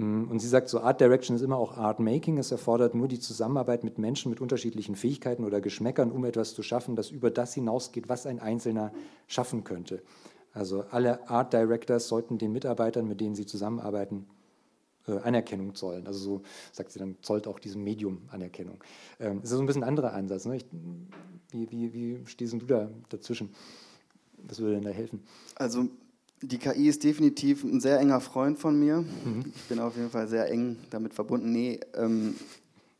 Mm, 0.01 0.31
und 0.31 0.39
sie 0.39 0.47
sagt, 0.47 0.67
so 0.69 0.79
Art 0.79 0.99
Direction 0.99 1.35
ist 1.35 1.43
immer 1.43 1.57
auch 1.57 1.77
Art 1.77 1.99
Making. 1.99 2.39
Es 2.39 2.51
erfordert 2.51 2.95
nur 2.95 3.07
die 3.07 3.19
Zusammenarbeit 3.19 3.83
mit 3.83 3.99
Menschen 3.99 4.31
mit 4.31 4.41
unterschiedlichen 4.41 4.95
Fähigkeiten 4.95 5.45
oder 5.45 5.61
Geschmäckern, 5.61 6.11
um 6.11 6.25
etwas 6.25 6.55
zu 6.55 6.63
schaffen, 6.63 6.95
das 6.95 7.11
über 7.11 7.29
das 7.29 7.53
hinausgeht, 7.53 8.09
was 8.09 8.25
ein 8.25 8.39
Einzelner 8.39 8.91
schaffen 9.27 9.63
könnte. 9.63 10.01
Also 10.53 10.83
alle 10.89 11.29
Art 11.29 11.53
Directors 11.53 12.07
sollten 12.07 12.37
den 12.37 12.51
Mitarbeitern, 12.51 13.07
mit 13.07 13.21
denen 13.21 13.35
sie 13.35 13.45
zusammenarbeiten, 13.45 14.25
äh, 15.07 15.19
Anerkennung 15.19 15.75
zollen. 15.75 16.07
Also 16.07 16.19
so 16.19 16.41
sagt 16.71 16.91
sie 16.91 16.99
dann, 16.99 17.17
zollt 17.21 17.47
auch 17.47 17.59
diesem 17.59 17.83
Medium 17.83 18.23
Anerkennung. 18.29 18.83
Ähm, 19.19 19.41
das 19.41 19.51
ist 19.51 19.57
so 19.57 19.63
ein 19.63 19.67
bisschen 19.67 19.83
ein 19.83 19.89
anderer 19.89 20.13
Ansatz. 20.13 20.45
Ne? 20.45 20.57
Ich, 20.57 20.65
wie, 21.51 21.71
wie, 21.71 21.93
wie 21.93 22.25
stehst 22.25 22.53
du 22.53 22.57
da 22.57 22.89
dazwischen? 23.09 23.53
Was 24.47 24.59
würde 24.59 24.73
denn 24.75 24.83
da 24.83 24.89
helfen? 24.89 25.21
Also 25.55 25.87
die 26.41 26.57
KI 26.57 26.87
ist 26.87 27.03
definitiv 27.03 27.63
ein 27.63 27.79
sehr 27.79 27.99
enger 27.99 28.19
Freund 28.19 28.57
von 28.57 28.79
mir. 28.79 29.01
Mhm. 29.01 29.53
Ich 29.55 29.63
bin 29.63 29.79
auf 29.79 29.95
jeden 29.95 30.09
Fall 30.09 30.27
sehr 30.27 30.49
eng 30.49 30.77
damit 30.89 31.13
verbunden. 31.13 31.51
Nee, 31.51 31.79
ähm, 31.95 32.35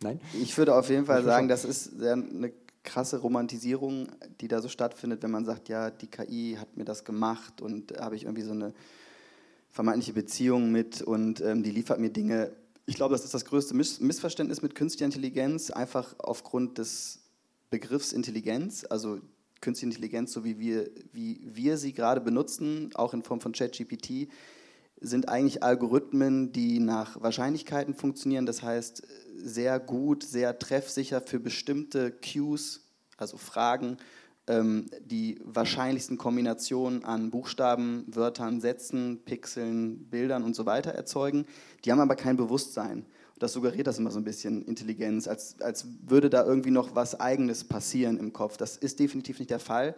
Nein? 0.01 0.19
Ich 0.33 0.57
würde 0.57 0.75
auf 0.75 0.89
jeden 0.89 1.05
Fall 1.05 1.23
sagen, 1.23 1.47
das 1.47 1.63
ist 1.63 1.99
sehr 1.99 2.13
eine 2.13 2.51
krasse 2.83 3.17
Romantisierung, 3.19 4.07
die 4.41 4.47
da 4.47 4.61
so 4.61 4.67
stattfindet, 4.67 5.21
wenn 5.21 5.31
man 5.31 5.45
sagt, 5.45 5.69
ja, 5.69 5.91
die 5.91 6.07
KI 6.07 6.57
hat 6.59 6.75
mir 6.75 6.85
das 6.85 7.03
gemacht 7.03 7.61
und 7.61 7.93
habe 7.99 8.15
ich 8.15 8.23
irgendwie 8.23 8.41
so 8.41 8.51
eine 8.51 8.73
vermeintliche 9.69 10.13
Beziehung 10.13 10.71
mit 10.71 11.01
und 11.01 11.41
ähm, 11.41 11.61
die 11.61 11.71
liefert 11.71 11.99
mir 11.99 12.09
Dinge. 12.09 12.51
Ich 12.87 12.95
glaube, 12.95 13.13
das 13.13 13.23
ist 13.23 13.33
das 13.33 13.45
größte 13.45 13.75
Miss 13.75 13.99
Missverständnis 13.99 14.63
mit 14.63 14.73
künstlicher 14.73 15.05
Intelligenz, 15.05 15.69
einfach 15.69 16.15
aufgrund 16.17 16.79
des 16.79 17.19
Begriffs 17.69 18.11
Intelligenz, 18.11 18.85
also 18.89 19.19
künstliche 19.61 19.93
Intelligenz, 19.93 20.33
so 20.33 20.43
wie 20.43 20.59
wir, 20.59 20.89
wie 21.13 21.39
wir 21.43 21.77
sie 21.77 21.93
gerade 21.93 22.19
benutzen, 22.19 22.89
auch 22.95 23.13
in 23.13 23.23
Form 23.23 23.39
von 23.39 23.53
ChatGPT, 23.53 24.27
sind 24.99 25.29
eigentlich 25.29 25.63
Algorithmen, 25.63 26.51
die 26.51 26.79
nach 26.79 27.21
Wahrscheinlichkeiten 27.21 27.95
funktionieren. 27.95 28.45
Das 28.45 28.61
heißt, 28.61 29.03
sehr 29.35 29.79
gut, 29.79 30.23
sehr 30.23 30.59
treffsicher 30.59 31.21
für 31.21 31.39
bestimmte 31.39 32.11
Cues, 32.11 32.81
also 33.17 33.37
Fragen, 33.37 33.97
ähm, 34.47 34.87
die 35.03 35.39
wahrscheinlichsten 35.43 36.17
Kombinationen 36.17 37.03
an 37.03 37.31
Buchstaben, 37.31 38.05
Wörtern, 38.07 38.61
Sätzen, 38.61 39.21
Pixeln, 39.25 40.09
Bildern 40.09 40.43
und 40.43 40.55
so 40.55 40.65
weiter 40.65 40.91
erzeugen. 40.91 41.45
Die 41.83 41.91
haben 41.91 41.99
aber 41.99 42.15
kein 42.15 42.37
Bewusstsein. 42.37 43.05
Das 43.41 43.53
suggeriert 43.53 43.87
das 43.87 43.97
immer 43.97 44.11
so 44.11 44.19
ein 44.19 44.23
bisschen 44.23 44.63
Intelligenz, 44.65 45.27
als, 45.27 45.59
als 45.61 45.87
würde 46.05 46.29
da 46.29 46.45
irgendwie 46.45 46.69
noch 46.69 46.93
was 46.93 47.19
Eigenes 47.19 47.63
passieren 47.63 48.19
im 48.19 48.33
Kopf. 48.33 48.55
Das 48.55 48.77
ist 48.77 48.99
definitiv 48.99 49.39
nicht 49.39 49.49
der 49.49 49.59
Fall. 49.59 49.95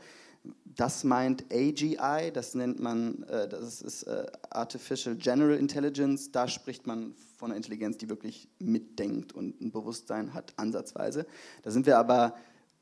Das 0.64 1.03
meint 1.03 1.44
AGI, 1.52 2.32
das 2.34 2.56
nennt 2.56 2.80
man, 2.80 3.24
äh, 3.24 3.49
das 3.49 3.82
ist 3.82 4.03
äh, 4.03 4.28
Artificial 4.49 5.15
General 5.18 5.57
Intelligence. 5.57 6.32
Da 6.32 6.48
spricht 6.48 6.88
man 6.88 7.15
von 7.38 7.52
einer 7.52 7.57
Intelligenz, 7.57 7.98
die 7.98 8.07
wirklich 8.07 8.48
mitdenkt 8.60 9.34
und 9.34 9.60
ein 9.60 9.74
Bewusstsein 9.74 10.34
hat, 10.34 10.53
ansatzweise. 10.56 11.26
Da 11.64 11.72
sind 11.72 11.86
wir 11.86 11.98
aber 11.98 12.36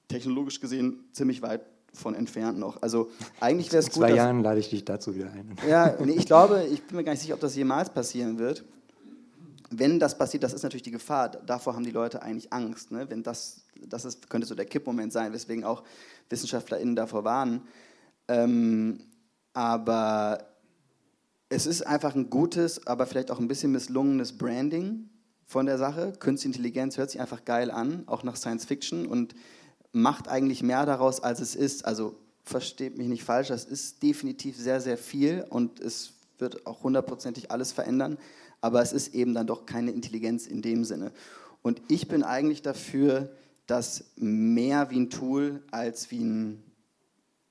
technologisch 0.09 0.59
gesehen 0.59 1.05
ziemlich 1.11 1.41
weit 1.41 1.61
von 1.91 2.13
entfernt 2.13 2.59
noch. 2.59 2.83
Also 2.83 3.09
eigentlich 3.39 3.71
wäre 3.71 3.79
es 3.79 3.87
gut. 3.87 4.03
In 4.03 4.09
zwei 4.09 4.15
Jahren 4.15 4.43
lade 4.43 4.59
ich 4.59 4.69
dich 4.69 4.85
dazu 4.85 5.15
wieder 5.15 5.31
ein. 5.31 5.55
Ja, 5.67 5.95
nee, 5.99 6.13
ich 6.13 6.27
glaube, 6.27 6.67
ich 6.71 6.83
bin 6.83 6.97
mir 6.97 7.03
gar 7.03 7.13
nicht 7.13 7.21
sicher, 7.21 7.33
ob 7.33 7.39
das 7.39 7.55
jemals 7.55 7.89
passieren 7.89 8.37
wird. 8.37 8.63
Wenn 9.71 9.99
das 9.99 10.17
passiert, 10.17 10.43
das 10.43 10.53
ist 10.53 10.63
natürlich 10.63 10.83
die 10.83 10.91
Gefahr. 10.91 11.29
Davor 11.29 11.75
haben 11.75 11.85
die 11.85 11.91
Leute 11.91 12.21
eigentlich 12.21 12.51
Angst. 12.51 12.91
Ne? 12.91 13.09
Wenn 13.09 13.23
das, 13.23 13.63
das 13.87 14.03
ist, 14.03 14.29
könnte 14.29 14.45
so 14.45 14.53
der 14.53 14.65
Kippmoment 14.65 15.13
sein, 15.13 15.31
weswegen 15.31 15.63
auch 15.63 15.83
WissenschaftlerInnen 16.29 16.95
davor 16.95 17.23
warnen. 17.23 17.61
Ähm, 18.27 18.99
aber 19.53 20.45
es 21.49 21.65
ist 21.65 21.87
einfach 21.87 22.15
ein 22.15 22.29
gutes, 22.29 22.85
aber 22.85 23.05
vielleicht 23.05 23.31
auch 23.31 23.39
ein 23.39 23.47
bisschen 23.47 23.71
misslungenes 23.71 24.37
Branding 24.37 25.09
von 25.45 25.65
der 25.65 25.77
Sache. 25.77 26.13
Künstliche 26.19 26.57
Intelligenz 26.57 26.97
hört 26.97 27.11
sich 27.11 27.21
einfach 27.21 27.45
geil 27.45 27.71
an, 27.71 28.03
auch 28.07 28.23
nach 28.23 28.35
Science 28.35 28.65
Fiction 28.65 29.05
und 29.05 29.35
macht 29.93 30.27
eigentlich 30.27 30.63
mehr 30.63 30.85
daraus, 30.85 31.21
als 31.21 31.39
es 31.39 31.55
ist. 31.55 31.85
Also 31.85 32.15
versteht 32.43 32.97
mich 32.97 33.07
nicht 33.07 33.23
falsch, 33.23 33.49
das 33.49 33.65
ist 33.65 34.01
definitiv 34.03 34.57
sehr, 34.57 34.81
sehr 34.81 34.97
viel 34.97 35.45
und 35.49 35.79
es 35.79 36.13
wird 36.37 36.65
auch 36.65 36.83
hundertprozentig 36.83 37.51
alles 37.51 37.71
verändern, 37.71 38.17
aber 38.61 38.81
es 38.81 38.93
ist 38.93 39.13
eben 39.13 39.33
dann 39.33 39.47
doch 39.47 39.65
keine 39.65 39.91
Intelligenz 39.91 40.47
in 40.47 40.61
dem 40.61 40.85
Sinne. 40.85 41.11
Und 41.61 41.81
ich 41.87 42.07
bin 42.07 42.23
eigentlich 42.23 42.61
dafür, 42.61 43.29
das 43.67 44.05
mehr 44.15 44.89
wie 44.89 44.99
ein 44.99 45.09
Tool 45.09 45.61
als 45.71 46.11
wie 46.11 46.23
ein 46.23 46.63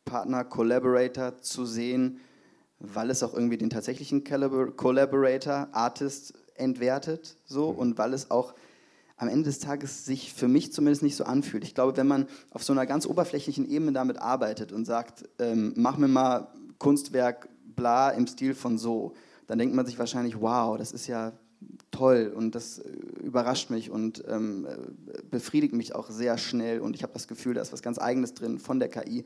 Partner, 0.05 0.45
Collaborator 0.45 1.41
zu 1.41 1.65
sehen, 1.67 2.21
weil 2.79 3.11
es 3.11 3.23
auch 3.23 3.35
irgendwie 3.35 3.59
den 3.59 3.71
tatsächlichen 3.71 4.25
Collaborator, 4.25 5.69
Artist 5.73 6.35
entwertet, 6.55 7.37
so 7.45 7.73
mhm. 7.73 7.79
und 7.79 7.99
weil 7.99 8.15
es 8.15 8.31
auch 8.31 8.55
am 9.17 9.29
Ende 9.29 9.45
des 9.45 9.59
Tages 9.59 10.07
sich 10.07 10.33
für 10.33 10.49
mich 10.49 10.73
zumindest 10.73 11.03
nicht 11.03 11.15
so 11.15 11.25
anfühlt. 11.25 11.63
Ich 11.63 11.75
glaube, 11.75 11.97
wenn 11.99 12.09
man 12.09 12.27
auf 12.53 12.65
so 12.65 12.73
einer 12.73 12.87
ganz 12.87 13.07
oberflächlichen 13.07 13.71
Ebene 13.71 13.93
damit 13.93 14.17
arbeitet 14.19 14.73
und 14.73 14.87
sagt, 14.87 15.29
ähm, 15.39 15.75
mach 15.77 15.99
mir 15.99 16.09
mal 16.09 16.49
Kunstwerk 16.79 17.49
bla 17.77 18.11
im 18.11 18.27
Stil 18.27 18.55
von 18.55 18.79
so, 18.79 19.15
dann 19.51 19.59
denkt 19.59 19.75
man 19.75 19.85
sich 19.85 19.99
wahrscheinlich, 19.99 20.41
wow, 20.41 20.79
das 20.79 20.93
ist 20.93 21.09
ja 21.09 21.33
toll 21.91 22.33
und 22.33 22.55
das 22.55 22.79
äh, 22.79 22.89
überrascht 23.25 23.69
mich 23.69 23.91
und 23.91 24.23
ähm, 24.29 24.65
befriedigt 25.29 25.75
mich 25.75 25.93
auch 25.93 26.09
sehr 26.09 26.39
schnell 26.39 26.79
und 26.79 26.95
ich 26.95 27.03
habe 27.03 27.13
das 27.13 27.27
Gefühl, 27.27 27.55
da 27.55 27.61
ist 27.61 27.73
was 27.73 27.83
ganz 27.83 27.99
Eigenes 27.99 28.33
drin 28.33 28.61
von 28.61 28.79
der 28.79 28.89
KI. 28.89 29.25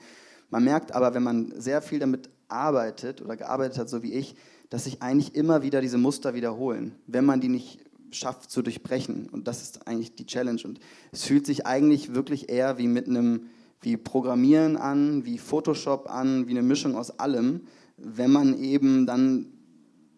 Man 0.49 0.65
merkt 0.65 0.95
aber, 0.95 1.13
wenn 1.13 1.23
man 1.23 1.53
sehr 1.59 1.83
viel 1.83 1.99
damit 1.99 2.31
arbeitet 2.49 3.21
oder 3.21 3.37
gearbeitet 3.37 3.77
hat, 3.77 3.91
so 3.91 4.03
wie 4.03 4.15
ich, 4.15 4.35
dass 4.71 4.85
sich 4.85 5.03
eigentlich 5.03 5.35
immer 5.35 5.63
wieder 5.63 5.83
diese 5.83 5.99
Muster 5.99 6.33
wiederholen, 6.33 6.95
wenn 7.07 7.27
man 7.27 7.43
die 7.43 7.51
nicht 7.51 7.81
schafft 8.11 8.51
zu 8.51 8.63
durchbrechen. 8.63 9.29
Und 9.29 9.47
das 9.47 9.61
ist 9.61 9.87
eigentlich 9.87 10.15
die 10.15 10.25
Challenge. 10.25 10.63
Und 10.65 10.81
es 11.13 11.25
fühlt 11.25 11.45
sich 11.45 11.67
eigentlich 11.67 12.15
wirklich 12.15 12.49
eher 12.49 12.79
wie 12.79 12.89
mit 12.89 13.09
einem, 13.09 13.49
wie 13.83 13.99
Programmieren 13.99 14.79
an, 14.79 15.27
wie 15.27 15.37
Photoshop 15.37 16.09
an, 16.09 16.47
wie 16.47 16.53
eine 16.53 16.63
Mischung 16.63 16.97
aus 16.97 17.19
allem, 17.19 17.67
wenn 17.99 18.31
man 18.31 18.59
eben 18.59 19.05
dann 19.05 19.54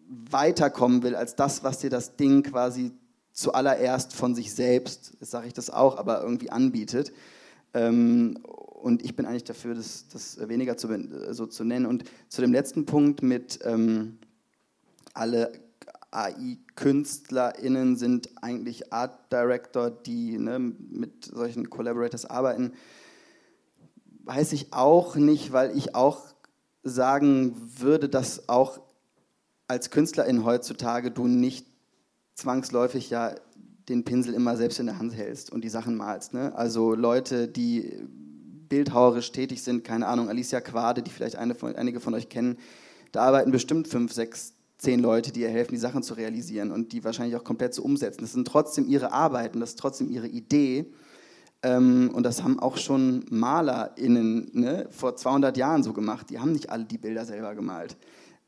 weiterkommen 0.07 1.03
will 1.03 1.15
als 1.15 1.35
das, 1.35 1.63
was 1.63 1.79
dir 1.79 1.89
das 1.89 2.15
Ding 2.15 2.43
quasi 2.43 2.91
zuallererst 3.33 4.13
von 4.13 4.33
sich 4.35 4.53
selbst, 4.53 5.13
sage 5.19 5.47
ich 5.47 5.53
das 5.53 5.69
auch, 5.69 5.97
aber 5.97 6.21
irgendwie 6.21 6.49
anbietet. 6.49 7.13
Ähm, 7.73 8.37
und 8.43 9.03
ich 9.03 9.15
bin 9.15 9.25
eigentlich 9.25 9.43
dafür, 9.43 9.75
das, 9.75 10.07
das 10.07 10.47
weniger 10.47 10.77
zu, 10.77 10.87
so 11.31 11.45
zu 11.45 11.63
nennen. 11.63 11.85
Und 11.85 12.05
zu 12.29 12.41
dem 12.41 12.51
letzten 12.51 12.85
Punkt 12.85 13.21
mit 13.21 13.59
ähm, 13.63 14.17
alle 15.13 15.51
AI-KünstlerInnen 16.11 17.95
sind 17.97 18.29
eigentlich 18.41 18.93
Art 18.93 19.31
Director, 19.31 19.91
die 19.91 20.37
ne, 20.37 20.59
mit 20.59 21.25
solchen 21.25 21.69
Collaborators 21.69 22.25
arbeiten. 22.25 22.73
Weiß 24.23 24.53
ich 24.53 24.73
auch 24.73 25.15
nicht, 25.15 25.51
weil 25.51 25.77
ich 25.77 25.95
auch 25.95 26.27
sagen 26.83 27.55
würde, 27.77 28.09
dass 28.09 28.47
auch 28.49 28.79
als 29.67 29.89
Künstlerin 29.89 30.45
heutzutage 30.45 31.11
du 31.11 31.27
nicht 31.27 31.67
zwangsläufig 32.35 33.09
ja 33.09 33.35
den 33.89 34.03
Pinsel 34.03 34.33
immer 34.33 34.57
selbst 34.57 34.79
in 34.79 34.85
der 34.85 34.99
Hand 34.99 35.15
hältst 35.15 35.51
und 35.51 35.63
die 35.63 35.69
Sachen 35.69 35.95
malst. 35.95 36.33
Ne? 36.33 36.53
Also 36.55 36.93
Leute, 36.93 37.47
die 37.47 37.93
bildhauerisch 38.69 39.31
tätig 39.31 39.63
sind, 39.63 39.83
keine 39.83 40.07
Ahnung, 40.07 40.29
Alicia 40.29 40.59
Quade, 40.59 41.01
die 41.01 41.11
vielleicht 41.11 41.37
eine 41.37 41.55
von, 41.55 41.75
einige 41.75 41.99
von 41.99 42.13
euch 42.13 42.27
kennen, 42.27 42.57
da 43.13 43.23
arbeiten 43.23 43.51
bestimmt 43.51 43.87
fünf, 43.87 44.11
sechs, 44.11 44.53
zehn 44.77 44.99
Leute, 44.99 45.31
die 45.31 45.41
ihr 45.41 45.49
helfen, 45.49 45.71
die 45.71 45.79
Sachen 45.79 46.03
zu 46.03 46.15
realisieren 46.15 46.71
und 46.71 46.91
die 46.91 47.03
wahrscheinlich 47.03 47.35
auch 47.37 47.45
komplett 47.45 47.73
zu 47.73 47.83
umsetzen. 47.83 48.21
Das 48.21 48.33
sind 48.33 48.45
trotzdem 48.45 48.87
ihre 48.87 49.13
Arbeiten, 49.13 49.61
das 49.61 49.71
ist 49.71 49.79
trotzdem 49.79 50.09
ihre 50.09 50.27
Idee. 50.27 50.85
Ähm, 51.63 52.11
und 52.13 52.23
das 52.23 52.43
haben 52.43 52.59
auch 52.59 52.77
schon 52.77 53.25
MalerInnen 53.29 54.49
ne, 54.51 54.87
vor 54.91 55.15
200 55.15 55.55
Jahren 55.55 55.81
so 55.81 55.93
gemacht. 55.93 56.29
Die 56.29 56.39
haben 56.39 56.51
nicht 56.51 56.69
alle 56.69 56.83
die 56.83 56.97
Bilder 56.97 57.25
selber 57.25 57.55
gemalt 57.55 57.95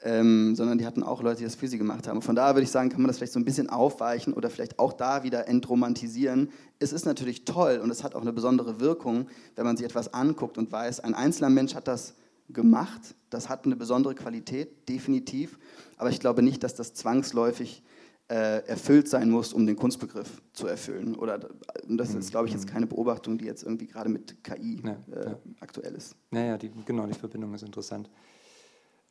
ähm, 0.03 0.55
sondern 0.55 0.77
die 0.77 0.85
hatten 0.85 1.03
auch 1.03 1.21
Leute, 1.21 1.39
die 1.39 1.43
das 1.43 1.55
für 1.55 1.67
sie 1.67 1.77
gemacht 1.77 2.07
haben. 2.07 2.17
Und 2.17 2.23
von 2.23 2.35
daher 2.35 2.55
würde 2.55 2.63
ich 2.63 2.71
sagen, 2.71 2.89
kann 2.89 3.01
man 3.01 3.07
das 3.07 3.17
vielleicht 3.17 3.33
so 3.33 3.39
ein 3.39 3.45
bisschen 3.45 3.69
aufweichen 3.69 4.33
oder 4.33 4.49
vielleicht 4.49 4.79
auch 4.79 4.93
da 4.93 5.23
wieder 5.23 5.47
entromantisieren. 5.47 6.49
Es 6.79 6.93
ist 6.93 7.05
natürlich 7.05 7.45
toll 7.45 7.79
und 7.83 7.89
es 7.89 8.03
hat 8.03 8.15
auch 8.15 8.21
eine 8.21 8.33
besondere 8.33 8.79
Wirkung, 8.79 9.27
wenn 9.55 9.65
man 9.65 9.75
sich 9.75 9.85
etwas 9.85 10.13
anguckt 10.13 10.57
und 10.57 10.71
weiß, 10.71 11.01
ein 11.01 11.13
einzelner 11.13 11.49
Mensch 11.49 11.75
hat 11.75 11.87
das 11.87 12.15
gemacht, 12.47 13.15
das 13.29 13.49
hat 13.49 13.65
eine 13.65 13.75
besondere 13.75 14.15
Qualität, 14.15 14.89
definitiv, 14.89 15.59
aber 15.97 16.09
ich 16.09 16.19
glaube 16.19 16.41
nicht, 16.41 16.63
dass 16.63 16.75
das 16.75 16.93
zwangsläufig 16.93 17.83
äh, 18.29 18.65
erfüllt 18.67 19.07
sein 19.07 19.29
muss, 19.29 19.53
um 19.53 19.65
den 19.65 19.75
Kunstbegriff 19.75 20.41
zu 20.53 20.67
erfüllen. 20.67 21.15
Oder 21.15 21.49
das 21.87 22.13
ist, 22.13 22.31
glaube 22.31 22.47
ich, 22.47 22.53
jetzt 22.53 22.65
mhm. 22.67 22.69
keine 22.69 22.87
Beobachtung, 22.87 23.37
die 23.37 23.45
jetzt 23.45 23.63
irgendwie 23.63 23.87
gerade 23.87 24.09
mit 24.09 24.43
KI 24.43 24.81
ja, 24.83 24.91
äh, 25.11 25.25
ja. 25.31 25.39
aktuell 25.59 25.95
ist. 25.95 26.15
Naja, 26.31 26.57
die, 26.57 26.71
genau, 26.85 27.07
die 27.07 27.17
Verbindung 27.17 27.53
ist 27.53 27.63
interessant. 27.63 28.09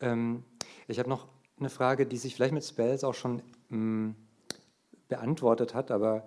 Ähm, 0.01 0.45
ich 0.87 0.99
habe 0.99 1.09
noch 1.09 1.27
eine 1.59 1.71
Frage, 1.71 2.07
die 2.07 2.17
sich 2.17 2.35
vielleicht 2.35 2.55
mit 2.55 2.65
Spells 2.65 3.05
auch 3.05 3.15
schon 3.15 3.43
mh, 3.69 3.79
mm, 3.79 4.15
beantwortet 5.09 5.75
hat, 5.75 5.91
aber 5.91 6.25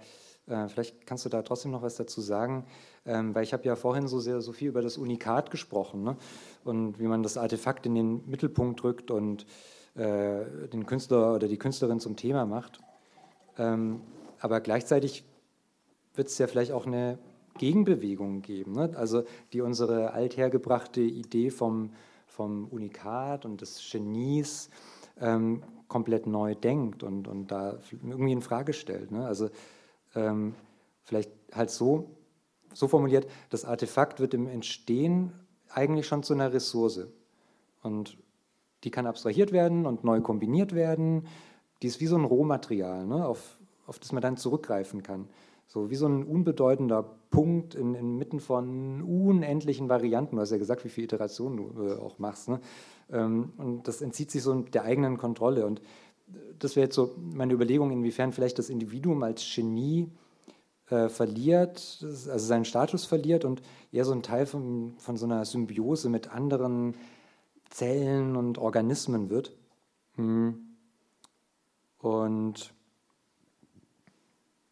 äh, 0.48 0.68
vielleicht 0.68 1.06
kannst 1.06 1.26
du 1.26 1.30
da 1.30 1.42
trotzdem 1.44 1.72
noch 1.72 1.82
was 1.82 1.96
dazu 1.96 2.22
sagen, 2.22 2.66
ähm, 3.06 3.34
weil 3.34 3.44
ich 3.44 3.54
habe 3.54 3.64
ja 3.64 3.76
vorhin 3.76 4.08
so 4.08 4.20
sehr 4.20 4.42
so 4.42 4.52
viel 4.52 4.70
über 4.70 4.82
das 4.82 4.98
Unikat 4.98 5.52
gesprochen 5.52 6.04
ne? 6.04 6.18
und 6.64 7.00
wie 7.00 7.08
man 7.08 7.24
das 7.24 7.38
Artefakt 7.38 7.86
in 7.86 7.96
den 7.96 8.30
Mittelpunkt 8.30 8.82
drückt 8.82 9.12
und 9.12 9.46
äh, 9.96 10.68
den 10.72 10.86
Künstler 10.86 11.36
oder 11.36 11.48
die 11.48 11.58
Künstlerin 11.58 12.00
zum 12.00 12.16
Thema 12.16 12.46
macht. 12.46 12.80
Ähm, 13.58 14.02
aber 14.40 14.60
gleichzeitig 14.60 15.24
wird 16.16 16.28
es 16.28 16.38
ja 16.38 16.48
vielleicht 16.48 16.72
auch 16.72 16.86
eine 16.86 17.20
Gegenbewegung 17.58 18.42
geben, 18.42 18.74
ne? 18.74 18.92
also 18.96 19.24
die 19.54 19.62
unsere 19.62 20.14
althergebrachte 20.14 21.02
Idee 21.02 21.50
vom 21.50 21.92
vom 22.32 22.68
Unikat 22.68 23.46
und 23.46 23.62
des 23.62 23.82
Genies 23.92 24.70
ähm, 25.20 25.64
komplett 25.88 26.26
neu 26.26 26.56
denkt 26.56 27.04
und, 27.04 27.28
und 27.28 27.52
da 27.52 27.78
irgendwie 27.92 28.32
in 28.32 28.42
Frage 28.42 28.74
stellt. 28.74 29.12
Ne? 29.12 29.26
Also 29.26 29.50
ähm, 30.16 30.56
vielleicht 31.04 31.32
halt 31.54 31.70
so, 31.70 32.10
so 32.74 32.88
formuliert, 32.88 33.28
das 33.50 33.66
Artefakt 33.66 34.20
wird 34.22 34.34
im 34.34 34.48
Entstehen 34.48 35.34
eigentlich 35.70 36.08
schon 36.08 36.24
zu 36.24 36.34
einer 36.34 36.54
Ressource. 36.54 37.08
Und 37.84 38.18
die 38.84 38.92
kann 38.92 39.08
abstrahiert 39.08 39.52
werden 39.52 39.86
und 39.86 40.04
neu 40.04 40.22
kombiniert 40.22 40.74
werden. 40.74 41.28
Die 41.82 41.88
ist 41.88 42.00
wie 42.00 42.08
so 42.08 42.18
ein 42.18 42.26
Rohmaterial, 42.26 43.06
ne? 43.06 43.26
auf, 43.26 43.60
auf 43.86 44.00
das 44.00 44.14
man 44.14 44.22
dann 44.22 44.38
zurückgreifen 44.38 45.04
kann. 45.04 45.28
So 45.68 45.90
wie 45.90 45.96
so 45.96 46.08
ein 46.08 46.24
unbedeutender 46.24 47.18
Punkt 47.32 47.74
in, 47.74 47.96
inmitten 47.96 48.40
von 48.40 49.02
unendlichen 49.02 49.90
Varianten. 49.90 50.36
Du 50.36 50.42
hast 50.42 50.52
ja 50.52 50.58
gesagt, 50.58 50.86
wie 50.86 50.90
viele 50.90 51.06
Iterationen 51.06 51.58
du 51.58 51.88
äh, 51.88 51.94
auch 51.94 52.20
machst. 52.20 52.50
Ne? 52.50 52.60
Ähm, 53.12 53.54
und 53.58 53.88
das 53.88 54.02
entzieht 54.02 54.30
sich 54.30 54.44
so 54.44 54.54
der 54.54 54.84
eigenen 54.84 55.18
Kontrolle. 55.18 55.66
Und 55.66 55.82
das 56.60 56.76
wäre 56.76 56.86
jetzt 56.86 56.96
so 56.96 57.16
meine 57.18 57.54
Überlegung, 57.54 57.92
inwiefern 57.92 58.34
vielleicht 58.34 58.60
das 58.60 58.70
Individuum 58.70 59.24
als 59.24 59.44
Genie 59.56 60.10
äh, 60.90 61.10
verliert, 61.10 62.00
also 62.02 62.38
seinen 62.38 62.66
Status 62.66 63.06
verliert 63.06 63.46
und 63.46 63.62
eher 63.92 64.06
so 64.06 64.12
ein 64.12 64.24
Teil 64.24 64.46
von, 64.46 64.94
von 64.98 65.18
so 65.18 65.26
einer 65.26 65.46
Symbiose 65.46 66.10
mit 66.10 66.30
anderen 66.30 66.96
Zellen 67.70 68.36
und 68.36 68.58
Organismen 68.58 69.30
wird. 69.30 69.56
Hm. 70.16 70.76
Und 72.00 72.74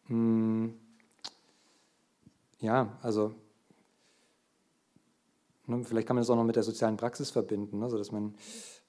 hm, 0.07 0.73
ja, 2.59 2.97
also 3.01 3.33
ne, 5.67 5.83
vielleicht 5.83 6.07
kann 6.07 6.15
man 6.15 6.21
das 6.21 6.29
auch 6.29 6.35
noch 6.35 6.43
mit 6.43 6.55
der 6.55 6.63
sozialen 6.63 6.97
Praxis 6.97 7.31
verbinden, 7.31 7.79
ne, 7.79 7.89
so 7.89 7.97
dass 7.97 8.11
man, 8.11 8.35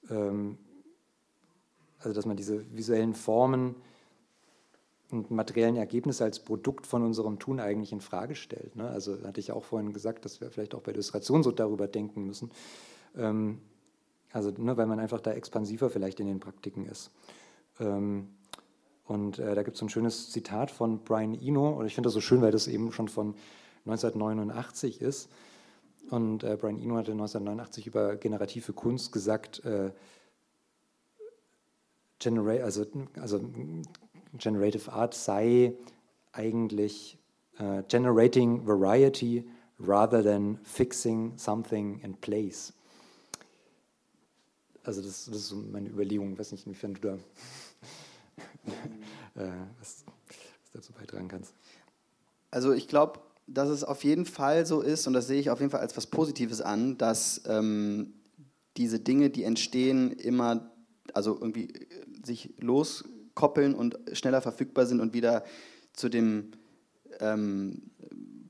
ähm, 0.09 0.59
also 1.99 2.15
dass 2.15 2.27
man 2.27 2.37
diese 2.37 2.65
visuellen 2.75 3.15
Formen 3.15 3.77
und 5.11 5.31
materiellen 5.31 5.77
Ergebnisse 5.77 6.25
als 6.25 6.39
Produkt 6.41 6.87
von 6.87 7.03
unserem 7.03 7.39
Tun 7.39 7.61
eigentlich 7.61 7.93
in 7.93 8.01
Frage 8.01 8.35
stellt. 8.35 8.77
Ne? 8.77 8.89
Also 8.89 9.23
hatte 9.25 9.41
ich 9.41 9.53
auch 9.53 9.65
vorhin 9.65 9.93
gesagt, 9.93 10.25
dass 10.25 10.41
wir 10.41 10.51
vielleicht 10.51 10.75
auch 10.75 10.83
bei 10.83 10.93
Illustration 10.93 11.43
so 11.43 11.51
darüber 11.51 11.89
denken 11.89 12.27
müssen. 12.27 12.51
Ähm, 13.17 13.61
also 14.33 14.51
ne, 14.57 14.77
weil 14.77 14.87
man 14.87 15.01
einfach 15.01 15.21
da 15.21 15.33
expansiver 15.33 15.91
vielleicht 15.91 16.21
in 16.21 16.27
den 16.27 16.41
Praktiken 16.41 16.87
ist. 16.87 17.11
Ähm, 17.81 18.29
und 19.11 19.41
äh, 19.41 19.57
da 19.57 19.65
gibt 19.65 19.77
es 19.77 19.83
ein 19.83 19.89
schönes 19.89 20.31
Zitat 20.31 20.71
von 20.71 21.01
Brian 21.01 21.35
Eno, 21.35 21.71
und 21.71 21.85
ich 21.85 21.97
finde 21.97 22.07
das 22.07 22.15
so 22.15 22.21
schön, 22.21 22.43
weil 22.43 22.53
das 22.53 22.69
eben 22.69 22.93
schon 22.93 23.09
von 23.09 23.35
1989 23.85 25.01
ist. 25.01 25.29
Und 26.11 26.45
äh, 26.45 26.57
Brian 26.57 26.79
Eno 26.79 26.95
hatte 26.95 27.11
1989 27.11 27.89
über 27.89 28.15
generative 28.15 28.73
Kunst 28.73 29.11
gesagt, 29.11 29.65
äh, 29.65 29.91
genera 32.21 32.63
also, 32.63 32.87
also 33.21 33.41
Generative 34.39 34.93
Art 34.93 35.15
sei 35.15 35.75
eigentlich 36.31 37.19
uh, 37.59 37.83
generating 37.89 38.65
variety 38.65 39.45
rather 39.81 40.23
than 40.23 40.61
fixing 40.63 41.37
something 41.37 41.99
in 42.05 42.15
place. 42.15 42.73
Also 44.85 45.03
das, 45.03 45.25
das 45.25 45.37
ist 45.37 45.53
meine 45.53 45.89
Überlegung, 45.89 46.35
ich 46.35 46.39
weiß 46.39 46.53
nicht, 46.53 46.67
inwiefern 46.67 46.95
du 46.95 47.01
da 47.01 47.19
was, 49.35 50.05
was 50.61 50.71
dazu 50.73 50.93
beitragen 50.93 51.29
kannst. 51.29 51.55
Also 52.51 52.73
ich 52.73 52.89
glaube, 52.89 53.21
dass 53.47 53.69
es 53.69 53.85
auf 53.85 54.05
jeden 54.05 54.27
Fall 54.27 54.67
so 54.67 54.81
ist, 54.81 55.07
und 55.07 55.13
das 55.13 55.27
sehe 55.27 55.41
ich 55.41 55.51
auf 55.51 55.61
jeden 55.61 55.71
Fall 55.71 55.81
als 55.81 55.97
was 55.97 56.07
Positives 56.07 56.61
an, 56.61 56.99
dass 56.99 57.43
ähm, 57.47 58.15
diese 58.77 59.01
Dinge, 59.01 59.31
die 59.31 59.45
entstehen, 59.45 60.13
immer, 60.13 60.71
also 61.13 61.35
irgendwie 61.35 61.71
äh, 61.71 61.87
sich 62.25 62.55
loskoppeln 62.59 63.75
und 63.75 63.99
schneller 64.13 64.41
verfügbar 64.41 64.87
sind 64.87 65.01
und 65.01 65.15
wieder 65.15 65.45
zu 65.93 66.09
dem 66.09 66.53
ähm, 67.19 67.91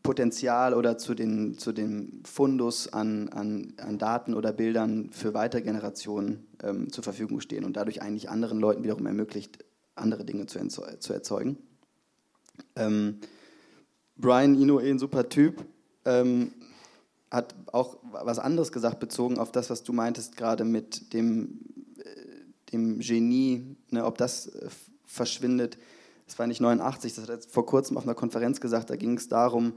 Potenzial 0.02 0.74
oder 0.74 0.98
zu, 0.98 1.15
den, 1.15 1.59
zu 1.59 1.73
dem 1.73 2.23
Fundus 2.24 2.93
an, 2.93 3.28
an, 3.28 3.74
an 3.78 3.98
Daten 3.98 4.35
oder 4.35 4.52
Bildern 4.52 5.11
für 5.12 5.35
weitere 5.35 5.62
Generationen 5.62 6.47
ähm, 6.62 6.90
zur 6.90 7.05
Verfügung 7.05 7.40
stehen 7.40 7.65
und 7.65 7.77
dadurch 7.77 8.02
eigentlich 8.02 8.31
anderen 8.31 8.59
Leuten 8.61 8.82
wiederum 8.82 9.07
ermöglicht, 9.07 9.65
andere 10.01 10.24
Dinge 10.24 10.47
zu, 10.47 10.59
zu 10.68 11.12
erzeugen. 11.12 11.59
Ähm, 12.77 13.20
Brian 14.16 14.60
Eno, 14.60 14.81
eh 14.81 14.90
ein 14.90 14.98
super 14.98 15.28
Typ, 15.28 15.64
ähm, 16.05 16.52
hat 17.31 17.55
auch 17.72 17.98
was 18.10 18.39
anderes 18.39 18.72
gesagt, 18.72 19.01
bezogen 19.01 19.39
auf 19.39 19.52
das, 19.52 19.70
was 19.70 19.82
du 19.82 19.93
meintest, 19.93 20.36
gerade 20.36 20.64
mit 20.64 21.12
dem, 21.12 21.60
äh, 21.98 22.72
dem 22.72 22.98
Genie, 22.98 23.77
ne, 23.90 24.05
ob 24.05 24.18
das 24.18 24.48
äh, 24.48 24.68
verschwindet. 25.05 25.78
Das 26.27 26.39
war 26.39 26.47
nicht 26.47 26.60
89, 26.60 27.14
das 27.14 27.28
hat 27.28 27.31
er 27.31 27.48
vor 27.48 27.66
kurzem 27.66 27.97
auf 27.97 28.05
einer 28.05 28.14
Konferenz 28.14 28.60
gesagt, 28.60 28.90
da 28.90 28.97
ging 28.97 29.16
es 29.16 29.28
darum, 29.28 29.74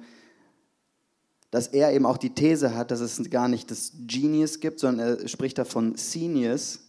dass 1.52 1.68
er 1.68 1.94
eben 1.94 2.06
auch 2.08 2.18
die 2.18 2.32
These 2.32 2.76
hat, 2.76 2.90
dass 2.90 3.00
es 3.00 3.30
gar 3.30 3.48
nicht 3.48 3.70
das 3.70 3.94
Genius 4.08 4.60
gibt, 4.60 4.80
sondern 4.80 5.20
er 5.20 5.28
spricht 5.28 5.58
davon 5.60 5.96
Senius, 5.96 6.80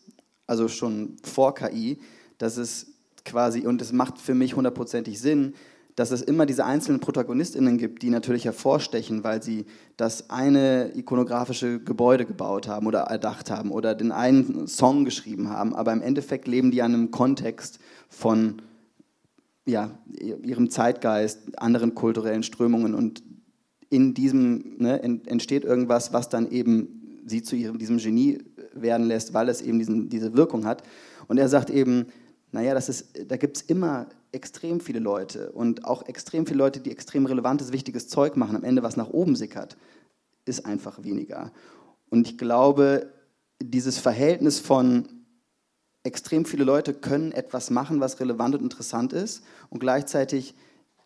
also 0.47 0.69
schon 0.69 1.16
vor 1.23 1.55
KI, 1.55 1.98
dass 2.39 2.56
es 2.56 2.93
quasi, 3.24 3.66
und 3.66 3.80
es 3.82 3.92
macht 3.92 4.18
für 4.18 4.34
mich 4.34 4.56
hundertprozentig 4.56 5.20
Sinn, 5.20 5.55
dass 5.96 6.10
es 6.10 6.22
immer 6.22 6.44
diese 6.44 6.64
einzelnen 6.64 7.01
ProtagonistInnen 7.01 7.78
gibt, 7.78 8.02
die 8.02 8.10
natürlich 8.10 8.44
hervorstechen, 8.44 9.22
weil 9.22 9.42
sie 9.42 9.66
das 9.96 10.28
eine 10.28 10.90
ikonografische 10.96 11.78
Gebäude 11.78 12.24
gebaut 12.24 12.66
haben 12.66 12.86
oder 12.86 13.01
erdacht 13.02 13.51
haben 13.51 13.70
oder 13.70 13.94
den 13.94 14.10
einen 14.10 14.66
Song 14.66 15.05
geschrieben 15.05 15.51
haben, 15.51 15.74
aber 15.74 15.92
im 15.92 16.02
Endeffekt 16.02 16.48
leben 16.48 16.72
die 16.72 16.82
an 16.82 16.94
einem 16.94 17.10
Kontext 17.12 17.78
von 18.09 18.60
ja, 19.66 19.90
ihrem 20.18 20.68
Zeitgeist, 20.68 21.59
anderen 21.59 21.94
kulturellen 21.94 22.42
Strömungen 22.42 22.94
und 22.94 23.22
in 23.88 24.14
diesem 24.14 24.76
ne, 24.78 25.01
entsteht 25.02 25.64
irgendwas, 25.64 26.12
was 26.12 26.28
dann 26.28 26.51
eben 26.51 27.22
sie 27.26 27.42
zu 27.42 27.55
ihrem, 27.56 27.78
diesem 27.78 27.98
Genie 27.98 28.38
werden 28.74 29.06
lässt, 29.06 29.32
weil 29.32 29.48
es 29.48 29.62
eben 29.62 29.78
diesen, 29.78 30.09
diese 30.09 30.36
Wirkung 30.36 30.66
hat. 30.66 30.82
Und 31.28 31.38
er 31.38 31.48
sagt 31.48 31.70
eben, 31.70 32.06
naja, 32.55 32.72
das 32.72 32.89
ist, 32.89 33.09
da 33.28 33.36
gibt 33.36 33.56
es 33.56 33.62
immer 33.64 34.06
extrem 34.31 34.78
viele 34.78 35.01
Leute 35.01 35.51
und 35.51 35.85
auch 35.85 36.06
extrem 36.06 36.47
viele 36.47 36.59
Leute, 36.59 36.78
die 36.78 36.93
extrem 36.93 37.26
relevantes, 37.26 37.72
wichtiges 37.72 38.06
Zeug 38.06 38.36
machen, 38.36 38.55
am 38.55 38.62
Ende 38.62 38.85
was 38.85 38.97
nach 38.97 39.10
oben 39.10 39.35
sickert, 39.35 39.76
ist 40.44 40.64
einfach 40.64 41.02
weniger. 41.02 41.51
Und 42.10 42.28
ich 42.28 42.39
glaube, 42.39 43.12
dieses 43.60 43.98
Verhältnis 43.98 44.60
von 44.60 45.09
extrem 46.05 46.44
viele 46.44 46.62
Leute 46.62 46.94
können 46.94 47.32
etwas 47.32 47.70
machen, 47.70 47.98
was 47.98 48.20
relevant 48.20 48.55
und 48.55 48.62
interessant 48.62 49.12
ist 49.12 49.43
und 49.68 49.81
gleichzeitig 49.81 50.55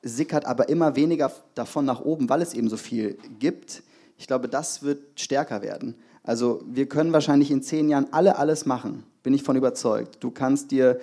sickert 0.03 0.45
aber 0.45 0.69
immer 0.69 0.97
weniger 0.97 1.33
davon 1.55 1.87
nach 1.87 2.03
oben, 2.03 2.29
weil 2.29 2.43
es 2.43 2.53
eben 2.53 2.69
so 2.69 2.77
viel 2.77 3.17
gibt. 3.39 3.83
Ich 4.19 4.27
glaube, 4.27 4.51
das 4.51 4.83
wird 4.83 5.19
stärker 5.19 5.63
werden. 5.63 5.95
Also 6.23 6.63
wir 6.67 6.91
können 6.91 7.15
wahrscheinlich 7.15 7.51
in 7.51 7.63
zehn 7.63 7.89
Jahren 7.89 8.09
alle 8.13 8.37
alles 8.37 8.67
machen, 8.67 9.05
bin 9.23 9.33
ich 9.33 9.43
von 9.43 9.57
überzeugt. 9.57 10.19
Du 10.21 10.31
kannst 10.31 10.73
dir 10.73 11.01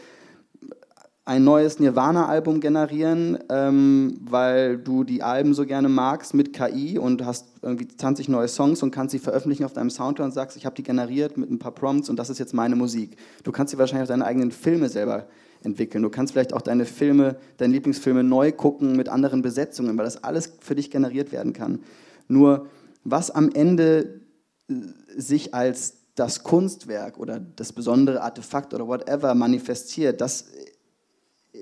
ein 1.28 1.44
neues 1.44 1.80
Nirvana-Album 1.80 2.62
generieren, 2.62 3.40
ähm, 3.50 4.20
weil 4.22 4.78
du 4.78 5.04
die 5.04 5.24
Alben 5.24 5.56
so 5.56 5.66
gerne 5.66 5.90
magst 5.90 6.36
mit 6.36 6.54
KI 6.54 7.00
und 7.00 7.26
hast 7.26 7.48
irgendwie 7.64 7.88
20 7.88 8.30
neue 8.30 8.48
Songs 8.48 8.84
und 8.84 8.92
kannst 8.92 9.12
sie 9.12 9.18
veröffentlichen 9.20 9.66
auf 9.66 9.74
deinem 9.74 9.90
Soundtrack 9.90 10.26
und 10.26 10.32
sagst, 10.34 10.56
ich 10.56 10.68
habe 10.68 10.76
die 10.76 10.84
generiert 10.84 11.36
mit 11.36 11.50
ein 11.50 11.58
paar 11.58 11.72
Prompts 11.72 12.10
und 12.10 12.18
das 12.18 12.30
ist 12.30 12.38
jetzt 12.38 12.54
meine 12.54 12.76
Musik. 12.76 13.18
Du 13.44 13.52
kannst 13.52 13.72
sie 13.72 13.80
wahrscheinlich 13.80 14.04
auch 14.04 14.14
deine 14.14 14.26
eigenen 14.26 14.52
Filme 14.52 14.88
selber 14.88 15.26
entwickeln. 15.64 16.04
Du 16.04 16.12
kannst 16.12 16.34
vielleicht 16.34 16.54
auch 16.54 16.62
deine 16.62 16.86
Filme, 16.86 17.38
deine 17.58 17.74
Lieblingsfilme 17.74 18.24
neu 18.24 18.52
gucken 18.52 18.96
mit 18.96 19.10
anderen 19.10 19.42
Besetzungen, 19.42 19.98
weil 19.98 20.06
das 20.06 20.24
alles 20.24 20.54
für 20.60 20.76
dich 20.76 20.92
generiert 20.92 21.32
werden 21.32 21.54
kann. 21.54 21.80
Nur 22.28 22.68
was 23.04 23.32
am 23.32 23.50
Ende 23.50 24.22
äh, 24.70 24.76
sich 25.18 25.56
als 25.56 25.96
das 26.14 26.44
Kunstwerk 26.44 27.18
oder 27.18 27.40
das 27.40 27.74
besondere 27.74 28.22
Artefakt 28.22 28.76
oder 28.76 28.88
whatever 28.88 29.34
manifestiert, 29.34 30.22
das 30.22 30.46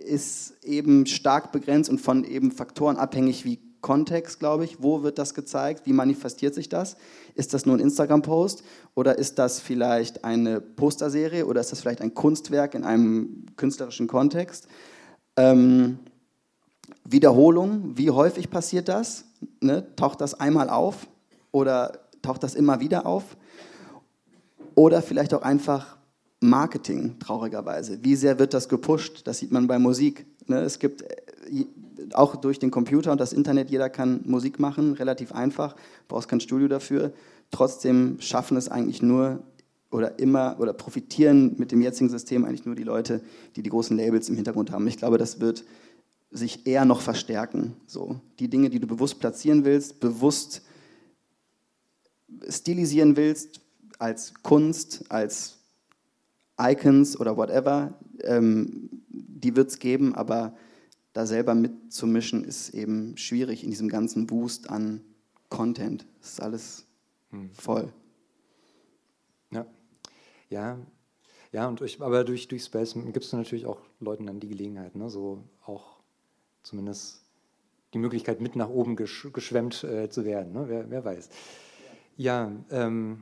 ist 0.05 0.55
eben 0.63 1.05
stark 1.05 1.51
begrenzt 1.51 1.89
und 1.89 1.99
von 1.99 2.23
eben 2.23 2.51
Faktoren 2.51 2.97
abhängig 2.97 3.45
wie 3.45 3.59
Kontext, 3.81 4.39
glaube 4.39 4.65
ich. 4.65 4.81
Wo 4.81 5.03
wird 5.03 5.19
das 5.19 5.33
gezeigt? 5.33 5.85
Wie 5.85 5.93
manifestiert 5.93 6.55
sich 6.55 6.69
das? 6.69 6.95
Ist 7.35 7.53
das 7.53 7.65
nur 7.65 7.75
ein 7.75 7.81
Instagram-Post 7.81 8.63
oder 8.95 9.17
ist 9.19 9.37
das 9.37 9.59
vielleicht 9.59 10.23
eine 10.23 10.61
Posterserie 10.61 11.45
oder 11.45 11.61
ist 11.61 11.71
das 11.71 11.81
vielleicht 11.81 12.01
ein 12.01 12.13
Kunstwerk 12.13 12.73
in 12.73 12.83
einem 12.83 13.45
künstlerischen 13.57 14.07
Kontext? 14.07 14.67
Ähm, 15.35 15.99
Wiederholung, 17.03 17.97
wie 17.97 18.09
häufig 18.09 18.49
passiert 18.49 18.87
das? 18.87 19.25
Ne? 19.59 19.85
Taucht 19.95 20.21
das 20.21 20.33
einmal 20.33 20.69
auf 20.69 21.07
oder 21.51 21.99
taucht 22.21 22.43
das 22.43 22.55
immer 22.55 22.79
wieder 22.79 23.05
auf? 23.05 23.35
Oder 24.75 25.01
vielleicht 25.01 25.33
auch 25.33 25.41
einfach 25.41 25.97
Marketing, 26.43 27.17
traurigerweise. 27.19 27.99
Wie 28.03 28.15
sehr 28.15 28.37
wird 28.37 28.53
das 28.53 28.69
gepusht? 28.69 29.25
Das 29.25 29.39
sieht 29.39 29.51
man 29.51 29.67
bei 29.67 29.79
Musik. 29.79 30.25
Ne? 30.47 30.59
Es 30.59 30.77
gibt 30.77 31.01
äh, 31.01 31.65
auch 32.13 32.35
durch 32.35 32.59
den 32.59 32.69
Computer 32.69 33.11
und 33.11 33.21
das 33.21 33.33
Internet, 33.33 33.71
jeder 33.71 33.89
kann 33.89 34.21
Musik 34.25 34.59
machen, 34.59 34.93
relativ 34.93 35.31
einfach, 35.31 35.75
brauchst 36.07 36.27
kein 36.27 36.41
Studio 36.41 36.67
dafür. 36.67 37.13
Trotzdem 37.49 38.17
schaffen 38.19 38.57
es 38.57 38.67
eigentlich 38.69 39.01
nur 39.01 39.41
oder 39.89 40.19
immer 40.19 40.57
oder 40.59 40.73
profitieren 40.73 41.55
mit 41.57 41.71
dem 41.71 41.81
jetzigen 41.81 42.09
System 42.09 42.45
eigentlich 42.45 42.65
nur 42.65 42.75
die 42.75 42.83
Leute, 42.83 43.21
die 43.55 43.63
die 43.63 43.69
großen 43.69 43.95
Labels 43.95 44.27
im 44.27 44.35
Hintergrund 44.35 44.71
haben. 44.71 44.87
Ich 44.87 44.97
glaube, 44.97 45.17
das 45.17 45.39
wird 45.39 45.63
sich 46.31 46.65
eher 46.65 46.83
noch 46.83 47.01
verstärken. 47.01 47.75
So 47.87 48.19
die 48.39 48.49
Dinge, 48.49 48.69
die 48.69 48.79
du 48.79 48.87
bewusst 48.87 49.19
platzieren 49.19 49.65
willst, 49.65 49.99
bewusst 49.99 50.63
stilisieren 52.49 53.15
willst 53.15 53.61
als 53.99 54.33
Kunst, 54.41 55.05
als 55.09 55.62
Icons 56.59 57.19
oder 57.19 57.37
whatever, 57.37 57.93
ähm, 58.21 58.89
die 59.09 59.55
wird 59.55 59.69
es 59.69 59.79
geben, 59.79 60.15
aber 60.15 60.55
da 61.13 61.25
selber 61.25 61.55
mitzumischen, 61.55 62.43
ist 62.43 62.69
eben 62.69 63.17
schwierig 63.17 63.63
in 63.63 63.69
diesem 63.69 63.89
ganzen 63.89 64.25
Boost 64.27 64.69
an 64.69 65.01
Content. 65.49 66.05
Das 66.19 66.33
ist 66.33 66.41
alles 66.41 66.85
hm. 67.29 67.51
voll. 67.53 67.93
Ja, 69.51 69.65
ja, 70.49 70.79
ja 71.51 71.67
und 71.67 71.79
durch, 71.79 72.01
aber 72.01 72.23
durch, 72.23 72.47
durch 72.47 72.63
Space 72.63 72.95
gibst 73.13 73.31
du 73.31 73.37
natürlich 73.37 73.65
auch 73.65 73.81
Leuten 73.99 74.25
dann 74.25 74.39
die 74.39 74.47
Gelegenheit, 74.47 74.95
ne? 74.95 75.09
so 75.09 75.43
auch 75.65 75.99
zumindest 76.63 77.21
die 77.93 77.99
Möglichkeit, 77.99 78.41
mit 78.41 78.55
nach 78.55 78.69
oben 78.69 78.95
gesch 78.95 79.27
geschwemmt 79.33 79.83
äh, 79.83 80.09
zu 80.09 80.25
werden. 80.25 80.53
Ne? 80.53 80.65
Wer, 80.67 80.89
wer 80.89 81.05
weiß. 81.05 81.29
Ja, 82.17 82.51
ähm, 82.71 83.21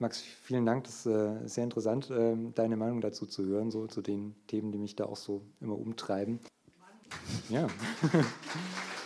Max, 0.00 0.20
vielen 0.20 0.64
Dank. 0.64 0.84
Das 0.84 1.06
ist 1.06 1.06
äh, 1.06 1.48
sehr 1.48 1.64
interessant, 1.64 2.08
äh, 2.10 2.36
deine 2.54 2.76
Meinung 2.76 3.00
dazu 3.00 3.26
zu 3.26 3.44
hören, 3.44 3.72
so 3.72 3.88
zu 3.88 4.00
den 4.00 4.36
Themen, 4.46 4.70
die 4.70 4.78
mich 4.78 4.94
da 4.94 5.04
auch 5.06 5.16
so 5.16 5.42
immer 5.60 5.76
umtreiben. 5.76 6.38
Ja. 7.48 7.66